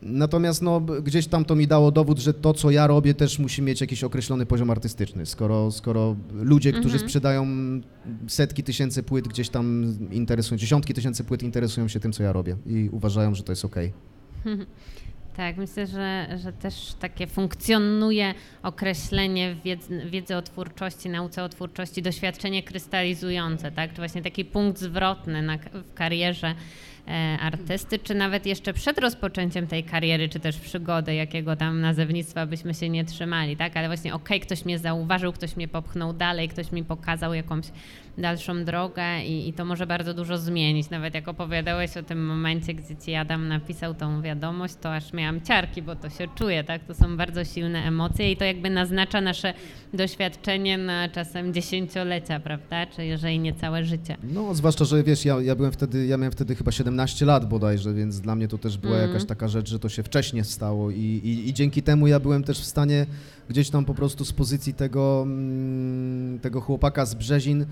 Natomiast 0.02 0.62
no, 0.62 0.80
gdzieś 0.80 1.26
tam 1.26 1.44
to 1.44 1.56
mi 1.56 1.66
dało 1.66 1.90
dowód, 1.90 2.18
że 2.18 2.34
to, 2.34 2.54
co 2.54 2.70
ja 2.70 2.86
robię, 2.86 3.14
też 3.14 3.38
musi 3.38 3.62
mieć 3.62 3.80
jakiś 3.80 4.04
określony 4.04 4.46
poziom 4.46 4.70
artystyczny. 4.70 5.26
Skoro, 5.26 5.70
skoro 5.70 6.16
ludzie, 6.32 6.72
którzy 6.72 6.94
Mhm. 6.94 7.08
sprzedają 7.08 7.46
setki 8.28 8.62
tysięcy 8.62 9.02
płyt, 9.02 9.28
gdzieś 9.28 9.48
tam 9.48 9.94
interesują, 10.12 10.58
dziesiątki 10.58 10.94
tysięcy 10.94 11.24
płyt 11.24 11.42
interesują 11.42 11.88
się 11.88 12.00
tym, 12.00 12.12
co 12.12 12.22
ja 12.22 12.32
robię 12.32 12.56
i 12.66 12.88
uważają, 12.92 13.34
że 13.34 13.42
to 13.42 13.52
jest 13.52 13.64
okej. 13.64 13.92
Tak, 15.36 15.56
myślę, 15.56 15.86
że, 15.86 16.38
że 16.42 16.52
też 16.52 16.94
takie 17.00 17.26
funkcjonuje 17.26 18.34
określenie 18.62 19.56
wiedzy, 19.64 20.06
wiedzy 20.10 20.36
o 20.36 20.42
twórczości, 20.42 21.08
nauce 21.08 21.44
o 21.44 21.48
twórczości, 21.48 22.02
doświadczenie 22.02 22.62
krystalizujące, 22.62 23.72
tak? 23.72 23.90
Czy 23.90 23.96
właśnie 23.96 24.22
taki 24.22 24.44
punkt 24.44 24.78
zwrotny 24.78 25.42
na, 25.42 25.58
w 25.58 25.94
karierze 25.94 26.54
e, 27.08 27.38
artysty, 27.40 27.98
czy 27.98 28.14
nawet 28.14 28.46
jeszcze 28.46 28.72
przed 28.72 28.98
rozpoczęciem 28.98 29.66
tej 29.66 29.84
kariery, 29.84 30.28
czy 30.28 30.40
też 30.40 30.56
przygody, 30.56 31.14
jakiego 31.14 31.56
tam 31.56 31.80
nazewnictwa 31.80 32.46
byśmy 32.46 32.74
się 32.74 32.88
nie 32.88 33.04
trzymali, 33.04 33.56
tak? 33.56 33.76
Ale 33.76 33.88
właśnie 33.88 34.14
okej, 34.14 34.40
ktoś 34.40 34.64
mnie 34.64 34.78
zauważył, 34.78 35.32
ktoś 35.32 35.56
mnie 35.56 35.68
popchnął 35.68 36.12
dalej, 36.12 36.48
ktoś 36.48 36.72
mi 36.72 36.84
pokazał 36.84 37.34
jakąś 37.34 37.64
dalszą 38.18 38.64
drogę 38.64 39.24
i, 39.24 39.48
i 39.48 39.52
to 39.52 39.64
może 39.64 39.86
bardzo 39.86 40.14
dużo 40.14 40.38
zmienić. 40.38 40.90
Nawet 40.90 41.14
jak 41.14 41.28
opowiadałeś 41.28 41.96
o 41.96 42.02
tym 42.02 42.26
momencie, 42.26 42.74
gdzie 42.74 42.96
ci 42.96 43.14
Adam 43.14 43.48
napisał 43.48 43.94
tą 43.94 44.22
wiadomość, 44.22 44.74
to 44.80 44.94
aż 44.94 45.12
miałam 45.12 45.40
ciarki, 45.40 45.82
bo 45.82 45.96
to 45.96 46.10
się 46.10 46.28
czuje, 46.34 46.64
tak? 46.64 46.84
To 46.84 46.94
są 46.94 47.16
bardzo 47.16 47.44
silne 47.44 47.78
emocje 47.84 48.32
i 48.32 48.36
to 48.36 48.44
jakby 48.44 48.70
naznacza 48.70 49.20
nasze 49.20 49.54
doświadczenie 49.94 50.78
na 50.78 51.08
czasem 51.08 51.54
dziesięciolecia, 51.54 52.40
prawda? 52.40 52.86
Czy 52.86 53.04
jeżeli 53.06 53.38
nie 53.38 53.54
całe 53.54 53.84
życie. 53.84 54.16
No, 54.22 54.54
zwłaszcza, 54.54 54.84
że 54.84 55.02
wiesz, 55.02 55.24
ja, 55.24 55.40
ja 55.40 55.54
byłem 55.54 55.72
wtedy, 55.72 56.06
ja 56.06 56.16
miałem 56.16 56.32
wtedy 56.32 56.54
chyba 56.54 56.72
17 56.72 57.26
lat 57.26 57.48
bodajże, 57.48 57.94
więc 57.94 58.20
dla 58.20 58.34
mnie 58.36 58.48
to 58.48 58.58
też 58.58 58.78
była 58.78 58.94
Mhm. 58.94 59.12
jakaś 59.12 59.28
taka 59.28 59.48
rzecz, 59.48 59.68
że 59.70 59.78
to 59.78 59.88
się 59.88 60.02
wcześnie 60.02 60.44
stało 60.44 60.90
i, 60.90 61.00
i, 61.00 61.48
i 61.48 61.54
dzięki 61.54 61.82
temu 61.82 62.06
ja 62.06 62.20
byłem 62.20 62.44
też 62.44 62.60
w 62.60 62.64
stanie 62.64 63.06
gdzieś 63.48 63.70
tam 63.70 63.84
po 63.84 63.94
prostu 63.94 64.24
z 64.24 64.32
pozycji 64.32 64.74
tego, 64.74 65.22
mm, 65.22 66.38
tego 66.38 66.60
chłopaka 66.60 67.06
z 67.06 67.14
Brzezin, 67.14 67.66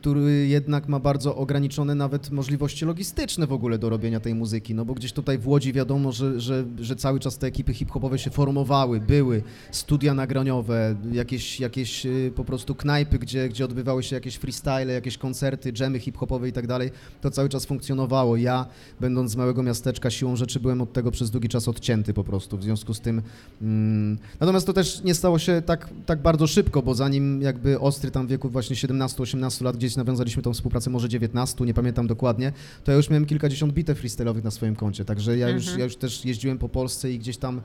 który 0.00 0.46
jednak 0.48 0.88
ma 0.88 0.98
bardzo 0.98 1.36
ograniczone 1.36 1.94
nawet 1.94 2.30
możliwości 2.30 2.84
logistyczne 2.84 3.46
w 3.46 3.52
ogóle 3.52 3.78
do 3.78 3.88
robienia 3.88 4.20
tej 4.20 4.34
muzyki, 4.34 4.74
no 4.74 4.84
bo 4.84 4.94
gdzieś 4.94 5.12
tutaj 5.12 5.38
w 5.38 5.48
Łodzi 5.48 5.72
wiadomo, 5.72 6.12
że, 6.12 6.40
że, 6.40 6.64
że 6.78 6.96
cały 6.96 7.20
czas 7.20 7.38
te 7.38 7.46
ekipy 7.46 7.74
hip-hopowe 7.74 8.18
się 8.18 8.30
formowały, 8.30 9.00
były 9.00 9.42
studia 9.70 10.14
nagraniowe, 10.14 10.96
jakieś, 11.12 11.60
jakieś 11.60 12.06
y, 12.06 12.32
po 12.36 12.44
prostu 12.44 12.74
knajpy, 12.74 13.18
gdzie, 13.18 13.48
gdzie 13.48 13.64
odbywały 13.64 14.02
się 14.02 14.16
jakieś 14.16 14.36
freestyle, 14.36 14.86
jakieś 14.92 15.18
koncerty, 15.18 15.72
dżemy 15.72 15.98
hip-hopowe 15.98 16.48
i 16.48 16.52
tak 16.52 16.66
dalej, 16.66 16.90
to 17.20 17.30
cały 17.30 17.48
czas 17.48 17.66
funkcjonowało. 17.66 18.36
Ja, 18.36 18.66
będąc 19.00 19.30
z 19.30 19.36
małego 19.36 19.62
miasteczka, 19.62 20.10
siłą 20.10 20.36
rzeczy 20.36 20.60
byłem 20.60 20.80
od 20.80 20.92
tego 20.92 21.10
przez 21.10 21.30
długi 21.30 21.48
czas 21.48 21.68
odcięty 21.68 22.14
po 22.14 22.24
prostu, 22.24 22.58
w 22.58 22.62
związku 22.62 22.94
z 22.94 23.00
tym... 23.00 23.22
Mm, 23.62 24.18
natomiast 24.40 24.66
to 24.66 24.72
też 24.72 25.04
nie 25.04 25.14
stało 25.14 25.38
się 25.38 25.62
tak, 25.66 25.88
tak 26.06 26.22
bardzo 26.22 26.46
szybko, 26.46 26.82
bo 26.82 26.94
zanim 26.94 27.42
jakby 27.42 27.80
Ostry 27.80 28.10
tam 28.10 28.26
w 28.26 28.30
wieku 28.30 28.48
właśnie 28.48 28.76
17-18 28.76 29.64
lat 29.64 29.76
gdzieś 29.80 29.96
nawiązaliśmy 29.96 30.42
tą 30.42 30.52
współpracę, 30.52 30.90
może 30.90 31.08
19, 31.08 31.64
nie 31.64 31.74
pamiętam 31.74 32.06
dokładnie, 32.06 32.52
to 32.84 32.90
ja 32.92 32.96
już 32.96 33.10
miałem 33.10 33.26
kilkadziesiąt 33.26 33.72
bitew 33.72 34.02
freestyle'owych 34.04 34.44
na 34.44 34.50
swoim 34.50 34.76
koncie, 34.76 35.04
także 35.04 35.36
ja 35.38 35.48
już, 35.48 35.62
Mhm. 35.62 35.78
ja 35.78 35.84
już 35.84 35.96
też 35.96 36.24
jeździłem 36.24 36.58
po 36.58 36.68
Polsce 36.68 37.12
i 37.12 37.18
gdzieś 37.18 37.36
tam 37.36 37.60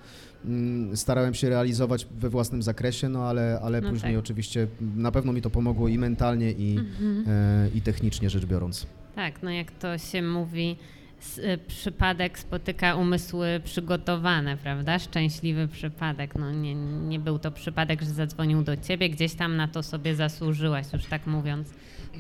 mm, 0.45 0.97
starałem 0.97 1.33
się 1.33 1.49
realizować 1.49 2.07
we 2.19 2.29
własnym 2.29 2.63
zakresie, 2.63 3.09
no 3.09 3.23
ale, 3.23 3.59
ale 3.63 3.81
No 3.81 3.89
później 3.89 4.13
tak. 4.13 4.19
oczywiście 4.23 4.67
na 4.95 5.11
pewno 5.11 5.33
mi 5.33 5.41
to 5.41 5.49
pomogło 5.49 5.87
i 5.87 5.97
mentalnie, 5.97 6.51
i, 6.51 6.77
Mhm. 6.77 7.23
e, 7.27 7.69
i 7.75 7.81
technicznie 7.81 8.29
rzecz 8.29 8.45
biorąc. 8.45 8.85
Tak, 9.15 9.43
no 9.43 9.49
jak 9.51 9.71
to 9.71 9.97
się 9.97 10.21
mówi, 10.21 10.75
y, 11.37 11.57
przypadek 11.67 12.39
spotyka 12.39 12.95
umysły 12.95 13.61
przygotowane, 13.63 14.57
prawda? 14.57 14.99
Szczęśliwy 14.99 15.67
przypadek. 15.67 16.35
No 16.35 16.51
nie, 16.51 16.75
nie 17.07 17.19
był 17.19 17.39
to 17.39 17.51
przypadek, 17.51 18.01
że 18.01 18.09
zadzwonił 18.09 18.63
do 18.63 18.77
ciebie, 18.77 19.09
gdzieś 19.09 19.33
tam 19.33 19.55
na 19.55 19.67
to 19.67 19.83
sobie 19.83 20.15
zasłużyłaś, 20.15 20.85
już 20.93 21.05
tak 21.05 21.27
mówiąc 21.27 21.67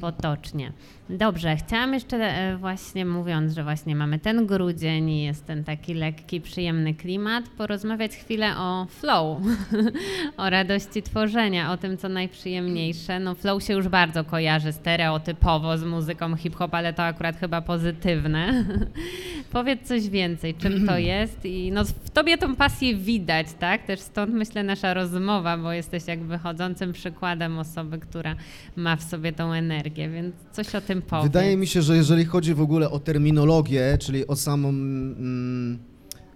potocznie. 0.01 0.73
Dobrze, 1.09 1.55
chciałam 1.55 1.93
jeszcze 1.93 2.17
e, 2.17 2.57
właśnie 2.57 3.05
mówiąc, 3.05 3.53
że 3.53 3.63
właśnie 3.63 3.95
mamy 3.95 4.19
ten 4.19 4.45
grudzień 4.45 5.09
i 5.09 5.23
jest 5.23 5.45
ten 5.45 5.63
taki 5.63 5.93
lekki, 5.93 6.41
przyjemny 6.41 6.93
klimat, 6.93 7.49
porozmawiać 7.57 8.11
chwilę 8.11 8.57
o 8.57 8.85
flow, 8.89 9.41
o 10.37 10.49
radości 10.49 11.03
tworzenia, 11.03 11.71
o 11.71 11.77
tym, 11.77 11.97
co 11.97 12.09
najprzyjemniejsze. 12.09 13.19
No 13.19 13.35
flow 13.35 13.63
się 13.63 13.73
już 13.73 13.87
bardzo 13.87 14.23
kojarzy 14.23 14.71
stereotypowo 14.71 15.77
z 15.77 15.83
muzyką 15.83 16.35
hip-hop, 16.35 16.73
ale 16.73 16.93
to 16.93 17.03
akurat 17.03 17.37
chyba 17.37 17.61
pozytywne. 17.61 18.65
Powiedz 19.51 19.87
coś 19.87 20.09
więcej, 20.09 20.53
czym 20.53 20.87
to 20.87 20.97
jest 21.13 21.45
i 21.45 21.71
no 21.71 21.83
w 21.83 22.09
tobie 22.09 22.37
tą 22.37 22.55
pasję 22.55 22.95
widać, 22.95 23.47
tak? 23.59 23.85
Też 23.85 23.99
stąd 23.99 24.33
myślę 24.33 24.63
nasza 24.63 24.93
rozmowa, 24.93 25.57
bo 25.57 25.71
jesteś 25.71 26.07
jakby 26.07 26.37
chodzącym 26.37 26.93
przykładem 26.93 27.59
osoby, 27.59 27.99
która 27.99 28.35
ma 28.75 28.95
w 28.95 29.03
sobie 29.03 29.33
tą 29.33 29.53
energię, 29.53 30.09
więc 30.09 30.35
coś 30.51 30.75
o 30.75 30.81
tym 30.81 30.94
powiedz. 31.01 31.23
Wydaje 31.25 31.57
mi 31.57 31.67
się, 31.67 31.81
że 31.81 31.95
jeżeli 31.97 32.25
chodzi 32.25 32.53
w 32.53 32.61
ogóle 32.61 32.89
o 32.89 32.99
terminologię, 32.99 33.97
czyli 33.99 34.27
o 34.27 34.35
samą 34.35 34.69
mm, 34.69 35.79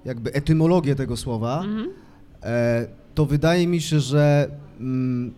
jakby 0.05 0.33
etymologię 0.33 0.95
tego 0.95 1.17
słowa, 1.17 1.61
Mhm. 1.63 1.89
e, 2.43 2.87
to 3.15 3.25
wydaje 3.25 3.67
mi 3.67 3.81
się, 3.81 3.99
że 3.99 4.51
mm, 4.79 5.33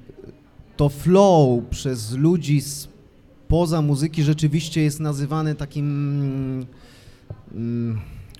to 0.78 0.89
flow 0.89 1.63
przez 1.69 2.11
ludzi 2.13 2.61
spoza 2.61 3.82
muzyki 3.82 4.24
rzeczywiście 4.24 4.82
jest 4.82 4.99
nazywane 4.99 5.55
takim 5.55 6.65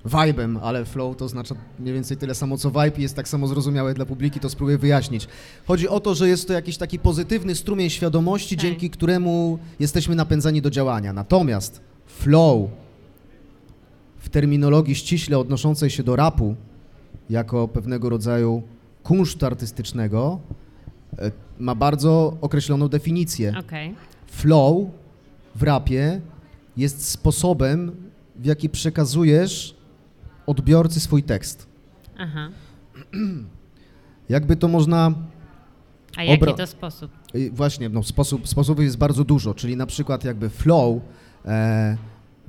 vibem, 0.06 0.58
ale 0.62 0.86
flow 0.86 1.18
to 1.18 1.26
oznacza 1.26 1.56
mniej 1.80 1.94
więcej 1.94 2.18
tyle 2.18 2.36
samo 2.36 2.58
co 2.58 2.70
vibe 2.72 2.98
i 2.98 3.02
jest 3.02 3.16
tak 3.16 3.28
samo 3.28 3.48
zrozumiałe 3.48 3.94
dla 3.94 4.06
publiki, 4.06 4.40
to 4.40 4.50
spróbuję 4.50 4.78
wyjaśnić. 4.78 5.28
Chodzi 5.66 5.88
o 5.88 6.00
to, 6.00 6.16
że 6.16 6.28
jest 6.28 6.48
to 6.48 6.54
jakiś 6.54 6.78
taki 6.78 7.00
pozytywny 7.00 7.56
strumień 7.56 7.90
świadomości, 7.90 8.56
Tak. 8.56 8.62
dzięki 8.62 8.90
któremu 8.90 9.60
jesteśmy 9.80 10.16
napędzani 10.16 10.62
do 10.62 10.70
działania. 10.70 11.14
Natomiast 11.14 11.82
flow 12.08 12.70
w 14.18 14.30
terminologii 14.30 14.96
ściśle 14.96 15.38
odnoszącej 15.40 15.90
się 15.90 16.04
do 16.04 16.16
rapu, 16.16 16.56
jako 17.30 17.68
pewnego 17.68 18.10
rodzaju 18.10 18.62
kunsztu 19.04 19.46
artystycznego, 19.46 20.40
e, 21.20 21.32
ma 21.60 21.76
bardzo 21.76 22.38
określoną 22.42 22.88
definicję. 22.88 23.54
Okej. 23.60 23.96
Flow 24.28 24.86
w 25.56 25.64
rapie 25.64 26.22
jest 26.78 27.10
sposobem, 27.10 27.92
w 28.36 28.46
jaki 28.46 28.70
przekazujesz 28.70 29.81
odbiorcy 30.46 31.00
swój 31.00 31.24
tekst. 31.24 31.68
Aha. 32.18 32.50
Jakby 34.30 34.56
to 34.56 34.68
można, 34.68 35.12
A 36.18 36.24
jaki 36.24 36.44
Obra- 36.44 36.54
to 36.58 36.68
sposób? 36.68 37.12
właśnie, 37.52 37.90
no 37.90 38.04
sposób, 38.04 38.48
sposobów 38.48 38.84
jest 38.84 38.98
bardzo 38.98 39.24
dużo, 39.24 39.54
czyli 39.54 39.78
na 39.78 39.86
przykład 39.86 40.24
jakby 40.24 40.50
flow, 40.50 41.02
e, 41.46 41.98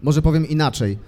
może 0.03 0.23
powiem 0.23 0.49
inaczej, 0.49 0.99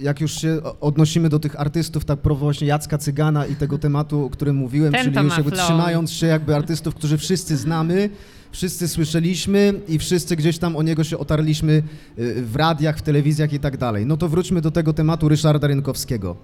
jak 0.00 0.20
już 0.20 0.32
się 0.32 0.60
odnosimy 0.80 1.28
do 1.28 1.38
tych 1.38 1.60
artystów, 1.60 2.04
tak 2.04 2.18
właśnie 2.34 2.66
Jacka 2.66 2.98
Cygana 2.98 3.46
i 3.46 3.56
tego 3.56 3.78
tematu, 3.78 4.24
o 4.24 4.30
którym 4.30 4.56
mówiłem, 4.56 4.92
Ten 4.92 5.04
czyli 5.04 5.24
już 5.24 5.36
jakby 5.36 5.50
flow. 5.50 5.64
trzymając 5.64 6.10
się 6.12 6.26
jakby 6.26 6.56
artystów, 6.56 6.94
którzy 6.94 7.18
wszyscy 7.18 7.56
znamy, 7.56 8.10
wszyscy 8.52 8.88
słyszeliśmy 8.88 9.74
i 9.88 9.98
wszyscy 9.98 10.36
gdzieś 10.36 10.58
tam 10.58 10.76
o 10.76 10.82
niego 10.82 11.04
się 11.04 11.18
otarliśmy 11.18 11.82
y, 12.18 12.42
w 12.42 12.56
radiach, 12.56 12.98
w 12.98 13.02
telewizjach 13.02 13.52
i 13.52 13.58
tak 13.58 13.76
dalej. 13.76 14.06
No 14.06 14.16
to 14.16 14.28
wróćmy 14.28 14.60
do 14.60 14.70
tego 14.70 14.92
tematu 14.92 15.28
Ryszarda 15.28 15.66
Rynkowskiego. 15.66 16.36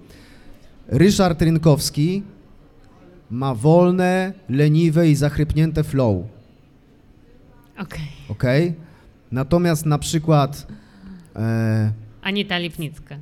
Ryszard 0.87 1.41
Rynkowski 1.41 2.23
ma 3.31 3.55
wolne, 3.55 4.33
leniwe 4.49 5.09
i 5.09 5.15
zachrypnięte 5.15 5.83
flow, 5.83 6.25
Okej. 7.79 8.07
ok? 8.29 8.43
Natomiast 9.31 9.85
na 9.85 9.97
przykład 9.97 10.67
e, 11.35 11.91
Anita 12.21 12.57
Lipnicka. 12.57 13.17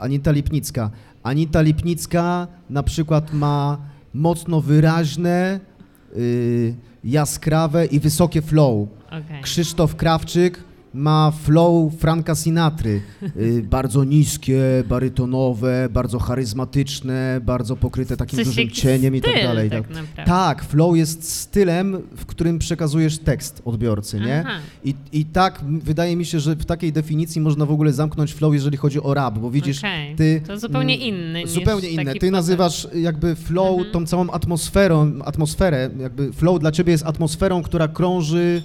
Anita 0.00 0.30
Lipnicka. 0.30 0.90
Anita 1.22 1.60
Lipnicka 1.62 2.46
na 2.70 2.82
przykład 2.82 3.32
ma 3.32 3.78
mocno 4.14 4.60
wyraźne, 4.60 5.60
y, 6.16 6.74
jaskrawe 7.04 7.86
i 7.86 8.00
wysokie 8.00 8.42
flow. 8.42 8.88
Okej. 9.06 9.42
Krzysztof 9.42 9.96
Krawczyk 9.96 10.67
ma 10.94 11.30
flow 11.42 11.92
Franka 11.98 12.34
Sinatry. 12.34 13.00
Y, 13.36 13.62
bardzo 13.62 14.04
niskie, 14.04 14.60
barytonowe, 14.88 15.88
bardzo 15.90 16.18
charyzmatyczne, 16.18 17.40
bardzo 17.44 17.76
pokryte 17.76 18.16
takim 18.16 18.36
Coś 18.36 18.46
dużym 18.46 18.70
cieniem 18.70 19.16
i 19.16 19.20
tak 19.20 19.30
styl, 19.32 19.42
dalej. 19.42 19.70
Tak, 19.70 19.84
Tak. 20.16 20.26
tak, 20.26 20.64
flow 20.64 20.96
jest 20.96 21.32
stylem, 21.32 21.96
w 22.16 22.26
którym 22.26 22.58
przekazujesz 22.58 23.18
tekst 23.18 23.62
odbiorcy, 23.64 24.20
nie? 24.20 24.42
Aha. 24.46 24.58
I, 24.84 24.94
I 25.12 25.24
tak 25.24 25.60
wydaje 25.82 26.16
mi 26.16 26.24
się, 26.26 26.40
że 26.40 26.56
w 26.56 26.64
takiej 26.64 26.92
definicji 26.92 27.40
można 27.40 27.66
w 27.66 27.70
ogóle 27.70 27.92
zamknąć 27.92 28.34
flow, 28.34 28.54
jeżeli 28.54 28.76
chodzi 28.76 29.02
o 29.02 29.14
rap, 29.14 29.38
bo 29.38 29.50
widzisz, 29.50 29.78
Okej. 29.78 30.16
ty... 30.16 30.42
To 30.46 30.58
zupełnie 30.58 30.94
mm, 30.94 31.06
inny 31.08 31.46
Zupełnie 31.46 31.88
inne. 31.88 32.04
taki 32.04 32.18
Ty 32.18 32.30
nazywasz 32.30 32.88
jakby 32.94 33.34
flow 33.34 33.76
Mhm. 33.78 33.92
tą 33.92 34.06
całą 34.06 34.30
atmosferą, 34.30 35.12
atmosferę, 35.24 35.90
jakby 36.00 36.32
flow 36.32 36.60
dla 36.60 36.72
ciebie 36.72 36.92
jest 36.92 37.06
atmosferą, 37.06 37.62
która 37.62 37.88
krąży 37.88 38.62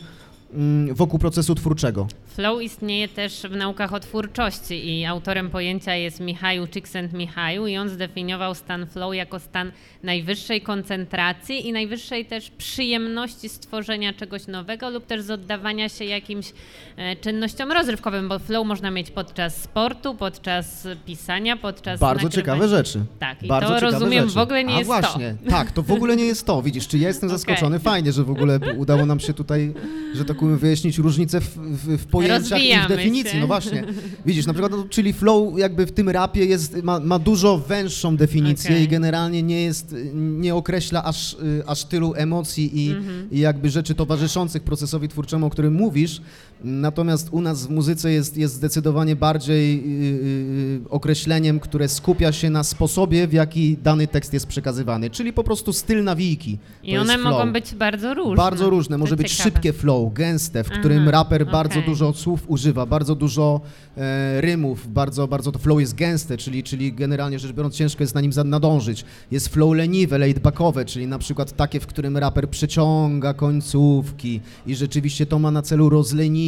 wokół 0.91 1.19
procesu 1.19 1.55
twórczego. 1.55 2.07
Flow 2.27 2.61
istnieje 2.61 3.07
też 3.07 3.41
w 3.49 3.55
naukach 3.55 3.93
o 3.93 3.99
twórczości 3.99 4.89
i 4.99 5.05
autorem 5.05 5.49
pojęcia 5.49 5.95
jest 5.95 6.19
Michał 6.19 6.67
Csikszentmihalyi 6.67 7.73
i 7.73 7.77
on 7.77 7.89
zdefiniował 7.89 8.55
stan 8.55 8.85
flow 8.87 9.15
jako 9.15 9.39
stan 9.39 9.71
najwyższej 10.03 10.61
koncentracji 10.61 11.67
i 11.67 11.71
najwyższej 11.71 12.25
też 12.25 12.49
przyjemności 12.49 13.49
stworzenia 13.49 14.13
czegoś 14.13 14.47
nowego 14.47 14.89
lub 14.89 15.05
też 15.05 15.21
z 15.21 15.31
oddawania 15.31 15.89
się 15.89 16.05
jakimś 16.05 16.53
e, 16.97 17.15
czynnościom 17.15 17.71
rozrywkowym, 17.71 18.29
bo 18.29 18.39
flow 18.39 18.67
można 18.67 18.91
mieć 18.91 19.11
podczas 19.11 19.61
sportu, 19.61 20.15
podczas 20.15 20.87
pisania, 21.05 21.57
podczas 21.57 21.99
Bardzo 21.99 22.23
nagrywania. 22.23 22.45
ciekawe 22.45 22.67
rzeczy. 22.67 23.05
Tak, 23.19 23.43
i 23.43 23.47
Bardzo 23.47 23.73
to 23.73 23.79
rozumiem 23.79 24.23
rzeczy. 24.23 24.35
w 24.35 24.37
ogóle 24.37 24.63
nie 24.63 24.73
A 24.73 24.77
jest 24.77 24.87
właśnie, 24.87 25.35
tak, 25.49 25.71
to 25.71 25.83
w 25.83 25.91
ogóle 25.91 26.15
nie 26.15 26.25
jest 26.25 26.45
to. 26.45 26.61
Widzisz, 26.61 26.87
czy 26.87 26.97
ja 26.97 27.07
jestem 27.07 27.29
zaskoczony? 27.37 27.79
Fajnie, 27.79 28.11
że 28.11 28.23
w 28.23 28.29
ogóle 28.31 28.59
udało 28.77 29.05
nam 29.05 29.19
się 29.19 29.33
tutaj, 29.33 29.73
że 30.13 30.25
tak 30.25 30.42
powiem, 30.43 30.57
wyjaśnić 30.57 30.97
różnicę 30.97 31.41
w, 31.41 31.47
w, 31.57 31.97
w 31.97 32.05
pojęciach 32.05 32.43
i 32.43 32.49
w 32.49 32.51
Rozwijamy 32.51 32.87
definicji. 32.95 33.31
się. 33.33 33.39
No 33.39 33.47
właśnie. 33.47 33.83
Widzisz, 34.25 34.45
na 34.45 34.53
przykład, 34.53 34.71
no, 34.71 34.85
czyli 34.89 35.13
flow 35.13 35.59
jakby 35.59 35.85
w 35.85 35.91
tym 35.91 36.09
rapie 36.09 36.45
jest, 36.45 36.83
ma, 36.83 36.99
ma 36.99 37.19
dużo 37.19 37.57
węższą 37.57 38.17
definicję 38.17 38.71
Okej. 38.71 38.83
i 38.83 38.87
generalnie 38.87 39.43
nie 39.43 39.61
jest, 39.63 39.95
nie 40.13 40.55
określa 40.55 41.03
aż, 41.03 41.33
y, 41.33 41.63
aż 41.67 41.85
tylu 41.85 42.13
emocji 42.15 42.85
i, 42.85 42.91
Mhm. 42.91 43.27
i 43.31 43.39
jakby 43.39 43.69
rzeczy 43.69 43.95
towarzyszących 43.95 44.63
procesowi 44.63 45.07
twórczemu, 45.07 45.45
o 45.45 45.49
którym 45.49 45.73
mówisz. 45.73 46.21
Natomiast 46.63 47.27
u 47.31 47.41
nas 47.41 47.67
w 47.67 47.69
muzyce 47.69 48.11
jest, 48.11 48.37
jest 48.37 48.53
zdecydowanie 48.53 49.15
bardziej 49.15 49.75
y, 49.75 50.83
y, 50.85 50.89
określeniem, 50.89 51.59
które 51.59 51.87
skupia 51.87 52.31
się 52.31 52.49
na 52.49 52.63
sposobie, 52.63 53.27
w 53.27 53.33
jaki 53.33 53.77
dany 53.83 54.07
tekst 54.07 54.33
jest 54.33 54.47
przekazywany, 54.47 55.09
czyli 55.09 55.33
po 55.33 55.43
prostu 55.43 55.73
styl 55.73 56.03
nawijki. 56.03 56.57
I 56.83 56.97
one 56.97 57.17
mogą 57.17 57.53
być 57.53 57.75
bardzo 57.75 58.13
różne. 58.13 58.35
Bardzo 58.35 58.69
różne. 58.69 58.97
Może 58.97 59.15
być 59.15 59.31
ciekawe. 59.31 59.49
szybkie 59.49 59.73
flow, 59.73 60.13
gęste, 60.13 60.63
w 60.63 60.67
Aha, 60.71 60.79
którym 60.79 61.09
raper 61.09 61.45
bardzo 61.45 61.79
okej. 61.79 61.89
dużo 61.89 62.13
słów 62.13 62.43
używa, 62.47 62.85
bardzo 62.85 63.15
dużo 63.15 63.61
e, 63.97 64.41
rymów, 64.41 64.93
bardzo, 64.93 65.27
bardzo 65.27 65.51
to 65.51 65.59
flow 65.59 65.79
jest 65.79 65.95
gęste, 65.95 66.37
czyli, 66.37 66.63
czyli 66.63 66.93
generalnie 66.93 67.39
rzecz 67.39 67.51
biorąc 67.51 67.75
ciężko 67.75 68.03
jest 68.03 68.15
na 68.15 68.21
nim 68.21 68.31
nadążyć. 68.45 69.05
Jest 69.31 69.47
flow 69.47 69.73
leniwe, 69.75 70.17
laidbackowe, 70.17 70.85
czyli 70.85 71.07
na 71.07 71.19
przykład 71.19 71.55
takie, 71.55 71.79
w 71.79 71.87
którym 71.87 72.17
raper 72.17 72.49
przeciąga 72.49 73.33
końcówki 73.33 74.41
i 74.67 74.75
rzeczywiście 74.75 75.25
to 75.25 75.39
ma 75.39 75.51
na 75.51 75.61
celu 75.61 75.89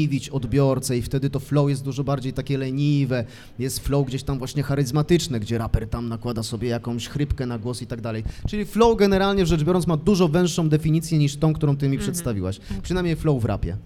rozleniwić 0.06 0.30
odbiorcę 0.30 0.98
i 0.98 1.02
wtedy 1.02 1.30
to 1.30 1.40
flow 1.40 1.70
jest 1.70 1.84
dużo 1.84 2.04
bardziej 2.04 2.34
takie 2.34 2.58
leniwe. 2.58 3.26
Jest 3.60 3.80
flow 3.80 4.08
gdzieś 4.08 4.24
tam 4.24 4.38
właśnie 4.38 4.64
charyzmatyczne, 4.64 5.40
gdzie 5.40 5.58
raper 5.58 5.88
tam 5.88 6.10
nakłada 6.10 6.44
sobie 6.44 6.70
jakąś 6.70 7.08
chrypkę 7.08 7.46
na 7.46 7.58
głos 7.60 7.82
i 7.82 7.88
tak 7.88 8.02
dalej. 8.02 8.24
Czyli 8.48 8.66
flow 8.66 8.98
generalnie 8.98 9.46
rzecz 9.46 9.64
biorąc 9.64 9.88
ma 9.88 9.98
dużo 9.98 10.28
węższą 10.28 10.70
definicję 10.70 11.18
niż 11.18 11.38
tą, 11.38 11.54
którą 11.54 11.78
ty 11.78 11.90
mi 11.90 11.98
przedstawiłaś. 11.98 12.60
Przynajmniej 12.84 13.16
flow 13.16 13.42
w 13.42 13.46
rapie. 13.46 13.78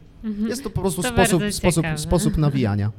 Jest 0.48 0.64
to 0.64 0.70
po 0.70 0.82
prostu 0.82 1.02
Mhm. 1.02 1.16
To 1.16 1.26
sposób, 1.26 1.54
sposób, 1.54 1.86
sposób 2.00 2.38
nawijania. 2.38 2.92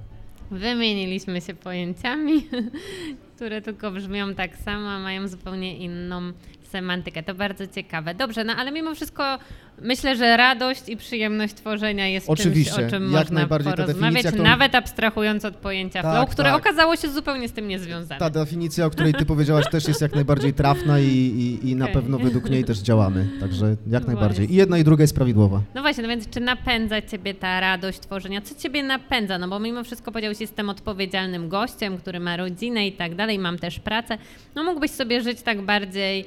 Wymieniliśmy 0.50 1.40
się 1.40 1.54
pojęciami, 1.54 2.46
które 3.36 3.62
tylko 3.62 3.90
brzmią 3.90 4.34
tak 4.34 4.56
samo, 4.56 4.88
a 4.88 4.98
mają 4.98 5.28
zupełnie 5.28 5.76
inną 5.78 6.32
semantykę. 6.70 7.22
To 7.22 7.34
bardzo 7.34 7.66
ciekawe. 7.66 8.14
Dobrze, 8.14 8.44
no 8.44 8.52
ale 8.52 8.72
mimo 8.72 8.94
wszystko 8.94 9.38
Myślę, 9.82 10.16
że 10.16 10.36
radość 10.36 10.88
i 10.88 10.96
przyjemność 10.96 11.54
tworzenia 11.54 12.08
jest 12.08 12.30
Oczywiście, 12.30 12.74
czymś, 12.74 12.86
o 12.86 12.90
czym 12.90 13.12
jak 13.12 13.30
można 13.30 13.46
porozmawiać, 13.46 14.26
którą- 14.26 14.44
nawet 14.44 14.74
abstrahując 14.74 15.44
od 15.44 15.56
pojęcia 15.56 16.02
Tak, 16.02 16.12
flow, 16.14 16.30
które 16.30 16.50
tak. 16.50 16.60
okazało 16.60 16.96
się 16.96 17.10
zupełnie 17.10 17.48
z 17.48 17.52
tym 17.52 17.68
niezwiązane. 17.68 18.18
Ta 18.18 18.30
definicja, 18.30 18.86
o 18.86 18.90
której 18.90 19.14
ty 19.14 19.26
powiedziałaś, 19.26 19.64
też 19.70 19.88
jest 19.88 20.00
jak 20.00 20.14
najbardziej 20.14 20.54
trafna 20.54 21.00
i, 21.00 21.04
i, 21.04 21.70
i 21.70 21.76
na 21.76 21.88
pewno 21.88 22.18
według 22.18 22.50
niej 22.50 22.64
też 22.64 22.78
działamy. 22.78 23.26
Także 23.40 23.76
jak 23.86 24.06
najbardziej. 24.06 24.52
I 24.52 24.54
jedna 24.54 24.78
i 24.78 24.84
druga 24.84 25.02
jest 25.02 25.14
prawidłowa. 25.14 25.60
No 25.74 25.82
właśnie, 25.82 26.02
no 26.02 26.08
więc 26.08 26.30
czy 26.30 26.40
napędza 26.40 27.02
ciebie 27.02 27.34
ta 27.34 27.60
radość 27.60 28.00
tworzenia? 28.00 28.40
Co 28.40 28.54
ciebie 28.54 28.82
napędza? 28.82 29.38
No 29.38 29.48
bo 29.48 29.60
mimo 29.60 29.84
wszystko 29.84 30.12
powiedziałeś, 30.12 30.40
jestem 30.40 30.70
odpowiedzialnym 30.70 31.48
gościem, 31.48 31.98
który 31.98 32.20
ma 32.20 32.36
rodzinę 32.36 32.86
i 32.86 32.92
tak 32.92 33.14
dalej, 33.14 33.38
mam 33.38 33.59
też 33.59 33.80
pracę. 33.80 34.18
No 34.55 34.64
mógłbyś 34.64 34.90
sobie 34.90 35.22
żyć 35.22 35.42
tak 35.42 35.62
bardziej 35.62 36.24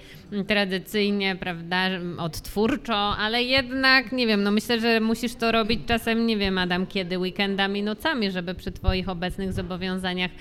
tradycyjnie, 0.47 1.35
prawda, 1.35 1.89
odtwórczo, 2.17 2.95
ale 2.95 3.43
jednak, 3.43 4.11
nie 4.11 4.27
wiem, 4.27 4.43
no 4.43 4.51
myślę, 4.51 4.79
że 4.79 4.99
musisz 4.99 5.35
to 5.35 5.51
robić 5.51 5.79
czasem, 5.87 6.25
nie 6.25 6.37
wiem, 6.37 6.57
Adam, 6.57 6.87
kiedy 6.87 7.19
weekendami, 7.19 7.83
nocami, 7.83 8.31
żeby 8.31 8.55
przy 8.55 8.71
twoich 8.71 9.09
obecnych 9.09 9.53
zobowiązaniach 9.53 10.31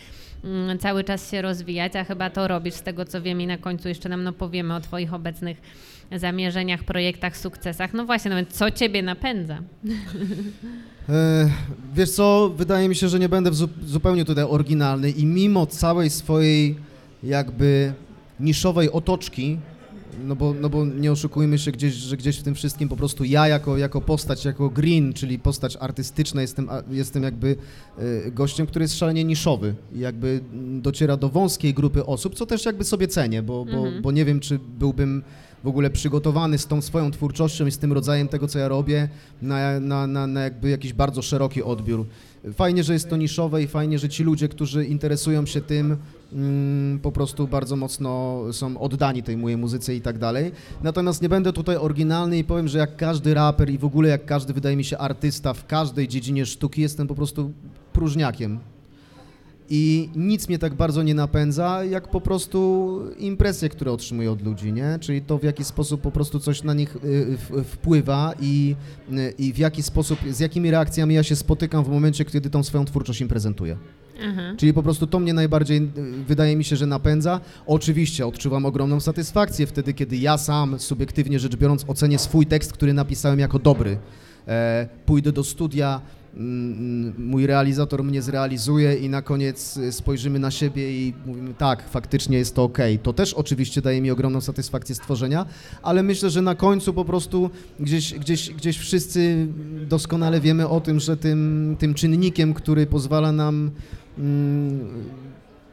mm, 0.44 0.78
cały 0.78 1.04
czas 1.04 1.30
się 1.30 1.42
rozwijać, 1.42 1.96
a 1.96 2.04
chyba 2.04 2.30
to 2.30 2.48
robisz 2.48 2.74
z 2.74 2.82
tego, 2.82 3.04
co 3.04 3.22
wiem 3.22 3.40
i 3.40 3.46
na 3.46 3.58
końcu 3.58 3.88
jeszcze 3.88 4.08
nam 4.08 4.24
no, 4.24 4.32
powiemy 4.32 4.74
o 4.74 4.80
twoich 4.80 5.14
obecnych 5.14 5.56
zamierzeniach, 6.18 6.84
projektach, 6.84 7.36
sukcesach. 7.36 7.94
No 7.94 8.06
właśnie, 8.06 8.30
no 8.30 8.36
więc 8.36 8.48
co 8.48 8.70
ciebie 8.70 9.02
napędza? 9.02 9.58
E, 11.08 11.50
wiesz 11.94 12.10
co, 12.10 12.52
wydaje 12.56 12.88
mi 12.88 12.94
się, 12.94 13.08
że 13.08 13.18
nie 13.18 13.28
będę 13.28 13.50
zupełnie 13.86 14.24
tutaj 14.24 14.44
oryginalny 14.44 15.10
i 15.10 15.26
mimo 15.26 15.66
całej 15.66 16.10
swojej 16.10 16.76
jakby 17.22 17.92
niszowej 18.40 18.92
otoczki, 18.92 19.58
no 20.24 20.36
bo, 20.36 20.54
no 20.54 20.68
bo 20.70 20.86
nie 20.86 21.12
oszukujmy 21.12 21.58
się 21.58 21.72
gdzieś, 21.72 21.94
że 21.94 22.16
gdzieś 22.16 22.38
w 22.38 22.42
tym 22.42 22.54
wszystkim 22.54 22.88
po 22.88 22.96
prostu 22.96 23.24
ja 23.24 23.48
jako, 23.48 23.78
jako 23.78 24.00
postać, 24.00 24.44
jako 24.44 24.70
green, 24.70 25.12
czyli 25.12 25.38
postać 25.38 25.76
artystyczna 25.80 26.40
jestem, 26.42 26.68
jestem 26.90 27.22
jakby 27.22 27.56
e, 27.98 28.30
gościem, 28.30 28.66
który 28.66 28.82
jest 28.84 28.98
szalenie 28.98 29.24
niszowy 29.24 29.74
i 29.94 29.98
jakby 29.98 30.40
dociera 30.80 31.16
do 31.16 31.28
wąskiej 31.28 31.74
grupy 31.74 32.06
osób, 32.06 32.34
co 32.34 32.46
też 32.46 32.64
jakby 32.64 32.84
sobie 32.84 33.08
cenię, 33.08 33.42
bo, 33.42 33.64
bo, 33.64 33.72
Mhm. 33.72 34.02
bo 34.02 34.12
nie 34.12 34.24
wiem, 34.24 34.40
czy 34.40 34.58
byłbym 34.78 35.22
w 35.64 35.66
ogóle 35.66 35.90
przygotowany 35.90 36.58
z 36.58 36.66
tą 36.66 36.82
swoją 36.82 37.10
twórczością 37.10 37.66
i 37.66 37.70
z 37.70 37.78
tym 37.78 37.92
rodzajem 37.92 38.28
tego, 38.28 38.48
co 38.48 38.58
ja 38.58 38.68
robię, 38.68 39.08
na, 39.42 39.80
na, 39.80 40.06
na, 40.06 40.26
na 40.26 40.40
jakby 40.40 40.70
jakiś 40.70 40.92
bardzo 40.92 41.22
szeroki 41.22 41.62
odbiór. 41.62 42.06
Fajnie, 42.54 42.84
że 42.84 42.92
jest 42.92 43.10
to 43.10 43.16
niszowe 43.16 43.62
i 43.62 43.66
fajnie, 43.66 43.98
że 43.98 44.08
ci 44.08 44.22
ludzie, 44.24 44.48
którzy 44.48 44.84
interesują 44.84 45.46
się 45.46 45.60
tym, 45.60 45.96
po 47.02 47.12
prostu 47.12 47.48
bardzo 47.48 47.76
mocno 47.76 48.40
są 48.52 48.78
oddani 48.78 49.22
tej 49.22 49.36
mojej 49.36 49.58
muzyce 49.58 49.94
i 49.94 50.00
tak 50.00 50.18
dalej. 50.18 50.52
Natomiast 50.82 51.22
nie 51.22 51.28
będę 51.28 51.52
tutaj 51.52 51.76
oryginalny 51.76 52.38
i 52.38 52.44
powiem, 52.44 52.68
że 52.68 52.78
jak 52.78 52.96
każdy 52.96 53.34
raper 53.34 53.70
i 53.70 53.78
w 53.78 53.84
ogóle 53.84 54.08
jak 54.08 54.24
każdy, 54.24 54.52
wydaje 54.52 54.76
mi 54.76 54.84
się, 54.84 54.98
artysta 54.98 55.54
w 55.54 55.66
każdej 55.66 56.08
dziedzinie 56.08 56.46
sztuki, 56.46 56.82
jestem 56.82 57.06
po 57.06 57.14
prostu 57.14 57.52
próżniakiem. 57.92 58.58
I 59.70 60.08
nic 60.16 60.48
mnie 60.48 60.58
tak 60.58 60.74
bardzo 60.74 61.02
nie 61.02 61.14
napędza, 61.14 61.84
jak 61.84 62.08
po 62.08 62.20
prostu 62.20 63.00
impresje, 63.18 63.68
które 63.68 63.92
otrzymuję 63.92 64.32
od 64.32 64.42
ludzi, 64.42 64.72
nie? 64.72 64.98
Czyli 65.00 65.22
to, 65.22 65.38
w 65.38 65.42
jaki 65.42 65.64
sposób 65.64 66.00
po 66.00 66.10
prostu 66.10 66.40
coś 66.40 66.62
na 66.62 66.74
nich 66.74 66.96
y, 66.96 67.64
wpływa 67.64 68.34
i, 68.40 68.76
y, 69.12 69.34
i 69.38 69.52
w 69.52 69.58
jaki 69.58 69.82
sposób, 69.82 70.18
z 70.30 70.40
jakimi 70.40 70.70
reakcjami 70.70 71.14
ja 71.14 71.22
się 71.22 71.36
spotykam 71.36 71.84
w 71.84 71.88
momencie, 71.88 72.24
kiedy 72.24 72.50
tą 72.50 72.62
swoją 72.62 72.84
twórczość 72.84 73.20
im 73.20 73.28
prezentuję. 73.28 73.76
Aha. 74.24 74.54
Czyli 74.56 74.74
po 74.74 74.82
prostu 74.82 75.06
to 75.06 75.20
mnie 75.20 75.34
najbardziej, 75.34 75.78
y, 75.78 76.24
wydaje 76.28 76.56
mi 76.56 76.64
się, 76.64 76.76
że 76.76 76.86
napędza. 76.86 77.40
Oczywiście 77.66 78.26
odczuwam 78.26 78.66
ogromną 78.66 79.00
satysfakcję 79.00 79.66
wtedy, 79.66 79.94
kiedy 79.94 80.16
ja 80.16 80.38
sam, 80.38 80.78
subiektywnie 80.78 81.38
rzecz 81.38 81.56
biorąc, 81.56 81.84
ocenię 81.88 82.18
swój 82.18 82.46
tekst, 82.46 82.72
który 82.72 82.94
napisałem 82.94 83.38
jako 83.38 83.58
dobry. 83.58 83.98
E, 84.48 84.88
pójdę 85.06 85.32
do 85.32 85.44
studia, 85.44 86.00
mm, 86.36 87.14
mój 87.18 87.46
realizator 87.46 88.04
mnie 88.04 88.22
zrealizuje 88.22 88.94
i 88.94 89.08
na 89.08 89.22
koniec 89.22 89.76
y, 89.76 89.92
spojrzymy 89.92 90.38
na 90.38 90.50
siebie 90.50 90.92
i 90.92 91.14
mówimy 91.26 91.54
tak, 91.54 91.88
faktycznie 91.88 92.38
jest 92.38 92.54
to 92.54 92.62
ok. 92.64 92.78
To 93.02 93.12
też 93.12 93.34
oczywiście 93.34 93.82
daje 93.82 94.00
mi 94.00 94.10
ogromną 94.10 94.40
satysfakcję 94.40 94.94
stworzenia, 94.94 95.46
ale 95.82 96.02
myślę, 96.02 96.30
że 96.30 96.42
na 96.42 96.54
końcu 96.54 96.94
po 96.94 97.04
prostu 97.04 97.50
gdzieś, 97.80 98.14
gdzieś, 98.14 98.50
gdzieś 98.50 98.78
wszyscy 98.78 99.46
doskonale 99.88 100.40
wiemy 100.40 100.68
o 100.68 100.80
tym, 100.80 101.00
że 101.00 101.16
tym, 101.16 101.76
tym 101.78 101.94
czynnikiem, 101.94 102.54
który 102.54 102.86
pozwala 102.86 103.32
nam 103.32 103.54
mm, 103.54 103.72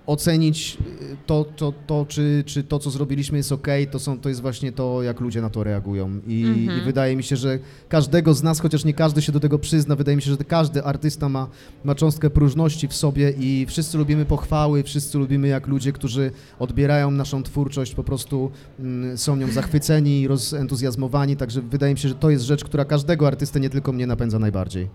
ocenić 0.09 0.77
y, 1.01 1.17
to, 1.25 1.45
to, 1.55 1.73
to 1.87 2.05
czy, 2.09 2.43
czy 2.45 2.63
to, 2.63 2.79
co 2.79 2.89
zrobiliśmy 2.89 3.37
jest 3.37 3.51
ok, 3.51 3.67
to, 3.91 3.99
są, 3.99 4.19
to 4.19 4.29
jest 4.29 4.41
właśnie 4.41 4.71
to, 4.71 5.03
jak 5.03 5.19
ludzie 5.19 5.41
na 5.41 5.49
to 5.49 5.63
reagują. 5.63 6.19
I, 6.27 6.45
Mhm. 6.45 6.79
I 6.79 6.81
wydaje 6.81 7.15
mi 7.15 7.23
się, 7.23 7.35
że 7.35 7.59
każdego 7.89 8.33
z 8.33 8.43
nas, 8.43 8.59
chociaż 8.59 8.85
nie 8.85 8.93
każdy 8.93 9.21
się 9.21 9.31
do 9.31 9.39
tego 9.39 9.59
przyzna, 9.59 9.95
wydaje 9.95 10.15
mi 10.15 10.21
się, 10.21 10.31
że 10.31 10.37
każdy 10.37 10.83
artysta 10.83 11.29
ma, 11.29 11.47
ma 11.83 11.95
cząstkę 11.95 12.29
próżności 12.29 12.87
w 12.87 12.93
sobie 12.93 13.33
i 13.39 13.65
wszyscy 13.65 13.97
lubimy 13.97 14.25
pochwały, 14.25 14.83
wszyscy 14.83 15.17
lubimy 15.17 15.47
jak 15.47 15.67
ludzie, 15.67 15.91
którzy 15.91 16.31
odbierają 16.59 17.11
naszą 17.11 17.43
twórczość, 17.43 17.95
po 17.95 18.03
prostu 18.03 18.51
mm, 18.79 19.17
są 19.17 19.35
nią 19.35 19.51
zachwyceni, 19.51 20.27
rozentuzjazmowani, 20.27 21.37
także 21.37 21.61
wydaje 21.61 21.93
mi 21.93 21.99
się, 21.99 22.09
że 22.09 22.15
to 22.15 22.29
jest 22.29 22.43
rzecz, 22.45 22.63
która 22.63 22.85
każdego 22.85 23.27
artystę, 23.27 23.59
nie 23.59 23.69
tylko 23.69 23.91
mnie 23.91 24.07
napędza 24.07 24.39
najbardziej. 24.39 24.89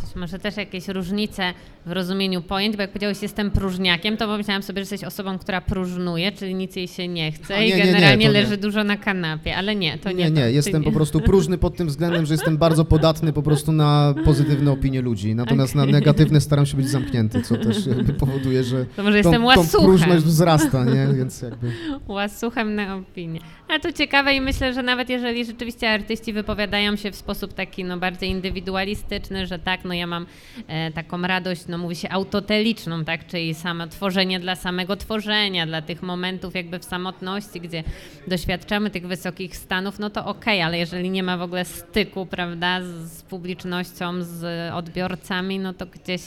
Chociaż 0.00 0.14
Może 0.16 0.38
też 0.38 0.56
jakieś 0.56 0.88
różnice 0.88 1.52
w 1.86 1.92
rozumieniu 1.92 2.42
pojęć, 2.42 2.76
bo 2.76 2.82
jak 2.82 2.90
powiedziałeś, 2.90 3.22
jestem 3.22 3.50
próżniakiem, 3.50 4.16
to 4.16 4.26
pomyślałam 4.26 4.62
sobie, 4.62 4.76
że 4.76 4.80
jesteś 4.80 5.04
osobą, 5.04 5.38
która 5.38 5.60
próżnuje, 5.60 6.32
czyli 6.32 6.54
nic 6.54 6.76
jej 6.76 6.88
się 6.88 7.08
nie 7.08 7.32
chce 7.32 7.56
A, 7.56 7.60
nie, 7.60 7.66
i 7.66 7.70
nie, 7.70 7.76
nie, 7.76 7.84
generalnie 7.84 8.26
to 8.26 8.32
nie. 8.32 8.40
leży 8.40 8.56
dużo 8.56 8.84
na 8.84 8.96
kanapie, 8.96 9.56
ale 9.56 9.76
nie, 9.76 9.98
to 9.98 10.12
nie. 10.12 10.24
nie, 10.24 10.30
nie, 10.30 10.50
jestem 10.50 10.82
nie. 10.82 10.84
po 10.86 10.92
prostu 10.92 11.20
próżny 11.20 11.58
pod 11.58 11.76
tym 11.76 11.86
względem, 11.88 12.26
że 12.26 12.34
jestem 12.34 12.58
bardzo 12.58 12.84
podatny 12.84 13.32
po 13.32 13.42
prostu 13.42 13.72
na 13.72 14.14
pozytywne 14.24 14.72
opinie 14.72 15.02
ludzi, 15.02 15.34
natomiast 15.34 15.74
na 15.74 15.86
negatywne 15.86 16.40
staram 16.40 16.66
się 16.66 16.76
być 16.76 16.88
zamknięty, 16.88 17.42
co 17.42 17.56
też 17.56 17.76
powoduje, 18.18 18.64
że 18.64 18.86
To 18.96 19.02
może 19.02 19.22
tą, 19.22 19.30
jestem 19.30 19.42
tą 19.42 19.46
łasuchem. 19.46 19.86
próżność 19.86 20.24
wzrasta, 20.24 20.84
nie, 20.84 21.08
więc 21.16 21.42
jakby... 21.42 21.72
Łasuchem 22.08 22.74
na 22.74 22.96
opinię. 22.96 23.40
Ale 23.68 23.80
to 23.80 23.92
ciekawe 23.92 24.34
i 24.34 24.40
myślę, 24.40 24.74
że 24.74 24.82
nawet 24.82 25.08
jeżeli 25.08 25.44
rzeczywiście 25.44 25.90
artyści 25.90 26.32
wypowiadają 26.32 26.96
się 26.96 27.10
w 27.10 27.16
sposób 27.16 27.52
taki 27.52 27.84
no, 27.84 27.98
bardziej 27.98 28.30
indywidualistyczny, 28.30 29.46
że 29.46 29.58
tak, 29.58 29.84
no 29.84 29.93
ja 29.94 30.06
mam 30.06 30.26
e, 30.68 30.92
taką 30.92 31.22
radość, 31.22 31.62
no 31.68 31.78
mówi 31.78 31.96
się 31.96 32.10
autoteliczną, 32.10 33.04
tak, 33.04 33.26
czyli 33.26 33.54
samo 33.54 33.86
tworzenie 33.86 34.40
dla 34.40 34.56
samego 34.56 34.96
tworzenia, 34.96 35.66
dla 35.66 35.82
tych 35.82 36.02
momentów 36.02 36.54
jakby 36.54 36.78
w 36.78 36.84
samotności, 36.84 37.60
gdzie 37.60 37.84
doświadczamy 38.28 38.90
tych 38.90 39.06
wysokich 39.06 39.56
stanów, 39.56 39.98
no 39.98 40.10
to 40.10 40.26
okej, 40.26 40.62
ale 40.62 40.78
jeżeli 40.78 41.10
nie 41.10 41.22
ma 41.22 41.36
w 41.36 41.42
ogóle 41.42 41.64
styku, 41.64 42.26
prawda, 42.26 42.80
z, 42.82 43.22
publicznością, 43.22 44.22
z 44.22 44.72
odbiorcami, 44.74 45.58
no 45.58 45.72
to 45.72 45.86
gdzieś 45.86 46.22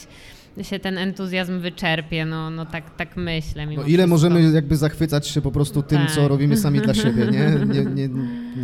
się 0.62 0.78
ten 0.78 0.98
entuzjazm 0.98 1.60
wyczerpie, 1.60 2.24
no, 2.24 2.50
no 2.50 2.66
tak, 2.66 2.96
tak 2.96 3.16
myślę. 3.16 3.66
No 3.66 3.72
ile 3.72 3.82
wszystko. 3.82 4.06
możemy 4.06 4.50
jakby 4.52 4.76
zachwycać 4.76 5.28
się 5.28 5.40
po 5.40 5.50
prostu 5.50 5.82
tym, 5.82 5.98
Tak. 5.98 6.10
co 6.10 6.28
robimy 6.28 6.56
sami 6.56 6.80
dla 6.80 6.94
siebie, 6.94 7.26
nie? 7.26 7.74
Nie, 7.74 7.84
nie, 7.84 8.08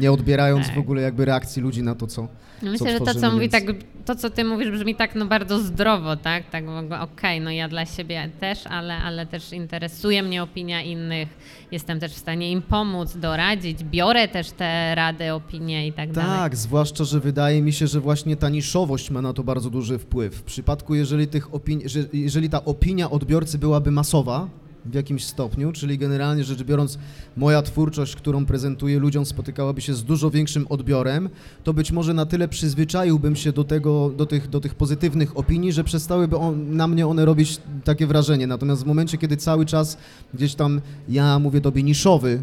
nie 0.00 0.12
odbierając 0.12 0.66
Tak. 0.66 0.76
w 0.76 0.78
ogóle 0.78 1.02
jakby 1.02 1.24
reakcji 1.24 1.62
ludzi 1.62 1.82
na 1.82 1.94
to, 1.94 2.06
co... 2.06 2.28
No 2.62 2.70
Myślę, 2.70 2.92
że 2.92 2.98
to, 3.00 3.14
co 3.14 3.30
mówi, 3.30 3.40
więc- 3.40 3.52
tak, 3.52 3.64
to, 4.04 4.14
co 4.14 4.30
ty 4.30 4.44
mówisz, 4.44 4.70
brzmi 4.70 4.94
tak 4.94 5.14
no, 5.14 5.26
bardzo 5.26 5.58
zdrowo, 5.58 6.16
tak? 6.16 6.50
Tak, 6.50 6.66
w 6.66 6.68
ogóle, 6.76 7.00
okej, 7.00 7.40
no 7.40 7.50
ja 7.50 7.68
dla 7.68 7.86
siebie 7.86 8.30
też, 8.40 8.66
ale, 8.66 8.96
ale 8.96 9.26
też 9.26 9.52
interesuje 9.52 10.22
mnie 10.22 10.42
opinia 10.42 10.82
innych, 10.82 11.28
jestem 11.72 12.00
też 12.00 12.12
w 12.12 12.18
stanie 12.18 12.52
im 12.52 12.62
pomóc, 12.62 13.16
doradzić, 13.16 13.84
biorę 13.84 14.28
też 14.28 14.50
te 14.50 14.94
rady, 14.94 15.32
opinie 15.32 15.86
i 15.86 15.92
tak 15.92 16.12
dalej. 16.12 16.30
Tak, 16.38 16.56
zwłaszcza, 16.56 17.04
że 17.04 17.20
wydaje 17.20 17.62
mi 17.62 17.72
się, 17.72 17.86
że 17.86 18.00
właśnie 18.00 18.36
ta 18.36 18.48
niszowość 18.48 19.10
ma 19.10 19.22
na 19.22 19.32
to 19.32 19.44
bardzo 19.44 19.70
duży 19.70 19.98
wpływ. 19.98 20.34
W 20.34 20.42
przypadku, 20.42 20.94
jeżeli, 20.94 21.26
tych 21.26 21.50
opini- 21.50 21.88
że, 21.88 22.00
jeżeli 22.12 22.50
ta 22.50 22.64
opinia 22.64 23.10
odbiorcy 23.10 23.58
byłaby 23.58 23.90
masowa 23.90 24.48
w 24.86 24.94
jakimś 24.94 25.24
stopniu, 25.24 25.72
czyli 25.72 25.98
generalnie 25.98 26.44
rzecz 26.44 26.62
biorąc, 26.62 26.98
moja 27.36 27.62
twórczość, 27.62 28.16
którą 28.16 28.46
prezentuję 28.46 28.98
ludziom, 28.98 29.26
spotykałaby 29.26 29.80
się 29.80 29.94
z 29.94 30.04
dużo 30.04 30.30
większym 30.30 30.66
odbiorem, 30.68 31.28
to 31.64 31.74
być 31.74 31.92
może 31.92 32.14
na 32.14 32.26
tyle 32.26 32.48
przyzwyczaiłbym 32.48 33.36
się 33.36 33.52
do, 33.52 33.64
tego, 33.64 34.10
do, 34.16 34.26
tych, 34.26 34.48
do 34.48 34.60
tych 34.60 34.74
pozytywnych 34.74 35.38
opinii, 35.38 35.72
że 35.72 35.84
przestałyby 35.84 36.36
on, 36.36 36.76
na 36.76 36.86
mnie 36.86 37.06
one 37.06 37.24
robić 37.24 37.60
takie 37.84 38.06
wrażenie. 38.06 38.46
Natomiast 38.46 38.82
w 38.82 38.86
momencie, 38.86 39.18
kiedy 39.18 39.36
cały 39.36 39.66
czas 39.66 39.98
gdzieś 40.34 40.54
tam 40.54 40.80
ja 41.08 41.38
mówię 41.38 41.60
tobie 41.60 41.82
niszowy, 41.82 42.42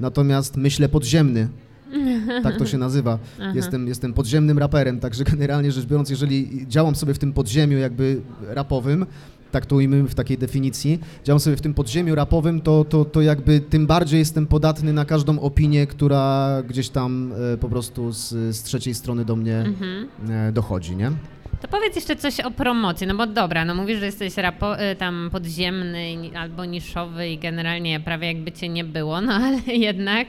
natomiast 0.00 0.56
myślę 0.56 0.88
podziemny, 0.88 1.48
tak 2.42 2.56
to 2.56 2.66
się 2.66 2.78
nazywa. 2.78 3.18
Aha. 3.40 3.52
Jestem, 3.54 3.88
jestem 3.88 4.12
podziemnym 4.12 4.58
raperem, 4.58 5.00
także 5.00 5.24
generalnie 5.24 5.72
rzecz 5.72 5.86
biorąc, 5.86 6.10
jeżeli 6.10 6.66
działam 6.68 6.94
sobie 6.94 7.14
w 7.14 7.18
tym 7.18 7.32
podziemiu 7.32 7.78
jakby 7.78 8.20
rapowym, 8.48 9.06
tak 9.50 9.66
to 9.66 9.76
ujmijmy 9.76 10.08
w 10.08 10.14
takiej 10.14 10.38
definicji, 10.38 11.00
działam 11.24 11.40
sobie 11.40 11.56
w 11.56 11.60
tym 11.60 11.74
podziemiu 11.74 12.14
rapowym, 12.14 12.60
to, 12.60 12.84
to, 12.84 13.04
to 13.04 13.20
jakby 13.22 13.60
tym 13.60 13.86
bardziej 13.86 14.18
jestem 14.18 14.46
podatny 14.46 14.92
na 14.92 15.04
każdą 15.04 15.40
opinię, 15.40 15.86
która 15.86 16.48
gdzieś 16.68 16.88
tam 16.88 17.32
e, 17.54 17.56
po 17.56 17.68
prostu 17.68 18.12
z, 18.12 18.28
z 18.56 18.62
trzeciej 18.62 18.94
strony 18.94 19.24
do 19.24 19.36
mnie 19.36 19.58
Mhm. 19.66 20.08
e, 20.30 20.52
dochodzi, 20.52 20.96
nie? 20.96 21.10
To 21.60 21.68
powiedz 21.68 21.96
jeszcze 21.96 22.16
coś 22.16 22.40
o 22.40 22.50
promocji, 22.50 23.06
no 23.06 23.14
bo 23.14 23.26
dobra, 23.26 23.64
no 23.64 23.74
mówisz, 23.74 23.98
że 23.98 24.06
jesteś 24.06 24.36
rapo, 24.36 24.90
y, 24.90 24.96
tam 24.96 25.28
podziemny 25.32 26.16
albo 26.38 26.64
niszowy 26.64 27.28
i 27.28 27.38
generalnie 27.38 28.00
prawie 28.00 28.26
jakby 28.26 28.52
cię 28.52 28.68
nie 28.68 28.84
było, 28.84 29.20
no 29.20 29.32
ale 29.32 29.58
jednak 29.88 30.28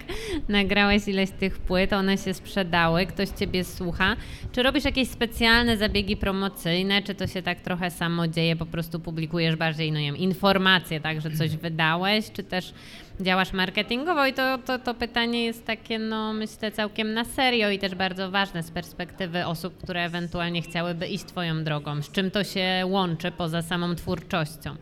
nagrałeś 0.50 1.08
ileś 1.08 1.30
tych 1.30 1.60
płyt, 1.60 1.94
one 1.94 2.18
się 2.18 2.34
sprzedały, 2.34 3.06
ktoś 3.06 3.30
ciebie 3.30 3.64
słucha. 3.64 4.16
Czy 4.52 4.64
robisz 4.64 4.84
jakieś 4.84 5.08
specjalne 5.08 5.78
zabiegi 5.78 6.18
promocyjne, 6.18 7.02
czy 7.02 7.16
to 7.16 7.28
się 7.28 7.42
tak 7.42 7.60
trochę 7.60 7.92
samo 7.92 8.28
dzieje, 8.28 8.56
po 8.56 8.66
prostu 8.66 9.00
publikujesz 9.00 9.56
bardziej, 9.56 9.92
no 9.92 10.00
nie 10.00 10.06
wiem, 10.06 10.18
informacje, 10.18 11.00
tak, 11.00 11.22
że 11.22 11.32
coś 11.32 11.58
wydałeś, 11.58 12.32
czy 12.32 12.44
też 12.44 12.74
działasz 13.22 13.54
marketingowo 13.54 14.26
i 14.26 14.34
to, 14.34 14.58
to, 14.58 14.80
to 14.80 14.94
pytanie 14.94 15.46
jest 15.46 15.66
takie, 15.66 16.00
no 16.00 16.34
myślę, 16.34 16.72
całkiem 16.72 17.14
na 17.14 17.26
serio 17.26 17.70
i 17.70 17.80
też 17.80 17.96
bardzo 17.96 18.32
ważne 18.32 18.64
z 18.64 18.72
perspektywy 18.72 19.46
osób, 19.46 19.78
które 19.78 20.06
ewentualnie 20.06 20.62
chciałyby 20.62 21.08
iść 21.08 21.26
Twoją 21.26 21.64
drogą. 21.64 22.02
Z 22.02 22.12
czym 22.12 22.32
to 22.32 22.44
się 22.44 22.84
łączy 22.86 23.32
poza 23.32 23.62
samą 23.62 23.96
twórczością? 23.96 24.76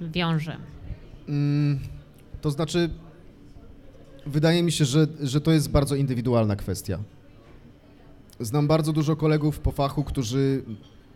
Wiąże. 0.00 0.56
Mm, 1.28 1.80
to 2.40 2.50
znaczy, 2.50 2.90
wydaje 4.26 4.62
mi 4.62 4.72
się, 4.72 4.84
że, 4.84 5.06
że 5.22 5.40
to 5.40 5.50
jest 5.52 5.70
bardzo 5.70 5.94
indywidualna 5.94 6.56
kwestia. 6.56 6.98
Znam 8.40 8.66
bardzo 8.66 8.92
dużo 8.92 9.16
kolegów 9.16 9.58
po 9.58 9.72
fachu, 9.72 10.04
którzy 10.04 10.62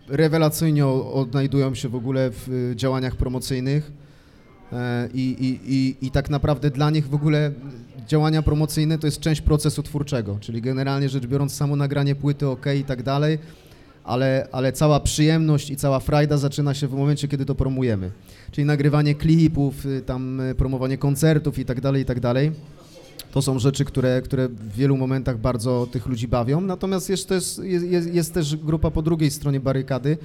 rewelacyjnie 0.09 0.87
odnajdują 0.87 1.75
się 1.75 1.89
w 1.89 1.95
ogóle 1.95 2.31
w 2.31 2.73
działaniach 2.75 3.17
promocyjnych 3.17 4.04
I, 5.15 5.21
i, 5.21 5.75
i, 5.75 6.07
I 6.07 6.11
tak 6.11 6.31
naprawdę 6.31 6.71
dla 6.71 6.91
nich 6.91 7.09
w 7.09 7.15
ogóle 7.15 7.53
działania 8.09 8.43
promocyjne 8.43 8.99
to 8.99 9.07
jest 9.07 9.21
część 9.21 9.41
procesu 9.41 9.83
twórczego, 9.83 10.39
czyli 10.41 10.63
generalnie 10.63 11.09
rzecz 11.09 11.27
biorąc 11.27 11.55
samo 11.55 11.77
nagranie 11.77 12.15
płyty 12.15 12.49
ok 12.49 12.67
i 12.81 12.85
tak 12.85 13.03
dalej, 13.03 13.39
ale, 14.05 14.49
ale 14.53 14.73
cała 14.73 15.01
przyjemność 15.01 15.71
i 15.71 15.77
cała 15.77 16.01
frajda 16.01 16.37
zaczyna 16.37 16.75
się 16.75 16.89
w 16.89 16.93
momencie, 16.93 17.29
kiedy 17.29 17.45
to 17.45 17.55
promujemy. 17.55 18.11
Czyli 18.51 18.65
nagrywanie 18.65 19.15
klipów, 19.15 19.87
y, 19.87 20.03
tam 20.03 20.41
y, 20.41 20.55
promowanie 20.55 20.99
koncertów 20.99 21.59
i 21.59 21.65
tak 21.65 21.81
dalej, 21.81 22.03
i 22.03 22.05
tak 22.05 22.21
dalej. 22.21 22.53
To 23.33 23.43
są 23.43 23.59
rzeczy, 23.59 23.85
które, 23.85 24.23
które 24.23 24.49
w 24.49 24.75
wielu 24.75 24.97
momentach 24.97 25.39
bardzo 25.39 25.89
tych 25.93 26.07
ludzi 26.07 26.29
bawią. 26.29 26.61
Natomiast 26.61 27.09
jest 27.09 27.29
też, 27.29 27.59
jest, 27.63 28.15
jest 28.15 28.35
też 28.35 28.57
grupa 28.57 28.91
po 28.91 29.03
drugiej 29.03 29.31
stronie 29.31 29.61
barykady, 29.61 30.19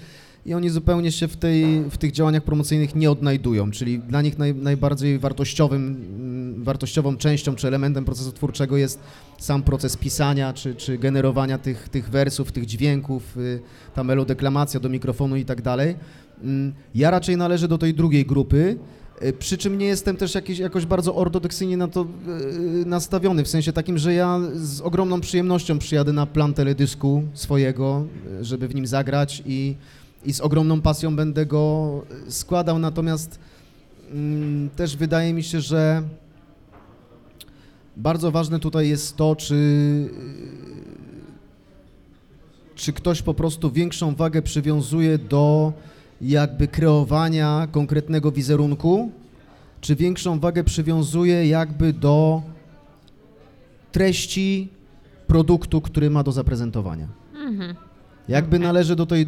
i 0.45 0.53
oni 0.53 0.69
zupełnie 0.69 1.11
się 1.11 1.27
w, 1.27 1.37
tej, 1.37 1.83
w 1.89 1.97
tych 1.97 2.11
działaniach 2.11 2.43
promocyjnych 2.43 2.95
nie 2.95 3.11
odnajdują, 3.11 3.71
czyli 3.71 3.99
dla 3.99 4.21
nich 4.21 4.37
naj, 4.37 4.55
najbardziej 4.55 5.19
wartościowym, 5.19 6.05
mm, 6.19 6.63
wartościową 6.63 7.17
częścią 7.17 7.55
czy 7.55 7.67
elementem 7.67 8.05
procesu 8.05 8.31
twórczego 8.31 8.77
jest 8.77 8.99
sam 9.37 9.63
proces 9.63 9.97
pisania 9.97 10.53
czy, 10.53 10.75
czy 10.75 10.97
generowania 10.97 11.57
tych, 11.57 11.89
tych 11.89 12.09
wersów, 12.09 12.51
tych 12.51 12.65
dźwięków, 12.65 13.37
y, 13.37 13.59
ta 13.95 14.03
melodeklamacja 14.03 14.79
do 14.79 14.89
mikrofonu 14.89 15.35
i 15.35 15.45
tak 15.45 15.61
dalej. 15.61 15.95
Mm, 16.43 16.73
ja 16.95 17.11
raczej 17.11 17.37
należę 17.37 17.67
do 17.67 17.77
tej 17.77 17.93
drugiej 17.93 18.25
grupy, 18.25 18.77
y, 19.23 19.33
przy 19.33 19.57
czym 19.57 19.77
nie 19.77 19.85
jestem 19.85 20.17
też 20.17 20.35
jakiś, 20.35 20.59
jakoś 20.59 20.85
bardzo 20.85 21.15
ortodoksyjnie 21.15 21.77
na 21.77 21.87
to 21.87 22.01
y, 22.81 22.85
nastawiony, 22.85 23.43
w 23.43 23.47
sensie 23.47 23.73
takim, 23.73 23.97
że 23.97 24.13
ja 24.13 24.39
z 24.53 24.81
ogromną 24.81 25.21
przyjemnością 25.21 25.79
przyjadę 25.79 26.13
na 26.13 26.25
plan 26.25 26.53
teledysku 26.53 27.23
swojego, 27.33 28.05
żeby 28.41 28.67
w 28.67 28.75
nim 28.75 28.87
zagrać 28.87 29.43
i 29.45 29.75
i 30.25 30.33
z 30.33 30.41
ogromną 30.41 30.81
pasją 30.81 31.15
będę 31.15 31.45
go 31.45 32.01
składał, 32.29 32.79
natomiast 32.79 33.39
mm, 34.11 34.69
też 34.69 34.97
wydaje 34.97 35.33
mi 35.33 35.43
się, 35.43 35.61
że 35.61 36.03
bardzo 37.97 38.31
ważne 38.31 38.59
tutaj 38.59 38.89
jest 38.89 39.17
to, 39.17 39.35
czy, 39.35 40.09
czy 42.75 42.93
ktoś 42.93 43.21
po 43.21 43.33
prostu 43.33 43.71
większą 43.71 44.15
wagę 44.15 44.41
przywiązuje 44.41 45.17
do 45.17 45.73
jakby 46.21 46.67
kreowania 46.67 47.67
konkretnego 47.71 48.31
wizerunku, 48.31 49.11
czy 49.81 49.95
większą 49.95 50.39
wagę 50.39 50.63
przywiązuje 50.63 51.47
jakby 51.47 51.93
do 51.93 52.41
treści 53.91 54.69
produktu, 55.27 55.81
który 55.81 56.09
ma 56.09 56.23
do 56.23 56.31
zaprezentowania. 56.31 57.07
Mhm. 57.35 57.88
Jakby 58.29 58.59
należę 58.59 58.95
do 58.95 59.05
tej 59.05 59.21
y, 59.21 59.27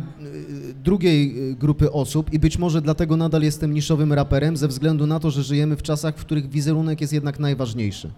drugiej 0.84 1.50
y, 1.52 1.56
grupy 1.56 1.92
osób 1.92 2.34
i 2.34 2.40
być 2.40 2.58
może 2.58 2.82
dlatego 2.82 3.18
nadal 3.18 3.42
jestem 3.42 3.74
niszowym 3.74 4.14
raperem, 4.14 4.58
ze 4.58 4.68
względu 4.68 5.08
na 5.08 5.20
to, 5.20 5.32
że 5.32 5.44
żyjemy 5.44 5.76
w 5.76 5.82
czasach, 5.82 6.18
w 6.18 6.26
których 6.26 6.50
wizerunek 6.50 7.02
jest 7.02 7.14
jednak 7.14 7.40
najważniejszy. 7.40 8.12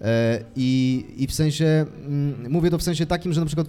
E, 0.00 0.44
I, 0.56 1.04
I 1.16 1.26
w 1.26 1.32
sensie, 1.32 1.86
mm, 2.06 2.52
mówię 2.52 2.70
to 2.70 2.78
w 2.78 2.82
sensie 2.82 3.06
takim, 3.06 3.32
że 3.32 3.40
na 3.40 3.46
przykład 3.46 3.66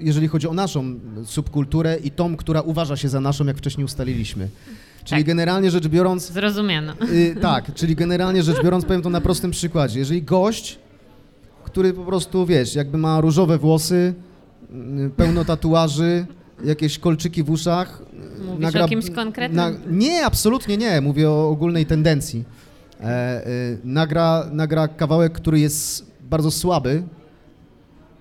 jeżeli 0.00 0.28
chodzi 0.28 0.48
o 0.48 0.54
naszą 0.54 0.98
subkulturę 1.24 1.96
i 2.04 2.10
tą, 2.10 2.36
która 2.36 2.60
uważa 2.60 2.96
się 2.96 3.08
za 3.08 3.20
naszą, 3.20 3.46
jak 3.46 3.58
wcześniej 3.58 3.84
ustaliliśmy. 3.84 4.48
Czyli 5.04 5.20
tak. 5.20 5.26
generalnie 5.26 5.70
rzecz 5.70 5.88
biorąc... 5.88 6.32
Zrozumiano. 6.32 6.92
Y, 7.12 7.36
tak, 7.40 7.74
czyli 7.74 7.96
generalnie 7.96 8.42
rzecz 8.42 8.62
biorąc, 8.62 8.84
powiem 8.84 9.02
to 9.02 9.10
na 9.10 9.20
prostym 9.20 9.50
przykładzie. 9.50 9.98
Jeżeli 9.98 10.22
gość, 10.22 10.78
który 11.64 11.92
po 11.92 12.04
prostu, 12.04 12.46
wiesz, 12.46 12.74
jakby 12.74 12.98
ma 12.98 13.20
różowe 13.20 13.58
włosy, 13.58 14.14
pełno 15.16 15.44
tatuaży, 15.44 16.26
jakieś 16.64 16.98
kolczyki 16.98 17.42
w 17.42 17.50
uszach. 17.50 18.02
Mówisz 18.46 18.60
nagra... 18.62 18.84
o 18.84 18.88
kimś 18.88 19.10
konkretnym? 19.10 19.56
Na... 19.56 19.70
Nie, 19.90 20.26
absolutnie 20.26 20.76
nie. 20.76 21.00
Mówię 21.00 21.30
o 21.30 21.48
ogólnej 21.48 21.86
tendencji. 21.86 22.44
E, 23.00 23.04
e, 23.04 23.46
nagra, 23.84 24.48
nagra 24.52 24.88
kawałek, 24.88 25.32
który 25.32 25.60
jest 25.60 26.06
bardzo 26.20 26.50
słaby. 26.50 27.02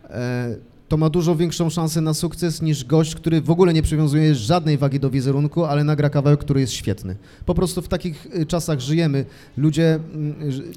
E, 0.09 0.55
to 0.87 0.97
ma 0.97 1.09
dużo 1.09 1.35
większą 1.35 1.69
szansę 1.69 2.01
na 2.01 2.13
sukces 2.13 2.61
niż 2.61 2.85
gość, 2.85 3.15
który 3.15 3.41
w 3.41 3.49
ogóle 3.49 3.73
nie 3.73 3.81
przywiązuje 3.81 4.35
żadnej 4.35 4.77
wagi 4.77 4.99
do 4.99 5.09
wizerunku, 5.09 5.65
ale 5.65 5.83
nagra 5.83 6.09
kawałek, 6.09 6.39
który 6.39 6.59
jest 6.61 6.73
świetny. 6.73 7.15
Po 7.45 7.55
prostu 7.55 7.81
w 7.81 7.87
takich 7.87 8.27
y, 8.35 8.45
czasach 8.45 8.79
żyjemy. 8.79 9.25
Ludzie... 9.57 9.99
Mm, 10.13 10.35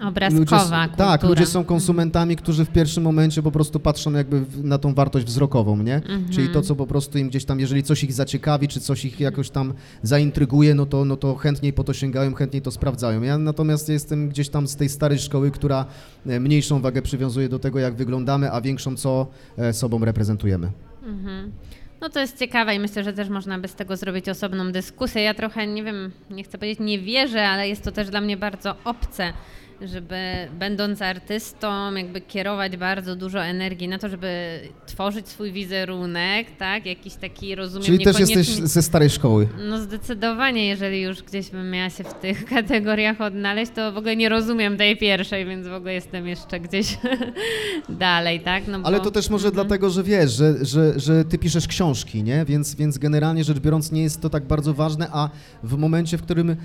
Obrazkowa 0.09 0.85
ludzie, 0.85 0.97
Tak, 0.97 1.22
ludzie 1.22 1.47
są 1.47 1.64
konsumentami, 1.64 2.36
którzy 2.36 2.64
w 2.64 2.68
pierwszym 2.68 3.02
momencie 3.02 3.43
po 3.43 3.51
prostu 3.51 3.80
patrzą 3.80 4.12
jakby 4.12 4.44
na 4.62 4.78
tą 4.78 4.94
wartość 4.94 5.26
wzrokową, 5.26 5.76
nie? 5.76 5.94
Mhm. 5.94 6.28
Czyli 6.30 6.48
to, 6.48 6.62
co 6.62 6.74
po 6.74 6.86
prostu 6.86 7.18
im 7.18 7.28
gdzieś 7.28 7.44
tam, 7.44 7.60
jeżeli 7.60 7.82
coś 7.82 8.05
ich 8.05 8.12
zaciekawi, 8.12 8.68
czy 8.68 8.80
coś 8.80 9.05
ich 9.05 9.20
jakoś 9.20 9.51
tam 9.51 9.74
zaintryguje, 10.02 10.74
no 10.74 10.86
to, 10.86 11.05
no 11.05 11.16
to 11.16 11.35
chętniej 11.35 11.72
po 11.72 11.85
to 11.85 11.93
sięgają, 11.93 12.35
chętniej 12.35 12.62
to 12.62 12.70
sprawdzają. 12.70 13.22
Ja 13.22 13.39
natomiast 13.39 13.89
jestem 13.89 14.28
gdzieś 14.28 14.48
tam 14.48 14.68
z 14.68 14.76
tej 14.76 14.89
starej 14.89 15.18
szkoły, 15.18 15.51
która 15.51 15.86
e, 16.26 16.40
mniejszą 16.40 16.80
wagę 16.80 17.02
przywiązuje 17.02 17.48
do 17.48 17.59
tego, 17.59 17.78
jak 17.78 17.94
wyglądamy, 17.94 18.52
a 18.52 18.60
większą 18.60 18.97
co 18.97 19.26
e, 19.59 19.72
reprezentujemy. 20.05 20.70
Mhm. 21.03 21.53
No 22.01 22.09
to 22.09 22.20
jest 22.20 22.39
ciekawe 22.39 22.75
i 22.75 22.79
myślę, 22.79 23.05
że 23.05 23.12
też 23.12 23.29
można 23.29 23.59
by 23.59 23.69
z 23.69 23.75
tego 23.75 23.97
zrobić 23.97 24.29
osobną 24.29 24.73
dyskusję. 24.73 25.23
Ja 25.23 25.35
trochę, 25.35 25.66
nie 25.66 25.85
wiem, 25.85 26.11
nie 26.31 26.45
chcę 26.45 26.59
powiedzieć 26.59 26.81
nie 26.81 26.99
wierzę, 26.99 27.49
ale 27.49 27.69
jest 27.69 27.85
to 27.85 27.93
też 27.93 28.11
dla 28.11 28.20
mnie 28.20 28.37
bardzo 28.37 28.75
obce 28.85 29.33
żeby 29.80 30.16
będąc 30.59 31.02
artystą, 31.02 31.94
jakby 31.94 32.20
kierować 32.20 32.76
bardzo 32.76 33.16
dużo 33.16 33.44
energii 33.44 33.88
na 33.88 33.98
to, 33.98 34.09
żeby 34.09 34.60
tworzyć 34.86 35.28
swój 35.28 35.52
wizerunek, 35.52 36.46
tak? 36.59 36.86
Jakiś 36.86 37.14
taki, 37.14 37.55
rozumiem, 37.55 37.86
Czyli 37.86 38.05
też 38.05 38.18
jesteś 38.18 38.46
ze 38.46 38.82
starej 38.82 39.10
szkoły. 39.10 39.48
No 39.68 39.80
zdecydowanie, 39.80 40.68
jeżeli 40.68 41.00
już 41.00 41.22
gdzieś 41.22 41.50
bym 41.50 41.70
miała 41.70 41.90
się 41.90 42.05
w 42.05 42.14
tych 42.14 42.44
kategoriach 42.55 43.20
odnaleźć, 43.20 43.72
to 43.72 43.92
w 43.92 43.96
ogóle 43.96 44.16
nie 44.16 44.28
rozumiem 44.28 44.76
tej 44.76 44.96
pierwszej, 44.96 45.46
więc 45.46 45.68
w 45.68 45.72
ogóle 45.72 45.94
jestem 45.94 46.26
jeszcze 46.26 46.60
gdzieś 46.60 46.98
dalej, 47.88 48.40
tak? 48.40 48.68
No 48.68 48.80
bo... 48.80 48.86
Ale 48.86 49.00
to 49.00 49.10
też 49.10 49.30
może 49.30 49.48
mhm. 49.48 49.66
dlatego, 49.66 49.90
że 49.90 50.02
wiesz, 50.02 50.32
że, 50.32 50.64
że, 50.64 51.00
że 51.00 51.24
ty 51.24 51.38
piszesz 51.38 51.66
książki, 51.66 52.22
nie? 52.22 52.44
Więc, 52.44 52.74
więc 52.74 52.98
generalnie 52.98 53.44
rzecz 53.44 53.59
biorąc 53.59 53.92
nie 53.92 54.02
jest 54.02 54.20
to 54.20 54.30
tak 54.30 54.44
bardzo 54.44 54.74
ważne, 54.74 55.09
a 55.12 55.30
w 55.62 55.76
momencie, 55.76 56.18
w 56.18 56.22
którym 56.22 56.56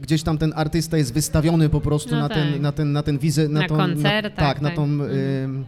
gdzieś 0.00 0.22
tam 0.22 0.38
ten 0.38 0.52
artysta 0.56 0.96
jest 0.96 1.14
wystawiony 1.14 1.68
po 1.68 1.80
prostu 1.80 2.10
no 2.10 2.20
na, 2.20 2.28
tak. 2.28 2.38
ten, 2.38 2.62
na 2.62 2.72
ten, 2.72 2.92
na 2.92 3.02
ten 3.02 3.18
wizę, 3.18 3.48
na, 3.48 3.60
na 3.60 3.68
tą, 3.68 3.76
koncertach, 3.76 4.38
na, 4.38 4.46
tak, 4.46 4.60
na 4.60 4.70
tą, 4.70 4.84
mhm. 4.84 5.64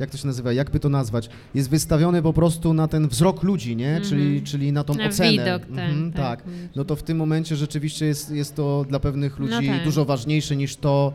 jak 0.00 0.10
to 0.10 0.16
się 0.16 0.26
nazywa, 0.26 0.52
jakby 0.52 0.80
to 0.80 0.88
nazwać, 0.88 1.30
jest 1.54 1.70
wystawiony 1.70 2.22
po 2.22 2.32
prostu 2.32 2.74
na 2.74 2.88
ten 2.88 3.08
wzrok 3.08 3.42
ludzi, 3.42 3.76
nie, 3.76 3.88
mhm. 3.88 4.04
czyli, 4.04 4.42
czyli 4.42 4.72
na 4.72 4.84
tą 4.84 4.94
na 4.94 5.06
ocenę. 5.06 5.30
Widok, 5.30 5.62
ten, 5.66 5.78
mhm, 5.78 6.12
tak, 6.12 6.42
tak. 6.42 6.52
no 6.76 6.84
to 6.84 6.96
w 6.96 7.02
tym 7.02 7.16
momencie 7.16 7.56
rzeczywiście 7.56 8.06
jest, 8.06 8.30
jest 8.30 8.56
to 8.56 8.84
dla 8.88 9.00
pewnych 9.00 9.38
no 9.38 9.46
ludzi 9.46 9.68
no 9.68 9.74
tak. 9.74 9.84
dużo 9.84 10.04
ważniejsze 10.04 10.56
niż 10.56 10.76
to, 10.76 11.12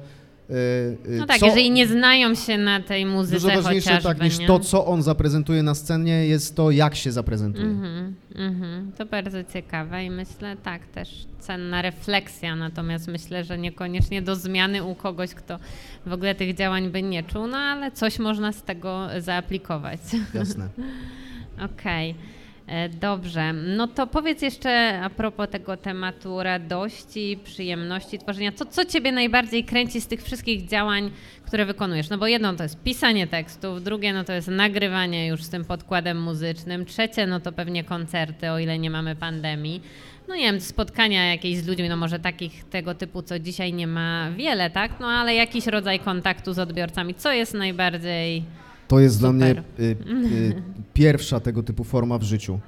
no 1.10 1.26
tak, 1.26 1.40
co, 1.40 1.46
jeżeli 1.46 1.72
nie 1.72 1.88
znają 1.88 2.36
się 2.36 2.58
na 2.58 2.80
tej 2.80 3.06
muzyce 3.06 3.48
Dużo 3.48 3.62
ważniejsze 3.62 4.02
tak 4.02 4.22
niż 4.22 4.40
nie? 4.40 4.48
to, 4.48 4.60
co 4.60 4.86
on 4.86 5.04
zaprezentuje 5.04 5.64
na 5.64 5.76
scenie, 5.76 6.28
jest 6.28 6.56
to, 6.56 6.72
jak 6.72 6.96
się 6.96 7.12
zaprezentuje. 7.12 7.66
Mm 7.66 7.82
-hmm, 7.82 8.14
mm 8.36 8.62
-hmm. 8.62 8.98
To 8.98 9.06
bardzo 9.06 9.44
ciekawe 9.44 10.06
i 10.06 10.10
myślę, 10.10 10.58
tak, 10.64 10.88
też 10.88 11.26
cenna 11.40 11.82
refleksja, 11.82 12.56
natomiast 12.56 13.08
myślę, 13.08 13.44
że 13.44 13.58
niekoniecznie 13.58 14.22
do 14.22 14.36
zmiany 14.36 14.84
u 14.84 14.96
kogoś, 14.96 15.34
kto 15.34 15.60
w 16.06 16.14
ogóle 16.14 16.36
tych 16.36 16.56
działań 16.56 16.90
by 16.90 17.04
nie 17.04 17.24
czuł, 17.24 17.48
no 17.48 17.58
ale 17.58 17.92
coś 17.92 18.20
można 18.20 18.52
z 18.52 18.64
tego 18.64 19.08
zaaplikować. 19.20 20.00
Jasne. 20.34 20.70
Okej. 21.72 22.12
Okay. 22.12 22.37
E, 22.68 22.90
dobrze, 22.90 23.54
no 23.54 23.88
to 23.88 24.08
powiedz 24.08 24.42
jeszcze 24.42 25.02
a 25.04 25.10
propos 25.10 25.50
tego 25.50 25.78
tematu 25.78 26.44
radości, 26.44 27.40
przyjemności 27.44 28.20
tworzenia. 28.20 28.52
Co, 28.52 28.66
co 28.66 28.86
Ciebie 28.86 29.12
najbardziej 29.12 29.64
kręci 29.64 30.02
z 30.02 30.08
tych 30.08 30.24
wszystkich 30.24 30.68
działań, 30.68 31.12
które 31.46 31.66
wykonujesz? 31.66 32.10
No 32.10 32.18
bo 32.18 32.28
jedno 32.28 32.54
to 32.54 32.64
jest 32.64 32.84
pisanie 32.84 33.28
tekstów, 33.28 33.84
drugie 33.84 34.14
no 34.14 34.24
to 34.24 34.34
jest 34.34 34.48
nagrywanie 34.48 35.28
już 35.28 35.44
z 35.44 35.50
tym 35.50 35.66
podkładem 35.66 36.22
muzycznym, 36.22 36.86
trzecie 36.86 37.28
no 37.28 37.40
to 37.40 37.52
pewnie 37.52 37.84
koncerty, 37.84 38.52
o 38.52 38.60
ile 38.60 38.80
nie 38.80 38.90
mamy 38.90 39.16
pandemii. 39.16 39.82
No 40.28 40.36
nie 40.36 40.52
wiem, 40.52 40.62
spotkania 40.62 41.32
jakieś 41.32 41.58
z 41.58 41.68
ludźmi, 41.68 41.90
no 41.90 41.98
może 41.98 42.20
takich 42.20 42.64
tego 42.64 42.96
typu, 42.96 43.22
co 43.22 43.40
dzisiaj 43.40 43.74
nie 43.74 43.88
ma 43.88 44.32
wiele, 44.32 44.70
tak? 44.70 44.92
No 45.00 45.08
ale 45.08 45.36
jakiś 45.36 45.68
rodzaj 45.68 46.00
kontaktu 46.00 46.54
z 46.54 46.60
odbiorcami. 46.60 47.16
Co 47.16 47.32
jest 47.32 47.54
najbardziej 47.54 48.44
To 48.88 49.00
jest 49.00 49.20
dla 49.20 49.34
mnie 49.34 49.64
y, 49.80 49.84
y, 49.84 50.64
pierwsza 50.94 51.40
tego 51.40 51.64
typu 51.64 51.84
forma 51.84 52.18
w 52.18 52.24
życiu. 52.24 52.60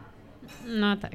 No 0.79 0.97
tak. 0.97 1.11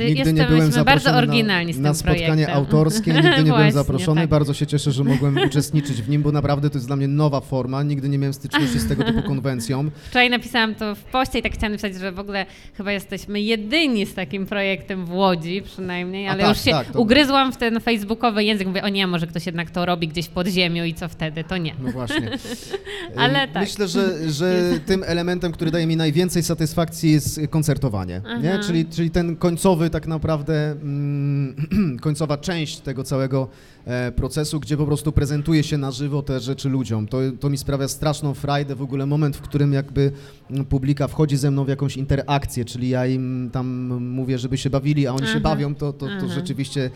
Nigdy 0.00 0.32
nie 0.32 0.44
byłem 0.44 0.60
bardzo 0.60 0.72
zaproszony 0.74 1.16
oryginalni 1.18 1.72
na, 1.74 1.80
na 1.80 1.94
spotkanie 1.94 2.26
projektem. 2.26 2.56
autorskie, 2.56 3.12
nigdy 3.14 3.28
nie 3.28 3.34
byłem 3.36 3.46
Właśnie, 3.48 3.72
zaproszony. 3.72 4.20
tak. 4.20 4.30
Bardzo 4.30 4.54
się 4.54 4.66
cieszę, 4.66 4.92
że 4.92 5.04
mogłem 5.04 5.38
uczestniczyć 5.46 6.02
w 6.02 6.08
nim, 6.08 6.22
bo 6.22 6.32
naprawdę 6.32 6.70
to 6.70 6.76
jest 6.78 6.86
dla 6.86 6.96
mnie 6.96 7.08
nowa 7.08 7.40
forma. 7.40 7.82
Nigdy 7.82 8.08
nie 8.08 8.18
miałem 8.18 8.34
styczności 8.34 8.78
z 8.78 8.88
tego 8.88 9.04
typu 9.04 9.22
konwencją. 9.32 9.90
Wczoraj 10.08 10.30
napisałam 10.30 10.74
to 10.74 10.94
w 10.94 10.98
poście 11.04 11.38
i 11.38 11.42
tak 11.42 11.52
chciałam 11.52 11.72
napisać, 11.72 11.94
że 11.94 12.12
w 12.12 12.18
ogóle 12.18 12.46
chyba 12.76 12.92
jesteśmy 12.92 13.40
jedyni 13.40 14.06
z 14.06 14.14
takim 14.14 14.46
projektem 14.46 15.06
w 15.06 15.12
Łodzi 15.12 15.62
przynajmniej, 15.62 16.28
ale 16.28 16.40
tak, 16.42 16.48
już 16.56 16.64
się 16.64 16.70
tak, 16.70 16.90
to- 16.92 17.00
ugryzłam 17.00 17.52
w 17.52 17.56
ten 17.56 17.80
facebookowy 17.80 18.44
język. 18.44 18.66
Mówię, 18.68 18.82
o 18.82 18.88
nie, 18.88 19.06
może 19.06 19.26
ktoś 19.26 19.46
jednak 19.46 19.70
to 19.70 19.86
robi 19.86 20.08
gdzieś 20.08 20.26
w 20.26 20.30
podziemiu 20.30 20.84
i 20.84 20.94
co 20.94 21.08
wtedy? 21.08 21.44
To 21.44 21.56
nie. 21.56 21.74
No 21.80 21.92
właśnie. 21.92 22.30
Ale 23.16 23.48
tak. 23.48 23.62
Myślę, 23.62 23.88
że, 23.88 24.30
że 24.30 24.62
tym 24.86 25.04
elementem, 25.06 25.52
który 25.52 25.70
daje 25.70 25.86
mi 25.86 25.96
najwięcej 25.96 26.42
satysfakcji 26.42 27.12
jest 27.12 27.40
koncertowanie. 27.50 28.20
Nie? 28.42 28.51
Aha. 28.54 28.62
Czyli, 28.66 28.86
czyli 28.86 29.10
ten 29.10 29.36
końcowy 29.36 29.90
tak 29.90 30.06
naprawdę, 30.06 30.70
mm, 30.70 31.98
końcowa 32.00 32.36
część 32.36 32.80
tego 32.80 33.04
całego 33.04 33.48
e, 33.84 34.12
procesu, 34.12 34.60
gdzie 34.60 34.76
po 34.76 34.86
prostu 34.86 35.12
prezentuje 35.12 35.62
się 35.62 35.78
na 35.78 35.90
żywo 35.90 36.22
te 36.22 36.40
rzeczy 36.40 36.68
ludziom. 36.68 37.08
To, 37.08 37.18
to 37.40 37.50
mi 37.50 37.58
sprawia 37.58 37.88
straszną 37.88 38.34
frajdę, 38.34 38.74
w 38.74 38.82
ogóle 38.82 39.06
moment, 39.06 39.36
w 39.36 39.40
którym 39.40 39.72
jakby 39.72 40.12
mm, 40.50 40.64
publika 40.64 41.08
wchodzi 41.08 41.36
ze 41.36 41.50
mną 41.50 41.64
w 41.64 41.68
jakąś 41.68 41.96
interakcję, 41.96 42.64
czyli 42.64 42.88
ja 42.88 43.06
im 43.06 43.50
tam 43.52 43.98
mówię, 44.00 44.38
żeby 44.38 44.58
się 44.58 44.70
bawili, 44.70 45.06
a 45.06 45.12
oni 45.12 45.26
się 45.26 45.32
Aha. 45.32 45.40
bawią, 45.40 45.74
to, 45.74 45.92
to, 45.92 46.06
to 46.06 46.12
Aha. 46.16 46.26
rzeczywiście 46.34 46.90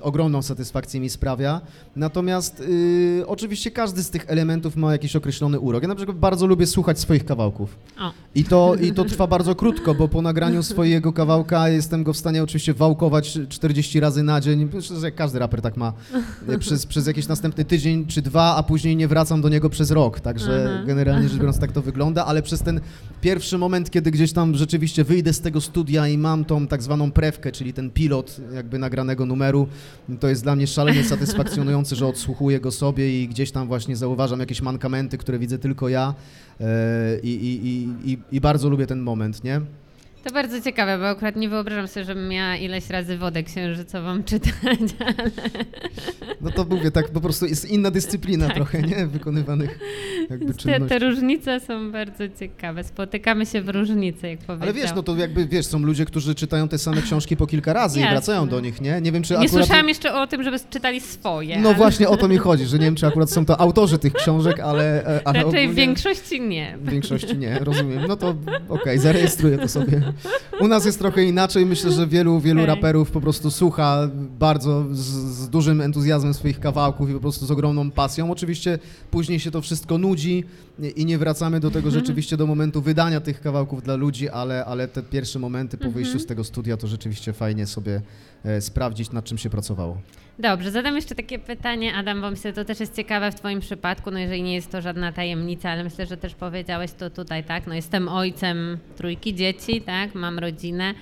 ogromną 0.00 0.42
satysfakcję 0.42 1.00
mi 1.00 1.10
sprawia. 1.10 1.60
Natomiast 1.96 2.60
y, 2.60 3.24
oczywiście 3.26 3.70
każdy 3.70 4.02
z 4.02 4.10
tych 4.10 4.24
elementów 4.28 4.76
ma 4.76 4.92
jakiś 4.92 5.16
określony 5.16 5.60
urok. 5.60 5.82
Ja 5.82 5.88
na 5.88 5.94
przykład 5.94 6.18
bardzo 6.18 6.46
lubię 6.46 6.66
słuchać 6.66 6.98
swoich 6.98 7.24
kawałków. 7.24 7.76
O. 8.00 8.12
I 8.34 8.44
to, 8.44 8.74
I 8.86 8.92
to 8.92 9.04
trwa 9.04 9.26
bardzo 9.26 9.54
krótko, 9.54 9.94
bo 9.94 10.08
po 10.08 10.22
nagraniu 10.22 10.62
swojego 10.62 11.12
kawałka 11.12 11.68
jestem 11.68 12.04
go 12.04 12.12
w 12.12 12.16
stanie 12.16 12.42
oczywiście 12.42 12.74
wałkować 12.74 13.38
40 13.48 14.00
razy 14.00 14.22
na 14.22 14.40
dzień. 14.40 14.68
Myślę, 14.74 14.96
że 14.96 15.12
każdy 15.12 15.38
raper 15.38 15.62
tak 15.62 15.76
ma 15.76 15.92
przez, 16.58 16.86
przez 16.86 17.06
jakiś 17.06 17.28
następny 17.28 17.64
tydzień 17.64 18.06
czy 18.06 18.22
dwa, 18.22 18.56
a 18.56 18.62
później 18.62 18.96
nie 18.96 19.08
wracam 19.08 19.40
do 19.40 19.48
niego 19.48 19.70
przez 19.70 19.90
rok. 19.90 20.20
Także 20.20 20.70
Aha. 20.74 20.84
generalnie 20.86 21.28
rzecz 21.28 21.38
biorąc 21.38 21.58
tak 21.58 21.72
to 21.72 21.82
wygląda, 21.82 22.26
ale 22.26 22.42
przez 22.42 22.62
ten 22.62 22.80
pierwszy 23.20 23.58
moment, 23.58 23.90
kiedy 23.90 24.10
gdzieś 24.10 24.32
tam 24.32 24.54
rzeczywiście 24.54 25.04
wyjdę 25.04 25.32
z 25.32 25.40
tego 25.40 25.60
studia 25.60 26.08
i 26.08 26.18
mam 26.18 26.44
tą 26.44 26.66
tak 26.66 26.82
zwaną 26.82 27.12
prewkę, 27.12 27.52
czyli 27.52 27.72
ten 27.72 27.90
pilot 27.90 28.40
jakby 28.54 28.78
nagranego 28.78 29.26
numeru, 29.26 29.68
to 30.20 30.28
jest 30.28 30.42
dla 30.42 30.56
mnie 30.56 30.66
szalenie 30.66 31.04
satysfakcjonujące, 31.04 31.96
że 31.96 32.06
odsłuchuję 32.06 32.60
go 32.60 32.70
sobie 32.70 33.22
i 33.22 33.28
gdzieś 33.28 33.50
tam 33.50 33.66
właśnie 33.66 33.96
zauważam 33.96 34.40
jakieś 34.40 34.62
mankamenty, 34.62 35.18
które 35.18 35.38
widzę 35.38 35.58
tylko 35.58 35.88
ja 35.88 36.14
e, 36.60 37.18
i, 37.22 37.28
i, 37.28 37.66
i, 37.66 37.88
i, 38.12 38.18
i 38.32 38.40
bardzo 38.40 38.68
lubię 38.68 38.86
ten 38.86 39.00
moment, 39.00 39.44
nie? 39.44 39.60
To 40.28 40.34
bardzo 40.34 40.60
ciekawe, 40.60 40.98
bo 40.98 41.08
akurat 41.08 41.36
nie 41.36 41.48
wyobrażam 41.48 41.88
sobie, 41.88 42.06
żebym 42.06 42.28
miała 42.28 42.56
ileś 42.56 42.90
razy 42.90 43.18
wodę 43.18 43.42
księżycową 43.42 44.22
czytać, 44.30 44.52
ale 45.06 45.30
No 46.40 46.50
to 46.50 46.64
mówię, 46.64 46.90
tak 46.90 47.10
po 47.10 47.20
prostu 47.20 47.46
jest 47.46 47.70
inna 47.70 47.90
dyscyplina 47.90 48.46
Tak. 48.46 48.56
trochę, 48.56 48.82
nie? 48.82 49.06
Wykonywanych 49.06 49.78
jakby 50.30 50.46
te, 50.46 50.54
czynności. 50.54 50.88
te 50.88 50.98
różnice 50.98 51.60
są 51.60 51.92
bardzo 51.92 52.24
ciekawe. 52.40 52.84
Spotykamy 52.84 53.46
się 53.46 53.62
w 53.62 53.68
różnicy, 53.68 54.28
jak 54.28 54.38
powiedział. 54.38 54.62
Ale 54.62 54.72
wiesz, 54.72 54.90
no 54.96 55.02
to 55.02 55.16
jakby, 55.16 55.46
wiesz, 55.46 55.66
są 55.66 55.78
ludzie, 55.78 56.04
którzy 56.04 56.34
czytają 56.34 56.68
te 56.68 56.78
same 56.78 57.02
książki 57.02 57.36
po 57.36 57.46
kilka 57.46 57.72
razy 57.72 58.00
Jasne. 58.00 58.12
i 58.12 58.14
wracają 58.14 58.48
do 58.48 58.60
nich, 58.60 58.80
nie? 58.80 59.00
Nie 59.00 59.12
wiem, 59.12 59.22
czy 59.22 59.32
Nie 59.32 59.38
akurat... 59.38 59.52
słyszałam 59.66 59.88
jeszcze 59.88 60.14
o 60.14 60.26
tym, 60.26 60.42
żeby 60.42 60.56
czytali 60.70 61.00
swoje. 61.00 61.58
No 61.60 61.68
ale 61.68 61.78
właśnie 61.78 62.08
o 62.08 62.16
to 62.16 62.28
mi 62.28 62.36
chodzi, 62.36 62.66
że 62.66 62.78
nie 62.78 62.84
wiem, 62.84 62.94
czy 62.94 63.06
akurat 63.06 63.30
są 63.30 63.44
to 63.44 63.60
autorzy 63.60 63.98
tych 63.98 64.12
książek, 64.12 64.60
ale, 64.60 65.06
e, 65.06 65.20
ale 65.24 65.38
Raczej 65.38 65.42
ogólnie... 65.42 65.68
w 65.68 65.74
większości 65.74 66.40
nie. 66.40 66.78
W 66.82 66.90
większości 66.90 67.38
nie, 67.38 67.58
rozumiem. 67.58 68.02
No 68.08 68.16
to 68.16 68.34
okej, 68.68 68.98
zarejestruję 68.98 69.58
to 69.58 69.68
sobie. 69.68 70.12
U 70.60 70.68
nas 70.68 70.86
jest 70.86 70.98
trochę 70.98 71.24
inaczej. 71.24 71.66
Myślę, 71.66 71.92
że 71.92 72.06
wielu, 72.06 72.40
wielu 72.40 72.60
Okej. 72.60 72.74
raperów 72.74 73.10
po 73.10 73.20
prostu 73.20 73.50
słucha 73.50 74.08
bardzo 74.38 74.84
z, 74.90 74.98
z 75.34 75.48
dużym 75.48 75.80
entuzjazmem 75.80 76.34
swoich 76.34 76.60
kawałków 76.60 77.10
i 77.10 77.12
po 77.12 77.20
prostu 77.20 77.46
z 77.46 77.50
ogromną 77.50 77.90
pasją. 77.90 78.30
Oczywiście 78.30 78.78
później 79.10 79.40
się 79.40 79.50
to 79.50 79.60
wszystko 79.60 79.98
nudzi 79.98 80.44
i 80.96 81.04
nie 81.04 81.18
wracamy 81.18 81.60
do 81.60 81.70
tego 81.70 81.90
rzeczywiście 81.90 82.36
do 82.36 82.46
momentu 82.46 82.82
wydania 82.82 83.20
tych 83.20 83.40
kawałków 83.40 83.82
dla 83.82 83.96
ludzi, 83.96 84.28
ale, 84.28 84.64
ale 84.64 84.88
te 84.88 85.02
pierwsze 85.02 85.38
momenty 85.38 85.78
po 85.78 85.90
wyjściu 85.90 86.18
z 86.18 86.26
tego 86.26 86.44
studia 86.44 86.76
to 86.76 86.86
rzeczywiście 86.86 87.32
fajnie 87.32 87.66
sobie 87.66 88.02
e, 88.44 88.60
sprawdzić, 88.60 89.12
nad 89.12 89.24
czym 89.24 89.38
się 89.38 89.50
pracowało. 89.50 90.00
Dobrze, 90.40 90.70
zadam 90.70 90.96
jeszcze 90.96 91.14
takie 91.14 91.38
pytanie, 91.38 91.94
Adam, 91.94 92.20
bo 92.20 92.30
myślę, 92.30 92.50
że 92.50 92.54
to 92.54 92.64
też 92.64 92.80
jest 92.80 92.96
ciekawe 92.96 93.32
w 93.32 93.34
Twoim 93.34 93.60
przypadku, 93.60 94.10
no 94.10 94.18
jeżeli 94.18 94.42
nie 94.42 94.54
jest 94.54 94.72
to 94.72 94.80
żadna 94.80 95.12
tajemnica, 95.12 95.70
ale 95.70 95.84
myślę, 95.84 96.06
że 96.06 96.16
też 96.16 96.34
powiedziałeś 96.34 96.92
to 96.92 97.10
tutaj, 97.10 97.44
tak? 97.44 97.66
No 97.66 97.74
jestem 97.74 98.08
ojcem 98.08 98.78
trójki 98.96 99.34
dzieci, 99.34 99.80
tak? 99.82 100.14
Mam 100.14 100.38
rodzinę, 100.38 100.94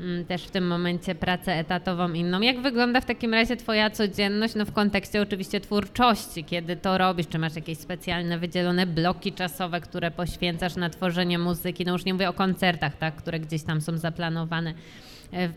mm, 0.00 0.24
też 0.24 0.44
w 0.44 0.50
tym 0.50 0.66
momencie 0.66 1.14
pracę 1.14 1.52
etatową 1.52 2.12
inną. 2.12 2.40
Jak 2.40 2.60
wygląda 2.60 3.00
w 3.00 3.04
takim 3.04 3.34
razie 3.34 3.56
Twoja 3.56 3.90
codzienność, 3.90 4.54
no 4.54 4.64
w 4.64 4.72
kontekście 4.72 5.22
oczywiście 5.22 5.60
twórczości, 5.60 6.44
kiedy 6.44 6.76
to 6.76 6.98
robisz? 6.98 7.28
Czy 7.28 7.38
masz 7.38 7.56
jakieś 7.56 7.78
specjalne 7.78 8.38
wydzielone 8.38 8.86
bloki 8.86 9.32
czasowe, 9.32 9.80
które 9.80 10.10
poświęcasz 10.10 10.76
na 10.76 10.90
tworzenie 10.90 11.38
muzyki? 11.38 11.84
No 11.84 11.92
już 11.92 12.04
nie 12.04 12.12
mówię 12.12 12.28
o 12.28 12.32
koncertach, 12.32 12.96
tak? 12.96 13.16
Które 13.16 13.40
gdzieś 13.40 13.62
tam 13.62 13.80
są 13.80 13.98
zaplanowane 13.98 14.74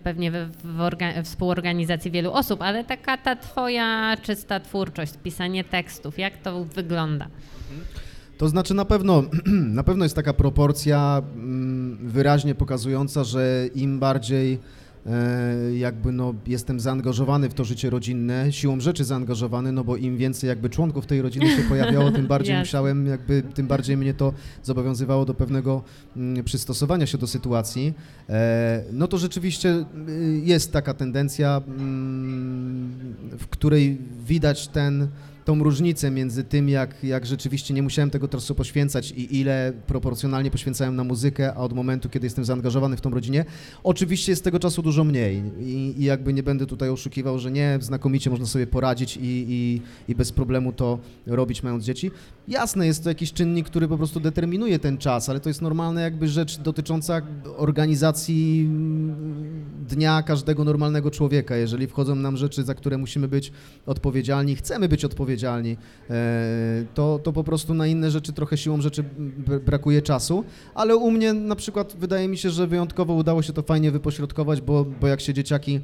pewnie 0.04 0.32
w, 0.32 0.82
orga, 0.82 1.24
współorganizacji 1.24 2.12
wielu 2.12 2.32
osób, 2.32 2.62
ale 2.62 2.84
taka 2.84 3.18
ta 3.18 3.36
twoja 3.36 4.18
czysta 4.22 4.60
twórczość, 4.60 5.14
pisanie 5.24 5.64
tekstów, 5.64 6.20
jak 6.20 6.38
to 6.38 6.66
wygląda? 6.66 7.28
To 8.38 8.50
znaczy 8.50 8.74
na 8.74 8.86
pewno, 8.86 9.24
na 9.80 9.84
pewno 9.84 10.06
jest 10.06 10.16
taka 10.16 10.34
proporcja 10.34 11.22
mm, 11.36 11.98
wyraźnie 12.08 12.56
pokazująca, 12.56 13.24
że 13.24 13.68
im 13.76 14.00
bardziej 14.00 14.54
e, 14.54 14.58
jakby 15.78 16.12
no, 16.12 16.34
jestem 16.48 16.80
zaangażowany 16.80 17.50
w 17.50 17.54
to 17.54 17.64
życie 17.64 17.90
rodzinne, 17.90 18.52
siłą 18.52 18.80
rzeczy 18.80 19.04
zaangażowany, 19.04 19.72
no 19.72 19.84
bo 19.84 19.98
im 19.98 20.18
więcej 20.18 20.48
jakby 20.48 20.70
członków 20.70 21.06
tej 21.06 21.22
rodziny 21.22 21.48
się 21.56 21.64
pojawiało, 21.64 22.12
tym 22.12 22.28
bardziej 22.28 22.60
musiałem 22.66 23.08
jakby, 23.08 23.44
tym 23.54 23.68
bardziej 23.68 23.98
mnie 23.98 24.14
to 24.14 24.34
zobowiązywało 24.64 25.26
do 25.26 25.34
pewnego 25.34 25.84
mm, 26.18 26.44
przystosowania 26.44 27.06
się 27.06 27.18
do 27.18 27.28
sytuacji. 27.28 27.94
E, 28.30 28.84
no 28.92 29.08
to 29.08 29.18
rzeczywiście 29.18 29.86
y, 30.10 30.42
jest 30.44 30.74
taka 30.74 30.94
tendencja, 30.94 31.62
mm, 31.68 33.16
w 33.40 33.48
której 33.48 33.98
widać 34.26 34.68
ten 34.68 35.08
tą 35.46 35.64
różnicę 35.64 36.12
między 36.12 36.44
tym, 36.44 36.70
jak, 36.70 37.04
jak 37.04 37.26
rzeczywiście 37.26 37.74
nie 37.74 37.84
musiałem 37.84 38.10
tego 38.10 38.28
czasu 38.28 38.56
poświęcać 38.56 39.12
i 39.12 39.40
ile 39.40 39.74
proporcjonalnie 39.88 40.52
poświęcałem 40.52 40.96
na 40.96 41.04
muzykę, 41.04 41.54
a 41.54 41.58
od 41.58 41.74
momentu, 41.74 42.10
kiedy 42.10 42.26
jestem 42.26 42.46
zaangażowany 42.46 42.98
w 42.98 43.02
tą 43.02 43.10
rodzinie, 43.10 43.46
oczywiście 43.84 44.32
jest 44.32 44.44
tego 44.44 44.60
czasu 44.60 44.82
dużo 44.82 45.04
mniej 45.04 45.44
i, 45.60 45.94
i 45.98 46.04
jakby 46.04 46.34
nie 46.34 46.44
będę 46.44 46.66
tutaj 46.66 46.90
oszukiwał, 46.90 47.40
że 47.40 47.52
nie, 47.52 47.78
znakomicie 47.82 48.30
można 48.30 48.46
sobie 48.46 48.68
poradzić 48.68 49.18
i, 49.18 49.22
i, 49.24 49.82
i 50.08 50.16
bez 50.16 50.32
problemu 50.32 50.74
to 50.74 51.00
robić 51.26 51.64
mając 51.64 51.84
dzieci. 51.84 52.12
Jasne, 52.48 52.88
jest 52.88 53.04
to 53.04 53.10
jakiś 53.10 53.34
czynnik, 53.34 53.66
który 53.66 53.88
po 53.88 53.98
prostu 53.98 54.20
determinuje 54.20 54.80
ten 54.80 54.98
czas, 54.98 55.30
ale 55.30 55.40
to 55.40 55.50
jest 55.50 55.62
normalna 55.62 56.02
jakby 56.02 56.28
rzecz 56.28 56.58
dotycząca 56.58 57.22
organizacji 57.58 58.66
mm, 58.70 59.66
dnia 59.90 60.24
każdego 60.24 60.64
normalnego 60.64 61.12
człowieka. 61.12 61.56
Jeżeli 61.56 61.88
wchodzą 61.88 62.16
nam 62.16 62.38
rzeczy, 62.38 62.64
za 62.64 62.76
które 62.76 62.98
musimy 62.98 63.28
być 63.28 63.52
odpowiedzialni, 63.86 64.56
chcemy 64.56 64.90
być 64.90 65.06
odpowiedzialni, 65.06 65.35
e, 65.44 65.76
to, 66.94 67.20
to 67.24 67.34
po 67.34 67.44
prostu 67.44 67.74
na 67.74 67.88
inne 67.88 68.12
rzeczy 68.12 68.34
trochę 68.34 68.58
siłą 68.58 68.82
rzeczy 68.82 69.04
brakuje 69.66 70.02
czasu, 70.02 70.44
ale 70.76 70.96
u 70.96 71.12
mnie 71.12 71.34
na 71.34 71.56
przykład 71.56 71.96
wydaje 72.00 72.28
mi 72.28 72.38
się, 72.38 72.50
że 72.50 72.68
wyjątkowo 72.68 73.14
udało 73.14 73.42
się 73.42 73.54
to 73.54 73.62
fajnie 73.62 73.92
wypośrodkować, 73.92 74.62
bo, 74.62 74.86
bo 75.02 75.08
jak 75.08 75.22
się 75.22 75.34
dzieciaki 75.34 75.80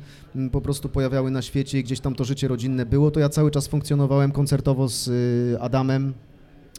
po 0.52 0.62
prostu 0.62 0.90
pojawiały 0.90 1.32
na 1.32 1.42
świecie 1.42 1.80
i 1.80 1.84
gdzieś 1.84 2.00
tam 2.00 2.16
to 2.16 2.26
życie 2.26 2.48
rodzinne 2.48 2.86
było, 2.86 3.12
to 3.12 3.20
ja 3.20 3.30
cały 3.30 3.52
czas 3.52 3.68
funkcjonowałem 3.68 4.32
koncertowo 4.32 4.88
z 4.90 5.08
y, 5.08 5.62
Adamem, 5.62 6.14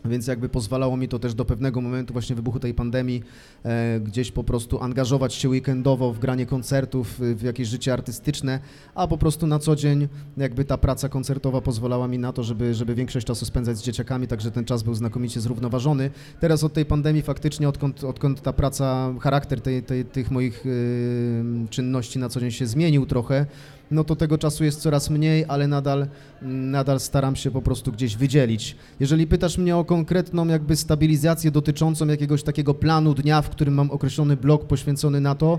więc 0.04 0.26
jakby 0.26 0.48
pozwalało 0.48 0.96
mi 0.96 1.08
to 1.08 1.18
też 1.18 1.34
do 1.34 1.44
pewnego 1.44 1.80
momentu 1.80 2.12
właśnie 2.12 2.36
wybuchu 2.36 2.60
tej 2.60 2.74
pandemii 2.74 3.22
e, 3.64 4.00
gdzieś 4.00 4.32
po 4.32 4.44
prostu 4.44 4.82
angażować 4.82 5.34
się 5.34 5.48
weekendowo 5.48 6.12
w 6.12 6.18
granie 6.18 6.46
koncertów, 6.46 7.20
w, 7.20 7.42
jakieś 7.42 7.68
życie 7.68 7.92
artystyczne, 7.92 8.60
a 8.94 9.06
po 9.06 9.18
prostu 9.18 9.46
na 9.46 9.58
co 9.58 9.76
dzień 9.76 10.08
jakby 10.36 10.64
ta 10.64 10.78
praca 10.78 11.08
koncertowa 11.08 11.60
pozwalała 11.60 12.08
mi 12.08 12.18
na 12.18 12.32
to, 12.32 12.42
żeby, 12.42 12.74
żeby 12.74 12.94
większość 12.94 13.26
czasu 13.26 13.46
spędzać 13.46 13.78
z 13.78 13.82
dzieciakami, 13.82 14.26
także 14.26 14.50
ten 14.50 14.64
czas 14.64 14.82
był 14.82 14.94
znakomicie 14.94 15.40
zrównoważony. 15.40 16.10
Teraz 16.40 16.64
od 16.64 16.72
tej 16.72 16.84
pandemii 16.84 17.22
faktycznie, 17.22 17.68
odkąd, 17.68 18.04
odkąd 18.04 18.42
ta 18.42 18.52
praca, 18.52 19.14
charakter 19.20 19.60
tej, 19.60 19.82
tej, 19.82 20.04
tych 20.04 20.30
moich 20.30 20.66
y, 20.66 21.44
czynności 21.70 22.18
na 22.18 22.28
co 22.28 22.40
dzień 22.40 22.50
się 22.50 22.66
zmienił 22.66 23.06
trochę, 23.06 23.46
no 23.92 24.04
to 24.04 24.16
tego 24.16 24.38
czasu 24.38 24.64
jest 24.64 24.80
coraz 24.80 25.10
mniej, 25.10 25.44
ale 25.48 25.68
nadal, 25.68 26.06
nadal 26.42 27.00
staram 27.00 27.36
się 27.36 27.50
po 27.50 27.62
prostu 27.62 27.92
gdzieś 27.92 28.16
wydzielić. 28.16 28.76
Jeżeli 29.00 29.26
pytasz 29.26 29.58
mnie 29.58 29.76
o 29.76 29.84
konkretną 29.84 30.46
jakby 30.46 30.76
stabilizację 30.76 31.50
dotyczącą 31.50 32.06
jakiegoś 32.06 32.42
takiego 32.42 32.74
planu 32.74 33.14
dnia, 33.14 33.42
w 33.42 33.50
którym 33.50 33.74
mam 33.74 33.90
określony 33.90 34.36
blok 34.36 34.66
poświęcony 34.66 35.20
na 35.20 35.34
to, 35.34 35.58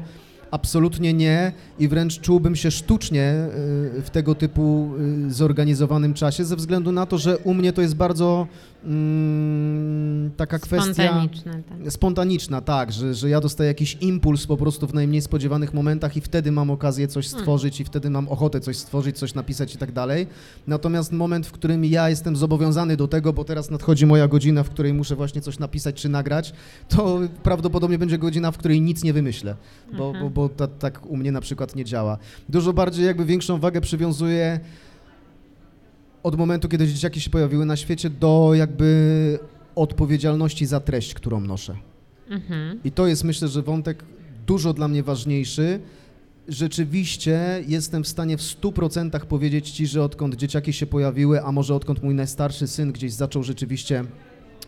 Absolutnie 0.53 1.13
nie 1.13 1.51
i 1.79 1.87
wręcz 1.87 2.19
czułbym 2.19 2.55
się 2.55 2.71
sztucznie 2.71 3.47
y, 3.97 4.01
w 4.01 4.09
tego 4.09 4.35
typu 4.35 4.91
y, 5.27 5.33
zorganizowanym 5.33 6.13
czasie, 6.13 6.45
ze 6.45 6.55
względu 6.55 6.91
na 6.91 7.05
to, 7.05 7.17
że 7.17 7.37
u 7.37 7.53
mnie 7.53 7.73
to 7.73 7.81
jest 7.81 7.95
bardzo 7.95 8.47
mm, 8.85 10.31
taka 10.37 10.59
kwestia... 10.59 11.27
Tak. 11.43 11.91
Spontaniczna, 11.93 12.61
tak, 12.61 12.91
że, 12.91 13.13
że 13.13 13.29
ja 13.29 13.41
dostaję 13.41 13.67
jakiś 13.67 13.97
impuls 14.01 14.47
po 14.47 14.57
prostu 14.57 14.87
w 14.87 14.93
najmniej 14.93 15.21
spodziewanych 15.21 15.73
momentach 15.73 16.17
i 16.17 16.21
wtedy 16.21 16.51
mam 16.51 16.71
okazję 16.71 17.07
coś 17.07 17.27
Hmm. 17.27 17.41
stworzyć 17.41 17.79
i 17.79 17.83
wtedy 17.83 18.09
mam 18.09 18.27
ochotę 18.27 18.59
coś 18.59 18.77
stworzyć, 18.77 19.17
coś 19.17 19.33
napisać 19.33 19.75
i 19.75 19.77
tak 19.77 19.91
dalej. 19.91 20.27
Natomiast 20.67 21.11
moment, 21.11 21.47
w 21.47 21.51
którym 21.51 21.85
ja 21.85 22.09
jestem 22.09 22.35
zobowiązany 22.35 22.97
do 22.97 23.07
tego, 23.07 23.33
bo 23.33 23.43
teraz 23.43 23.71
nadchodzi 23.71 24.05
moja 24.05 24.27
godzina, 24.27 24.63
w 24.63 24.69
której 24.69 24.93
muszę 24.93 25.15
właśnie 25.15 25.41
coś 25.41 25.59
napisać 25.59 25.95
czy 26.01 26.09
nagrać, 26.09 26.53
to 26.89 27.19
prawdopodobnie 27.43 27.97
będzie 27.97 28.17
godzina, 28.17 28.51
w 28.51 28.57
której 28.57 28.81
nic 28.81 29.03
nie 29.03 29.13
wymyślę, 29.13 29.55
bo, 29.97 30.07
Mhm. 30.07 30.23
bo, 30.25 30.29
bo 30.29 30.49
ta, 30.49 30.67
tak 30.67 31.05
u 31.05 31.17
mnie 31.17 31.31
na 31.31 31.41
przykład 31.41 31.75
nie 31.75 31.85
działa. 31.85 32.17
Dużo 32.49 32.73
bardziej 32.73 33.05
jakby 33.05 33.25
większą 33.25 33.59
wagę 33.59 33.81
przywiązuję 33.81 34.59
od 36.23 36.37
momentu, 36.37 36.69
kiedy 36.69 36.87
dzieciaki 36.87 37.21
się 37.21 37.29
pojawiły 37.29 37.65
na 37.65 37.75
świecie, 37.75 38.09
do 38.09 38.51
jakby 38.53 39.39
odpowiedzialności 39.75 40.65
za 40.65 40.79
treść, 40.79 41.13
którą 41.13 41.39
noszę. 41.39 41.75
Mhm. 42.29 42.79
I 42.83 42.91
to 42.91 43.07
jest 43.07 43.23
myślę, 43.23 43.47
że 43.47 43.61
wątek 43.61 44.03
dużo 44.47 44.73
dla 44.73 44.87
mnie 44.87 45.03
ważniejszy. 45.03 45.79
Rzeczywiście 46.47 47.63
jestem 47.67 48.03
w 48.03 48.07
stanie 48.07 48.37
w 48.37 48.41
100% 48.41 49.25
powiedzieć 49.25 49.71
Ci, 49.71 49.87
że 49.87 50.03
odkąd 50.03 50.35
dzieciaki 50.35 50.73
się 50.73 50.85
pojawiły, 50.85 51.43
a 51.43 51.51
może 51.51 51.75
odkąd 51.75 52.03
mój 52.03 52.15
najstarszy 52.15 52.67
syn 52.67 52.91
gdzieś 52.91 53.13
zaczął 53.13 53.43
rzeczywiście 53.43 54.05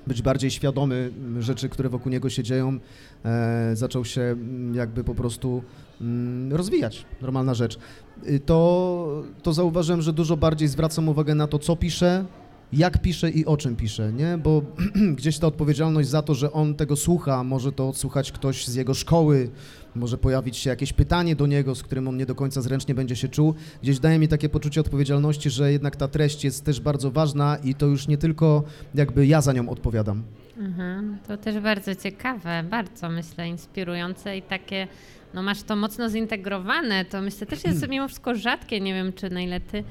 być 0.07 0.21
bardziej 0.21 0.51
świadomy 0.51 1.11
mm, 1.17 1.41
rzeczy, 1.41 1.69
które 1.69 1.89
wokół 1.89 2.11
niego 2.11 2.29
się 2.29 2.43
dzieją, 2.43 2.79
e, 3.25 3.75
zaczął 3.75 4.05
się 4.05 4.21
mm, 4.21 4.75
jakby 4.75 5.03
po 5.03 5.15
prostu 5.15 5.63
mm, 6.01 6.53
rozwijać, 6.53 7.05
normalna 7.21 7.53
rzecz, 7.53 7.79
y, 8.27 8.39
to, 8.39 9.23
to 9.43 9.53
zauważyłem, 9.53 10.01
że 10.01 10.13
dużo 10.13 10.37
bardziej 10.37 10.67
zwracam 10.67 11.09
uwagę 11.09 11.35
na 11.35 11.47
to, 11.47 11.59
co 11.59 11.75
piszę, 11.75 12.25
jak 12.73 13.01
piszę 13.01 13.29
i 13.29 13.45
o 13.45 13.57
czym 13.57 13.75
piszę, 13.75 14.13
nie? 14.13 14.37
Bo 14.37 14.61
gdzieś 15.17 15.39
ta 15.39 15.47
odpowiedzialność 15.47 16.09
za 16.09 16.21
to, 16.21 16.35
że 16.35 16.51
on 16.51 16.75
tego 16.75 16.95
słucha, 16.95 17.43
może 17.43 17.71
to 17.71 17.89
odsłuchać 17.89 18.31
ktoś 18.31 18.67
z 18.67 18.75
jego 18.75 18.93
szkoły, 18.93 19.49
może 19.95 20.17
pojawić 20.17 20.57
się 20.57 20.69
jakieś 20.69 20.93
pytanie 20.93 21.35
do 21.35 21.47
niego, 21.47 21.75
z 21.75 21.83
którym 21.83 22.07
on 22.07 22.17
nie 22.17 22.25
do 22.25 22.35
końca 22.35 22.61
zręcznie 22.61 22.95
będzie 22.95 23.15
się 23.15 23.27
czuł. 23.27 23.53
Gdzieś 23.83 23.99
daje 23.99 24.19
mi 24.19 24.27
takie 24.27 24.49
poczucie 24.49 24.81
odpowiedzialności, 24.81 25.49
że 25.49 25.71
jednak 25.71 25.95
ta 25.95 26.07
treść 26.07 26.43
jest 26.43 26.65
też 26.65 26.79
bardzo 26.79 27.11
ważna 27.11 27.57
i 27.63 27.75
to 27.75 27.85
już 27.85 28.07
nie 28.07 28.17
tylko 28.17 28.63
jakby 28.95 29.27
ja 29.27 29.41
za 29.41 29.53
nią 29.53 29.69
odpowiadam. 29.69 30.23
Mhm. 30.57 31.17
To 31.27 31.37
też 31.37 31.59
bardzo 31.59 31.95
ciekawe, 31.95 32.63
bardzo 32.69 33.09
myślę 33.09 33.47
inspirujące 33.47 34.37
i 34.37 34.41
takie, 34.41 34.87
no 35.33 35.43
masz 35.43 35.63
to 35.63 35.75
mocno 35.75 36.09
zintegrowane, 36.09 37.05
to 37.05 37.21
myślę 37.21 37.47
też 37.47 37.63
jest 37.63 37.87
mimo 37.89 38.07
wszystko 38.07 38.35
rzadkie, 38.35 38.81
nie 38.81 38.93
wiem 38.93 39.13
czy 39.13 39.29
na 39.29 39.41
ile 39.41 39.59
ty 39.59 39.83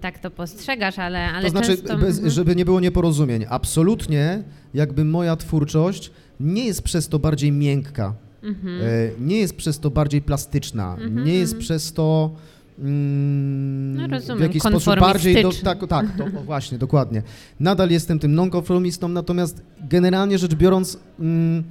tak 0.00 0.18
to 0.18 0.30
postrzegasz, 0.30 0.98
ale, 0.98 1.32
ale 1.32 1.44
to 1.44 1.50
znaczy, 1.50 1.76
często... 1.76 1.98
bez, 1.98 2.16
mhm. 2.16 2.30
żeby 2.30 2.56
nie 2.56 2.64
było 2.64 2.80
nieporozumień, 2.80 3.44
absolutnie 3.48 4.42
jakby 4.74 5.04
moja 5.04 5.36
twórczość 5.36 6.10
nie 6.40 6.64
jest 6.66 6.82
przez 6.82 7.08
to 7.08 7.18
bardziej 7.18 7.52
miękka, 7.52 8.14
Mhm. 8.42 8.80
e, 8.80 8.84
nie 9.20 9.38
jest 9.38 9.56
przez 9.56 9.80
to 9.80 9.90
bardziej 9.90 10.22
plastyczna, 10.22 10.96
Mhm, 11.00 11.26
nie 11.26 11.34
jest 11.34 11.58
przez 11.58 11.92
to 11.92 12.30
mm, 12.78 13.96
No, 13.96 14.06
rozumiem, 14.06 14.38
w 14.38 14.42
jakiś 14.42 14.62
sposób 14.62 15.00
bardziej... 15.00 15.42
Do, 15.42 15.50
tak, 15.64 15.86
tak, 15.88 16.06
to, 16.18 16.26
właśnie, 16.44 16.78
dokładnie. 16.78 17.22
Nadal 17.60 17.90
jestem 17.90 18.18
tym 18.18 18.34
non-konformistą, 18.34 19.08
natomiast 19.08 19.62
generalnie 19.90 20.38
rzecz 20.38 20.54
biorąc... 20.54 20.98
Mm, 21.20 21.64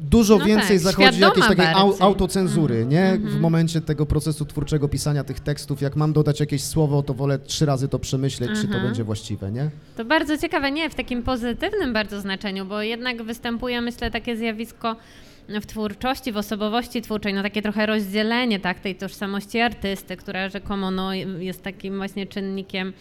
Dużo 0.00 0.38
No 0.38 0.44
więcej 0.44 0.68
tak, 0.76 0.78
zachodzi 0.78 1.20
jakiejś 1.20 1.46
takiej 1.46 1.66
au, 1.66 1.94
autocenzury, 2.00 2.74
Mhm, 2.74 2.90
nie? 2.92 3.12
mhm. 3.12 3.38
W 3.38 3.40
momencie 3.40 3.80
tego 3.80 4.06
procesu 4.06 4.44
twórczego 4.44 4.88
pisania 4.88 5.24
tych 5.24 5.40
tekstów, 5.40 5.80
jak 5.80 5.96
mam 5.96 6.12
dodać 6.12 6.40
jakieś 6.40 6.64
słowo, 6.64 7.02
to 7.02 7.14
wolę 7.14 7.38
trzy 7.38 7.66
razy 7.66 7.88
to 7.88 7.98
przemyśleć, 7.98 8.50
czy 8.50 8.60
to 8.62 8.66
Mhm. 8.66 8.84
będzie 8.84 9.04
właściwe, 9.04 9.52
nie? 9.52 9.70
To 9.96 10.04
bardzo 10.04 10.38
ciekawe, 10.38 10.70
nie 10.70 10.90
w 10.90 10.94
takim 10.94 11.22
pozytywnym 11.22 11.92
bardzo 11.92 12.20
znaczeniu, 12.20 12.66
bo 12.66 12.82
jednak 12.82 13.22
występuje, 13.22 13.80
myślę, 13.80 14.10
takie 14.10 14.36
zjawisko 14.36 14.96
w 15.48 15.66
twórczości, 15.66 16.32
w 16.32 16.36
osobowości 16.36 17.02
twórczej, 17.02 17.34
no 17.34 17.42
takie 17.42 17.62
trochę 17.62 17.86
rozdzielenie 17.86 18.60
tak, 18.60 18.80
tej 18.80 18.94
tożsamości 18.94 19.60
artysty, 19.60 20.16
która 20.16 20.48
rzekomo 20.48 20.90
no, 20.90 21.14
jest 21.38 21.62
takim 21.62 21.96
właśnie 21.96 22.26
czynnikiem, 22.26 22.82
mm, 22.82 22.94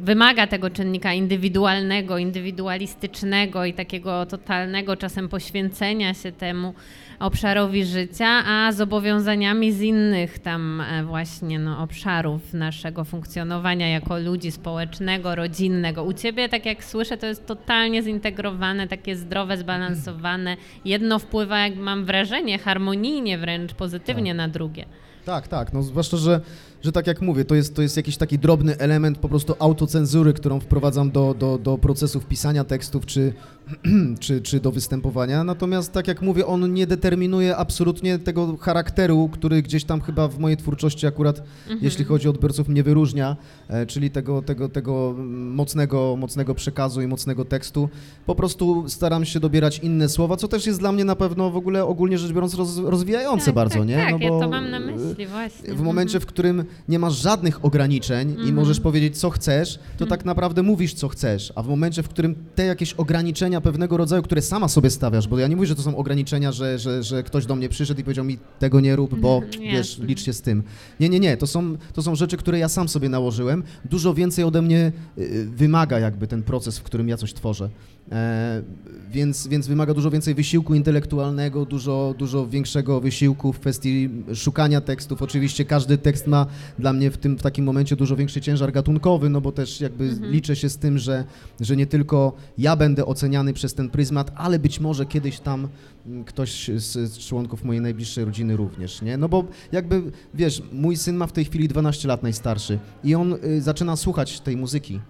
wymaga 0.00 0.46
tego 0.46 0.70
czynnika 0.70 1.12
indywidualnego, 1.12 2.18
indywidualistycznego 2.18 3.64
i 3.64 3.74
takiego 3.74 4.26
totalnego 4.26 4.96
czasem 4.96 5.28
poświęcenia 5.28 6.14
się 6.14 6.32
temu 6.32 6.74
obszarowi 7.18 7.84
życia, 7.84 8.26
a 8.46 8.72
zobowiązaniami 8.72 9.72
z 9.72 9.80
innych 9.80 10.38
tam 10.38 10.80
e, 10.80 11.04
właśnie 11.04 11.58
no, 11.58 11.82
obszarów 11.82 12.54
naszego 12.54 13.04
funkcjonowania 13.04 13.88
jako 13.88 14.18
ludzi 14.18 14.52
społecznego, 14.52 15.34
rodzinnego. 15.34 16.04
U 16.04 16.12
Ciebie, 16.12 16.48
tak 16.48 16.66
jak 16.66 16.84
słyszę, 16.84 17.16
to 17.16 17.26
jest 17.26 17.46
totalnie 17.46 18.02
zintegrowane, 18.02 18.88
takie 18.88 19.16
zdrowe, 19.16 19.56
zbalansowane. 19.56 20.56
Jedno 20.84 21.18
wpływa, 21.18 21.58
jak 21.58 21.76
mam 21.76 22.04
wrażenie, 22.04 22.58
harmonijnie 22.58 23.38
wręcz, 23.38 23.74
pozytywnie 23.74 24.34
na 24.34 24.48
drugie. 24.48 24.84
Tak, 25.24 25.48
tak, 25.48 25.72
no 25.72 25.82
zwłaszcza, 25.82 26.16
że, 26.16 26.40
że 26.84 26.92
tak 26.92 27.06
jak 27.06 27.22
mówię, 27.22 27.44
to 27.44 27.54
jest, 27.54 27.74
to 27.74 27.82
jest 27.82 27.96
jakiś 27.96 28.16
taki 28.16 28.38
drobny 28.38 28.78
element 28.78 29.18
po 29.18 29.28
prostu 29.28 29.54
autocenzury, 29.58 30.32
którą 30.32 30.60
wprowadzam 30.60 31.10
do, 31.10 31.34
do, 31.34 31.58
do 31.58 31.78
procesów 31.78 32.26
pisania 32.26 32.64
tekstów 32.64 33.06
czy, 33.06 33.32
czy, 34.20 34.40
czy 34.40 34.60
do 34.60 34.72
występowania, 34.72 35.44
natomiast 35.44 35.92
tak 35.92 36.08
jak 36.08 36.22
mówię, 36.22 36.46
on 36.46 36.72
nie 36.74 36.86
determinuje 36.86 37.56
absolutnie 37.56 38.18
tego 38.18 38.56
charakteru, 38.56 39.28
który 39.32 39.62
gdzieś 39.62 39.84
tam 39.84 40.00
chyba 40.00 40.28
w 40.28 40.38
mojej 40.38 40.56
twórczości 40.56 41.06
akurat, 41.06 41.42
jeśli 41.80 42.04
chodzi 42.04 42.28
o 42.28 42.30
odbiorców, 42.30 42.68
mnie 42.68 42.82
wyróżnia, 42.82 43.36
e, 43.68 43.86
czyli 43.86 44.10
tego, 44.10 44.42
tego, 44.42 44.68
tego 44.68 45.14
mocnego, 45.54 46.16
mocnego 46.16 46.54
przekazu 46.54 47.02
i 47.02 47.06
mocnego 47.06 47.44
tekstu. 47.44 47.88
Po 48.26 48.34
prostu 48.34 48.84
staram 48.88 49.24
się 49.24 49.40
dobierać 49.40 49.78
inne 49.78 50.08
słowa, 50.08 50.36
co 50.36 50.48
też 50.48 50.66
jest 50.66 50.78
dla 50.78 50.92
mnie 50.92 51.04
na 51.04 51.16
pewno 51.16 51.50
w 51.50 51.56
ogóle 51.56 51.84
ogólnie 51.84 52.18
rzecz 52.18 52.32
biorąc 52.32 52.54
roz, 52.54 52.78
rozwijające 52.78 53.46
tak, 53.46 53.54
bardzo, 53.54 53.78
tak, 53.78 53.88
nie? 53.88 53.96
Tak, 53.96 54.10
No 54.12 54.18
ja 54.20 54.28
bo, 54.28 54.40
to 54.40 54.48
mam 54.48 54.70
na 54.70 54.76
e, 54.76 54.80
myśli 54.80 55.26
właśnie. 55.26 55.74
w 55.74 55.80
momencie, 55.82 56.20
w 56.20 56.26
którym 56.26 56.64
nie 56.88 56.98
masz 56.98 57.14
żadnych 57.14 57.64
ograniczeń 57.64 58.28
i 58.30 58.32
Mhm. 58.34 58.54
możesz 58.54 58.80
powiedzieć, 58.80 59.18
co 59.18 59.30
chcesz, 59.30 59.78
to 59.96 60.06
tak 60.06 60.24
naprawdę 60.24 60.62
mówisz, 60.62 60.94
co 60.94 61.08
chcesz. 61.08 61.52
A 61.56 61.62
w 61.62 61.68
momencie, 61.68 62.02
w 62.02 62.08
którym 62.08 62.34
te 62.54 62.64
jakieś 62.64 62.92
ograniczenia 62.92 63.53
pewnego 63.60 63.96
rodzaju, 63.96 64.22
które 64.22 64.42
sama 64.42 64.68
sobie 64.68 64.90
stawiasz, 64.90 65.28
bo 65.28 65.38
ja 65.38 65.46
nie 65.48 65.56
mówię, 65.56 65.68
że 65.68 65.74
to 65.74 65.82
są 65.82 65.96
ograniczenia, 65.96 66.52
że, 66.52 66.78
że, 66.78 67.02
że 67.02 67.22
ktoś 67.22 67.46
do 67.46 67.56
mnie 67.56 67.68
przyszedł 67.68 68.00
i 68.00 68.04
powiedział 68.04 68.24
mi, 68.24 68.38
tego 68.58 68.80
nie 68.80 68.96
rób, 68.96 69.20
bo 69.20 69.36
Mhm, 69.44 69.62
wiesz, 69.62 69.90
jasne. 69.90 70.06
licz 70.06 70.22
się 70.22 70.32
z 70.32 70.42
tym. 70.42 70.62
Nie, 71.00 71.08
nie, 71.08 71.20
nie, 71.20 71.36
to 71.36 71.46
są, 71.46 71.76
to 71.92 72.02
są 72.02 72.14
rzeczy, 72.14 72.36
które 72.36 72.58
ja 72.58 72.68
sam 72.68 72.88
sobie 72.88 73.08
nałożyłem. 73.08 73.62
Dużo 73.84 74.14
więcej 74.14 74.44
ode 74.44 74.62
mnie 74.62 74.92
y, 75.18 75.46
wymaga 75.56 75.98
jakby 75.98 76.26
ten 76.26 76.42
proces, 76.42 76.78
w 76.78 76.82
którym 76.82 77.08
ja 77.08 77.16
coś 77.16 77.34
tworzę. 77.34 77.68
E, 78.14 78.62
więc, 79.10 79.46
więc 79.46 79.66
wymaga 79.66 79.94
dużo 79.94 80.10
więcej 80.10 80.34
wysiłku 80.34 80.74
intelektualnego, 80.74 81.64
dużo, 81.64 82.14
dużo 82.18 82.46
większego 82.46 83.00
wysiłku 83.00 83.52
w 83.52 83.60
kwestii 83.60 84.10
szukania 84.34 84.80
tekstów. 84.80 85.22
Oczywiście 85.22 85.64
każdy 85.64 85.98
tekst 85.98 86.26
ma 86.26 86.46
dla 86.78 86.92
mnie 86.92 87.10
w 87.10 87.16
tym 87.16 87.38
w 87.38 87.42
takim 87.42 87.64
momencie 87.64 87.96
dużo 87.96 88.16
większy 88.16 88.40
ciężar 88.40 88.72
gatunkowy, 88.72 89.30
no 89.30 89.40
bo 89.40 89.52
też 89.52 89.80
jakby 89.80 90.04
Mhm. 90.04 90.32
liczę 90.32 90.56
się 90.56 90.68
z 90.68 90.76
tym, 90.78 90.98
że, 90.98 91.24
że 91.60 91.76
nie 91.76 91.86
tylko 91.86 92.32
ja 92.58 92.76
będę 92.76 93.06
oceniany 93.06 93.52
przez 93.52 93.74
ten 93.74 93.90
pryzmat, 93.90 94.32
ale 94.34 94.58
być 94.58 94.80
może 94.80 95.06
kiedyś 95.06 95.40
tam 95.40 95.68
mm, 96.06 96.24
ktoś 96.24 96.70
z, 96.76 97.12
z 97.12 97.18
członków 97.18 97.64
mojej 97.64 97.82
najbliższej 97.82 98.24
rodziny 98.24 98.56
również, 98.56 99.02
nie? 99.02 99.16
No 99.16 99.28
bo 99.28 99.44
jakby, 99.72 100.02
wiesz, 100.34 100.62
mój 100.72 100.96
syn 100.96 101.16
ma 101.16 101.26
w 101.26 101.32
tej 101.32 101.44
chwili 101.44 101.68
12 101.68 102.08
lat 102.08 102.22
najstarszy 102.22 102.78
i 103.04 103.14
on 103.14 103.34
y, 103.44 103.62
zaczyna 103.62 103.96
słuchać 103.96 104.40
tej 104.40 104.56
muzyki. 104.56 105.00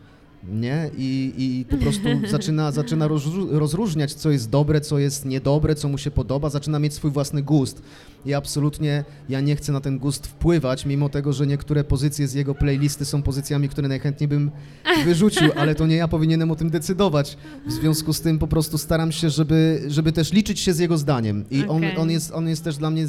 Nie? 0.48 0.90
I, 0.98 1.32
i 1.38 1.64
po 1.70 1.76
prostu 1.76 2.08
zaczyna, 2.30 2.72
zaczyna 2.72 3.08
rozró- 3.08 3.58
rozróżniać, 3.58 4.14
co 4.14 4.30
jest 4.30 4.50
dobre, 4.50 4.80
co 4.80 4.98
jest 4.98 5.24
niedobre, 5.24 5.74
co 5.74 5.88
mu 5.88 5.98
się 5.98 6.10
podoba, 6.10 6.50
zaczyna 6.50 6.78
mieć 6.78 6.94
swój 6.94 7.10
własny 7.10 7.42
gust. 7.42 7.82
I 8.26 8.34
absolutnie 8.34 9.04
ja 9.28 9.40
nie 9.40 9.56
chcę 9.56 9.72
na 9.72 9.80
ten 9.80 9.98
gust 9.98 10.26
wpływać, 10.26 10.86
mimo 10.86 11.08
tego, 11.08 11.32
że 11.32 11.46
niektóre 11.46 11.84
pozycje 11.84 12.28
z 12.28 12.34
jego 12.34 12.54
playlisty 12.54 13.04
są 13.04 13.22
pozycjami, 13.22 13.68
które 13.68 13.88
najchętniej 13.88 14.28
bym 14.28 14.50
wyrzucił, 15.04 15.50
ale 15.56 15.74
to 15.74 15.86
nie 15.86 15.96
ja 15.96 16.08
powinienem 16.08 16.50
o 16.50 16.56
tym 16.56 16.70
decydować. 16.70 17.36
W 17.66 17.72
związku 17.72 18.12
z 18.12 18.20
tym 18.20 18.38
po 18.38 18.46
prostu 18.46 18.78
staram 18.78 19.12
się, 19.12 19.30
żeby, 19.30 19.82
żeby 19.88 20.12
też 20.12 20.32
liczyć 20.32 20.60
się 20.60 20.72
z 20.72 20.78
jego 20.78 20.98
zdaniem. 20.98 21.44
I 21.50 21.64
on, 21.66 21.82
on, 21.96 22.10
jest, 22.10 22.32
on 22.32 22.48
jest 22.48 22.64
też 22.64 22.76
dla 22.76 22.90
mnie 22.90 23.06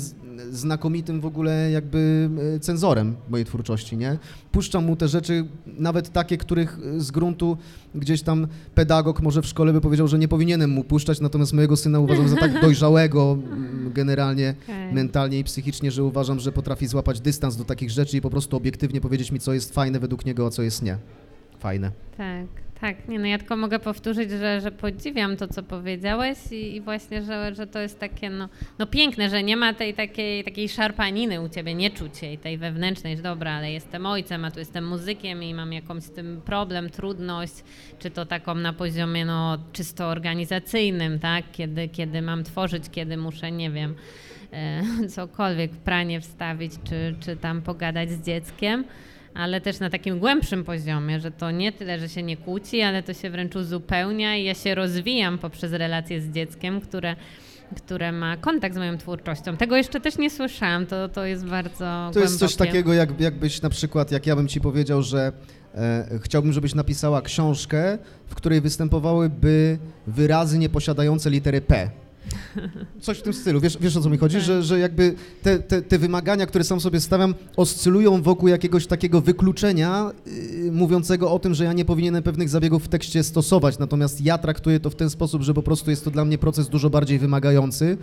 znakomitym 0.52 1.22
w 1.22 1.26
ogóle 1.26 1.72
jakby 1.72 2.30
e, 2.56 2.60
cenzorem 2.60 3.16
mojej 3.30 3.46
twórczości, 3.46 3.98
nie? 3.98 4.18
Puszczam 4.52 4.86
mu 4.86 4.96
te 4.96 5.08
rzeczy, 5.08 5.46
nawet 5.68 6.10
takie, 6.10 6.38
których 6.38 6.80
z 6.98 7.12
gruntu 7.12 7.58
gdzieś 7.96 8.22
tam 8.22 8.48
pedagog 8.76 9.22
może 9.22 9.42
w 9.42 9.46
szkole 9.46 9.74
by 9.74 9.82
powiedział, 9.82 10.08
że 10.08 10.20
nie 10.20 10.28
powinienem 10.28 10.70
mu 10.70 10.84
puszczać, 10.84 11.22
natomiast 11.22 11.54
mojego 11.54 11.78
syna 11.78 12.00
uważam 12.00 12.30
za 12.30 12.36
tak 12.36 12.60
dojrzałego 12.62 13.38
mm, 13.44 13.92
generalnie 13.94 14.56
Okej. 14.64 14.94
Mentalnie 15.06 15.40
i 15.40 15.44
psychicznie, 15.44 15.92
że 15.92 16.04
uważam, 16.04 16.40
że 16.40 16.52
potrafi 16.52 16.88
złapać 16.88 17.20
dystans 17.20 17.56
do 17.56 17.66
takich 17.66 17.92
rzeczy 17.92 18.18
i 18.18 18.22
po 18.22 18.30
prostu 18.30 18.58
obiektywnie 18.58 19.02
powiedzieć 19.02 19.32
mi, 19.32 19.40
co 19.40 19.54
jest 19.54 19.74
fajne 19.74 20.00
według 20.00 20.26
niego, 20.26 20.48
a 20.48 20.50
co 20.50 20.62
jest 20.64 20.82
nie. 20.84 20.98
Fajne. 21.60 21.92
Tak, 22.18 22.48
tak. 22.82 23.08
Nie, 23.08 23.20
no 23.20 23.26
ja 23.26 23.38
tylko 23.38 23.58
mogę 23.58 23.80
powtórzyć, 23.80 24.32
że, 24.32 24.62
że 24.62 24.72
podziwiam 24.72 25.38
to, 25.38 25.48
co 25.48 25.64
powiedziałeś 25.64 26.38
i, 26.52 26.76
i 26.76 26.82
właśnie, 26.82 27.24
że, 27.24 27.56
że 27.56 27.68
to 27.68 27.80
jest 27.80 28.00
takie 28.00 28.30
no, 28.30 28.50
no 28.80 28.88
piękne, 28.88 29.30
że 29.30 29.44
nie 29.44 29.58
ma 29.58 29.74
tej 29.74 29.94
takiej, 29.94 30.44
takiej 30.44 30.70
szarpaniny 30.70 31.42
u 31.42 31.50
ciebie, 31.50 31.76
nie 31.76 31.90
czuć 31.90 32.12
tej 32.42 32.58
wewnętrznej, 32.58 33.18
że 33.18 33.24
dobra, 33.24 33.52
ale 33.52 33.72
jestem 33.72 34.06
ojcem, 34.06 34.46
a 34.46 34.52
tu 34.52 34.60
jestem 34.60 34.88
muzykiem 34.88 35.44
i 35.44 35.54
mam 35.54 35.74
jakąś 35.74 36.04
z 36.04 36.12
tym 36.12 36.42
problem, 36.46 36.90
trudność, 36.90 37.64
czy 38.00 38.10
to 38.10 38.26
taką 38.26 38.56
na 38.56 38.74
poziomie 38.74 39.26
no 39.26 39.58
czysto 39.74 40.08
organizacyjnym, 40.08 41.20
tak, 41.20 41.44
kiedy, 41.52 41.88
kiedy 41.88 42.22
mam 42.22 42.44
tworzyć, 42.44 42.84
kiedy 42.92 43.18
muszę, 43.18 43.52
nie 43.52 43.72
wiem, 43.72 43.96
cokolwiek 45.16 45.72
w 45.72 45.78
pranie 45.78 46.22
wstawić, 46.22 46.74
czy, 46.84 47.16
czy 47.20 47.36
tam 47.36 47.62
pogadać 47.62 48.12
z 48.12 48.26
dzieckiem 48.26 48.84
ale 49.36 49.62
też 49.62 49.80
na 49.80 49.90
takim 49.90 50.20
głębszym 50.20 50.64
poziomie, 50.64 51.20
że 51.20 51.32
to 51.32 51.52
nie 51.52 51.72
tyle, 51.72 52.00
że 52.00 52.10
się 52.10 52.24
nie 52.24 52.38
kłóci, 52.38 52.82
ale 52.82 53.04
to 53.04 53.14
się 53.14 53.30
wręcz 53.30 53.56
uzupełnia 53.56 54.38
i 54.38 54.44
ja 54.44 54.54
się 54.54 54.76
rozwijam 54.76 55.38
poprzez 55.38 55.72
relacje 55.72 56.22
z 56.22 56.30
dzieckiem, 56.30 56.82
które, 56.82 57.16
które 57.78 58.12
ma 58.12 58.38
kontakt 58.38 58.76
z 58.76 58.78
moją 58.78 58.98
twórczością. 58.98 59.58
Tego 59.58 59.78
jeszcze 59.78 60.00
też 60.00 60.18
nie 60.18 60.30
słyszałam, 60.30 60.86
to, 60.86 61.10
to 61.10 61.26
jest 61.26 61.46
bardzo 61.46 62.12
To 62.14 62.20
jest 62.20 62.40
coś 62.40 62.56
głębokie. 62.56 62.72
takiego, 62.72 62.94
jak, 62.94 63.20
jakbyś 63.20 63.62
na 63.62 63.70
przykład, 63.70 64.12
jak 64.12 64.28
ja 64.28 64.36
bym 64.36 64.48
ci 64.48 64.62
powiedział, 64.62 65.02
że 65.02 65.32
e, 65.76 66.20
chciałbym, 66.24 66.54
żebyś 66.54 66.76
napisała 66.76 67.22
książkę, 67.22 67.98
w 68.28 68.36
której 68.36 68.62
występowałyby 68.62 69.78
wyrazy 70.08 70.60
nieposiadające 70.60 71.30
litery 71.30 71.62
P. 71.62 71.90
Coś 73.02 73.18
w 73.20 73.22
tym 73.22 73.34
stylu. 73.34 73.60
Wiesz, 73.60 73.78
wiesz 73.82 73.98
o 73.98 74.02
co 74.02 74.10
mi 74.10 74.18
chodzi? 74.18 74.36
Tak. 74.36 74.46
Że, 74.46 74.64
że 74.64 74.80
jakby 74.80 75.16
te, 75.44 75.60
te, 75.60 75.82
te 75.82 75.98
wymagania, 76.00 76.46
które 76.46 76.64
sam 76.64 76.80
sobie 76.82 77.00
stawiam, 77.00 77.36
oscylują 77.58 78.22
wokół 78.22 78.48
jakiegoś 78.50 78.88
takiego 78.88 79.22
wykluczenia, 79.22 80.12
yy, 80.64 80.72
mówiącego 80.72 81.32
o 81.32 81.40
tym, 81.40 81.54
że 81.54 81.64
ja 81.64 81.74
nie 81.74 81.86
powinienem 81.86 82.24
pewnych 82.24 82.50
zabiegów 82.50 82.86
w 82.86 82.88
tekście 82.88 83.24
stosować. 83.24 83.80
Natomiast 83.80 84.22
ja 84.22 84.38
traktuję 84.38 84.80
to 84.80 84.90
w 84.90 84.96
ten 84.96 85.10
sposób, 85.10 85.42
że 85.42 85.54
po 85.54 85.64
prostu 85.64 85.90
jest 85.90 86.04
to 86.06 86.12
dla 86.12 86.26
mnie 86.26 86.38
proces 86.38 86.70
dużo 86.70 86.90
bardziej 86.90 87.20
wymagający, 87.20 87.98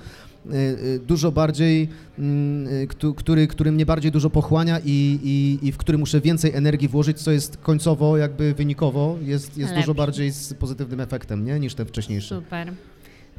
yy, 0.46 0.52
yy, 0.84 0.98
dużo 1.06 1.32
bardziej, 1.32 1.88
mm, 2.18 2.64
yy, 2.80 2.86
któ- 2.86 3.14
który, 3.14 3.46
który 3.46 3.72
mnie 3.72 3.86
bardziej 3.86 4.12
dużo 4.12 4.30
pochłania 4.30 4.78
i, 4.84 5.18
i, 5.24 5.66
i 5.68 5.72
w 5.72 5.76
który 5.76 5.98
muszę 5.98 6.20
więcej 6.20 6.52
energii 6.54 6.88
włożyć, 6.88 7.18
co 7.18 7.30
jest 7.30 7.56
końcowo, 7.56 8.16
jakby 8.16 8.54
wynikowo, 8.54 9.18
jest, 9.22 9.58
jest 9.58 9.74
dużo 9.74 9.94
bardziej 9.94 10.30
z 10.30 10.54
pozytywnym 10.54 11.00
efektem, 11.00 11.44
nie? 11.44 11.60
Niż 11.60 11.74
ten 11.74 11.86
wcześniejszy. 11.86 12.28
Super. 12.28 12.72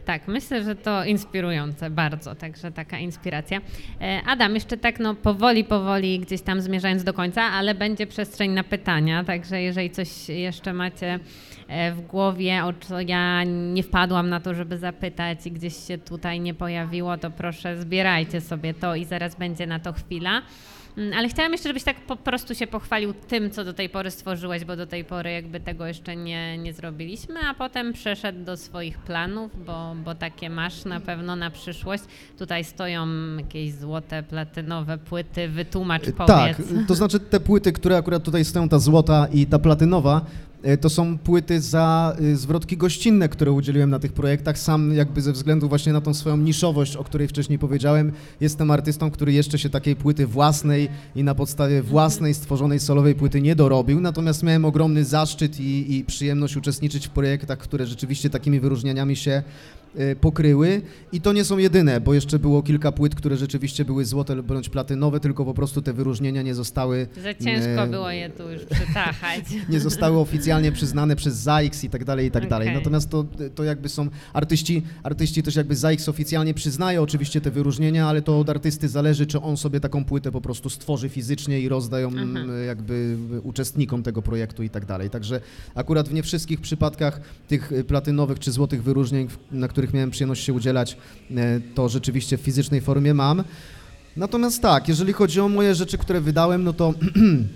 Tak, 0.06 0.28
myślę, 0.28 0.64
że 0.64 0.76
to 0.76 1.06
inspirujące 1.06 1.90
bardzo, 1.90 2.36
także 2.36 2.72
taka 2.72 3.00
inspiracja. 3.00 3.62
E, 4.02 4.22
Adam, 4.26 4.56
jeszcze 4.56 4.78
tak 4.78 5.00
no 5.00 5.16
powoli, 5.16 5.64
powoli 5.64 6.20
gdzieś 6.20 6.42
tam 6.42 6.62
zmierzając 6.62 7.04
do 7.04 7.14
końca, 7.14 7.42
ale 7.42 7.76
będzie 7.76 8.08
przestrzeń 8.08 8.52
na 8.52 8.64
pytania, 8.64 9.24
także 9.24 9.62
jeżeli 9.62 9.90
coś 9.90 10.30
jeszcze 10.30 10.74
macie 10.74 11.20
e, 11.68 11.92
w 11.92 12.02
głowie, 12.02 12.64
o 12.64 12.74
co 12.80 13.02
ja 13.02 13.44
nie 13.44 13.84
wpadłam 13.84 14.30
na 14.30 14.40
to, 14.40 14.54
żeby 14.54 14.78
zapytać 14.78 15.48
i 15.48 15.52
gdzieś 15.52 15.88
się 15.88 15.98
tutaj 15.98 16.40
nie 16.40 16.54
pojawiło, 16.54 17.18
to 17.18 17.32
proszę 17.32 17.82
zbierajcie 17.82 18.42
sobie 18.42 18.74
to 18.74 18.96
i 18.96 19.06
zaraz 19.06 19.36
będzie 19.36 19.68
na 19.68 19.80
to 19.80 19.94
chwila. 19.94 20.42
Mm, 20.98 21.14
Ale 21.18 21.30
chciałam 21.30 21.52
jeszcze, 21.52 21.70
żebyś 21.70 21.84
tak 21.84 22.00
po 22.00 22.16
prostu 22.16 22.56
się 22.56 22.68
pochwalił 22.68 23.14
tym, 23.14 23.52
co 23.52 23.64
do 23.66 23.74
tej 23.74 23.90
pory 23.90 24.12
stworzyłeś, 24.12 24.66
bo 24.66 24.76
do 24.76 24.88
tej 24.88 25.06
pory 25.06 25.32
jakby 25.32 25.60
tego 25.60 25.86
jeszcze 25.86 26.16
nie, 26.16 26.58
nie 26.58 26.74
zrobiliśmy, 26.74 27.36
a 27.50 27.54
potem 27.54 27.94
przeszedł 27.94 28.44
do 28.46 28.58
swoich 28.58 28.98
planów, 28.98 29.66
bo, 29.66 29.96
bo 30.06 30.16
takie 30.16 30.50
masz 30.50 30.86
na 30.86 31.00
pewno 31.00 31.36
na 31.36 31.50
przyszłość. 31.52 32.04
Tutaj 32.40 32.64
stoją 32.64 33.08
jakieś 33.38 33.74
złote, 33.74 34.24
platynowe 34.24 34.98
płyty, 34.98 35.48
wytłumacz, 35.50 36.04
powiedz. 36.18 36.28
Tak, 36.28 36.58
to 36.88 36.96
znaczy 36.96 37.20
te 37.20 37.40
płyty, 37.40 37.72
które 37.72 37.98
akurat 37.98 38.24
tutaj 38.24 38.46
stoją, 38.46 38.70
ta 38.70 38.80
złota 38.80 39.28
i 39.34 39.46
ta 39.46 39.60
platynowa, 39.60 40.22
e, 40.22 40.53
to 40.82 40.90
są 40.90 41.18
płyty 41.18 41.62
za 41.62 42.16
y, 42.22 42.38
zwrotki 42.38 42.78
gościnne, 42.78 43.30
które 43.30 43.52
udzieliłem 43.52 43.90
na 43.90 44.00
tych 44.00 44.14
projektach. 44.14 44.60
Sam 44.60 44.94
jakby 44.94 45.22
ze 45.22 45.32
względu 45.32 45.70
właśnie 45.70 45.94
na 45.94 46.02
tą 46.02 46.14
swoją 46.14 46.38
niszowość, 46.38 46.96
o 46.96 47.04
której 47.04 47.28
wcześniej 47.28 47.60
powiedziałem, 47.60 48.12
jestem 48.42 48.72
artystą, 48.72 49.12
który 49.12 49.34
jeszcze 49.34 49.60
się 49.60 49.70
takiej 49.70 49.96
płyty 49.96 50.28
własnej 50.28 50.90
i 51.16 51.24
na 51.24 51.36
podstawie 51.36 51.82
własnej 51.82 52.34
stworzonej 52.34 52.80
solowej 52.80 53.16
płyty 53.16 53.42
nie 53.42 53.56
dorobił, 53.56 54.02
natomiast 54.02 54.44
miałem 54.44 54.66
ogromny 54.66 55.06
zaszczyt 55.06 55.60
i, 55.60 55.96
i 55.96 56.04
przyjemność 56.04 56.58
uczestniczyć 56.58 57.08
w 57.08 57.12
projektach, 57.12 57.60
które 57.60 57.86
rzeczywiście 57.86 58.30
takimi 58.30 58.60
wyróżnieniami 58.60 59.16
się 59.16 59.32
e, 59.32 59.44
pokryły 60.22 60.82
i 61.12 61.22
to 61.22 61.34
nie 61.34 61.44
są 61.44 61.58
jedyne, 61.58 62.02
bo 62.02 62.14
jeszcze 62.14 62.40
było 62.40 62.64
kilka 62.64 62.92
płyt, 62.92 63.16
które 63.16 63.38
rzeczywiście 63.38 63.86
były 63.86 64.06
złote 64.06 64.44
bądź 64.44 64.70
platynowe, 64.70 65.20
tylko 65.20 65.46
po 65.46 65.54
prostu 65.54 65.82
te 65.82 65.94
wyróżnienia 65.94 66.42
nie 66.42 66.56
zostały 66.56 67.08
Za 67.24 67.34
ciężko 67.34 67.84
e, 67.84 67.88
było 67.88 68.12
je 68.12 68.30
tu 68.30 68.50
już 68.52 68.66
przytachać. 68.66 69.44
nie 69.70 69.80
zostały 69.80 70.18
oficjalnie 70.20 70.72
przyznane 70.72 71.16
przez 71.16 71.36
ZAIX 71.36 71.84
i 71.84 71.90
tak 71.90 72.06
dalej, 72.06 72.28
i 72.28 72.32
tak 72.32 72.50
dalej. 72.50 72.68
Okej. 72.68 72.78
Natomiast 72.78 73.10
to, 73.10 73.26
to 73.56 73.64
jakby 73.64 73.90
są 73.90 74.08
artyści, 74.34 74.84
artyści 75.04 75.44
też 75.44 75.56
jakby 75.56 75.76
ZAIX 75.76 76.10
oficjalnie 76.10 76.54
przyznaje 76.54 77.02
oczywiście 77.02 77.42
te 77.42 77.52
wyróżnienia, 77.52 78.08
ale 78.08 78.22
to 78.22 78.40
od 78.40 78.50
artysty 78.50 78.90
zależy, 78.90 79.26
czy 79.26 79.42
on 79.42 79.58
sobie 79.58 79.80
taką 79.80 80.06
płytę 80.06 80.32
po 80.32 80.42
prostu 80.42 80.70
stworzy 80.70 81.10
fizycznie 81.10 81.60
i 81.60 81.70
rozda 81.70 82.00
ją 82.00 82.10
Aha. 82.14 82.22
m, 82.22 82.50
jakby 82.68 83.18
uczestnikom 83.44 84.04
tego 84.04 84.22
projektu 84.22 84.64
i 84.64 84.70
tak 84.70 84.86
dalej. 84.86 85.10
Także 85.10 85.42
akurat 85.76 86.10
w 86.10 86.14
nie 86.14 86.24
wszystkich 86.24 86.62
przypadkach 86.62 87.22
tych 87.48 87.72
y, 87.72 87.84
platynowych 87.84 88.40
czy 88.40 88.52
złotych 88.52 88.84
wyróżnień, 88.84 89.28
na 89.52 89.68
których 89.84 89.94
miałem 89.94 90.12
przyjemność 90.12 90.44
się 90.44 90.54
udzielać, 90.54 90.98
e, 91.36 91.60
to 91.76 91.90
rzeczywiście 91.90 92.38
w 92.38 92.42
fizycznej 92.42 92.82
formie 92.82 93.14
mam. 93.14 93.44
Natomiast 94.18 94.62
tak, 94.62 94.88
jeżeli 94.88 95.14
chodzi 95.14 95.42
o 95.42 95.50
moje 95.50 95.76
rzeczy, 95.76 95.98
które 95.98 96.22
wydałem, 96.22 96.64
no 96.64 96.74
to 96.74 96.94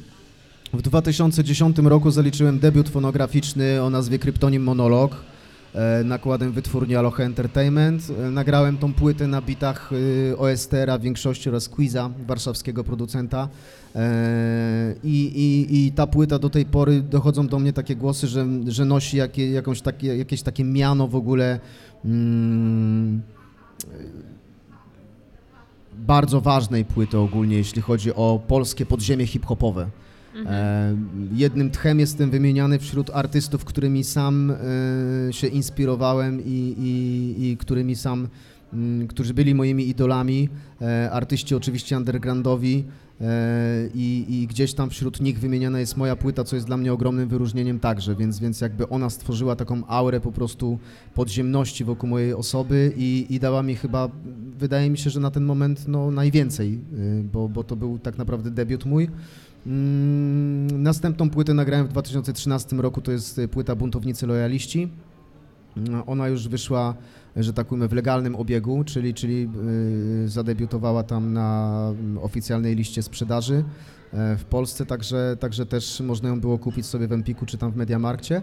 w 0.74 0.82
2010 0.82 1.78
roku 1.78 2.12
zaliczyłem 2.12 2.60
debiut 2.60 2.90
fonograficzny 2.90 3.84
o 3.84 3.90
nazwie 3.90 4.20
Kryptonim 4.20 4.64
Monolog 4.64 5.16
nakładem 6.04 6.52
wytwórni 6.52 6.96
Aloha 6.96 7.24
Entertainment. 7.24 8.04
E, 8.20 8.32
Nagrałem 8.32 8.78
tą 8.78 8.94
płytę 8.94 9.28
na 9.28 9.42
bitach 9.42 9.92
y, 9.92 10.38
OSTR-a 10.38 10.98
w 10.98 11.02
większości 11.02 11.50
oraz 11.50 11.70
Quiza, 11.70 12.10
warszawskiego 12.28 12.84
producenta. 12.84 13.50
E, 13.96 14.96
I, 15.04 15.26
i, 15.26 15.86
I 15.86 15.92
ta 15.92 16.08
płyta 16.08 16.40
do 16.40 16.50
tej 16.50 16.66
pory 16.66 17.02
dochodzą 17.02 17.48
do 17.48 17.60
mnie 17.60 17.74
takie 17.74 17.96
głosy, 17.96 18.28
że, 18.28 18.48
że 18.68 18.86
nosi 18.86 19.18
jakie, 19.18 19.52
jakąś 19.52 19.82
takie, 19.82 20.18
jakieś 20.18 20.42
takie 20.42 20.64
miano 20.64 21.08
w 21.08 21.16
ogóle 21.16 21.60
mm, 22.06 23.22
bardzo 25.98 26.42
ważnej 26.42 26.86
płyty 26.86 27.18
ogólnie, 27.18 27.58
jeśli 27.58 27.82
chodzi 27.82 28.14
o 28.14 28.42
polskie 28.48 28.86
podziemie 28.86 29.28
hip-hopowe. 29.28 29.90
E, 30.46 30.96
jednym 31.32 31.72
tchem 31.72 32.00
jestem 32.00 32.30
wymieniany 32.30 32.80
wśród 32.80 33.10
artystów, 33.14 33.66
którymi 33.66 34.04
sam 34.04 34.52
e, 34.52 35.34
się 35.34 35.48
inspirowałem 35.48 36.42
i, 36.46 36.76
i, 36.80 37.50
i 37.50 37.58
którymi 37.58 37.96
sam, 37.96 38.28
mm, 38.74 39.08
którzy 39.08 39.34
byli 39.34 39.56
moimi 39.56 39.90
idolami. 39.90 40.50
E, 40.82 41.12
artyści 41.12 41.56
oczywiście 41.56 41.98
undergroundowi 41.98 42.86
i, 43.94 44.26
i 44.30 44.48
gdzieś 44.48 44.74
tam 44.74 44.90
wśród 44.90 45.22
nich 45.22 45.40
wymieniana 45.40 45.80
jest 45.80 45.98
moja 45.98 46.16
płyta, 46.16 46.44
co 46.44 46.56
jest 46.56 46.68
dla 46.68 46.78
mnie 46.78 46.94
ogromnym 46.94 47.30
wyróżnieniem 47.30 47.80
także, 47.80 48.16
więc, 48.16 48.40
więc 48.40 48.62
jakby 48.62 48.90
ona 48.90 49.10
stworzyła 49.10 49.56
taką 49.56 49.88
aurę 49.88 50.20
po 50.20 50.32
prostu 50.32 50.80
podziemności 51.14 51.84
wokół 51.84 52.10
mojej 52.10 52.34
osoby 52.34 52.94
i, 52.98 53.26
i 53.30 53.40
dała 53.40 53.64
mi 53.64 53.76
chyba, 53.76 54.10
wydaje 54.58 54.90
mi 54.90 54.98
się, 54.98 55.10
że 55.10 55.20
na 55.20 55.32
ten 55.32 55.44
moment 55.44 55.88
no, 55.88 56.12
najwięcej, 56.12 56.80
bo, 57.34 57.50
bo 57.50 57.64
to 57.64 57.76
był 57.76 58.00
tak 58.00 58.18
naprawdę 58.18 58.52
debiut 58.52 58.86
mój. 58.86 59.10
Mm, 59.68 60.84
Następną 60.84 61.30
płytę 61.30 61.54
nagrałem 61.54 61.88
w 61.88 61.90
2013 61.90 62.76
roku, 62.76 63.02
to 63.02 63.12
jest 63.12 63.40
y, 63.40 63.48
płyta 63.48 63.76
Buntownicy 63.76 64.28
Lojaliści. 64.28 64.90
Mm, 65.78 66.04
Ona 66.06 66.28
już 66.28 66.48
wyszła 66.48 66.96
że 67.36 67.54
tak 67.54 67.68
powiem, 67.68 67.88
w 67.88 67.94
legalnym 67.94 68.36
obiegu, 68.36 68.84
czyli, 68.84 69.14
czyli 69.14 69.50
y, 70.26 70.30
zadebiutowała 70.30 71.04
tam 71.04 71.34
na 71.34 71.80
mm, 72.00 72.18
oficjalnej 72.18 72.76
liście 72.76 73.04
sprzedaży 73.04 73.64
e, 74.14 74.38
w 74.38 74.44
Polsce, 74.46 74.86
także, 74.86 75.38
także 75.40 75.66
też 75.66 76.00
można 76.00 76.30
ją 76.30 76.40
było 76.42 76.58
kupić 76.58 76.86
sobie 76.86 77.08
w 77.08 77.12
Empiku 77.12 77.46
czy 77.46 77.58
tam 77.58 77.72
w 77.72 77.76
Mediamarkcie. 77.76 78.42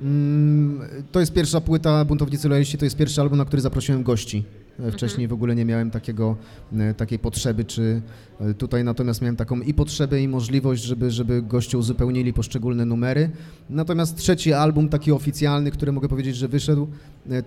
Mm, 0.00 0.80
To 1.12 1.20
jest 1.20 1.32
pierwsza 1.32 1.60
płyta 1.60 2.04
Buntownicy 2.04 2.48
Lojalści, 2.48 2.78
to 2.78 2.84
jest 2.84 2.96
pierwszy 2.96 3.20
album, 3.20 3.38
na 3.38 3.44
który 3.44 3.62
zaprosiłem 3.62 4.02
gości. 4.02 4.44
E, 4.80 4.92
Wcześniej 4.92 5.28
w 5.28 5.32
ogóle 5.32 5.54
nie 5.54 5.64
miałem 5.64 5.90
takiego, 5.90 6.36
e, 6.78 6.94
takiej 6.94 7.18
potrzeby, 7.18 7.64
czy 7.64 8.02
e, 8.40 8.54
tutaj 8.54 8.84
natomiast 8.84 9.22
miałem 9.22 9.36
taką 9.36 9.60
i 9.60 9.74
potrzebę, 9.74 10.22
i 10.22 10.28
możliwość, 10.28 10.82
żeby, 10.82 11.10
żeby 11.10 11.42
goście 11.42 11.78
uzupełnili 11.78 12.32
poszczególne 12.32 12.84
numery. 12.84 13.30
Natomiast 13.70 14.16
trzeci 14.16 14.52
album, 14.52 14.88
taki 14.88 15.12
oficjalny, 15.12 15.70
który 15.70 15.92
mogę 15.92 16.08
powiedzieć, 16.08 16.36
że 16.36 16.48
wyszedł, 16.48 16.88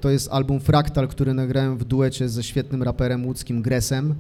to 0.02 0.10
jest 0.10 0.30
album 0.32 0.60
Fractal, 0.60 1.08
który 1.08 1.34
nagrałem 1.34 1.78
w 1.78 1.84
duecie 1.84 2.30
ze 2.30 2.44
świetnym 2.44 2.84
raperem 2.84 3.26
łódzkim 3.26 3.62
Gresem, 3.62 4.16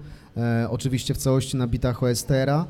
oczywiście 0.69 1.13
w 1.13 1.17
całości 1.17 1.57
na 1.57 1.67
bitach 1.67 2.03
OSTR-a. 2.03 2.65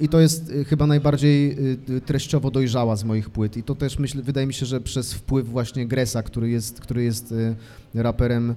I 0.00 0.08
to 0.08 0.20
jest 0.20 0.50
y, 0.50 0.64
chyba 0.64 0.86
najbardziej 0.86 1.52
y, 1.52 1.78
y, 1.90 2.00
treściowo 2.00 2.50
dojrzała 2.50 2.96
z 2.96 3.04
moich 3.04 3.30
płyt. 3.30 3.56
I 3.56 3.62
to 3.62 3.74
też 3.74 3.98
myślę, 3.98 4.22
wydaje 4.22 4.46
mi 4.46 4.54
się, 4.54 4.66
że 4.66 4.80
przez 4.80 5.14
wpływ 5.14 5.48
właśnie 5.48 5.86
Gresa, 5.86 6.22
który 6.22 6.50
jest, 6.50 6.80
który 6.80 7.04
jest 7.04 7.34
raperem 7.94 8.54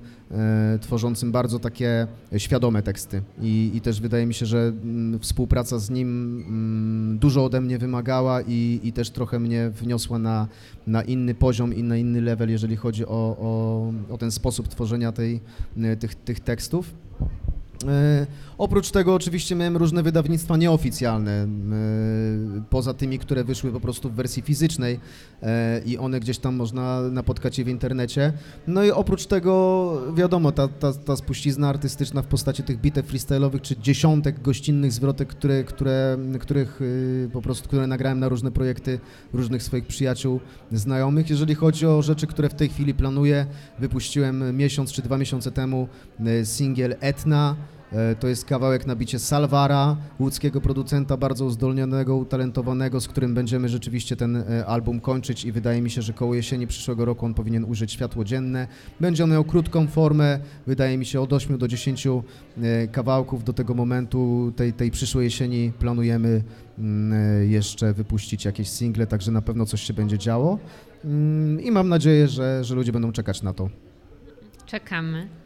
tworzącym 0.81 1.31
bardzo 1.31 1.59
takie 1.59 2.07
świadome 2.37 2.83
teksty. 2.83 3.21
I, 3.41 3.71
I 3.73 3.81
też 3.81 4.01
wydaje 4.01 4.25
mi 4.25 4.33
się, 4.33 4.45
że 4.45 4.73
mm, 4.83 5.19
współpraca 5.19 5.79
z 5.79 5.89
nim 5.89 6.07
mm, 6.47 7.17
dużo 7.17 7.45
ode 7.45 7.61
mnie 7.61 7.77
wymagała 7.77 8.41
i, 8.41 8.79
i 8.83 8.93
też 8.93 9.09
trochę 9.09 9.39
mnie 9.39 9.69
wniosła 9.69 10.19
na, 10.19 10.47
na 10.87 11.01
inny 11.01 11.35
poziom 11.35 11.73
i 11.73 11.83
na 11.83 11.97
inny 11.97 12.21
level, 12.21 12.49
jeżeli 12.49 12.75
chodzi 12.75 13.05
o, 13.05 13.37
o, 13.39 13.93
o 14.09 14.17
ten 14.17 14.31
sposób 14.31 14.67
tworzenia 14.67 15.11
tej, 15.11 15.39
tych, 15.99 16.15
tych 16.15 16.39
tekstów. 16.39 16.93
E, 18.59 18.65
Oprócz 18.65 18.91
tego 18.91 19.13
oczywiście 19.13 19.55
miałem 19.55 19.77
różne 19.77 20.03
wydawnictwa 20.03 20.57
nieoficjalne, 20.57 21.31
e, 21.31 21.47
poza 22.69 22.93
tymi, 22.93 23.19
które 23.19 23.43
wyszły 23.43 23.71
po 23.71 23.79
prostu 23.79 24.09
w 24.09 24.13
wersji 24.13 24.41
fizycznej 24.41 24.99
e, 25.43 25.81
i 25.85 25.97
one 25.97 26.19
gdzieś 26.19 26.37
tam 26.37 26.55
można 26.55 27.01
napotkać 27.01 27.59
je 27.59 27.65
w 27.65 27.67
internecie. 27.67 28.33
No 28.67 28.83
i 28.83 28.91
oprócz 28.91 29.25
tego 29.25 30.13
wiadomo, 30.15 30.51
ta, 30.51 30.67
ta, 30.67 30.93
ta 30.93 31.15
spuścizna 31.15 31.69
artystyczna 31.69 32.21
w 32.21 32.25
postaci 32.25 32.63
tych 32.63 32.81
bitew 32.81 33.13
freestyle'owych 33.13 33.61
czy 33.61 33.77
dziesiątek 33.77 34.41
gościnnych 34.41 34.91
zwrotek, 34.91 35.29
które, 35.29 35.63
które, 35.63 36.17
których 36.39 36.81
y, 36.81 37.29
po 37.33 37.41
prostu, 37.41 37.67
które 37.67 37.87
nagrałem 37.87 38.19
na 38.19 38.29
różne 38.29 38.51
projekty 38.51 38.99
różnych 39.33 39.63
swoich 39.63 39.87
przyjaciół, 39.87 40.39
znajomych. 40.71 41.29
Jeżeli 41.29 41.55
chodzi 41.55 41.85
o 41.85 42.01
rzeczy, 42.01 42.27
które 42.27 42.49
w 42.49 42.53
tej 42.53 42.69
chwili 42.69 42.93
planuję, 42.93 43.45
wypuściłem 43.79 44.57
miesiąc 44.57 44.91
czy 44.91 45.01
dwa 45.01 45.17
miesiące 45.17 45.51
temu 45.51 45.87
singiel 46.43 46.95
Etna, 46.99 47.55
E, 47.55 47.74
To 48.19 48.27
jest 48.27 48.45
kawałek 48.45 48.87
na 48.87 48.95
bicie 48.95 49.19
Salvara, 49.19 49.97
łódzkiego 50.19 50.61
producenta, 50.61 51.17
bardzo 51.17 51.45
uzdolnionego, 51.45 52.15
utalentowanego, 52.15 53.01
z 53.01 53.07
którym 53.07 53.33
będziemy 53.33 53.69
rzeczywiście 53.69 54.15
ten 54.15 54.35
e, 54.35 54.65
album 54.65 54.99
kończyć 54.99 55.45
i 55.45 55.51
wydaje 55.51 55.81
mi 55.81 55.89
się, 55.89 56.01
że 56.01 56.13
koło 56.13 56.35
jesieni 56.35 56.67
przyszłego 56.67 57.05
roku 57.05 57.25
on 57.25 57.33
powinien 57.33 57.65
ujrzeć 57.65 57.91
światło 57.91 58.23
dzienne. 58.23 58.67
Będzie 58.99 59.23
on 59.23 59.31
miał 59.31 59.43
krótką 59.43 59.87
formę, 59.87 60.39
wydaje 60.67 60.97
mi 60.97 61.05
się 61.05 61.21
od 61.21 61.33
8 61.33 61.57
do 61.57 61.67
10 61.67 62.07
e, 62.07 62.11
kawałków. 62.87 63.43
Do 63.43 63.53
tego 63.53 63.73
momentu, 63.73 64.53
tej, 64.55 64.73
tej 64.73 64.91
przyszłej 64.91 65.25
jesieni 65.25 65.71
planujemy 65.79 66.43
mm, 66.79 67.13
e, 67.13 67.45
jeszcze 67.45 67.93
wypuścić 67.93 68.45
jakieś 68.45 68.69
single, 68.69 69.07
także 69.07 69.31
na 69.31 69.41
pewno 69.41 69.65
coś 69.65 69.81
się 69.81 69.93
będzie 69.93 70.17
działo. 70.17 70.59
Mm, 71.05 71.61
I 71.61 71.71
mam 71.71 71.89
nadzieję, 71.89 72.27
że, 72.27 72.63
że 72.63 72.75
ludzie 72.75 72.91
będą 72.91 73.11
czekać 73.11 73.41
na 73.41 73.53
to. 73.53 73.69
Czekamy. 74.65 75.44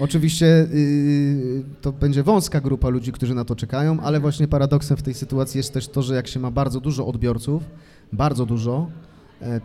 Oczywiście 0.00 0.46
yy, 0.46 1.64
to 1.80 1.92
będzie 1.92 2.22
wąska 2.22 2.60
grupa 2.60 2.88
ludzi, 2.88 3.12
którzy 3.12 3.34
na 3.34 3.44
to 3.44 3.56
czekają, 3.56 4.00
ale 4.00 4.20
właśnie 4.20 4.48
paradoksem 4.48 4.96
w 4.96 5.02
tej 5.02 5.14
sytuacji 5.14 5.58
jest 5.58 5.74
też 5.74 5.88
to, 5.88 6.02
że 6.02 6.14
jak 6.14 6.26
się 6.26 6.40
ma 6.40 6.50
bardzo 6.50 6.80
dużo 6.80 7.06
odbiorców, 7.06 7.62
bardzo 8.12 8.46
dużo, 8.46 8.90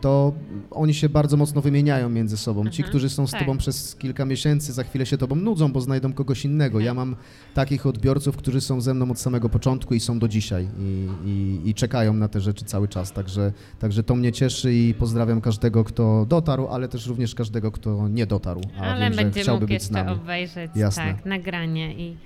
to 0.02 0.34
oni 0.72 0.94
się 0.94 1.10
bardzo 1.10 1.38
mocno 1.38 1.62
wymieniają 1.62 2.10
między 2.10 2.38
sobą. 2.38 2.64
Ci, 2.64 2.82
Mhm, 2.82 2.90
którzy 2.90 3.10
są 3.10 3.28
z 3.28 3.32
tak. 3.32 3.40
tobą 3.40 3.58
przez 3.58 3.96
kilka 3.96 4.26
miesięcy, 4.26 4.74
za 4.74 4.84
chwilę 4.84 5.06
się 5.06 5.18
tobą 5.18 5.36
nudzą, 5.36 5.72
bo 5.72 5.82
znajdą 5.82 6.14
kogoś 6.14 6.46
innego. 6.46 6.80
Ja 6.80 6.94
mam 6.94 7.16
takich 7.54 7.86
odbiorców, 7.86 8.38
którzy 8.38 8.62
są 8.62 8.82
ze 8.82 8.94
mną 8.94 9.12
od 9.12 9.20
samego 9.20 9.50
początku 9.50 9.94
i 9.94 10.00
są 10.00 10.20
do 10.20 10.28
dzisiaj 10.28 10.68
i, 10.80 11.08
i, 11.26 11.70
i 11.70 11.74
czekają 11.74 12.14
na 12.14 12.28
te 12.28 12.42
rzeczy 12.42 12.66
cały 12.66 12.88
czas. 12.88 13.12
Także, 13.12 13.54
także 13.80 14.04
to 14.04 14.16
mnie 14.16 14.32
cieszy 14.32 14.74
i 14.74 14.94
pozdrawiam 14.94 15.42
każdego, 15.42 15.84
kto 15.84 16.26
dotarł, 16.30 16.68
ale 16.68 16.88
też 16.88 17.08
również 17.08 17.36
każdego, 17.36 17.72
kto 17.72 18.08
nie 18.08 18.26
dotarł, 18.26 18.62
a 18.78 18.82
Ale 18.82 19.00
wiem, 19.06 19.14
że 19.14 19.24
będzie 19.24 19.42
chciałby 19.42 19.62
mógł 19.62 19.74
być 19.74 19.84
jeszcze 19.84 20.12
obejrzeć 20.12 20.72
Jasne. 20.76 21.04
tak, 21.04 21.26
nagranie 21.26 21.94
i, 21.96 22.18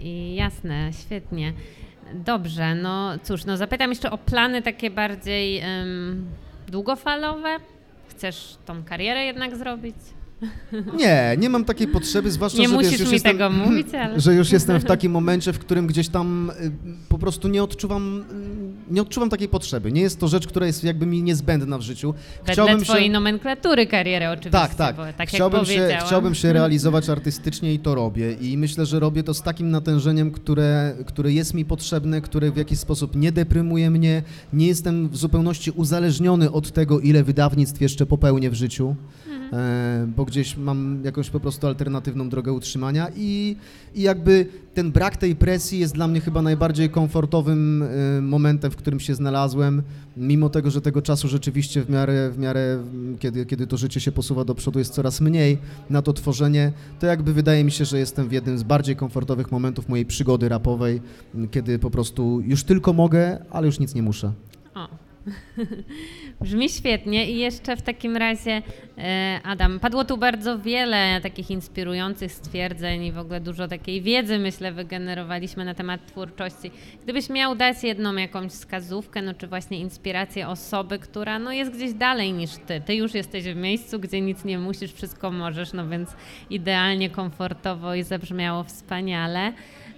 i 0.00 0.34
jasne, 0.34 0.90
świetnie. 1.06 1.52
Dobrze, 2.24 2.74
no 2.74 3.10
cóż, 3.22 3.44
no 3.44 3.56
zapytam 3.56 3.90
jeszcze 3.90 4.10
o 4.10 4.18
plany 4.18 4.62
takie 4.62 4.90
bardziej 4.90 5.58
em, 5.58 6.24
długofalowe. 6.72 7.56
Chcesz 8.08 8.56
tą 8.66 8.84
karierę 8.84 9.24
jednak 9.24 9.56
zrobić? 9.56 9.96
Nie, 10.96 11.36
nie 11.38 11.48
mam 11.48 11.64
takiej 11.64 11.88
potrzeby, 11.88 12.30
zwłaszcza, 12.30 12.58
Nie 12.58 12.68
że 12.68 12.74
musisz 12.74 12.90
wiesz, 12.90 13.00
już 13.00 13.08
mi 13.08 13.14
jestem, 13.14 13.32
tego 13.32 13.50
mówić, 13.50 13.94
ale... 13.94 14.20
że 14.20 14.34
już 14.34 14.52
jestem 14.52 14.80
w 14.80 14.84
takim 14.84 15.12
momencie, 15.12 15.52
w 15.52 15.58
którym 15.58 15.86
gdzieś 15.86 16.08
tam 16.08 16.50
y, 16.50 16.72
po 17.08 17.18
prostu 17.18 17.48
nie 17.48 17.62
odczuwam, 17.62 18.24
y, 18.90 18.94
nie 18.94 19.02
odczuwam 19.02 19.30
takiej 19.30 19.48
potrzeby. 19.48 19.92
Nie 19.92 20.00
jest 20.00 20.20
to 20.20 20.28
rzecz, 20.28 20.46
która 20.46 20.66
jest 20.66 20.84
jakby 20.84 21.06
mi 21.06 21.22
niezbędna 21.22 21.78
w 21.78 21.82
życiu. 21.82 22.14
Wedle 22.46 22.78
twojej 22.78 23.10
nomenklatury 23.10 23.86
kariery 23.86 24.28
oczywiście, 24.28 24.50
Tak, 24.50 24.74
tak. 24.74 24.96
bo 24.96 25.02
tak 25.18 25.28
chciałbym, 25.28 25.64
się, 25.64 25.98
chciałbym 26.06 26.34
się 26.34 26.52
realizować 26.58 27.08
artystycznie 27.08 27.74
i 27.74 27.78
to 27.78 27.94
robię. 27.94 28.32
I 28.32 28.58
myślę, 28.58 28.86
że 28.86 29.00
robię 29.00 29.22
to 29.22 29.34
z 29.34 29.42
takim 29.42 29.70
natężeniem, 29.70 30.30
które, 30.30 30.94
które 31.06 31.32
jest 31.32 31.54
mi 31.54 31.64
potrzebne, 31.64 32.20
które 32.20 32.50
w 32.50 32.56
jakiś 32.56 32.78
sposób 32.78 33.16
nie 33.16 33.32
deprymuje 33.32 33.90
mnie. 33.90 34.22
Nie 34.52 34.66
jestem 34.66 35.08
w 35.08 35.16
zupełności 35.16 35.70
uzależniony 35.70 36.52
od 36.52 36.72
tego, 36.72 37.00
ile 37.00 37.24
wydawnictw 37.24 37.80
jeszcze 37.80 38.06
popełnię 38.06 38.50
w 38.50 38.54
życiu. 38.54 38.96
E, 39.52 40.06
bo 40.16 40.24
gdzieś 40.24 40.56
mam 40.56 41.00
jakąś 41.04 41.30
po 41.30 41.40
prostu 41.40 41.66
alternatywną 41.66 42.28
drogę 42.28 42.52
utrzymania 42.52 43.08
i, 43.16 43.56
i 43.94 44.02
jakby 44.02 44.46
ten 44.74 44.92
brak 44.92 45.16
tej 45.16 45.36
presji 45.36 45.78
jest 45.78 45.94
dla 45.94 46.08
mnie 46.08 46.20
chyba 46.20 46.42
najbardziej 46.42 46.90
komfortowym 46.90 47.82
e, 47.82 48.20
momentem, 48.20 48.70
w 48.70 48.76
którym 48.76 49.00
się 49.00 49.14
znalazłem, 49.14 49.82
mimo 50.16 50.48
tego, 50.48 50.70
że 50.70 50.80
tego 50.80 51.02
czasu 51.02 51.28
rzeczywiście 51.28 51.82
w 51.82 51.90
miarę, 51.90 52.30
w 52.30 52.38
miarę 52.38 52.84
kiedy, 53.18 53.46
kiedy 53.46 53.66
to 53.66 53.76
życie 53.76 54.00
się 54.00 54.12
posuwa 54.12 54.44
do 54.44 54.54
przodu 54.54 54.78
jest 54.78 54.94
coraz 54.94 55.20
mniej 55.20 55.58
na 55.90 56.02
to 56.02 56.12
tworzenie, 56.12 56.72
to 57.00 57.06
jakby 57.06 57.32
wydaje 57.32 57.64
mi 57.64 57.70
się, 57.70 57.84
że 57.84 57.98
jestem 57.98 58.28
w 58.28 58.32
jednym 58.32 58.58
z 58.58 58.62
bardziej 58.62 58.96
komfortowych 58.96 59.52
momentów 59.52 59.88
mojej 59.88 60.06
przygody 60.06 60.48
rapowej, 60.48 61.00
kiedy 61.50 61.78
po 61.78 61.90
prostu 61.90 62.40
już 62.40 62.64
tylko 62.64 62.92
mogę, 62.92 63.38
ale 63.50 63.66
już 63.66 63.78
nic 63.78 63.94
nie 63.94 64.02
muszę. 64.02 64.32
O. 64.74 64.88
Brzmi 66.42 66.68
świetnie 66.68 67.30
i 67.30 67.38
jeszcze 67.38 67.76
w 67.76 67.82
takim 67.82 68.16
razie, 68.16 68.62
e, 68.98 69.40
Adam, 69.44 69.80
padło 69.80 70.04
tu 70.04 70.16
bardzo 70.16 70.58
wiele 70.58 71.20
takich 71.22 71.50
inspirujących 71.50 72.32
stwierdzeń 72.32 73.04
i 73.04 73.12
w 73.12 73.18
ogóle 73.18 73.40
dużo 73.40 73.68
takiej 73.68 74.02
wiedzy, 74.02 74.38
myślę, 74.38 74.72
wygenerowaliśmy 74.72 75.64
na 75.64 75.74
temat 75.74 76.06
twórczości. 76.06 76.70
Gdybyś 77.02 77.30
miał 77.30 77.54
dać 77.54 77.84
jedną 77.84 78.16
jakąś 78.16 78.52
wskazówkę, 78.52 79.22
no 79.22 79.34
czy 79.34 79.46
właśnie 79.46 79.78
inspirację 79.78 80.48
osoby, 80.48 80.98
która 80.98 81.38
no 81.38 81.52
jest 81.52 81.72
gdzieś 81.72 81.92
dalej 81.92 82.32
niż 82.32 82.50
ty. 82.66 82.80
Ty 82.80 82.94
już 82.94 83.14
jesteś 83.14 83.44
w 83.44 83.56
miejscu, 83.56 83.98
gdzie 83.98 84.20
nic 84.20 84.44
nie 84.44 84.58
musisz, 84.58 84.92
wszystko 84.92 85.30
możesz, 85.30 85.72
no 85.72 85.88
więc 85.88 86.10
idealnie, 86.50 87.10
komfortowo 87.10 87.94
i 87.94 88.02
zabrzmiało 88.02 88.64
wspaniale. 88.64 89.52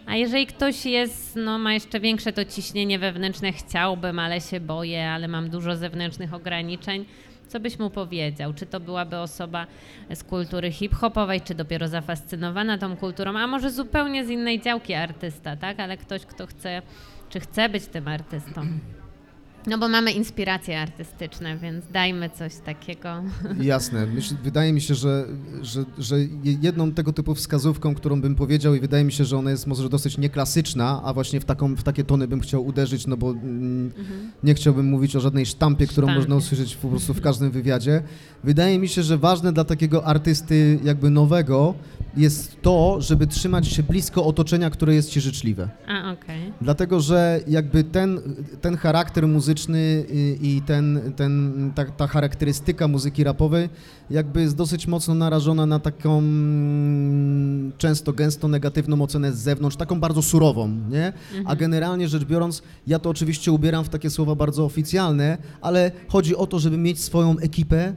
A 0.06 0.16
jeżeli 0.16 0.46
ktoś 0.46 0.86
jest, 0.86 1.36
no 1.36 1.58
ma 1.58 1.74
jeszcze 1.74 2.00
większe 2.00 2.32
to 2.32 2.44
ciśnienie 2.44 2.98
wewnętrzne, 2.98 3.52
chciałbym, 3.52 4.18
ale 4.18 4.40
się 4.40 4.60
boję, 4.60 5.10
ale 5.10 5.28
mam 5.28 5.50
dużo 5.50 5.76
zewnętrznych 5.76 6.34
ograniczeń, 6.34 7.04
co 7.48 7.60
byś 7.60 7.78
mu 7.78 7.90
powiedział? 7.90 8.54
Czy 8.54 8.66
to 8.66 8.80
byłaby 8.80 9.18
osoba 9.18 9.66
z 10.14 10.24
kultury 10.24 10.72
hip-hopowej, 10.72 11.40
czy 11.40 11.54
dopiero 11.54 11.88
zafascynowana 11.88 12.78
tą 12.78 12.96
kulturą, 12.96 13.38
a 13.38 13.46
może 13.46 13.70
zupełnie 13.70 14.24
z 14.24 14.30
innej 14.30 14.60
działki 14.60 14.94
artysta, 14.94 15.56
tak? 15.56 15.80
Ale 15.80 15.96
ktoś, 15.96 16.26
kto 16.26 16.46
chce, 16.46 16.82
czy 17.28 17.40
chce 17.40 17.68
być 17.68 17.86
tym 17.86 18.08
artystą. 18.08 18.66
No 19.66 19.78
bo 19.78 19.88
mamy 19.88 20.12
inspiracje 20.12 20.80
artystyczne, 20.80 21.58
więc 21.58 21.84
dajmy 21.92 22.30
coś 22.30 22.52
takiego. 22.56 23.08
Jasne. 23.62 24.06
Myśl, 24.06 24.34
wydaje 24.44 24.72
mi 24.72 24.80
się, 24.80 24.94
że, 24.94 25.24
że, 25.62 25.84
że 25.98 26.20
je- 26.20 26.58
jedną 26.62 26.92
tego 26.92 27.12
typu 27.12 27.34
wskazówką, 27.34 27.94
którą 27.94 28.20
bym 28.20 28.34
powiedział 28.34 28.74
i 28.74 28.80
wydaje 28.80 29.04
mi 29.04 29.12
się, 29.12 29.24
że 29.24 29.36
ona 29.38 29.50
jest 29.50 29.66
może 29.66 29.88
dosyć 29.88 30.18
nieklasyczna, 30.18 31.00
a 31.04 31.12
właśnie 31.12 31.40
w, 31.40 31.44
taką, 31.44 31.74
w 31.76 31.82
takie 31.82 32.04
tony 32.04 32.28
bym 32.28 32.40
chciał 32.40 32.66
uderzyć, 32.66 33.06
no 33.06 33.16
bo 33.16 33.30
mm, 33.30 33.90
nie 34.42 34.54
chciałbym 34.54 34.86
mówić 34.86 35.16
o 35.16 35.20
żadnej 35.20 35.46
sztampie, 35.46 35.86
którą 35.86 36.06
Sztampie. 36.06 36.18
można 36.20 36.36
usłyszeć 36.36 36.76
po 36.76 36.88
prostu 36.88 37.14
w 37.14 37.20
każdym 37.28 37.50
wywiadzie. 37.50 38.02
Wydaje 38.44 38.78
mi 38.78 38.88
się, 38.88 39.02
że 39.02 39.18
ważne 39.18 39.52
dla 39.52 39.64
takiego 39.64 40.04
artysty 40.06 40.78
jakby 40.84 41.10
nowego 41.10 41.74
jest 42.16 42.62
to, 42.62 43.00
żeby 43.00 43.26
trzymać 43.26 43.68
się 43.68 43.82
blisko 43.82 44.24
otoczenia, 44.24 44.70
które 44.70 44.94
jest 44.94 45.10
ci 45.10 45.20
życzliwe. 45.20 45.68
A, 45.88 46.12
okej. 46.12 46.52
Dlatego, 46.60 47.00
że 47.00 47.40
jakby 47.48 47.84
ten, 47.84 48.20
ten 48.60 48.76
charakter 48.76 49.28
muzyczny 49.28 49.78
y, 49.78 50.38
i 50.42 50.62
ten, 50.66 51.12
ten, 51.16 51.72
ta, 51.74 51.84
ta 51.84 52.06
charakterystyka 52.06 52.88
muzyki 52.88 53.24
rapowej 53.24 53.68
jakby 54.10 54.40
jest 54.40 54.56
dosyć 54.56 54.86
mocno 54.86 55.14
narażona 55.14 55.66
na 55.66 55.78
taką 55.78 56.18
mm, 56.18 57.72
często, 57.78 58.12
gęsto 58.12 58.48
negatywną 58.48 59.02
ocenę 59.02 59.32
z 59.32 59.38
zewnątrz, 59.38 59.76
taką 59.76 60.00
bardzo 60.00 60.22
surową, 60.22 60.68
nie? 60.68 61.12
A 61.44 61.56
generalnie 61.56 62.08
rzecz 62.08 62.24
biorąc, 62.24 62.62
ja 62.86 62.98
to 62.98 63.10
oczywiście 63.10 63.52
ubieram 63.52 63.84
w 63.84 63.88
takie 63.88 64.10
słowa 64.10 64.34
bardzo 64.34 64.64
oficjalne, 64.64 65.38
ale 65.60 65.92
chodzi 66.08 66.36
o 66.36 66.46
to, 66.46 66.58
żeby 66.58 66.78
mieć 66.78 67.00
swoją 67.00 67.38
ekipę, 67.38 67.94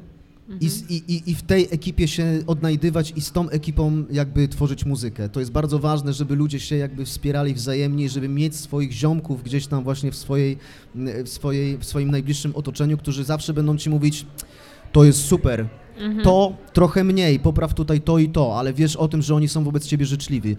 i, 0.61 0.69
z- 0.69 0.91
i, 0.91 1.03
i, 1.13 1.31
I 1.31 1.35
w 1.35 1.41
tej 1.41 1.67
ekipie 1.71 2.07
się 2.07 2.25
odnajdywać 2.47 3.13
i 3.15 3.21
z 3.21 3.31
tą 3.31 3.49
ekipą 3.49 4.03
jakby 4.11 4.47
tworzyć 4.47 4.85
muzykę. 4.85 5.29
To 5.29 5.39
jest 5.39 5.51
bardzo 5.51 5.79
ważne, 5.79 6.13
żeby 6.13 6.35
ludzie 6.35 6.59
się 6.59 6.75
jakby 6.75 7.05
wspierali 7.05 7.53
wzajemnie, 7.53 8.09
żeby 8.09 8.29
mieć 8.29 8.55
swoich 8.55 8.91
ziomków 8.91 9.43
gdzieś 9.43 9.67
tam 9.67 9.83
właśnie 9.83 10.11
w, 10.11 10.15
swojej, 10.15 10.57
w, 10.95 11.29
swojej, 11.29 11.77
w 11.77 11.85
swoim 11.85 12.11
najbliższym 12.11 12.55
otoczeniu, 12.55 12.97
którzy 12.97 13.23
zawsze 13.23 13.53
będą 13.53 13.77
ci 13.77 13.89
mówić, 13.89 14.25
to 14.91 15.03
jest 15.03 15.19
super, 15.21 15.67
to 16.23 16.53
trochę 16.73 17.03
mniej, 17.03 17.39
popraw 17.39 17.73
tutaj 17.73 18.01
to 18.01 18.19
i 18.19 18.29
to, 18.29 18.59
ale 18.59 18.73
wiesz 18.73 18.95
o 18.95 19.07
tym, 19.07 19.21
że 19.21 19.35
oni 19.35 19.47
są 19.47 19.63
wobec 19.63 19.85
ciebie 19.87 20.05
życzliwi. 20.05 20.55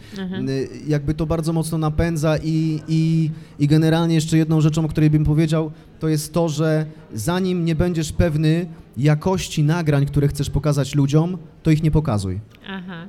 Y, 0.49 0.69
Jakby 0.89 1.15
to 1.15 1.27
bardzo 1.27 1.53
mocno 1.53 1.79
napędza 1.79 2.37
i, 2.43 2.81
i, 2.89 3.31
i 3.59 3.67
generalnie 3.67 4.15
jeszcze 4.15 4.39
jedną 4.39 4.61
rzeczą, 4.61 4.85
o 4.85 4.89
której 4.89 5.11
bym 5.11 5.25
powiedział, 5.25 5.71
to 6.01 6.09
jest 6.09 6.33
to, 6.33 6.49
że 6.49 6.87
zanim 7.15 7.65
nie 7.65 7.75
będziesz 7.75 8.13
pewny 8.13 8.67
jakości 8.99 9.63
nagrań, 9.63 10.07
które 10.07 10.29
chcesz 10.29 10.51
pokazać 10.51 10.95
ludziom, 10.95 11.39
to 11.63 11.71
ich 11.71 11.83
nie 11.83 11.91
pokazuj. 11.91 12.41
Aha. 12.69 13.07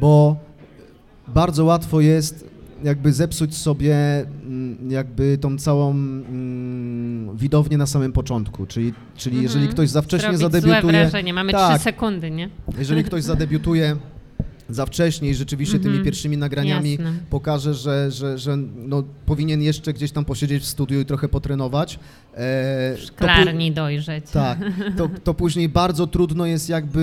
Bo 0.00 0.36
bardzo 1.28 1.64
łatwo 1.64 2.00
jest 2.00 2.52
jakby 2.84 3.12
zepsuć 3.12 3.56
sobie 3.56 3.96
mm, 4.44 4.90
jakby 4.90 5.38
tą 5.38 5.58
całą 5.58 5.90
mm, 5.90 7.36
widownię 7.36 7.78
na 7.78 7.86
samym 7.86 8.12
początku, 8.12 8.66
czyli, 8.66 8.92
czyli 9.16 9.36
Mhm. 9.36 9.42
jeżeli 9.42 9.68
ktoś 9.68 9.88
za 9.90 10.02
wcześnie 10.02 10.38
Zrobić 10.38 10.40
Złe 10.40 10.60
zadebiutuje, 10.60 10.92
wrażenie. 11.02 11.34
Mamy 11.34 11.52
Tak. 11.52 11.74
trzy 11.74 11.84
sekundy, 11.84 12.30
nie? 12.30 12.48
jeżeli 12.78 13.04
ktoś 13.04 13.22
zadebiutuje 13.22 13.96
za 14.74 14.86
wcześnie 14.86 15.30
i 15.30 15.34
rzeczywiście 15.34 15.78
tymi 15.78 15.88
Mhm. 15.88 16.04
pierwszymi 16.04 16.36
nagraniami 16.36 16.90
Jasne. 16.90 17.12
pokaże, 17.30 17.74
że, 17.74 18.10
że, 18.10 18.38
że 18.38 18.56
no, 18.76 19.02
powinien 19.26 19.62
jeszcze 19.62 19.92
gdzieś 19.92 20.12
tam 20.12 20.24
posiedzieć 20.24 20.62
w 20.62 20.66
studiu 20.66 21.00
i 21.00 21.04
trochę 21.04 21.28
potrenować. 21.28 21.94
E, 21.94 21.98
W 22.96 23.00
szklarni 23.06 23.72
dojrzeć. 23.72 24.24
tak, 24.30 24.58
to, 24.96 25.08
to 25.24 25.34
później 25.34 25.68
bardzo 25.68 26.06
trudno 26.06 26.46
jest 26.46 26.68
jakby 26.68 27.00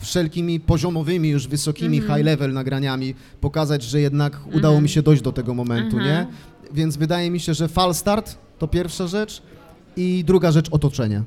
y, 0.00 0.04
wszelkimi 0.04 0.60
poziomowymi, 0.60 1.28
już 1.28 1.48
wysokimi 1.48 1.98
Mhm. 1.98 2.18
high 2.18 2.26
level 2.26 2.52
nagraniami 2.52 3.14
pokazać, 3.40 3.82
że 3.82 4.00
jednak 4.00 4.40
udało 4.52 4.80
mi 4.80 4.88
się 4.88 5.02
dojść 5.02 5.22
do 5.22 5.32
tego 5.32 5.54
momentu, 5.54 5.96
Mhm. 5.98 6.04
nie? 6.06 6.26
Więc 6.74 6.96
wydaje 6.96 7.30
mi 7.30 7.40
się, 7.40 7.54
że 7.54 7.68
fal 7.68 7.94
start 7.94 8.38
to 8.58 8.68
pierwsza 8.68 9.06
rzecz 9.06 9.42
i 9.96 10.24
druga 10.26 10.52
rzecz 10.52 10.68
otoczenie. 10.70 11.22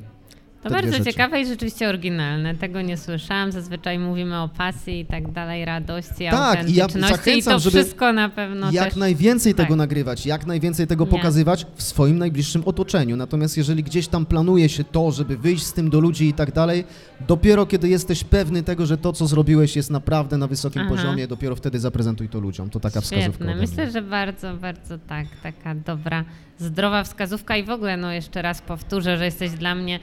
To 0.64 0.70
bardzo 0.70 0.92
rzeczy. 0.92 1.04
ciekawe 1.04 1.42
i 1.42 1.46
rzeczywiście 1.46 1.90
oryginalne. 1.90 2.56
Tego 2.56 2.82
nie 2.82 2.98
słyszałam. 2.98 3.52
Zazwyczaj 3.52 4.00
mówimy 4.00 4.42
o 4.42 4.50
pasji 4.50 5.00
i 5.00 5.06
tak 5.06 5.32
dalej, 5.32 5.66
radości, 5.66 6.28
Tak, 6.32 6.70
i 6.70 6.74
ja 6.74 6.88
i 7.36 7.44
to 7.44 7.60
wszystko 7.60 8.14
na 8.14 8.30
pewno 8.30 8.72
jak 8.72 8.86
też... 8.86 8.96
najwięcej 8.96 9.54
tak. 9.54 9.66
tego 9.66 9.76
nagrywać, 9.76 10.26
jak 10.26 10.46
najwięcej 10.46 10.88
tego 10.88 11.06
Nie. 11.06 11.12
pokazywać 11.12 11.66
w 11.76 11.84
swoim 11.84 12.18
najbliższym 12.18 12.64
otoczeniu. 12.66 13.18
Natomiast 13.18 13.58
jeżeli 13.58 13.84
gdzieś 13.84 14.08
tam 14.08 14.26
planuje 14.26 14.70
się 14.70 14.84
to, 14.84 15.12
żeby 15.12 15.38
wyjść 15.38 15.66
z 15.66 15.74
tym 15.74 15.90
do 15.90 16.00
ludzi 16.00 16.28
i 16.28 16.34
tak 16.34 16.52
dalej, 16.52 16.84
dopiero 17.28 17.66
kiedy 17.66 17.90
jesteś 17.90 18.24
pewny 18.24 18.64
tego, 18.64 18.86
że 18.86 18.98
to, 18.98 19.14
co 19.14 19.28
zrobiłeś 19.28 19.76
jest 19.76 19.90
naprawdę 19.90 20.38
na 20.38 20.48
wysokim 20.48 20.82
Aha. 20.82 20.90
poziomie, 20.90 21.28
dopiero 21.28 21.56
wtedy 21.56 21.80
zaprezentuj 21.80 22.30
to 22.30 22.40
ludziom. 22.40 22.70
To 22.70 22.80
taka 22.80 23.02
wskazówka. 23.02 23.32
Świetne. 23.32 23.56
mnie. 23.56 23.68
Myślę, 23.68 23.92
że 23.92 24.02
bardzo, 24.02 24.54
bardzo 24.54 24.98
tak, 24.98 25.28
taka 25.44 25.76
dobra, 25.76 26.26
zdrowa 26.58 27.04
wskazówka 27.04 27.58
i 27.58 27.64
w 27.64 27.70
ogóle, 27.70 27.98
no 27.98 28.12
jeszcze 28.12 28.42
raz 28.42 28.62
powtórzę, 28.62 29.18
że 29.18 29.26
jesteś 29.26 29.52
dla 29.52 29.76
mnie 29.76 30.00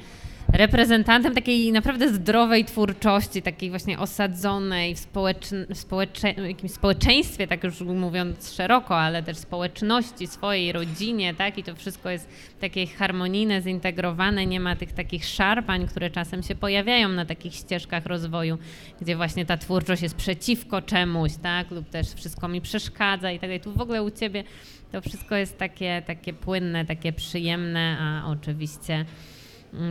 reprezentantem 0.52 1.34
takiej 1.34 1.72
naprawdę 1.72 2.14
zdrowej 2.14 2.64
twórczości, 2.64 3.42
takiej 3.42 3.70
właśnie 3.70 3.98
osadzonej 3.98 4.94
w, 4.94 5.00
w 5.00 5.74
społecze- 5.74 6.46
jakimś 6.46 6.72
społeczeństwie, 6.72 7.46
tak 7.46 7.64
już 7.64 7.80
mówiąc 7.80 8.52
szeroko, 8.52 9.00
ale 9.00 9.22
też 9.22 9.36
społeczności, 9.36 10.26
swojej 10.26 10.72
rodzinie, 10.72 11.34
tak? 11.34 11.58
I 11.58 11.62
to 11.62 11.74
wszystko 11.74 12.10
jest 12.10 12.28
takie 12.60 12.86
harmonijne, 12.86 13.62
zintegrowane, 13.62 14.46
nie 14.46 14.60
ma 14.60 14.76
tych 14.76 14.92
takich 14.92 15.24
szarpań, 15.24 15.86
które 15.88 16.10
czasem 16.10 16.42
się 16.42 16.54
pojawiają 16.54 17.08
na 17.08 17.24
takich 17.24 17.54
ścieżkach 17.54 18.06
rozwoju, 18.06 18.58
gdzie 19.00 19.16
właśnie 19.16 19.46
ta 19.46 19.56
twórczość 19.56 20.02
jest 20.02 20.14
przeciwko 20.14 20.82
czemuś, 20.82 21.32
tak? 21.42 21.70
Lub 21.70 21.90
też 21.90 22.06
wszystko 22.12 22.48
mi 22.48 22.60
przeszkadza 22.60 23.30
i 23.32 23.38
tak 23.38 23.48
dalej. 23.48 23.60
Tu 23.60 23.72
w 23.72 23.80
ogóle 23.80 24.02
u 24.02 24.10
Ciebie 24.10 24.44
to 24.92 25.00
wszystko 25.00 25.34
jest 25.36 25.58
takie, 25.58 26.02
takie 26.06 26.32
płynne, 26.32 26.84
takie 26.84 27.12
przyjemne, 27.12 27.96
a 28.00 28.30
oczywiście 28.30 29.04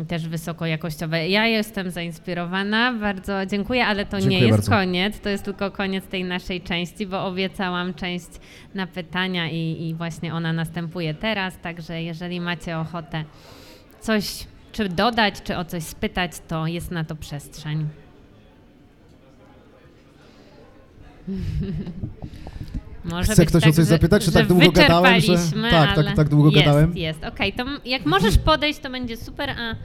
też 0.08 0.28
wysokojakościowe. 0.28 1.30
Ja 1.30 1.48
jestem 1.48 1.92
zainspirowana, 1.92 2.94
bardzo 2.94 3.46
dziękuję, 3.46 3.86
ale 3.86 4.06
to 4.06 4.18
nie 4.18 4.22
Dziękuję 4.22 4.48
jest 4.48 4.58
bardzo. 4.58 4.72
koniec, 4.72 5.20
to 5.20 5.30
jest 5.30 5.46
tylko 5.46 5.72
koniec 5.72 6.08
tej 6.08 6.24
naszej 6.24 6.62
części, 6.62 7.06
bo 7.06 7.26
obiecałam 7.26 7.94
część 7.94 8.30
na 8.74 8.88
pytania 8.88 9.50
i, 9.50 9.88
i 9.90 9.96
właśnie 9.96 10.34
ona 10.34 10.54
następuje 10.54 11.14
teraz, 11.14 11.58
także 11.62 12.04
jeżeli 12.04 12.42
macie 12.42 12.78
ochotę 12.78 13.24
coś 14.00 14.48
czy 14.72 14.90
dodać, 14.90 15.42
czy 15.44 15.58
o 15.58 15.66
coś 15.66 15.84
spytać, 15.84 16.32
to 16.48 16.68
jest 16.68 16.92
na 16.92 17.04
to 17.04 17.16
przestrzeń. 17.16 17.88
Może 23.10 23.24
Chce 23.34 23.42
być 23.42 23.50
ktoś 23.50 23.64
o 23.64 23.66
tak, 23.66 23.76
coś 23.76 23.86
że- 23.86 23.90
zapytać, 23.90 24.22
czy 24.26 24.32
że 24.32 24.40
tak 24.40 24.48
długo 24.48 24.72
gadałem, 24.72 25.22
że- 25.22 25.36
tak, 25.38 25.72
tak, 25.72 25.98
ale 25.98 26.14
tak 26.14 26.30
długo 26.30 26.50
jest, 26.50 26.66
gadałem? 26.66 26.98
Jest, 26.98 27.24
okej, 27.24 27.54
to 27.54 27.62
m- 27.62 27.80
jak 27.86 28.06
możesz 28.06 28.38
podejść, 28.38 28.80
to 28.80 28.90
będzie 28.90 29.18
super, 29.18 29.50
a 29.50 29.76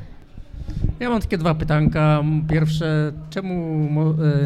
Ja 1.00 1.10
mam 1.10 1.20
takie 1.20 1.38
dwa 1.38 1.54
pytanka. 1.54 2.22
Pierwsze, 2.50 3.12
czemu 3.30 3.88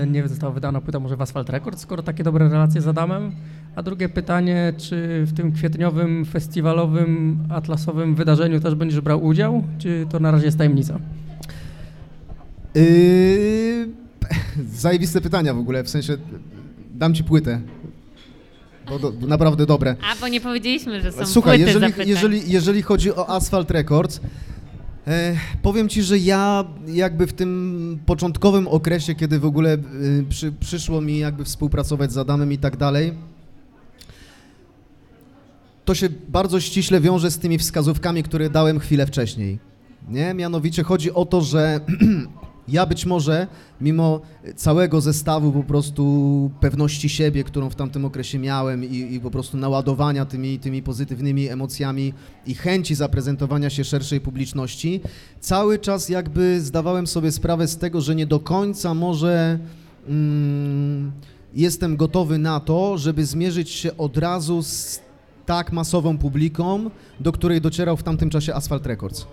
e, 0.03 0.07
nie 0.07 0.29
została 0.29 0.53
wydana 0.53 0.81
płyta 0.81 0.99
może 1.01 1.17
w 1.17 1.23
Asphalt 1.23 1.51
Records, 1.51 1.81
skoro 1.81 2.03
takie 2.03 2.25
dobre 2.25 2.49
relacje 2.49 2.81
z 2.81 2.89
Adamem? 2.89 3.33
A 3.77 3.83
drugie 3.83 4.09
pytanie, 4.09 4.73
czy 4.79 5.25
w 5.27 5.33
tym 5.37 5.53
kwietniowym, 5.53 6.25
festiwalowym, 6.25 7.39
atlasowym 7.51 8.15
wydarzeniu 8.15 8.61
też 8.61 8.75
będziesz 8.75 9.01
brał 9.01 9.25
udział, 9.25 9.65
czy 9.79 10.07
to 10.11 10.21
na 10.21 10.31
razie 10.31 10.45
jest 10.47 10.59
tajemnica? 10.59 10.99
Yy, 12.75 13.89
zajebiste 14.73 15.21
pytania 15.21 15.55
w 15.55 15.59
ogóle, 15.59 15.85
w 15.85 15.89
sensie 15.91 16.17
dam 16.95 17.15
ci 17.15 17.25
płytę. 17.25 17.61
Bo 18.89 18.99
do, 18.99 19.13
naprawdę 19.27 19.67
dobre. 19.67 19.97
A, 20.13 20.21
bo 20.21 20.29
nie 20.29 20.41
powiedzieliśmy, 20.41 21.01
że 21.03 21.13
są 21.13 21.27
Słuchaj, 21.27 21.59
płyty 21.59 21.73
jeżeli, 21.73 21.87
zapytań. 21.87 22.09
jeżeli, 22.09 22.53
jeżeli 22.53 22.83
chodzi 22.83 23.15
o 23.15 23.29
Asphalt 23.29 23.71
Records, 23.71 24.21
e, 25.07 25.37
powiem 25.63 25.89
ci, 25.89 26.03
że 26.03 26.19
ja 26.19 26.65
jakby 26.87 27.27
w 27.27 27.33
tym 27.33 27.99
początkowym 28.07 28.69
okresie, 28.69 29.15
kiedy 29.15 29.39
w 29.39 29.45
ogóle 29.45 29.73
e, 29.73 29.79
przy, 30.29 30.53
przyszło 30.53 31.01
mi 31.01 31.19
jakby 31.19 31.45
współpracować 31.45 32.13
z 32.13 32.19
Adamem 32.19 32.53
i 32.53 32.59
tak 32.59 32.77
dalej, 32.77 33.13
to 35.85 35.95
się 35.95 36.09
bardzo 36.29 36.61
ściśle 36.61 37.01
wiąże 37.01 37.31
z 37.31 37.39
tymi 37.39 37.59
wskazówkami, 37.59 38.23
które 38.23 38.51
dałem 38.51 38.79
chwilę 38.79 39.07
wcześniej. 39.07 39.59
Nie? 40.09 40.35
Mianowicie 40.35 40.83
chodzi 40.83 41.13
o 41.13 41.25
to, 41.27 41.41
że 41.41 41.81
ja 42.69 42.87
być 42.87 43.07
może, 43.07 43.47
mimo 43.81 44.21
całego 44.57 45.01
zestawu 45.01 45.53
po 45.53 45.63
prostu 45.63 46.51
pewności 46.61 47.09
siebie, 47.09 47.45
którą 47.45 47.71
w 47.71 47.75
tamtym 47.75 48.05
okresie 48.05 48.39
miałem 48.39 48.85
i, 48.85 49.15
i 49.15 49.21
po 49.21 49.31
prostu 49.31 49.57
naładowania 49.57 50.25
tymi, 50.25 50.59
tymi 50.59 50.83
pozytywnymi 50.83 51.49
emocjami 51.49 52.13
i 52.47 52.55
chęci 52.55 52.95
zaprezentowania 52.95 53.71
się 53.71 53.85
szerszej 53.85 54.21
publiczności, 54.21 55.01
cały 55.41 55.79
czas 55.79 56.09
jakby 56.09 56.61
zdawałem 56.61 57.07
sobie 57.07 57.33
sprawę 57.33 57.69
z 57.69 57.77
tego, 57.77 58.01
że 58.01 58.15
nie 58.15 58.27
do 58.27 58.41
końca 58.41 58.95
może 58.95 59.59
mm, 60.09 61.13
jestem 61.55 61.97
gotowy 61.97 62.39
na 62.39 62.61
to, 62.61 62.99
żeby 62.99 63.27
zmierzyć 63.27 63.71
się 63.71 63.97
od 63.97 64.17
razu 64.17 64.63
z 64.63 65.01
tak 65.47 65.73
masową 65.73 66.19
publiką, 66.19 66.91
do 67.21 67.33
której 67.33 67.61
docierał 67.61 67.97
w 67.97 68.03
tamtym 68.03 68.31
czasie 68.31 68.55
Asphalt 68.55 68.87
Records. 68.87 69.27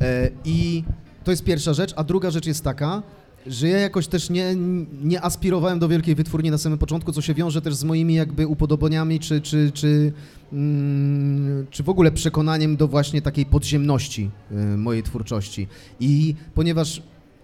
E, 0.00 0.30
I 0.44 0.84
to 1.24 1.30
jest 1.30 1.44
pierwsza 1.44 1.74
rzecz, 1.74 1.92
a 1.96 2.04
druga 2.04 2.30
rzecz 2.30 2.46
jest 2.46 2.64
taka, 2.64 3.02
że 3.46 3.68
ja 3.68 3.78
jakoś 3.78 4.06
też 4.06 4.30
nie, 4.30 4.54
nie 5.02 5.24
aspirowałem 5.24 5.78
do 5.78 5.88
wielkiej 5.88 6.14
wytwórni 6.14 6.50
na 6.50 6.58
samym 6.58 6.78
początku, 6.78 7.12
co 7.12 7.22
się 7.22 7.34
wiąże 7.34 7.62
też 7.62 7.74
z 7.74 7.84
moimi 7.84 8.14
jakby 8.14 8.46
upodobaniami, 8.46 9.20
czy, 9.20 9.40
czy, 9.40 9.70
czy, 9.74 10.12
mm, 10.52 11.66
czy 11.70 11.82
w 11.82 11.88
ogóle 11.88 12.12
przekonaniem 12.12 12.76
do 12.76 12.88
właśnie 12.88 13.22
takiej 13.22 13.46
podziemności 13.46 14.30
y, 14.52 14.76
mojej 14.76 15.02
twórczości. 15.02 15.68
I 16.00 16.34
ponieważ 16.54 17.02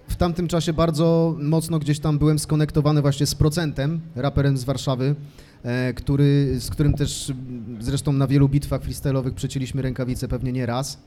w 0.09 0.17
tamtym 0.17 0.49
czasie 0.49 0.73
bardzo 0.73 1.37
mocno 1.41 1.79
gdzieś 1.79 1.99
tam 1.99 2.19
byłem 2.19 2.39
skonektowany 2.39 3.03
właśnie 3.03 3.27
z 3.27 3.35
Procentem, 3.35 4.01
raperem 4.17 4.57
z 4.57 4.65
Warszawy, 4.65 5.15
e, 5.63 5.95
który, 5.95 6.57
z 6.61 6.71
którym 6.71 6.95
też 6.95 7.33
zresztą 7.81 8.13
na 8.13 8.27
wielu 8.27 8.49
bitwach 8.49 8.83
freestyle'owych 8.83 9.35
przecięliśmy 9.35 9.83
rękawice 9.83 10.29
pewnie 10.29 10.53
nie 10.53 10.67
raz. 10.67 10.99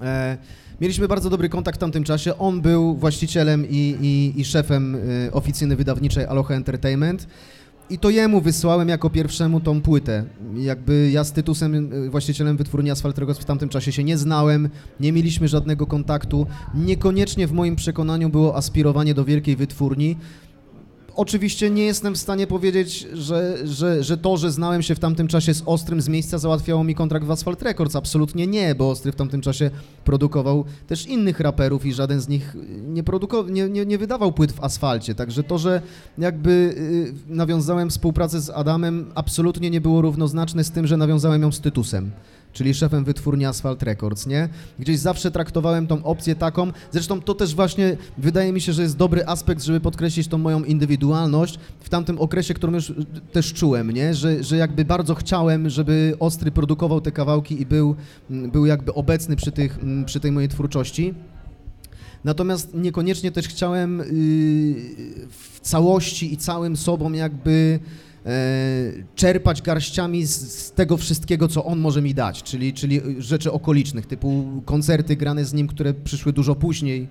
E, 0.00 0.38
Mieliśmy 0.80 1.08
bardzo 1.08 1.30
dobry 1.30 1.48
kontakt 1.48 1.78
w 1.78 1.80
tamtym 1.80 2.04
czasie. 2.04 2.38
On 2.38 2.60
był 2.60 2.94
właścicielem 2.94 3.66
i, 3.70 3.96
i, 4.00 4.40
i 4.40 4.44
szefem 4.44 4.96
e, 5.26 5.32
oficyny 5.32 5.76
wydawniczej 5.76 6.24
Aloha 6.24 6.54
Entertainment. 6.54 7.26
i 7.90 7.98
to 7.98 8.10
jemu 8.10 8.40
wysłałem 8.40 8.88
jako 8.88 9.10
pierwszemu 9.10 9.60
tą 9.60 9.80
płytę. 9.82 10.24
Jakby 10.54 11.10
ja 11.10 11.24
z 11.24 11.32
Tytusem, 11.32 11.92
y, 11.92 12.10
właścicielem 12.10 12.56
wytwórni 12.56 12.90
Asfalt 12.90 13.18
Records 13.18 13.40
w 13.40 13.44
tamtym 13.44 13.68
czasie 13.68 13.92
się 13.92 14.04
nie 14.04 14.18
znałem, 14.18 14.68
nie 15.00 15.12
mieliśmy 15.12 15.48
żadnego 15.48 15.86
kontaktu. 15.86 16.46
Niekoniecznie 16.74 17.46
w 17.46 17.52
moim 17.52 17.76
przekonaniu 17.76 18.28
było 18.28 18.56
aspirowanie 18.56 19.14
do 19.14 19.24
wielkiej 19.24 19.56
wytwórni. 19.56 20.16
Oczywiście 21.20 21.70
nie 21.70 21.84
jestem 21.84 22.14
w 22.14 22.18
stanie 22.18 22.46
powiedzieć, 22.46 23.06
że, 23.12 23.56
że, 23.64 24.04
że 24.04 24.16
to, 24.16 24.36
że 24.36 24.52
znałem 24.52 24.82
się 24.82 24.94
w 24.94 24.98
tamtym 24.98 25.28
czasie 25.28 25.54
z 25.54 25.62
Ostrym 25.66 26.00
z 26.00 26.08
miejsca 26.08 26.38
załatwiało 26.38 26.84
mi 26.84 26.94
kontrakt 26.94 27.26
w 27.26 27.30
Asphalt 27.30 27.62
Records. 27.62 27.96
Absolutnie 27.96 28.46
nie, 28.46 28.74
bo 28.74 28.90
Ostry 28.90 29.12
w 29.12 29.16
tamtym 29.16 29.40
czasie 29.40 29.70
produkował 30.04 30.64
też 30.86 31.06
innych 31.06 31.40
raperów 31.40 31.86
i 31.86 31.92
żaden 31.92 32.20
z 32.20 32.28
nich 32.28 32.56
nie, 32.86 33.02
nie, 33.50 33.68
nie, 33.68 33.86
nie 33.86 33.98
wydawał 33.98 34.32
płyt 34.32 34.52
w 34.52 34.64
asfalcie. 34.64 35.14
Także 35.14 35.42
to, 35.42 35.58
że 35.58 35.82
jakby 36.18 36.50
y, 36.50 37.34
nawiązałem 37.34 37.90
współpracę 37.90 38.40
z 38.40 38.50
Adamem 38.50 39.12
absolutnie 39.14 39.70
nie 39.70 39.80
było 39.80 40.02
równoznaczne 40.02 40.64
z 40.64 40.70
tym, 40.70 40.86
że 40.86 40.96
nawiązałem 40.96 41.42
ją 41.42 41.52
z 41.52 41.60
Tytusem 41.60 42.10
czyli 42.52 42.74
szefem 42.74 43.04
wytwórni 43.04 43.44
Asphalt 43.44 43.82
Records, 43.82 44.26
nie? 44.26 44.48
Gdzieś 44.78 44.98
zawsze 44.98 45.30
traktowałem 45.30 45.86
tą 45.86 46.04
opcję 46.04 46.34
taką, 46.34 46.72
zresztą 46.92 47.20
to 47.20 47.34
też 47.34 47.54
właśnie 47.54 47.96
wydaje 48.18 48.52
mi 48.52 48.60
się, 48.60 48.72
że 48.72 48.82
jest 48.82 48.96
dobry 48.96 49.26
aspekt, 49.26 49.62
żeby 49.62 49.80
podkreślić 49.80 50.28
tą 50.28 50.38
moją 50.38 50.64
indywidualność 50.64 51.58
w 51.80 51.88
tamtym 51.88 52.18
okresie, 52.18 52.54
którą 52.54 52.72
już 52.72 52.92
też 53.32 53.52
czułem, 53.52 53.90
nie? 53.90 54.14
Że, 54.14 54.44
że 54.44 54.56
jakby 54.56 54.84
bardzo 54.84 55.14
chciałem, 55.14 55.70
żeby 55.70 56.14
Ostry 56.20 56.50
produkował 56.50 57.00
te 57.00 57.12
kawałki 57.12 57.62
i 57.62 57.66
był, 57.66 57.96
był 58.30 58.66
jakby 58.66 58.94
obecny 58.94 59.36
przy, 59.36 59.52
tych, 59.52 59.78
przy 60.06 60.20
tej 60.20 60.32
mojej 60.32 60.48
twórczości. 60.48 61.14
Natomiast 62.24 62.74
niekoniecznie 62.74 63.32
też 63.32 63.48
chciałem 63.48 63.98
yy, 63.98 64.04
w 65.30 65.60
całości 65.60 66.32
i 66.32 66.36
całym 66.36 66.76
sobą 66.76 67.12
jakby 67.12 67.80
czerpać 69.14 69.62
garściami 69.62 70.26
z, 70.26 70.52
z, 70.52 70.72
tego 70.72 70.96
wszystkiego, 70.96 71.48
co 71.48 71.64
on 71.64 71.78
może 71.78 72.02
mi 72.02 72.14
dać, 72.14 72.42
czyli, 72.42 72.72
czyli 72.72 73.00
rzeczy 73.18 73.52
okolicznych, 73.52 74.06
typu 74.06 74.62
koncerty 74.64 75.16
grane 75.16 75.44
z 75.44 75.52
nim, 75.52 75.66
które 75.66 75.94
przyszły 75.94 76.32
dużo 76.32 76.54
później, 76.54 77.08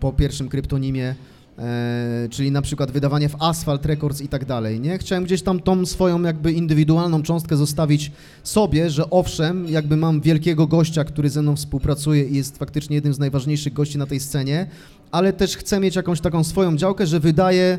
po 0.00 0.12
pierwszym 0.12 0.48
kryptonimie, 0.48 1.14
e, 1.58 2.28
czyli 2.30 2.50
na 2.50 2.62
przykład 2.62 2.90
wydawanie 2.90 3.28
w 3.28 3.42
Asphalt 3.42 3.86
Records 3.86 4.20
i 4.20 4.28
tak 4.28 4.44
dalej, 4.44 4.80
nie? 4.80 4.98
Chciałem 4.98 5.24
gdzieś 5.24 5.42
tam 5.42 5.60
tą 5.60 5.86
swoją 5.86 6.22
jakby 6.22 6.52
indywidualną 6.52 7.22
cząstkę 7.22 7.56
zostawić 7.56 8.12
sobie, 8.42 8.90
że 8.90 9.10
owszem, 9.10 9.68
jakby 9.68 9.96
mam 9.96 10.20
wielkiego 10.20 10.66
gościa, 10.66 11.04
który 11.04 11.30
ze 11.30 11.42
mną 11.42 11.56
współpracuje 11.56 12.24
i 12.24 12.36
jest 12.36 12.58
faktycznie 12.58 12.94
jednym 12.94 13.14
z 13.14 13.18
najważniejszych 13.18 13.72
gości 13.72 13.98
na 13.98 14.06
tej 14.06 14.20
scenie, 14.20 14.66
ale 15.10 15.32
też 15.32 15.56
chcę 15.56 15.80
mieć 15.80 15.96
jakąś 15.96 16.20
taką 16.20 16.44
swoją 16.44 16.76
działkę, 16.76 17.06
że 17.06 17.20
wydaje 17.20 17.78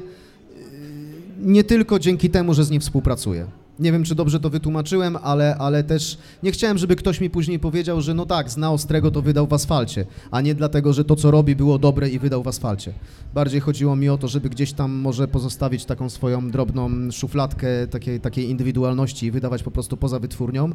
nie 1.40 1.64
tylko 1.64 2.00
dzięki 2.00 2.30
temu, 2.30 2.54
że 2.54 2.66
z 2.66 2.70
nim 2.70 2.82
współpracuję. 2.82 3.48
Nie 3.80 3.92
wiem, 3.92 4.04
czy 4.04 4.16
dobrze 4.16 4.40
to 4.40 4.50
wytłumaczyłem, 4.50 5.18
ale, 5.24 5.56
ale 5.58 5.84
też 5.84 6.18
nie 6.44 6.52
chciałem, 6.52 6.78
żeby 6.78 6.96
ktoś 6.96 7.22
mi 7.22 7.30
później 7.30 7.60
powiedział, 7.60 8.02
że 8.02 8.14
no 8.14 8.26
tak, 8.26 8.50
zna 8.50 8.72
Ostrego, 8.72 9.12
to 9.12 9.22
wydał 9.22 9.48
w 9.48 9.54
asfalcie, 9.54 10.06
a 10.32 10.42
nie 10.42 10.56
dlatego, 10.56 10.94
że 10.94 11.06
to, 11.06 11.16
co 11.16 11.32
robi, 11.32 11.56
było 11.56 11.80
dobre 11.80 12.10
i 12.10 12.20
wydał 12.20 12.44
w 12.44 12.48
asfalcie. 12.48 12.94
Bardziej 13.34 13.60
chodziło 13.62 13.96
mi 13.96 14.10
o 14.10 14.18
to, 14.18 14.28
żeby 14.28 14.50
gdzieś 14.50 14.74
tam 14.74 14.92
może 14.92 15.28
pozostawić 15.28 15.86
taką 15.86 16.10
swoją 16.10 16.52
drobną 16.52 17.12
szufladkę 17.12 17.88
takiej, 17.88 18.20
takiej 18.20 18.50
indywidualności 18.50 19.26
i 19.26 19.32
wydawać 19.32 19.64
po 19.64 19.72
prostu 19.72 19.98
poza 19.98 20.20
wytwórnią 20.20 20.70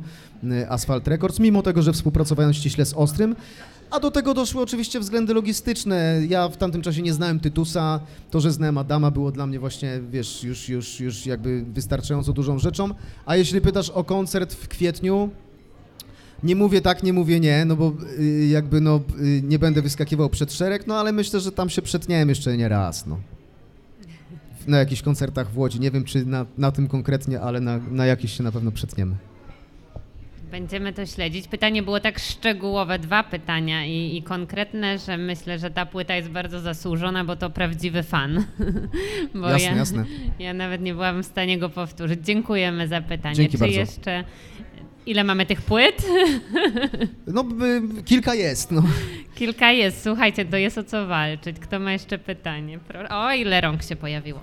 y, 0.44 0.70
Asphalt 0.70 1.08
Records, 1.08 1.40
mimo 1.40 1.62
tego, 1.62 1.82
że 1.82 1.92
współpracowałem 1.92 2.52
ściśle 2.52 2.86
z 2.86 2.94
Ostrym, 2.94 3.36
a 3.92 4.00
do 4.00 4.10
tego 4.10 4.34
doszły 4.34 4.62
oczywiście 4.62 5.00
względy 5.00 5.34
logistyczne. 5.34 6.20
Ja 6.28 6.48
w 6.48 6.56
tamtym 6.56 6.82
czasie 6.82 7.02
nie 7.02 7.12
znałem 7.12 7.40
Tytusa. 7.40 8.00
To, 8.30 8.40
że 8.40 8.52
znałem 8.52 8.78
Adama 8.78 9.10
było 9.10 9.32
dla 9.32 9.46
mnie 9.46 9.60
właśnie, 9.60 10.00
wiesz, 10.10 10.44
już, 10.44 10.68
już, 10.68 11.00
już 11.00 11.26
jakby 11.26 11.64
wystarczająco 11.64 12.32
dużą 12.32 12.58
rzeczą. 12.58 12.90
A 13.26 13.36
jeśli 13.36 13.60
pytasz 13.60 13.90
o 13.90 14.04
koncert 14.04 14.54
w 14.54 14.68
kwietniu, 14.68 15.30
nie 16.42 16.56
mówię 16.56 16.80
tak, 16.80 17.02
nie 17.02 17.12
mówię 17.12 17.40
nie, 17.40 17.64
no 17.64 17.76
bo 17.76 17.92
y, 18.18 18.46
jakby 18.46 18.80
no 18.80 19.00
y, 19.20 19.42
nie 19.42 19.58
będę 19.58 19.82
wyskakiwał 19.82 20.28
przed 20.28 20.52
szereg, 20.52 20.86
no 20.86 21.00
ale 21.00 21.12
myślę, 21.12 21.40
że 21.40 21.52
tam 21.52 21.70
się 21.70 21.82
przetniałem 21.82 22.28
jeszcze 22.28 22.56
nie 22.56 22.68
raz, 22.68 23.06
no. 23.06 23.18
Na 24.66 24.78
jakichś 24.78 25.02
koncertach 25.02 25.50
w 25.50 25.58
Łodzi. 25.58 25.80
Nie 25.80 25.90
wiem, 25.90 26.04
czy 26.04 26.26
na, 26.26 26.46
na 26.58 26.72
tym 26.72 26.88
konkretnie, 26.88 27.40
ale 27.40 27.60
na, 27.60 27.78
na 27.90 28.06
jakiś 28.06 28.32
się 28.36 28.42
na 28.42 28.52
pewno 28.52 28.72
przetniemy. 28.72 29.16
Będziemy 30.52 30.92
to 30.92 31.06
śledzić. 31.06 31.48
Pytanie 31.48 31.82
było 31.82 32.00
tak 32.00 32.18
szczegółowe, 32.18 32.98
dwa 32.98 33.22
pytania 33.22 33.86
i, 33.86 34.16
i, 34.16 34.22
konkretne, 34.22 34.98
że 34.98 35.18
myślę, 35.18 35.58
że 35.58 35.70
ta 35.70 35.86
płyta 35.86 36.16
jest 36.16 36.28
bardzo 36.28 36.60
zasłużona, 36.60 37.24
bo 37.24 37.36
to 37.36 37.50
prawdziwy 37.50 38.02
fan. 38.02 38.44
bo 39.34 39.48
jasne, 39.48 39.66
ja, 39.66 39.76
jasne. 39.76 40.04
Ja 40.38 40.54
nawet 40.54 40.82
nie 40.82 40.94
byłam 40.94 41.22
w 41.22 41.26
stanie 41.26 41.58
go 41.58 41.68
powtórzyć. 41.68 42.20
Dziękujemy 42.24 42.88
za 42.88 43.00
pytanie. 43.00 43.34
Dzięki 43.34 43.52
Czy 43.52 43.58
bardzo. 43.58 43.78
jeszcze 43.78 44.24
Ile 45.06 45.24
mamy 45.24 45.46
tych 45.46 45.62
płyt? 45.62 46.06
No, 47.26 47.44
kilka 48.04 48.34
jest. 48.34 48.70
No. 48.70 48.82
Kilka 49.34 49.72
jest. 49.72 50.02
Słuchajcie, 50.02 50.44
to 50.44 50.56
jest 50.56 50.78
o 50.78 50.84
co 50.84 51.06
walczyć. 51.06 51.58
Kto 51.58 51.78
ma 51.78 51.92
jeszcze 51.92 52.18
pytanie? 52.18 52.78
O, 53.10 53.32
ile 53.32 53.60
rąk 53.60 53.82
się 53.82 53.96
pojawiło. 53.96 54.40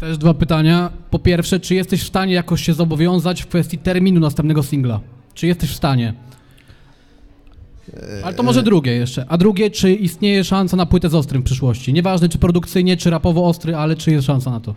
Też 0.00 0.18
dwa 0.18 0.34
pytania. 0.34 0.90
Po 1.10 1.18
pierwsze, 1.18 1.60
czy 1.60 1.74
jesteś 1.74 2.02
w 2.02 2.06
stanie 2.06 2.34
jakoś 2.34 2.62
się 2.62 2.74
zobowiązać 2.74 3.42
w 3.42 3.46
kwestii 3.46 3.78
terminu 3.78 4.20
następnego 4.20 4.62
singla? 4.62 5.00
Czy 5.34 5.46
jesteś 5.46 5.70
w 5.70 5.76
stanie? 5.76 6.14
Ale 8.24 8.34
to 8.34 8.42
może 8.42 8.62
drugie 8.62 8.92
jeszcze. 8.92 9.26
A 9.28 9.38
drugie, 9.38 9.70
czy 9.70 9.92
istnieje 9.92 10.44
szansa 10.44 10.76
na 10.76 10.86
płytę 10.86 11.08
z 11.08 11.14
Ostrym 11.14 11.42
w 11.42 11.44
przyszłości? 11.44 11.92
Nieważne, 11.92 12.28
czy 12.28 12.38
produkcyjnie, 12.38 12.96
czy 12.96 13.10
rapowo 13.10 13.46
ostry, 13.46 13.76
ale 13.76 13.96
czy 13.96 14.10
jest 14.10 14.26
szansa 14.26 14.50
na 14.50 14.60
to? 14.60 14.74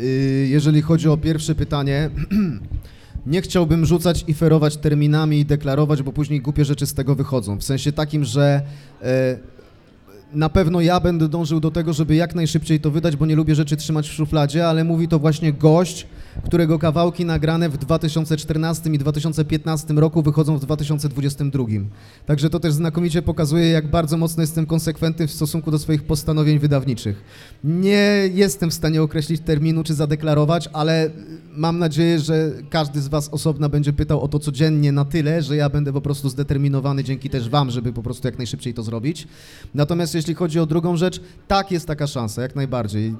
Y, 0.00 0.46
jeżeli 0.50 0.82
chodzi 0.82 1.08
o 1.08 1.16
pierwsze 1.16 1.54
pytanie, 1.54 2.10
nie 3.26 3.42
chciałbym 3.42 3.86
rzucać 3.86 4.24
i 4.28 4.34
ferować 4.34 4.76
terminami 4.76 5.40
i 5.40 5.44
deklarować, 5.44 6.02
bo 6.02 6.12
później 6.12 6.40
głupie 6.40 6.64
rzeczy 6.64 6.86
z 6.86 6.94
tego 6.94 7.14
wychodzą. 7.14 7.58
W 7.58 7.64
sensie 7.64 7.92
takim, 7.92 8.24
że 8.24 8.62
e, 9.02 9.38
na 10.32 10.48
pewno 10.48 10.80
ja 10.80 11.00
będę 11.00 11.28
dążył 11.28 11.60
do 11.60 11.70
tego, 11.70 11.92
żeby 11.92 12.14
jak 12.14 12.34
najszybciej 12.34 12.80
to 12.80 12.90
wydać, 12.90 13.16
bo 13.16 13.26
nie 13.26 13.36
lubię 13.36 13.54
rzeczy 13.54 13.76
trzymać 13.76 14.08
w 14.08 14.12
szufladzie, 14.12 14.68
ale 14.68 14.84
mówi 14.84 15.08
to 15.08 15.18
właśnie 15.18 15.52
gość, 15.52 16.06
którego 16.44 16.78
kawałki 16.78 17.24
nagrane 17.24 17.68
w 17.68 17.76
2014 17.76 18.90
i 18.90 18.98
2015 18.98 19.94
roku 19.94 20.22
wychodzą 20.22 20.58
w 20.58 20.60
2022. 20.60 21.64
Także 22.26 22.50
to 22.50 22.60
też 22.60 22.72
znakomicie 22.72 23.22
pokazuje, 23.22 23.68
jak 23.68 23.90
bardzo 23.90 24.16
mocno 24.16 24.40
jestem 24.40 24.66
konsekwentny 24.66 25.26
w 25.26 25.32
stosunku 25.32 25.70
do 25.70 25.78
swoich 25.78 26.02
postanowień 26.02 26.58
wydawniczych. 26.58 27.24
Nie 27.64 28.28
jestem 28.34 28.70
w 28.70 28.74
stanie 28.74 29.02
określić 29.02 29.40
terminu 29.40 29.82
czy 29.84 29.94
zadeklarować, 29.94 30.68
ale 30.72 31.10
mam 31.52 31.78
nadzieję, 31.78 32.20
że 32.20 32.52
każdy 32.70 33.00
z 33.00 33.08
Was 33.08 33.28
osobna 33.28 33.68
będzie 33.68 33.92
pytał 33.92 34.20
o 34.20 34.28
to 34.28 34.38
codziennie 34.38 34.92
na 34.92 35.04
tyle, 35.04 35.42
że 35.42 35.56
ja 35.56 35.68
będę 35.68 35.92
po 35.92 36.00
prostu 36.00 36.28
zdeterminowany 36.28 37.04
dzięki 37.04 37.30
też 37.30 37.48
Wam, 37.48 37.70
żeby 37.70 37.92
po 37.92 38.02
prostu 38.02 38.28
jak 38.28 38.38
najszybciej 38.38 38.74
to 38.74 38.82
zrobić. 38.82 39.28
Natomiast 39.74 40.14
jeśli 40.14 40.34
chodzi 40.34 40.60
o 40.60 40.66
drugą 40.66 40.96
rzecz, 40.96 41.20
tak 41.48 41.70
jest 41.70 41.86
taka 41.86 42.06
szansa, 42.06 42.42
jak 42.42 42.56
najbardziej. 42.56 43.14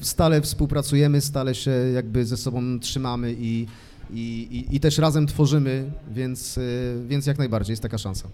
Stale 0.00 0.40
współpracujemy, 0.40 1.20
stale 1.20 1.54
się 1.54 1.70
jakby 1.70 2.24
ze 2.24 2.36
sobą 2.40 2.78
trzymamy 2.80 3.34
i, 3.38 3.66
i, 4.10 4.48
i, 4.50 4.76
i 4.76 4.80
też 4.80 4.98
razem 4.98 5.26
tworzymy, 5.26 5.90
więc, 6.10 6.58
y, 6.58 7.04
więc 7.08 7.26
jak 7.26 7.38
najbardziej 7.38 7.72
jest 7.72 7.82
taka 7.82 7.98
szansa. 7.98 8.28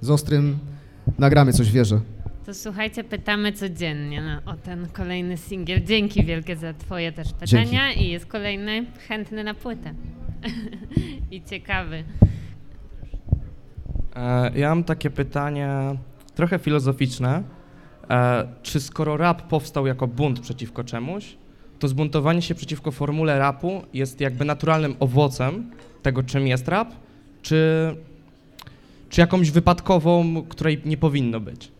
Z 0.00 0.10
Ostrym 0.10 0.58
nagramy 1.18 1.52
coś, 1.52 1.72
wierzę. 1.72 2.00
To 2.46 2.54
słuchajcie, 2.54 3.04
pytamy 3.04 3.52
codziennie 3.52 4.22
no, 4.22 4.52
o 4.52 4.56
ten 4.56 4.88
kolejny 4.88 5.36
singiel. 5.36 5.84
Dzięki 5.84 6.24
wielkie 6.24 6.56
za 6.56 6.74
twoje 6.74 7.12
też 7.12 7.32
pytania 7.32 7.64
Dzięki. 7.88 8.04
i 8.04 8.10
jest 8.10 8.26
kolejny 8.26 8.86
chętny 9.08 9.44
na 9.44 9.54
płytę. 9.54 9.94
I 11.30 11.42
ciekawy. 11.42 12.04
E, 14.16 14.58
ja 14.58 14.68
mam 14.68 14.84
takie 14.84 15.10
pytanie 15.10 15.70
trochę 16.34 16.58
filozoficzne. 16.58 17.42
E, 18.10 18.48
czy 18.62 18.80
skoro 18.80 19.16
rap 19.16 19.42
powstał 19.42 19.86
jako 19.86 20.06
bunt 20.06 20.40
przeciwko 20.40 20.84
czemuś, 20.84 21.36
to 21.78 21.88
zbuntowanie 21.88 22.42
się 22.42 22.54
przeciwko 22.54 22.90
formule 22.90 23.38
rapu 23.38 23.82
jest 23.94 24.20
jakby 24.20 24.44
naturalnym 24.44 24.96
owocem 25.00 25.70
tego, 26.02 26.22
czym 26.22 26.46
jest 26.46 26.68
rap, 26.68 26.94
czy, 27.42 27.94
czy 29.10 29.20
jakąś 29.20 29.50
wypadkową, 29.50 30.42
której 30.48 30.80
nie 30.84 30.96
powinno 30.96 31.40
być? 31.40 31.70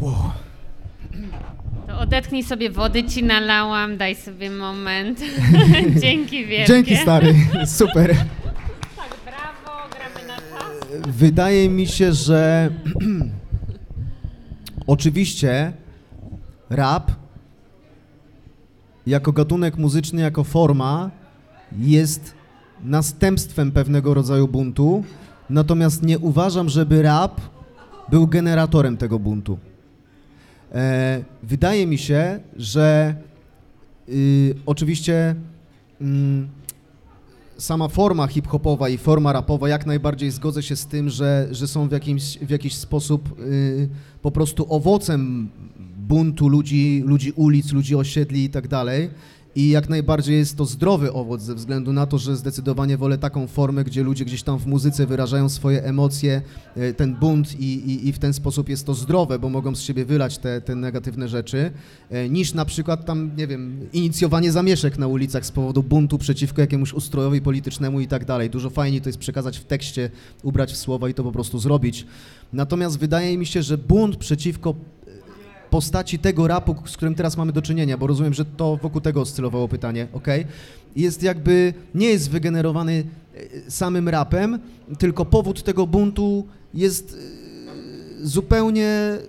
Wow. 0.00 0.30
To 1.86 1.98
odetchnij 1.98 2.42
sobie 2.42 2.70
wody, 2.70 3.04
ci 3.04 3.24
nalałam, 3.24 3.96
daj 3.96 4.14
sobie 4.14 4.50
moment. 4.50 5.20
Dzięki 6.02 6.46
wielkie. 6.46 6.72
Dzięki 6.72 6.96
stary, 6.96 7.34
super. 7.66 8.16
Tak, 8.96 9.16
brawo, 9.24 9.88
gramy 9.90 10.28
na 10.28 10.36
czas. 10.36 11.06
Wydaje 11.08 11.68
mi 11.68 11.86
się, 11.86 12.12
że 12.12 12.70
oczywiście 14.86 15.72
rap 16.70 17.10
jako 19.06 19.32
gatunek 19.32 19.76
muzyczny, 19.76 20.22
jako 20.22 20.44
forma 20.44 21.10
jest 21.78 22.34
następstwem 22.84 23.72
pewnego 23.72 24.14
rodzaju 24.14 24.48
buntu, 24.48 25.04
natomiast 25.50 26.02
nie 26.02 26.18
uważam, 26.18 26.68
żeby 26.68 27.02
rap 27.02 27.40
był 28.08 28.26
generatorem 28.26 28.96
tego 28.96 29.18
buntu. 29.18 29.58
E, 30.72 31.24
wydaje 31.42 31.86
mi 31.86 31.98
się, 31.98 32.40
że 32.56 33.14
y, 34.08 34.54
oczywiście 34.66 35.34
mm, 36.00 36.48
sama 37.58 37.88
forma 37.88 38.26
hip-hopowa 38.26 38.88
i 38.88 38.98
forma 38.98 39.32
rapowa 39.32 39.68
jak 39.68 39.86
najbardziej 39.86 40.30
zgodzę 40.30 40.62
się 40.62 40.76
z 40.76 40.86
tym, 40.86 41.08
że, 41.08 41.48
że 41.50 41.68
są 41.68 41.88
w 41.88 41.92
jakimś, 41.92 42.38
w 42.38 42.50
jakiś 42.50 42.74
sposób 42.74 43.40
y, 43.40 43.88
po 44.22 44.30
prostu 44.30 44.66
owocem 44.68 45.50
buntu 46.08 46.48
ludzi, 46.48 47.02
ludzi 47.06 47.32
ulic, 47.32 47.72
ludzi 47.72 47.94
osiedli 47.96 48.44
i 48.44 48.50
tak 48.50 48.68
dalej. 48.68 49.10
I 49.56 49.68
jak 49.68 49.88
najbardziej 49.88 50.36
jest 50.38 50.56
to 50.56 50.64
zdrowy 50.64 51.12
owoc 51.12 51.42
ze 51.42 51.54
względu 51.54 51.92
na 51.92 52.06
to, 52.06 52.18
że 52.18 52.36
zdecydowanie 52.36 52.96
wolę 52.96 53.18
taką 53.18 53.46
formę, 53.46 53.84
gdzie 53.84 54.02
ludzie 54.02 54.24
gdzieś 54.24 54.42
tam 54.42 54.58
w 54.58 54.66
muzyce 54.66 55.06
wyrażają 55.06 55.48
swoje 55.48 55.84
emocje, 55.84 56.42
e, 56.76 56.92
ten 56.92 57.14
bunt 57.14 57.60
i, 57.60 57.64
i, 57.64 58.08
i 58.08 58.12
w 58.12 58.18
ten 58.18 58.32
sposób 58.32 58.68
jest 58.68 58.86
to 58.86 58.94
zdrowe, 58.94 59.38
bo 59.38 59.48
mogą 59.48 59.74
z 59.74 59.80
siebie 59.80 60.04
wylać 60.04 60.38
te, 60.38 60.60
te 60.60 60.74
negatywne 60.74 61.28
rzeczy, 61.28 61.70
e, 62.10 62.28
niż 62.28 62.54
na 62.54 62.64
przykład 62.64 63.04
tam, 63.04 63.30
nie 63.36 63.46
wiem, 63.46 63.88
inicjowanie 63.92 64.52
zamieszek 64.52 64.98
na 64.98 65.06
ulicach 65.06 65.46
z 65.46 65.50
powodu 65.50 65.82
buntu 65.82 66.18
przeciwko 66.18 66.60
jakiemuś 66.60 66.92
ustrojowi 66.92 67.40
politycznemu 67.40 68.00
i 68.00 68.06
tak 68.06 68.24
dalej. 68.24 68.50
Dużo 68.50 68.70
fajniej 68.70 69.00
to 69.00 69.08
jest 69.08 69.18
przekazać 69.18 69.58
w 69.58 69.64
tekście, 69.64 70.10
ubrać 70.42 70.72
w 70.72 70.76
słowa 70.76 71.08
i 71.08 71.14
to 71.14 71.24
po 71.24 71.32
prostu 71.32 71.58
zrobić. 71.58 72.06
Natomiast 72.52 72.98
wydaje 72.98 73.38
mi 73.38 73.46
się, 73.46 73.62
że 73.62 73.78
bunt 73.78 74.16
przeciwko 74.16 74.74
postaci 75.70 76.18
tego 76.18 76.48
rapu, 76.48 76.76
z 76.86 76.96
którym 76.96 77.14
teraz 77.14 77.36
mamy 77.36 77.52
do 77.52 77.62
czynienia, 77.62 77.98
bo 77.98 78.06
rozumiem, 78.06 78.34
że 78.34 78.44
to 78.44 78.76
wokół 78.82 79.00
tego 79.00 79.20
oscylowało 79.20 79.68
pytanie, 79.68 80.06
ok? 80.12 80.26
Jest 80.96 81.22
jakby, 81.22 81.74
nie 81.94 82.06
jest 82.08 82.30
wygenerowany 82.30 83.04
e, 83.66 83.70
samym 83.70 84.08
rapem, 84.08 84.58
tylko 84.98 85.24
powód 85.24 85.62
tego 85.62 85.86
buntu 85.86 86.46
jest 86.74 87.18
e, 88.22 88.26
zupełnie 88.26 88.88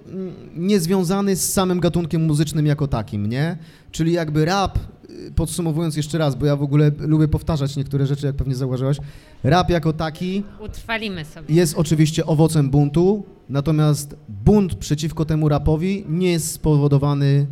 mm, 0.10 0.34
niezwiązany 0.56 1.36
z 1.36 1.54
samym 1.54 1.80
gatunkiem 1.80 2.26
muzycznym 2.26 2.66
jako 2.66 2.88
takim, 2.88 3.30
nie? 3.30 3.58
Czyli 3.92 4.12
jakby 4.14 4.46
rap, 4.46 4.78
e, 4.78 5.32
podsumowując 5.36 5.96
jeszcze 5.98 6.18
raz, 6.18 6.36
bo 6.36 6.46
ja 6.46 6.56
w 6.56 6.64
ogóle 6.64 6.92
lubię 7.00 7.28
powtarzać 7.28 7.76
niektóre 7.76 8.06
rzeczy, 8.06 8.26
jak 8.26 8.36
pewnie 8.36 8.56
zauważyłaś, 8.56 8.98
rap 9.44 9.70
jako 9.70 9.94
taki 9.94 10.44
Utrwalimy 10.60 11.26
sobie. 11.26 11.56
jest 11.56 11.76
oczywiście 11.78 12.26
owocem 12.26 12.70
buntu, 12.70 13.24
natomiast 13.50 14.16
bunt 14.30 14.76
przeciwko 14.76 15.26
temu 15.26 15.50
rapowi 15.50 16.06
nie 16.10 16.32
jest 16.32 16.52
spowodowany 16.52 17.48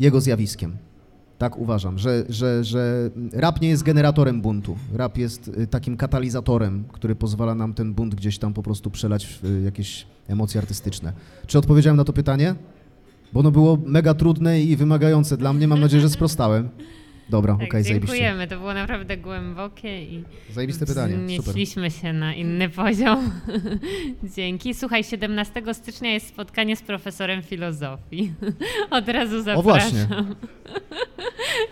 jego 0.00 0.20
zjawiskiem. 0.20 0.76
Tak 1.38 1.58
uważam, 1.58 1.98
że, 1.98 2.24
że, 2.28 2.64
że 2.64 3.10
rap 3.32 3.60
nie 3.60 3.68
jest 3.68 3.82
generatorem 3.82 4.40
buntu. 4.40 4.76
Rap 4.92 5.18
jest 5.18 5.48
y, 5.48 5.66
takim 5.66 5.96
katalizatorem, 5.96 6.84
który 6.92 7.14
pozwala 7.14 7.54
nam 7.54 7.74
ten 7.74 7.94
bunt 7.94 8.14
gdzieś 8.14 8.38
tam 8.38 8.54
po 8.54 8.62
prostu 8.62 8.90
przelać 8.90 9.26
w 9.26 9.44
y, 9.44 9.62
jakieś 9.62 10.06
emocje 10.28 10.60
artystyczne. 10.60 11.12
Czy 11.46 11.58
odpowiedziałem 11.58 11.96
na 11.96 12.04
to 12.04 12.12
pytanie? 12.12 12.54
Bo 13.32 13.40
ono 13.40 13.50
było 13.50 13.78
mega 13.86 14.14
trudne 14.14 14.62
i 14.62 14.76
wymagające 14.76 15.36
dla 15.36 15.52
mnie. 15.52 15.68
Mam 15.68 15.80
nadzieję, 15.80 16.00
że 16.02 16.10
sprostałem. 16.10 16.68
Dobra, 17.30 17.54
okej, 17.54 17.68
Tak, 17.68 17.82
zajebiście. 17.82 17.98
dziękujemy, 18.16 18.46
to 18.46 18.56
było 18.58 18.74
naprawdę 18.74 19.16
głębokie 19.16 20.02
i 20.02 20.24
Zajebiste 20.50 20.86
pytanie, 20.86 21.16
wznieśliśmy 21.16 21.90
się 21.90 22.12
na 22.12 22.34
inny 22.34 22.68
poziom. 22.82 23.30
Dzięki. 24.36 24.74
Słuchaj, 24.74 25.04
17 25.04 25.62
stycznia 25.72 26.10
jest 26.10 26.28
spotkanie 26.28 26.76
z 26.76 26.82
profesorem 26.82 27.42
filozofii. 27.42 28.32
Od 28.90 29.08
razu 29.08 29.42
zapraszam. 29.42 29.58
O 29.58 29.62
właśnie. 29.62 30.06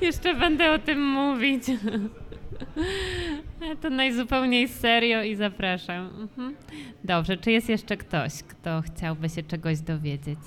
Jeszcze 0.07 0.35
będę 0.35 0.73
o 0.73 0.78
tym 0.78 1.05
mówić. 1.05 1.62
To 3.83 3.91
najzupełniej 3.91 4.69
serio 4.69 5.23
i 5.23 5.35
zapraszam. 5.37 6.11
Mhm. 6.20 6.57
Dobrze, 7.05 7.37
czy 7.37 7.51
jest 7.53 7.69
jeszcze 7.69 7.97
ktoś, 7.97 8.33
kto 8.43 8.83
chciałby 8.83 9.28
się 9.28 9.43
czegoś 9.43 9.81
dowiedzieć? 9.81 10.39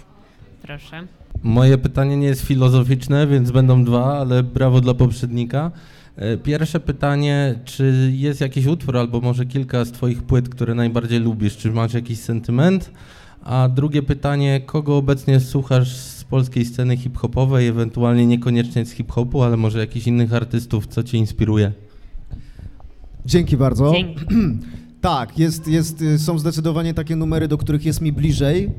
Proszę. 0.62 1.08
Moje 1.44 1.78
pytanie 1.78 2.18
nie 2.18 2.28
jest 2.28 2.42
filozoficzne, 2.42 3.28
więc 3.28 3.52
będą 3.52 3.84
dwa, 3.84 4.18
ale 4.20 4.44
brawo 4.44 4.82
dla 4.82 4.94
poprzednika. 4.94 5.72
E, 6.16 6.38
Pierwsze 6.38 6.80
pytanie, 6.80 7.60
czy 7.66 8.12
jest 8.16 8.42
jakiś 8.42 8.66
utwór 8.66 8.98
albo 8.98 9.22
może 9.22 9.46
kilka 9.46 9.86
z 9.86 9.92
Twoich 9.92 10.24
płyt, 10.24 10.50
które 10.50 10.76
najbardziej 10.76 11.20
lubisz? 11.20 11.58
Czy 11.58 11.72
masz 11.72 11.94
jakiś 11.94 12.20
sentyment? 12.20 12.92
A 13.44 13.70
drugie 13.70 14.04
pytanie, 14.04 14.62
kogo 14.66 14.98
obecnie 14.98 15.40
słuchasz 15.40 15.96
z 15.96 16.24
polskiej 16.24 16.66
sceny 16.66 16.98
hip-hopowej, 16.98 17.68
ewentualnie 17.68 18.26
niekoniecznie 18.28 18.86
z 18.86 18.92
hip-hopu, 18.92 19.44
ale 19.44 19.58
może 19.58 19.80
jakichś 19.80 20.08
innych 20.08 20.34
artystów, 20.34 20.88
co 20.88 21.04
Cię 21.04 21.18
inspiruje? 21.18 21.72
Dzięki 23.26 23.58
bardzo. 23.58 23.92
Dzięki. 23.92 24.26
Tak, 25.02 25.40
jest, 25.40 25.68
jest, 25.68 26.02
y, 26.02 26.20
są 26.20 26.40
zdecydowanie 26.40 26.94
takie 26.94 27.16
numery, 27.16 27.48
do 27.48 27.58
których 27.58 27.86
jest 27.86 28.02
mi 28.02 28.12
bliżej 28.12 28.66
y, 28.66 28.70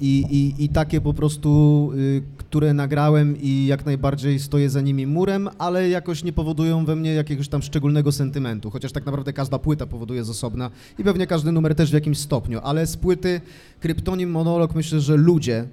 i, 0.00 0.24
i, 0.30 0.64
i 0.64 0.68
takie 0.68 1.00
po 1.00 1.14
prostu, 1.14 1.90
y, 1.94 2.22
które 2.36 2.74
nagrałem 2.74 3.36
i 3.40 3.66
jak 3.66 3.86
najbardziej 3.86 4.38
stoję 4.38 4.70
za 4.70 4.80
nimi 4.80 5.06
murem, 5.06 5.48
ale 5.58 5.88
jakoś 5.88 6.24
nie 6.24 6.32
powodują 6.32 6.84
we 6.84 6.96
mnie 6.96 7.14
jakiegoś 7.14 7.48
tam 7.48 7.62
szczególnego 7.62 8.12
sentymentu, 8.12 8.70
chociaż 8.70 8.92
tak 8.92 9.06
naprawdę 9.06 9.32
każda 9.32 9.58
płyta 9.58 9.86
powoduje 9.86 10.24
z 10.24 10.30
osobna 10.30 10.70
i 10.98 11.04
pewnie 11.04 11.26
każdy 11.26 11.52
numer 11.52 11.74
też 11.74 11.90
w 11.90 11.94
jakimś 11.94 12.18
stopniu, 12.18 12.60
ale 12.62 12.86
z 12.86 12.96
płyty 12.96 13.40
Kryptonim 13.80 14.30
Monolog 14.30 14.74
myślę, 14.74 15.00
że 15.00 15.16
ludzie 15.16 15.68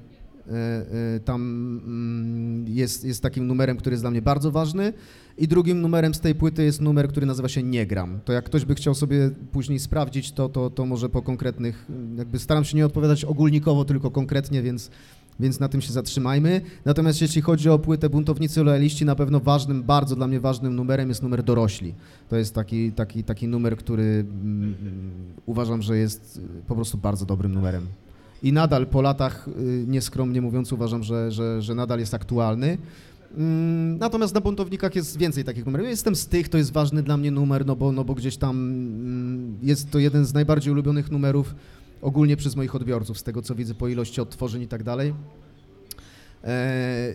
tam 1.25 1.41
mm, 1.85 2.65
jest, 2.67 3.05
jest 3.05 3.23
takim 3.23 3.47
numerem, 3.47 3.77
który 3.77 3.93
jest 3.93 4.03
dla 4.03 4.11
mnie 4.11 4.21
bardzo 4.21 4.51
ważny. 4.51 4.93
I 5.37 5.47
drugim 5.47 5.81
numerem 5.81 6.13
z 6.13 6.19
tej 6.19 6.35
płyty 6.35 6.63
jest 6.63 6.81
numer, 6.81 7.07
który 7.07 7.25
nazywa 7.25 7.49
się 7.49 7.63
Nie 7.63 7.85
gram. 7.85 8.19
To 8.25 8.33
jak 8.33 8.45
ktoś 8.45 8.65
by 8.65 8.75
chciał 8.75 8.95
sobie 8.95 9.29
później 9.51 9.79
sprawdzić, 9.79 10.31
to, 10.31 10.49
to, 10.49 10.69
to 10.69 10.85
może 10.85 11.09
po 11.09 11.21
konkretnych, 11.21 11.87
jakby 12.17 12.39
staram 12.39 12.63
się 12.63 12.77
nie 12.77 12.85
odpowiadać 12.85 13.25
ogólnikowo, 13.25 13.85
tylko 13.85 14.11
konkretnie, 14.11 14.61
więc, 14.61 14.91
więc 15.39 15.59
na 15.59 15.69
tym 15.69 15.81
się 15.81 15.93
zatrzymajmy. 15.93 16.61
Natomiast 16.85 17.21
jeśli 17.21 17.41
chodzi 17.41 17.69
o 17.69 17.79
płytę 17.79 18.09
Buntownicy 18.09 18.63
Loyaliści, 18.63 19.05
na 19.05 19.15
pewno 19.15 19.39
ważnym, 19.39 19.83
bardzo 19.83 20.15
dla 20.15 20.27
mnie 20.27 20.39
ważnym 20.39 20.75
numerem 20.75 21.09
jest 21.09 21.23
numer 21.23 21.43
Dorośli. 21.43 21.93
To 22.29 22.37
jest 22.37 22.55
taki, 22.55 22.91
taki, 22.91 23.23
taki 23.23 23.47
numer, 23.47 23.77
który 23.77 24.03
mm, 24.03 24.75
uważam, 25.45 25.81
że 25.81 25.97
jest 25.97 26.41
po 26.67 26.75
prostu 26.75 26.97
bardzo 26.97 27.25
dobrym 27.25 27.53
numerem. 27.53 27.87
I 28.43 28.53
nadal 28.53 28.87
po 28.87 29.01
latach, 29.01 29.47
y, 29.47 29.85
nieskromnie 29.87 30.41
mówiąc, 30.41 30.71
uważam, 30.71 31.03
że, 31.03 31.31
że, 31.31 31.61
że 31.61 31.75
nadal 31.75 31.99
jest 31.99 32.13
aktualny. 32.13 32.77
Mm, 33.37 33.97
Natomiast 33.97 34.33
na 34.33 34.41
buntownikach 34.41 34.95
jest 34.95 35.17
więcej 35.17 35.43
takich 35.43 35.65
numerów. 35.65 35.87
Jestem 35.87 36.15
z 36.15 36.27
tych, 36.27 36.49
to 36.49 36.57
jest 36.57 36.71
ważny 36.71 37.03
dla 37.03 37.17
mnie 37.17 37.31
numer, 37.31 37.65
no 37.65 37.75
bo, 37.75 37.91
no 37.91 38.03
bo 38.03 38.13
gdzieś 38.15 38.37
tam 38.37 38.55
mm, 38.55 39.57
jest 39.63 39.91
to 39.91 39.99
jeden 39.99 40.25
z 40.25 40.33
najbardziej 40.33 40.73
ulubionych 40.73 41.11
numerów 41.11 41.55
ogólnie 42.01 42.37
przez 42.37 42.55
moich 42.55 42.75
odbiorców, 42.75 43.19
z 43.19 43.23
tego 43.23 43.41
co 43.41 43.55
widzę 43.55 43.73
po 43.73 43.87
ilości 43.87 44.21
odtworzeń 44.21 44.61
i 44.61 44.67
tak 44.67 44.83
dalej. 44.83 45.13
E, 46.43 47.13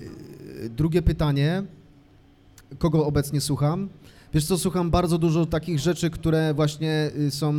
drugie 0.70 1.02
pytanie, 1.02 1.62
kogo 2.78 3.06
obecnie 3.06 3.40
słucham? 3.40 3.88
Wiesz 4.36 4.44
co, 4.44 4.58
słucham 4.58 4.90
bardzo 4.90 5.18
dużo 5.18 5.46
takich 5.46 5.78
rzeczy, 5.78 6.10
które 6.10 6.54
właśnie 6.54 7.10
y, 7.18 7.30
są, 7.30 7.54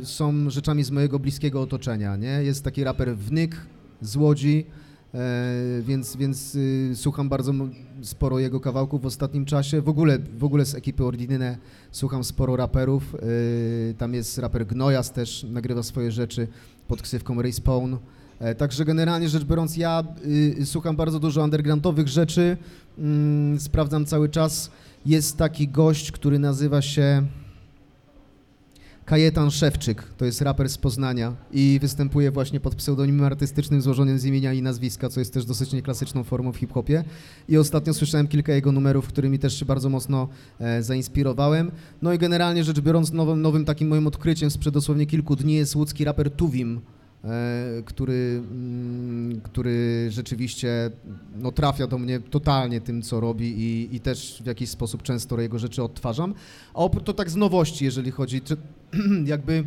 są 0.04 0.50
rzeczami 0.50 0.84
z 0.84 0.90
mojego 0.90 1.18
bliskiego 1.18 1.60
otoczenia, 1.60 2.16
nie? 2.16 2.28
Jest 2.42 2.64
taki 2.64 2.84
raper 2.84 3.16
Wnyk 3.16 3.56
z 4.02 4.16
Łodzi, 4.16 4.66
e, 5.14 5.82
więc, 5.82 6.16
więc 6.16 6.54
y, 6.54 6.92
słucham 6.94 7.28
bardzo 7.28 7.52
sporo 8.02 8.38
jego 8.38 8.60
kawałków 8.60 9.02
w 9.02 9.06
ostatnim 9.06 9.44
czasie. 9.44 9.80
W 9.80 9.88
ogóle, 9.88 10.18
w 10.38 10.44
ogóle 10.44 10.64
z 10.64 10.74
ekipy 10.74 11.04
Ordinine 11.04 11.58
słucham 11.90 12.24
sporo 12.24 12.56
raperów. 12.56 13.14
y, 13.14 13.94
Tam 13.98 14.14
jest 14.14 14.38
raper 14.38 14.66
Gnojas 14.66 15.12
też, 15.12 15.46
nagrywa 15.50 15.82
swoje 15.82 16.12
rzeczy 16.12 16.48
pod 16.88 17.02
ksywką 17.02 17.42
Respawn. 17.42 17.94
E, 18.38 18.54
Także 18.54 18.84
generalnie 18.84 19.28
rzecz 19.28 19.44
biorąc, 19.44 19.76
ja 19.76 20.04
y, 20.60 20.66
słucham 20.66 20.96
bardzo 20.96 21.20
dużo 21.20 21.44
undergroundowych 21.44 22.08
rzeczy, 22.08 22.56
mm, 22.98 23.60
sprawdzam 23.60 24.06
cały 24.06 24.28
czas. 24.28 24.70
Jest 25.06 25.36
taki 25.36 25.68
gość, 25.68 26.12
który 26.12 26.38
nazywa 26.38 26.82
się 26.82 27.26
Kajetan 29.08 29.50
Szewczyk, 29.50 30.04
to 30.16 30.24
jest 30.24 30.42
raper 30.42 30.68
z 30.68 30.78
Poznania 30.78 31.36
i 31.52 31.78
występuje 31.82 32.30
właśnie 32.30 32.60
pod 32.60 32.74
pseudonimem 32.74 33.26
artystycznym 33.26 33.82
złożonym 33.82 34.18
z 34.18 34.24
imienia 34.24 34.52
i 34.52 34.62
nazwiska, 34.62 35.08
co 35.08 35.20
jest 35.20 35.34
też 35.34 35.44
dosyć 35.44 35.72
nieklasyczną 35.72 36.24
formą 36.24 36.52
w 36.52 36.56
hip-hopie. 36.56 37.04
I 37.48 37.58
ostatnio 37.58 37.94
słyszałem 37.94 38.28
kilka 38.28 38.52
jego 38.52 38.72
numerów, 38.72 39.08
którymi 39.08 39.38
też 39.38 39.58
się 39.58 39.66
bardzo 39.66 39.88
mocno 39.88 40.28
e, 40.60 40.82
zainspirowałem. 40.82 41.70
No 42.02 42.12
i 42.12 42.18
generalnie 42.18 42.64
rzecz 42.64 42.80
biorąc, 42.80 43.12
nowym, 43.12 43.42
nowym 43.42 43.64
takim 43.64 43.88
moim 43.88 44.06
odkryciem 44.06 44.50
sprzed 44.50 44.74
dosłownie 44.74 45.06
kilku 45.06 45.36
dni 45.36 45.54
jest 45.54 45.76
łódzki 45.76 46.04
raper 46.04 46.30
Tuwim, 46.30 46.80
który, 47.84 48.42
mm, 48.50 49.40
który 49.40 50.06
rzeczywiście 50.10 50.90
no, 51.36 51.52
trafia 51.52 51.86
do 51.86 51.98
mnie 51.98 52.20
totalnie 52.20 52.80
tym, 52.80 53.02
co 53.02 53.20
robi 53.20 53.46
i, 53.46 53.96
i 53.96 54.00
też 54.00 54.42
w 54.42 54.46
jakiś 54.46 54.70
sposób 54.70 55.02
często 55.02 55.40
jego 55.40 55.58
rzeczy 55.58 55.82
odtwarzam. 55.82 56.34
A 56.74 56.78
oprócz 56.78 57.04
to 57.04 57.12
tak 57.12 57.30
z 57.30 57.36
nowości, 57.36 57.84
jeżeli 57.84 58.10
chodzi, 58.10 58.40
czy, 58.40 58.56
jakby 59.24 59.64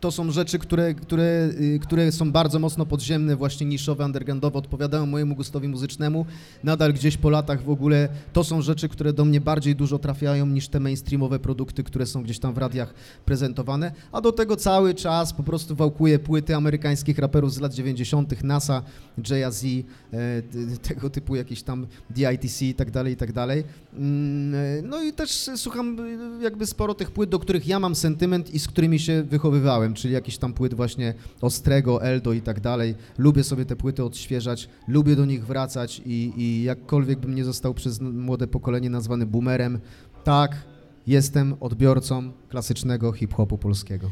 to 0.00 0.10
są 0.10 0.30
rzeczy, 0.30 0.58
które, 0.58 0.94
które, 0.94 1.50
y, 1.60 1.78
które 1.82 2.12
są 2.12 2.32
bardzo 2.32 2.58
mocno 2.58 2.86
podziemne, 2.86 3.36
właśnie 3.36 3.66
niszowe, 3.66 4.04
undergroundowe, 4.04 4.58
odpowiadają 4.58 5.06
mojemu 5.06 5.34
gustowi 5.34 5.68
muzycznemu. 5.68 6.26
Nadal 6.64 6.92
gdzieś 6.92 7.16
po 7.16 7.30
latach 7.30 7.62
w 7.62 7.70
ogóle 7.70 8.08
to 8.32 8.44
są 8.44 8.62
rzeczy, 8.62 8.88
które 8.88 9.12
do 9.12 9.24
mnie 9.24 9.40
bardziej 9.40 9.76
dużo 9.76 9.98
trafiają 9.98 10.46
niż 10.46 10.68
te 10.68 10.80
mainstreamowe 10.80 11.38
produkty, 11.38 11.84
które 11.84 12.06
są 12.06 12.22
gdzieś 12.22 12.38
tam 12.38 12.54
w 12.54 12.58
radiach 12.58 12.94
prezentowane. 13.24 13.92
A 14.12 14.20
do 14.20 14.32
tego 14.32 14.56
cały 14.56 14.94
czas 14.94 15.32
po 15.32 15.42
prostu 15.42 15.76
wałkuję 15.76 16.18
płyty 16.18 16.56
amerykańskich 16.56 17.18
raperów 17.18 17.54
z 17.54 17.60
lat 17.60 17.74
90., 17.74 18.44
NASA, 18.44 18.82
Jay-Z, 19.30 19.64
e, 19.64 20.42
tego 20.82 21.10
typu 21.10 21.36
jakieś 21.36 21.62
tam 21.62 21.86
DITC 22.10 22.62
i 22.62 22.74
tak 22.74 22.90
dalej, 22.90 23.12
i 23.12 23.16
tak 23.16 23.32
dalej. 23.32 23.64
Mm, 23.94 24.54
e, 24.54 24.82
No 24.82 25.02
i 25.02 25.12
też 25.12 25.50
słucham 25.56 25.96
jakby 26.42 26.66
sporo 26.66 26.94
tych 26.94 27.10
płyt, 27.10 27.30
do 27.30 27.38
których 27.38 27.66
ja 27.66 27.80
mam 27.80 27.94
sentyment 27.94 28.54
i 28.54 28.58
z 28.58 28.68
którymi 28.68 28.98
się 28.98 29.22
wychowywałem, 29.22 29.63
czyli 29.94 30.14
jakiś 30.14 30.38
tam 30.38 30.52
płyt 30.52 30.74
właśnie 30.74 31.14
Ostrego, 31.40 32.02
Eldo 32.02 32.32
i 32.32 32.40
tak 32.40 32.60
dalej. 32.60 32.94
Lubię 33.18 33.44
sobie 33.44 33.64
te 33.64 33.76
płyty 33.76 34.04
odświeżać, 34.04 34.68
lubię 34.88 35.16
do 35.16 35.24
nich 35.24 35.46
wracać 35.46 36.02
i, 36.06 36.32
i 36.36 36.62
jakkolwiek 36.62 37.18
bym 37.18 37.34
nie 37.34 37.44
został 37.44 37.74
przez 37.74 38.00
młode 38.00 38.46
pokolenie 38.46 38.90
nazwany 38.90 39.26
boomerem, 39.26 39.80
tak, 40.24 40.64
jestem 41.06 41.54
odbiorcą 41.60 42.32
klasycznego 42.48 43.12
hip-hopu 43.12 43.58
polskiego. 43.58 44.10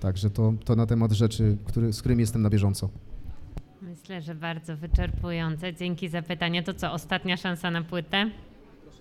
Także 0.00 0.30
to, 0.30 0.52
to 0.64 0.76
na 0.76 0.86
temat 0.86 1.12
rzeczy, 1.12 1.56
który, 1.64 1.92
z 1.92 2.00
którymi 2.00 2.20
jestem 2.20 2.42
na 2.42 2.50
bieżąco. 2.50 2.90
Myślę, 3.82 4.22
że 4.22 4.34
bardzo 4.34 4.76
wyczerpujące. 4.76 5.74
Dzięki 5.74 6.08
za 6.08 6.22
pytanie. 6.22 6.62
To 6.62 6.74
co, 6.74 6.92
ostatnia 6.92 7.36
szansa 7.36 7.70
na 7.70 7.82
płytę? 7.82 8.30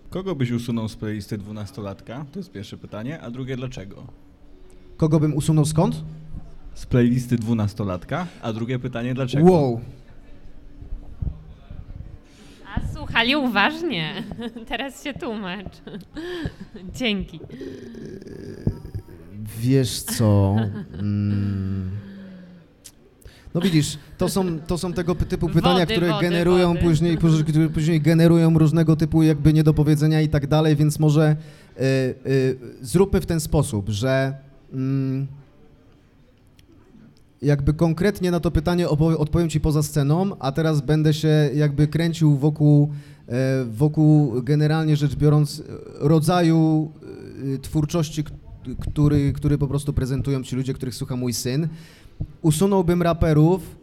Kogo 0.09 0.35
byś 0.35 0.51
usunął 0.51 0.89
z 0.89 0.95
playlisty 0.95 1.37
dwunastolatka? 1.37 2.25
To 2.31 2.39
jest 2.39 2.51
pierwsze 2.51 2.77
pytanie. 2.77 3.21
A 3.21 3.31
drugie, 3.31 3.55
dlaczego? 3.57 4.07
Kogo 4.99 5.19
bym 5.19 5.33
usunął 5.33 5.65
skąd? 5.65 5.95
Z 6.73 6.85
playlisty 6.85 7.35
dwunastolatka. 7.37 8.27
A 8.41 8.53
drugie 8.53 8.79
pytanie, 8.79 9.13
dlaczego? 9.13 9.51
Wow. 9.51 9.81
A 12.75 12.93
słuchali 12.93 13.35
uważnie. 13.35 14.23
Teraz 14.67 15.03
się 15.03 15.13
tłumacz. 15.13 15.73
Dzięki. 16.95 17.39
Wiesz 19.59 20.01
co? 20.01 20.55
Mm. 20.93 21.89
No 23.53 23.61
widzisz, 23.61 23.97
to 24.17 24.29
są, 24.29 24.59
to 24.59 24.77
są 24.77 24.93
tego 24.93 25.15
typu 25.15 25.49
pytania, 25.49 25.79
Wody, 25.79 25.93
które 25.93 26.07
wody, 26.07 26.21
generują 26.21 26.67
wody. 26.67 26.79
później, 26.79 27.17
później- 27.17 27.43
które 27.43 27.69
później 27.69 28.01
generują 28.01 28.57
różnego 28.59 28.95
typu 28.95 29.23
jakby 29.23 29.53
niedopowiedzenia 29.53 30.21
i 30.21 30.29
tak 30.29 30.47
dalej, 30.47 30.75
więc 30.75 30.99
może 30.99 31.35
y, 31.77 31.83
y, 32.29 32.57
zróbmy 32.81 33.21
w 33.21 33.25
ten 33.25 33.39
sposób, 33.39 33.89
że 33.89 34.33
jakby 37.41 37.73
konkretnie 37.73 38.31
na 38.31 38.39
to 38.39 38.51
pytanie 38.51 38.89
odpowiem 38.89 39.49
ci 39.49 39.59
poza 39.59 39.83
sceną, 39.83 40.31
a 40.39 40.51
teraz 40.51 40.81
będę 40.81 41.13
się 41.13 41.49
jakby 41.53 41.87
kręcił 41.87 42.37
wokół, 42.37 42.89
e, 43.27 43.65
wokół 43.65 44.43
generalnie 44.43 44.97
rzecz 44.97 45.15
biorąc 45.15 45.63
rodzaju 45.95 46.91
e, 47.55 47.57
twórczości, 47.57 48.23
który, 48.79 49.33
który 49.33 49.57
po 49.57 49.67
prostu 49.67 49.93
prezentują 49.93 50.43
ci 50.43 50.55
ludzie, 50.55 50.73
których 50.73 50.95
słucha 50.95 51.15
mój 51.15 51.33
syn. 51.33 51.67
Usunąłbym 52.41 53.01
raperów, 53.01 53.61
e, 53.75 53.78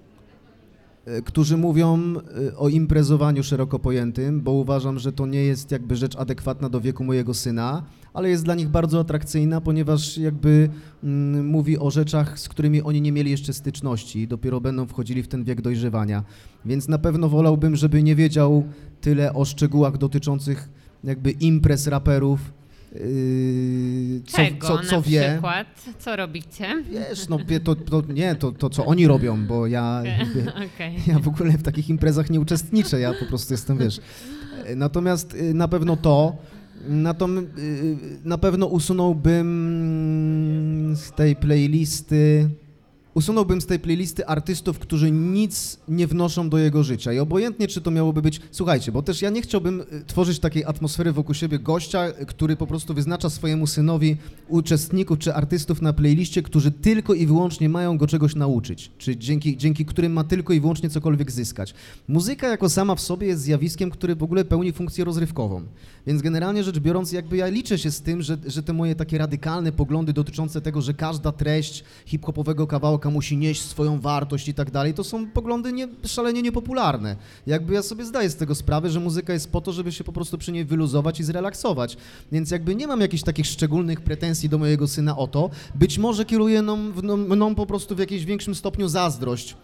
którzy 1.24 1.57
mówią 1.57 2.15
e, 2.49 2.57
o 2.57 2.69
imprezowaniu 2.69 3.43
szeroko 3.43 3.78
pojętym, 3.78 4.41
bo 4.41 4.53
uważam, 4.53 4.99
że 4.99 5.12
to 5.12 5.27
nie 5.27 5.45
jest 5.45 5.70
jakby 5.70 5.97
rzecz 5.97 6.16
adekwatna 6.16 6.69
do 6.69 6.81
wieku 6.81 7.05
mojego 7.05 7.35
syna, 7.35 7.83
ale 8.15 8.28
jest 8.31 8.45
dla 8.45 8.55
nich 8.55 8.69
bardzo 8.69 9.01
atrakcyjna, 9.01 9.61
ponieważ 9.61 10.19
jakby 10.19 10.69
mm, 11.05 11.47
mówi 11.47 11.78
o 11.78 11.91
rzeczach, 11.91 12.41
z 12.41 12.49
którymi 12.49 12.83
oni 12.83 13.01
nie 13.01 13.12
mieli 13.12 13.31
jeszcze 13.31 13.53
styczności 13.53 14.20
i 14.20 14.28
dopiero 14.28 14.61
będą 14.61 14.87
wchodzili 14.87 15.23
w 15.23 15.28
ten 15.28 15.45
wiek 15.45 15.61
dojrzewania. 15.62 16.24
Więc 16.65 16.89
na 16.89 16.99
pewno 16.99 17.28
wolałbym, 17.28 17.77
żeby 17.77 18.03
nie 18.03 18.16
wiedział 18.16 18.65
tyle 19.01 19.35
o 19.35 19.45
szczegółach 19.45 19.99
dotyczących 19.99 20.69
jakby 21.05 21.31
imprez 21.31 21.87
raperów, 21.87 22.53
co, 24.26 24.36
Czego 24.36 24.66
co, 24.66 24.74
na 24.76 24.82
co 24.82 25.02
wie. 25.02 25.28
przykład? 25.32 25.66
Co 25.98 26.16
robicie? 26.16 26.82
Wiesz, 26.90 27.28
no 27.28 27.38
to, 27.64 27.74
to 27.74 28.02
nie, 28.12 28.34
to, 28.34 28.52
to 28.52 28.70
co 28.70 28.86
oni 28.86 29.06
robią, 29.06 29.46
bo 29.46 29.66
ja, 29.66 30.02
Okej. 30.74 30.94
ja 31.06 31.18
w 31.18 31.28
ogóle 31.28 31.52
w 31.52 31.62
takich 31.62 31.88
imprezach 31.88 32.30
nie 32.30 32.40
uczestniczę, 32.40 33.00
ja 33.00 33.12
po 33.20 33.26
prostu 33.26 33.54
jestem, 33.54 33.78
wiesz. 33.78 34.00
E, 34.64 34.76
Natomiast 34.76 35.34
y, 35.34 35.54
na 35.54 35.68
pewno 35.68 35.96
to, 35.96 36.36
natom, 36.88 37.38
y, 37.38 37.44
na 38.24 38.38
pewno 38.38 38.66
usunąłbym 38.66 39.46
z 40.96 41.12
tej 41.12 41.36
playlisty, 41.36 42.50
usunąłbym 43.16 43.60
z 43.60 43.66
tej 43.66 43.78
playlisty 43.78 44.26
artystów, 44.26 44.78
którzy 44.78 45.10
nic 45.10 45.78
nie 45.88 46.06
wnoszą 46.06 46.48
do 46.48 46.59
jego 46.59 46.82
życia 46.82 47.12
i 47.12 47.18
obojętnie, 47.18 47.68
czy 47.68 47.80
to 47.80 47.90
miałoby 47.90 48.22
być, 48.22 48.40
słuchajcie, 48.51 48.93
bo 48.93 49.02
też 49.02 49.22
ja 49.22 49.30
nie 49.30 49.43
chciałbym 49.43 49.80
y, 49.80 49.84
tworzyć 50.06 50.38
takiej 50.38 50.64
atmosfery 50.64 51.12
wokół 51.12 51.34
siebie 51.34 51.59
gościa, 51.59 52.12
który 52.26 52.56
po 52.56 52.66
prostu 52.66 52.94
wyznacza 52.94 53.30
swojemu 53.30 53.66
synowi 53.66 54.16
uczestników 54.48 55.18
czy 55.18 55.34
artystów 55.34 55.82
na 55.82 55.93
playliście, 55.93 56.43
którzy 56.43 56.70
tylko 56.70 57.14
i 57.14 57.26
wyłącznie 57.26 57.68
mają 57.68 57.98
go 57.98 58.06
czegoś 58.06 58.34
nauczyć, 58.34 58.90
czy 58.98 59.16
dzięki, 59.16 59.56
dzięki 59.56 59.84
którym 59.84 60.12
ma 60.12 60.24
tylko 60.24 60.52
i 60.52 60.60
wyłącznie 60.60 60.90
cokolwiek 60.90 61.32
zyskać. 61.32 61.74
Muzyka 62.09 62.48
jako 62.48 62.68
sama 62.68 62.94
w 62.94 63.01
sobie 63.01 63.26
jest 63.26 63.43
zjawiskiem, 63.43 63.90
który 63.90 64.16
w 64.16 64.22
ogóle 64.22 64.44
pełni 64.44 64.72
funkcję 64.72 65.05
rozrywkową. 65.05 65.62
Więc 66.06 66.22
generalnie 66.22 66.64
rzecz 66.64 66.78
biorąc, 66.78 67.12
jakby 67.12 67.36
ja 67.36 67.47
liczę 67.47 67.78
się 67.78 67.90
z 67.90 68.02
tym, 68.02 68.22
że, 68.22 68.38
że 68.47 68.62
te 68.62 68.72
moje 68.72 68.94
takie 68.94 69.18
radykalne 69.18 69.72
poglądy 69.72 70.12
dotyczące 70.12 70.60
tego, 70.60 70.82
że 70.82 70.94
każda 70.94 71.32
treść 71.32 71.84
hip-hopowego 72.06 72.66
kawałka 72.66 73.06
musi 73.11 73.37
nieść 73.37 73.62
swoją 73.62 74.01
wartość 74.01 74.49
i 74.49 74.55
tak 74.55 74.70
dalej, 74.70 74.95
to 74.95 75.05
są 75.05 75.31
poglądy 75.31 75.73
nie, 75.73 75.89
szalenie 76.07 76.43
niepopularne. 76.43 77.16
Jakby 77.47 77.74
ja 77.74 77.83
sobie 77.83 78.05
zdaję 78.05 78.31
z 78.31 78.37
tego 78.37 78.55
sprawę, 78.55 78.91
że 78.91 79.01
muzyka 79.01 79.33
jest 79.33 79.53
po 79.53 79.61
to, 79.61 79.73
żeby 79.73 79.93
się 79.93 80.05
po 80.05 80.12
prostu 80.12 80.39
przy 80.39 80.53
niej 80.53 80.65
wyluzować 80.65 81.20
i 81.20 81.24
zrelaksować. 81.24 81.97
Więc 82.33 82.51
jakby 82.51 82.74
nie 82.74 82.87
mam 82.87 83.01
jakichś 83.01 83.23
takich 83.23 83.47
szczególnych 83.47 84.01
pretensji 84.01 84.49
do 84.49 84.59
mojego 84.59 84.89
syna 84.89 85.16
o 85.16 85.27
to. 85.27 85.51
Być 85.74 85.99
może 85.99 86.24
kieruje 86.24 86.62
mną, 86.62 86.77
mną, 86.77 87.16
mną 87.16 87.55
po 87.55 87.66
prostu 87.66 87.97
w 87.97 87.99
jakimś 87.99 88.24
większym 88.24 88.55
stopniu 88.55 88.89
zazdrość 88.89 89.57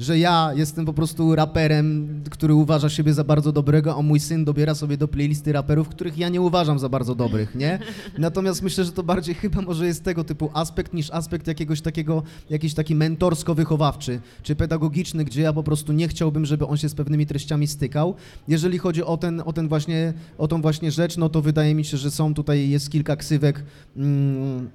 że 0.00 0.18
ja 0.18 0.50
jestem 0.54 0.86
po 0.86 0.92
prostu 0.92 1.34
raperem, 1.34 2.08
który 2.30 2.54
uważa 2.54 2.88
siebie 2.88 3.14
za 3.14 3.24
bardzo 3.24 3.52
dobrego, 3.52 3.96
a 3.96 4.02
mój 4.02 4.20
syn 4.20 4.44
dobiera 4.44 4.74
sobie 4.74 4.96
do 4.96 5.08
playlisty 5.08 5.52
raperów, 5.52 5.88
których 5.88 6.18
ja 6.18 6.28
nie 6.28 6.40
uważam 6.40 6.78
za 6.78 6.88
bardzo 6.88 7.14
dobrych, 7.14 7.54
nie? 7.54 7.78
Natomiast 8.18 8.62
myślę, 8.62 8.84
że 8.84 8.92
to 8.92 9.02
bardziej 9.02 9.34
chyba 9.42 9.62
może 9.62 9.86
jest 9.86 10.04
tego 10.04 10.24
typu 10.24 10.50
aspekt 10.54 10.94
niż 10.94 11.10
aspekt 11.10 11.46
jakiegoś 11.46 11.80
takiego, 11.80 12.22
jakiś 12.50 12.74
taki 12.74 12.96
mentorsko-wychowawczy 12.96 14.20
czy 14.42 14.56
pedagogiczny, 14.56 15.24
gdzie 15.24 15.42
ja 15.42 15.52
po 15.52 15.62
prostu 15.62 15.92
nie 15.92 16.08
chciałbym, 16.08 16.46
żeby 16.46 16.66
on 16.66 16.76
się 16.76 16.88
z 16.88 16.94
pewnymi 16.94 17.26
treściami 17.26 17.66
stykał. 17.66 18.14
Jeżeli 18.48 18.78
chodzi 18.78 19.04
o 19.04 19.16
ten, 19.16 19.42
o 19.44 19.52
ten 19.52 19.68
właśnie, 19.68 20.12
o 20.38 20.48
tą 20.48 20.62
właśnie 20.62 20.90
rzecz, 20.90 21.16
no 21.16 21.28
to 21.28 21.42
wydaje 21.42 21.74
mi 21.74 21.84
się, 21.84 21.96
że 21.96 22.10
są 22.10 22.34
tutaj, 22.34 22.70
jest 22.70 22.90
kilka 22.90 23.16
ksywek, 23.16 23.64
mm, 23.96 24.70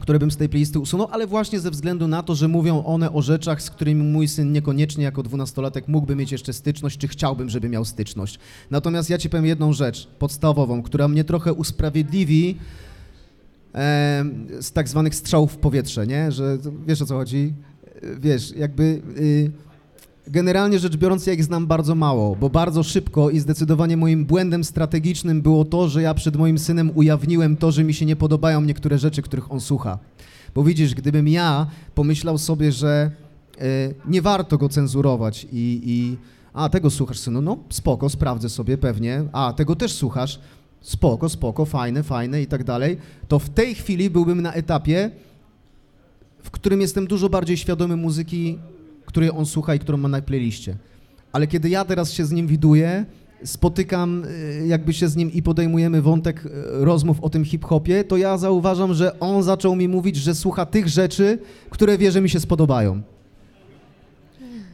które 0.00 0.18
bym 0.18 0.30
z 0.30 0.36
tej 0.36 0.48
playlisty 0.48 0.78
usunął, 0.78 1.08
ale 1.10 1.26
właśnie 1.26 1.60
ze 1.60 1.70
względu 1.70 2.08
na 2.08 2.22
to, 2.22 2.34
że 2.34 2.48
mówią 2.48 2.84
one 2.84 3.12
o 3.12 3.22
rzeczach, 3.22 3.62
z 3.62 3.70
którymi 3.70 4.02
mój 4.02 4.28
syn 4.28 4.52
niekoniecznie 4.52 5.04
jako 5.04 5.22
dwunastolatek 5.22 5.88
mógłby 5.88 6.16
mieć 6.16 6.32
jeszcze 6.32 6.52
styczność, 6.52 6.98
czy 6.98 7.08
chciałbym, 7.08 7.50
żeby 7.50 7.68
miał 7.68 7.84
styczność. 7.84 8.38
Natomiast 8.70 9.10
ja 9.10 9.18
ci 9.18 9.30
powiem 9.30 9.46
jedną 9.46 9.72
rzecz 9.72 10.08
podstawową, 10.18 10.82
która 10.82 11.08
mnie 11.08 11.24
trochę 11.24 11.52
usprawiedliwi 11.52 12.58
e, 13.74 14.24
z 14.60 14.72
tak 14.72 14.88
zwanych 14.88 15.14
strzałów 15.14 15.52
w 15.52 15.56
powietrze, 15.56 16.06
nie? 16.06 16.32
Że 16.32 16.58
wiesz 16.86 17.02
o 17.02 17.06
co 17.06 17.14
chodzi? 17.14 17.52
Wiesz, 18.20 18.52
jakby... 18.56 19.02
Y, 19.18 19.71
Generalnie 20.26 20.78
rzecz 20.78 20.96
biorąc, 20.96 21.26
ja 21.26 21.32
ich 21.32 21.44
znam 21.44 21.66
bardzo 21.66 21.94
mało, 21.94 22.36
bo 22.36 22.50
bardzo 22.50 22.82
szybko 22.82 23.30
i 23.30 23.38
zdecydowanie 23.38 23.96
moim 23.96 24.24
błędem 24.24 24.64
strategicznym 24.64 25.42
było 25.42 25.64
to, 25.64 25.88
że 25.88 26.02
ja 26.02 26.14
przed 26.14 26.36
moim 26.36 26.58
synem 26.58 26.90
ujawniłem 26.94 27.56
to, 27.56 27.72
że 27.72 27.84
mi 27.84 27.94
się 27.94 28.06
nie 28.06 28.16
podobają 28.16 28.60
niektóre 28.60 28.98
rzeczy, 28.98 29.22
których 29.22 29.52
on 29.52 29.60
słucha. 29.60 29.98
Bo 30.54 30.64
widzisz, 30.64 30.94
gdybym 30.94 31.28
ja 31.28 31.66
pomyślał 31.94 32.38
sobie, 32.38 32.72
że 32.72 33.10
e, 33.58 33.64
nie 34.06 34.22
warto 34.22 34.58
go 34.58 34.68
cenzurować 34.68 35.46
i, 35.52 35.80
i 35.84 36.16
a 36.52 36.68
tego 36.68 36.90
słuchasz 36.90 37.18
synu, 37.18 37.40
no 37.40 37.58
spoko, 37.68 38.08
sprawdzę 38.08 38.48
sobie 38.48 38.78
pewnie, 38.78 39.24
a 39.32 39.52
tego 39.52 39.76
też 39.76 39.92
słuchasz, 39.92 40.40
spoko, 40.80 41.28
spoko, 41.28 41.64
fajne, 41.64 42.02
fajne 42.02 42.42
i 42.42 42.46
tak 42.46 42.64
dalej, 42.64 42.96
to 43.28 43.38
w 43.38 43.48
tej 43.48 43.74
chwili 43.74 44.10
byłbym 44.10 44.42
na 44.42 44.52
etapie, 44.52 45.10
w 46.42 46.50
którym 46.50 46.80
jestem 46.80 47.06
dużo 47.06 47.28
bardziej 47.28 47.56
świadomy 47.56 47.96
muzyki, 47.96 48.58
której 49.12 49.30
on 49.30 49.46
słucha 49.46 49.74
i 49.74 49.78
którą 49.78 49.98
ma 49.98 50.08
na 50.08 50.22
playliście. 50.22 50.76
Ale 51.32 51.46
kiedy 51.46 51.68
ja 51.68 51.84
teraz 51.84 52.12
się 52.12 52.24
z 52.24 52.32
nim 52.32 52.46
widuję, 52.46 53.04
spotykam 53.44 54.24
y, 54.24 54.66
jakby 54.66 54.92
się 54.92 55.08
z 55.08 55.16
nim 55.16 55.32
i 55.32 55.42
podejmujemy 55.42 56.02
wątek 56.02 56.46
y, 56.46 56.50
rozmów 56.84 57.20
o 57.20 57.30
tym 57.30 57.44
hip-hopie, 57.44 58.04
to 58.04 58.16
ja 58.16 58.38
zauważam, 58.38 58.94
że 58.94 59.20
on 59.20 59.42
zaczął 59.42 59.76
mi 59.76 59.88
mówić, 59.88 60.16
że 60.16 60.34
słucha 60.34 60.66
tych 60.66 60.88
rzeczy, 60.88 61.38
które 61.70 61.98
wie, 61.98 62.12
że 62.12 62.20
mi 62.20 62.30
się 62.30 62.40
spodobają. 62.40 63.02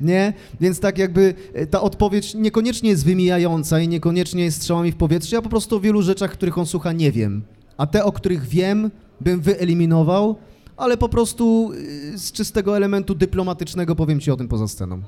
Nie? 0.01 0.33
Więc 0.61 0.81
tak 0.81 0.99
jakby 0.99 1.35
y, 1.57 1.67
ta 1.67 1.81
odpowiedź 1.81 2.35
niekoniecznie 2.35 2.91
jest 2.91 3.05
wymijająca 3.05 3.81
i 3.81 3.89
niekoniecznie 3.89 4.45
jest 4.45 4.57
strzałami 4.57 4.93
w 4.93 4.97
powietrze. 4.97 5.37
Ja 5.37 5.43
po 5.43 5.49
prostu 5.49 5.77
o 5.77 5.81
wielu 5.81 6.03
rzeczach, 6.03 6.33
których 6.33 6.59
on 6.59 6.67
słucha, 6.67 6.93
nie 6.93 7.13
wiem. 7.13 7.43
A 7.77 7.87
te, 7.87 8.05
o 8.05 8.13
których 8.13 8.47
wiem, 8.47 8.91
bym 9.21 9.41
wyeliminował, 9.41 10.37
ale 10.79 10.97
po 10.97 11.09
prostu 11.09 11.73
y, 11.73 12.19
z 12.19 12.33
czystego 12.33 12.77
elementu 12.77 13.15
dyplomatycznego 13.15 13.97
powiem 13.97 14.21
ci 14.21 14.31
o 14.31 14.37
tym 14.37 14.49
poza 14.49 14.69
sceną. 14.69 15.03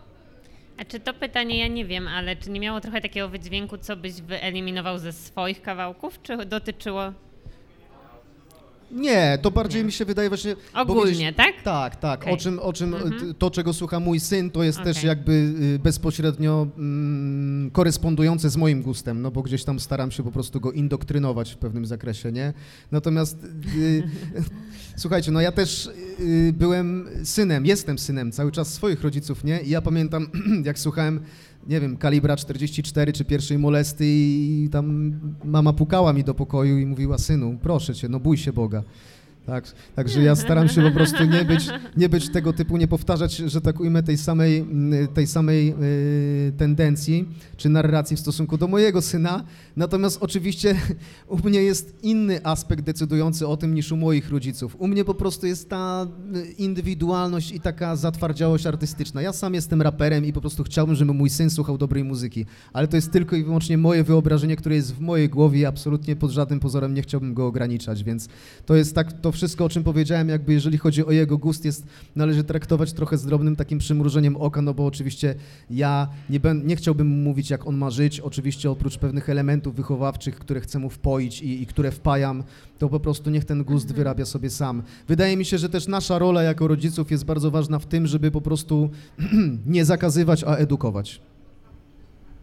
A 0.78 0.84
czy 0.84 1.00
to 1.00 1.14
pytanie, 1.14 1.58
ja 1.58 1.68
nie 1.68 1.84
wiem, 1.84 2.08
ale 2.08 2.36
czy 2.36 2.50
nie 2.50 2.60
miało 2.60 2.80
trochę 2.80 3.00
takiego 3.00 3.28
wydźwięku, 3.28 3.78
co 3.78 3.96
byś 3.96 4.12
wyeliminował 4.12 4.98
ze 4.98 5.12
swoich 5.12 5.62
kawałków, 5.62 6.22
czy 6.22 6.46
dotyczyło 6.46 7.12
Nie, 8.92 9.38
to 9.42 9.50
bardziej 9.50 9.80
Nie. 9.80 9.86
mi 9.86 9.92
się 9.92 10.04
wydaje 10.04 10.28
właśnie... 10.28 10.56
ogólnie, 10.74 11.32
tak? 11.32 11.62
Tak, 11.64 11.96
tak. 11.96 12.22
Okej. 12.22 12.34
O 12.34 12.36
czym, 12.36 12.58
o 12.58 12.72
czym 12.72 12.94
Mhm. 12.94 13.34
to, 13.34 13.50
czego 13.50 13.72
słucha 13.72 14.00
mój 14.00 14.20
syn, 14.20 14.50
to 14.50 14.62
jest 14.62 14.82
też 14.82 14.96
Okej. 14.96 15.08
jakby 15.08 15.32
y, 15.32 15.78
bezpośrednio 15.78 16.66
mm, 16.78 17.70
korespondujące 17.70 18.50
z 18.50 18.56
moim 18.56 18.82
gustem, 18.82 19.22
no 19.22 19.30
bo 19.30 19.42
gdzieś 19.42 19.64
tam 19.64 19.80
staram 19.80 20.10
się 20.10 20.22
po 20.22 20.32
prostu 20.32 20.60
go 20.60 20.72
indoktrynować 20.72 21.52
w 21.52 21.56
pewnym 21.56 21.86
zakresie, 21.86 22.32
nie? 22.32 22.52
Natomiast 22.92 23.44
y, 23.76 24.02
słuchajcie, 24.96 25.30
no 25.30 25.40
ja 25.40 25.52
też 25.52 25.90
y, 26.20 26.52
byłem 26.58 27.08
synem, 27.24 27.66
jestem 27.66 27.98
synem 27.98 28.32
cały 28.32 28.52
czas 28.52 28.74
swoich 28.74 29.02
rodziców, 29.02 29.44
nie? 29.44 29.60
I 29.60 29.70
ja 29.70 29.82
pamiętam, 29.82 30.26
jak 30.64 30.78
słuchałem 30.78 31.20
nie 31.66 31.80
wiem, 31.80 31.96
kalibra 31.96 32.36
44 32.36 33.12
czy 33.12 33.24
pierwszej 33.24 33.58
molesty 33.58 34.04
i 34.06 34.68
tam 34.72 35.12
mama 35.44 35.72
pukała 35.72 36.12
mi 36.12 36.24
do 36.24 36.34
pokoju 36.34 36.78
i 36.78 36.86
mówiła, 36.86 37.18
synu, 37.18 37.58
proszę 37.62 37.94
cię, 37.94 38.08
no 38.08 38.20
bój 38.20 38.36
się 38.36 38.52
Boga. 38.52 38.82
Tak, 39.50 39.64
także 39.96 40.22
ja 40.22 40.36
staram 40.36 40.68
się 40.68 40.82
po 40.82 40.90
prostu 40.90 41.24
nie 41.24 41.44
być, 41.44 41.68
nie 41.96 42.08
być 42.08 42.32
tego 42.32 42.52
typu, 42.52 42.76
nie 42.76 42.88
powtarzać, 42.88 43.36
że 43.36 43.60
tak 43.60 43.80
ujmę, 43.80 44.02
tej 44.02 44.18
samej, 44.18 44.58
mm, 44.58 45.08
tej 45.08 45.26
samej 45.26 45.74
y, 46.48 46.52
tendencji 46.56 47.28
czy 47.56 47.68
narracji 47.68 48.16
w 48.16 48.20
stosunku 48.20 48.58
do 48.58 48.68
mojego 48.68 49.02
syna. 49.02 49.44
Natomiast 49.76 50.18
oczywiście 50.20 50.74
u 51.28 51.38
mnie 51.48 51.62
jest 51.62 51.94
inny 52.02 52.40
aspekt 52.44 52.84
decydujący 52.84 53.46
o 53.46 53.56
tym 53.56 53.74
niż 53.74 53.92
u 53.92 53.96
moich 53.96 54.30
rodziców. 54.30 54.76
U 54.78 54.88
mnie 54.88 55.04
po 55.04 55.14
prostu 55.14 55.46
jest 55.46 55.68
ta 55.68 56.06
y, 56.36 56.52
indywidualność 56.52 57.52
i 57.52 57.60
taka 57.60 57.96
zatwardziałość 57.96 58.66
artystyczna. 58.66 59.22
Ja 59.22 59.32
sam 59.32 59.54
jestem 59.54 59.82
raperem 59.82 60.24
i 60.24 60.32
po 60.32 60.40
prostu 60.40 60.64
chciałbym, 60.64 60.96
żeby 60.96 61.12
mój 61.14 61.30
syn 61.30 61.50
słuchał 61.50 61.78
dobrej 61.78 62.04
muzyki, 62.04 62.46
ale 62.72 62.88
to 62.88 62.96
jest 62.96 63.10
tylko 63.10 63.36
i 63.36 63.44
wyłącznie 63.44 63.78
moje 63.78 64.04
wyobrażenie, 64.04 64.56
które 64.56 64.74
jest 64.74 64.94
w 64.94 65.00
mojej 65.00 65.28
głowie 65.28 65.60
i 65.60 65.66
absolutnie 65.66 66.16
pod 66.16 66.30
żadnym 66.30 66.60
pozorem 66.60 66.94
nie 66.94 67.02
chciałbym 67.02 67.34
go 67.34 67.46
ograniczać, 67.46 68.04
więc 68.04 68.28
to 68.66 68.74
jest 68.76 68.94
tak, 68.94 69.20
to 69.20 69.32
wszystko, 69.40 69.64
o 69.64 69.68
czym 69.68 69.84
powiedziałem, 69.84 70.28
jakby 70.28 70.52
jeżeli 70.52 70.78
chodzi 70.78 71.06
o 71.06 71.10
jego 71.10 71.38
gust, 71.38 71.64
jest, 71.64 71.86
należy 72.16 72.44
traktować 72.44 72.92
trochę 72.92 73.18
z 73.18 73.26
drobnym 73.26 73.56
takim 73.56 73.78
przymrużeniem 73.78 74.36
oka, 74.36 74.62
no 74.62 74.74
bo 74.74 74.86
oczywiście 74.86 75.34
ja 75.70 76.08
nie, 76.30 76.40
ben, 76.40 76.66
nie 76.66 76.76
chciałbym 76.76 77.06
mówić, 77.06 77.50
jak 77.50 77.66
on 77.66 77.76
ma 77.76 77.90
żyć, 77.90 78.20
oczywiście 78.20 78.70
oprócz 78.70 78.98
pewnych 78.98 79.28
elementów 79.28 79.74
wychowawczych, 79.74 80.38
które 80.38 80.60
chcę 80.60 80.78
mu 80.78 80.90
wpoić 80.90 81.42
i, 81.42 81.62
i 81.62 81.66
które 81.66 81.90
wpajam, 81.90 82.42
to 82.78 82.88
po 82.88 83.00
prostu 83.00 83.30
niech 83.30 83.44
ten 83.44 83.64
gust 83.64 83.94
wyrabia 83.94 84.24
sobie 84.24 84.50
sam. 84.50 84.82
Wydaje 85.08 85.36
mi 85.36 85.44
się, 85.44 85.58
że 85.58 85.68
też 85.68 85.88
nasza 85.88 86.18
rola 86.18 86.42
jako 86.42 86.68
rodziców 86.68 87.10
jest 87.10 87.24
bardzo 87.24 87.50
ważna 87.50 87.78
w 87.78 87.86
tym, 87.86 88.06
żeby 88.06 88.30
po 88.30 88.40
prostu 88.40 88.90
nie 89.66 89.84
zakazywać, 89.84 90.44
a 90.44 90.56
edukować. 90.56 91.20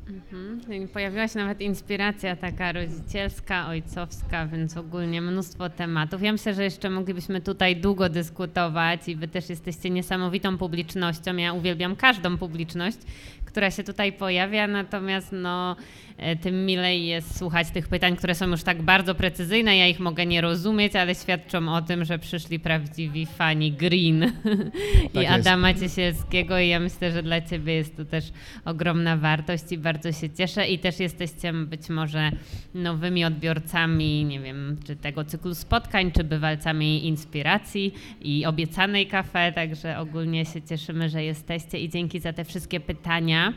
Mhm. 0.07 0.56
I 0.71 0.87
Pojawiła 0.87 1.27
się 1.27 1.39
nawet 1.39 1.61
inspiracja 1.61 2.35
taka 2.35 2.71
rodzicielska, 2.71 3.67
ojcowska, 3.67 4.47
więc 4.47 4.77
ogólnie 4.77 5.21
mnóstwo 5.21 5.69
tematów. 5.69 6.21
Ja 6.23 6.31
myślę, 6.31 6.53
że 6.53 6.63
jeszcze 6.63 6.89
moglibyśmy 6.89 7.41
tutaj 7.41 7.75
długo 7.75 8.09
dyskutować 8.09 9.07
i 9.07 9.15
wy 9.15 9.27
też 9.27 9.49
jesteście 9.49 9.89
niesamowitą 9.89 10.57
publicznością. 10.57 11.35
Ja 11.35 11.53
uwielbiam 11.53 11.95
każdą 11.95 12.37
publiczność, 12.37 12.97
która 13.45 13.71
się 13.71 13.83
tutaj 13.83 14.13
pojawia, 14.13 14.67
natomiast 14.67 15.31
no, 15.31 15.75
e, 16.17 16.35
tym 16.35 16.65
milej 16.65 17.07
jest 17.07 17.37
słuchać 17.37 17.71
tych 17.71 17.87
pytań, 17.87 18.15
które 18.15 18.35
są 18.35 18.47
już 18.47 18.63
tak 18.63 18.81
bardzo 18.81 19.15
precyzyjne. 19.15 19.77
Ja 19.77 19.87
ich 19.87 19.99
mogę 19.99 20.25
nie 20.25 20.41
rozumieć, 20.41 20.95
ale 20.95 21.15
świadczą 21.15 21.73
o 21.73 21.81
tym, 21.81 22.05
że 22.05 22.19
przyszli 22.19 22.59
prawdziwi 22.59 23.25
fani 23.25 23.71
Green 23.71 24.23
i 25.13 25.19
jest. 25.19 25.31
Adama 25.31 25.73
Ciesielskiego 25.73 26.59
i 26.59 26.67
ja 26.67 26.79
myślę, 26.79 27.11
że 27.11 27.23
dla 27.23 27.41
Ciebie 27.41 27.73
jest 27.73 27.97
to 27.97 28.05
też 28.05 28.31
ogromna 28.65 29.17
wartość 29.17 29.71
i 29.71 29.77
bardzo 29.77 30.11
się 30.11 30.29
cieszę 30.29 30.56
i 30.65 30.79
też 30.79 30.99
jesteście 30.99 31.53
być 31.53 31.89
może 31.89 32.31
nowymi 32.73 33.25
odbiorcami, 33.25 34.25
nie 34.25 34.39
wiem, 34.39 34.77
czy 34.85 34.95
tego 34.95 35.23
cyklu 35.25 35.55
spotkań, 35.55 36.11
czy 36.11 36.23
bywalcami 36.23 37.07
inspiracji 37.07 37.93
i 38.21 38.45
obiecanej 38.45 39.07
kafe, 39.07 39.51
także 39.51 39.97
ogólnie 39.99 40.45
się 40.45 40.61
cieszymy, 40.61 41.09
że 41.09 41.23
jesteście 41.23 41.79
i 41.79 41.89
dzięki 41.89 42.19
za 42.19 42.33
te 42.33 42.43
wszystkie 42.43 42.79
pytania. 42.79 43.53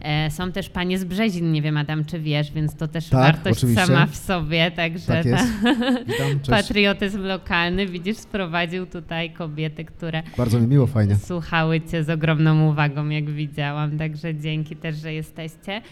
E, 0.00 0.30
są 0.30 0.52
też 0.52 0.68
panie 0.68 0.98
z 0.98 1.04
Brzezin, 1.04 1.52
nie 1.52 1.62
wiem 1.62 1.76
Adam, 1.76 2.04
czy 2.04 2.20
wiesz, 2.20 2.52
więc 2.52 2.76
to 2.76 2.88
też 2.88 3.08
Tak, 3.08 3.20
wartość 3.34 3.58
oczywiście. 3.58 3.86
sama 3.86 4.06
w 4.06 4.16
sobie, 4.16 4.70
także 4.70 5.06
Tak 5.06 5.24
ta. 5.24 5.44
Witam, 6.08 6.40
patriotyzm 6.50 7.22
lokalny, 7.22 7.86
widzisz, 7.86 8.16
sprowadził 8.16 8.86
tutaj 8.86 9.30
kobiety, 9.30 9.84
które 9.84 10.22
Bardzo 10.36 10.60
mi 10.60 10.66
miło, 10.66 10.86
fajnie. 10.86 11.16
słuchały 11.16 11.80
Cię 11.80 12.04
z 12.04 12.10
ogromną 12.10 12.70
uwagą, 12.70 13.08
jak 13.08 13.30
widziałam, 13.30 13.98
także 13.98 14.34
dzięki 14.34 14.76
też, 14.76 14.96
że 14.96 15.12
jesteście. 15.12 15.82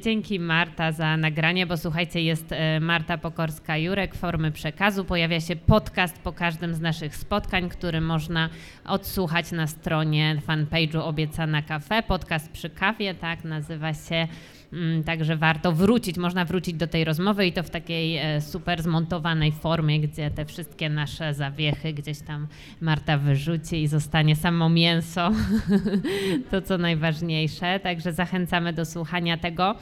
Dzięki 0.00 0.40
Marta 0.40 0.92
za 0.92 1.16
nagranie, 1.16 1.66
bo 1.66 1.76
słuchajcie, 1.76 2.22
jest 2.22 2.52
e, 2.52 2.80
Marta 2.80 3.18
Pokorska-Jurek, 3.18 4.14
formy 4.14 4.52
przekazu. 4.52 5.04
Pojawia 5.04 5.40
się 5.40 5.56
podcast 5.56 6.18
po 6.18 6.32
każdym 6.32 6.74
z 6.74 6.80
naszych 6.80 7.16
spotkań, 7.16 7.68
który 7.68 8.00
można 8.00 8.50
odsłuchać 8.84 9.52
na 9.52 9.66
stronie 9.66 10.42
fanpage'u 10.46 10.98
Obiecana 10.98 11.62
Cafe. 11.62 12.02
Podcast 12.02 12.52
przy 12.52 12.70
kawie, 12.70 13.14
tak, 13.14 13.44
nazywa 13.44 13.94
się. 13.94 14.28
Mm, 14.72 15.04
Także 15.04 15.36
warto 15.36 15.72
wrócić, 15.72 16.16
można 16.18 16.44
wrócić 16.44 16.74
do 16.74 16.86
tej 16.86 17.04
rozmowy 17.04 17.46
i 17.46 17.52
to 17.52 17.62
w 17.62 17.70
takiej 17.70 18.16
e, 18.16 18.40
super 18.40 18.82
zmontowanej 18.82 19.52
formie, 19.52 20.00
gdzie 20.00 20.30
te 20.30 20.44
wszystkie 20.44 20.88
nasze 20.88 21.34
zawiechy 21.34 21.92
gdzieś 21.92 22.20
tam 22.20 22.46
Marta 22.80 23.18
wyrzuci 23.18 23.82
i 23.82 23.88
zostanie 23.88 24.36
samo 24.36 24.68
mięso, 24.68 25.30
to 26.50 26.62
co 26.62 26.78
najważniejsze. 26.78 27.80
Także 27.80 28.12
zachęcamy 28.12 28.72
do 28.72 28.84
słuchania 28.84 29.36
tego. 29.36 29.74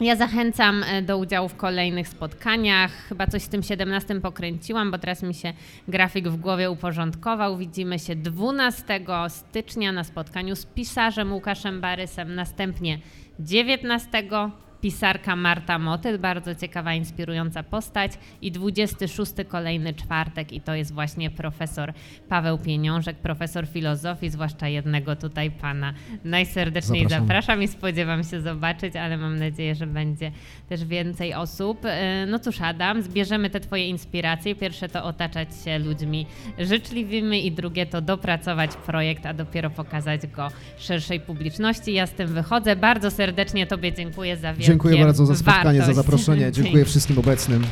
Ja 0.00 0.16
zachęcam 0.16 0.82
e, 0.82 1.02
do 1.02 1.18
udziału 1.18 1.48
w 1.48 1.56
kolejnych 1.56 2.08
spotkaniach. 2.08 2.92
Chyba 2.92 3.26
coś 3.26 3.42
z 3.42 3.48
tym 3.48 3.62
17 3.62 4.20
pokręciłam, 4.20 4.90
bo 4.90 4.98
teraz 4.98 5.22
mi 5.22 5.34
się 5.34 5.52
grafik 5.88 6.28
w 6.28 6.36
głowie 6.36 6.70
uporządkował. 6.70 7.56
Widzimy 7.56 7.98
się 7.98 8.16
12 8.16 9.00
stycznia 9.28 9.92
na 9.92 10.04
spotkaniu 10.04 10.56
z 10.56 10.66
pisarzem 10.66 11.32
Łukaszem 11.32 11.80
Barysem, 11.80 12.34
następnie 12.34 12.98
19 13.38 14.52
pisarka 14.80 15.36
Marta 15.36 15.78
Motyl, 15.78 16.18
bardzo 16.18 16.54
ciekawa, 16.54 16.94
inspirująca 16.94 17.62
postać 17.62 18.12
i 18.42 18.52
26 18.52 19.32
kolejny 19.48 19.94
czwartek 19.94 20.52
i 20.52 20.60
to 20.60 20.74
jest 20.74 20.94
właśnie 20.94 21.30
profesor 21.30 21.92
Paweł 22.28 22.58
Pieniążek, 22.58 23.16
profesor 23.16 23.66
filozofii, 23.66 24.30
zwłaszcza 24.30 24.68
jednego 24.68 25.16
tutaj 25.16 25.50
pana. 25.50 25.94
Najserdeczniej 26.24 27.02
Zapraszam. 27.02 27.26
zapraszam 27.26 27.62
i 27.62 27.68
spodziewam 27.68 28.24
się 28.24 28.40
zobaczyć, 28.40 28.96
ale 28.96 29.16
mam 29.16 29.38
nadzieję, 29.38 29.74
że 29.74 29.86
będzie 29.86 30.32
też 30.68 30.84
więcej 30.84 31.34
osób. 31.34 31.84
E, 31.84 32.26
No 32.26 32.38
cóż 32.38 32.60
Adam, 32.60 33.02
zbierzemy 33.02 33.50
te 33.50 33.60
twoje 33.60 33.88
inspiracje. 33.88 34.54
Pierwsze 34.54 34.88
to 34.88 35.04
otaczać 35.04 35.48
się 35.64 35.78
ludźmi 35.78 36.26
życzliwymi 36.58 37.46
i 37.46 37.52
drugie 37.52 37.86
to 37.86 38.00
dopracować 38.00 38.70
projekt, 38.86 39.26
a 39.26 39.34
dopiero 39.34 39.70
pokazać 39.70 40.26
go 40.26 40.48
szerszej 40.78 41.20
publiczności. 41.20 41.92
Ja 41.92 42.06
z 42.06 42.12
tym 42.12 42.28
wychodzę. 42.34 42.76
Bardzo 42.76 43.10
serdecznie 43.10 43.66
tobie 43.66 43.92
dziękuję 43.92 44.36
za 44.36 44.54
wielkie 44.54 44.67
Dziękuję 44.68 45.04
bardzo 45.04 45.26
za 45.26 45.36
spotkanie, 45.36 45.82
za 45.82 45.92
zaproszenie. 45.92 46.52
Dziękuję 46.52 46.74
Dzięki. 46.74 46.90
wszystkim 46.90 47.18
obecnym. 47.18 47.66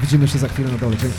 Widzimy 0.00 0.28
się 0.28 0.38
za 0.38 0.48
chwilę 0.48 0.72
na 0.72 0.78
dole. 0.78 0.96
Dzięki. 0.96 1.18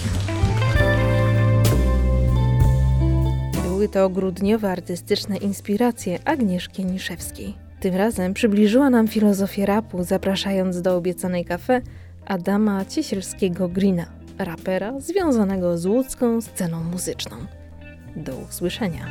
Były 3.63 3.89
to 3.89 4.09
grudniowe 4.09 4.71
artystyczne 4.71 5.37
inspiracje 5.37 6.27
Agnieszki 6.27 6.85
Niszewskiej. 6.85 7.53
Tym 7.79 7.95
razem 7.95 8.33
przybliżyła 8.33 8.89
nam 8.89 9.07
filozofię 9.07 9.65
rapu, 9.65 10.03
zapraszając 10.03 10.81
do 10.81 10.95
obiecanej 10.95 11.45
kafe 11.45 11.81
Adama 12.25 12.85
Ciesielskiego 12.85 13.69
Greena, 13.69 14.05
rapera 14.37 14.99
związanego 14.99 15.77
z 15.77 15.85
łódzką 15.85 16.41
sceną 16.41 16.83
muzyczną. 16.83 17.37
Do 18.15 18.35
usłyszenia. 18.35 19.05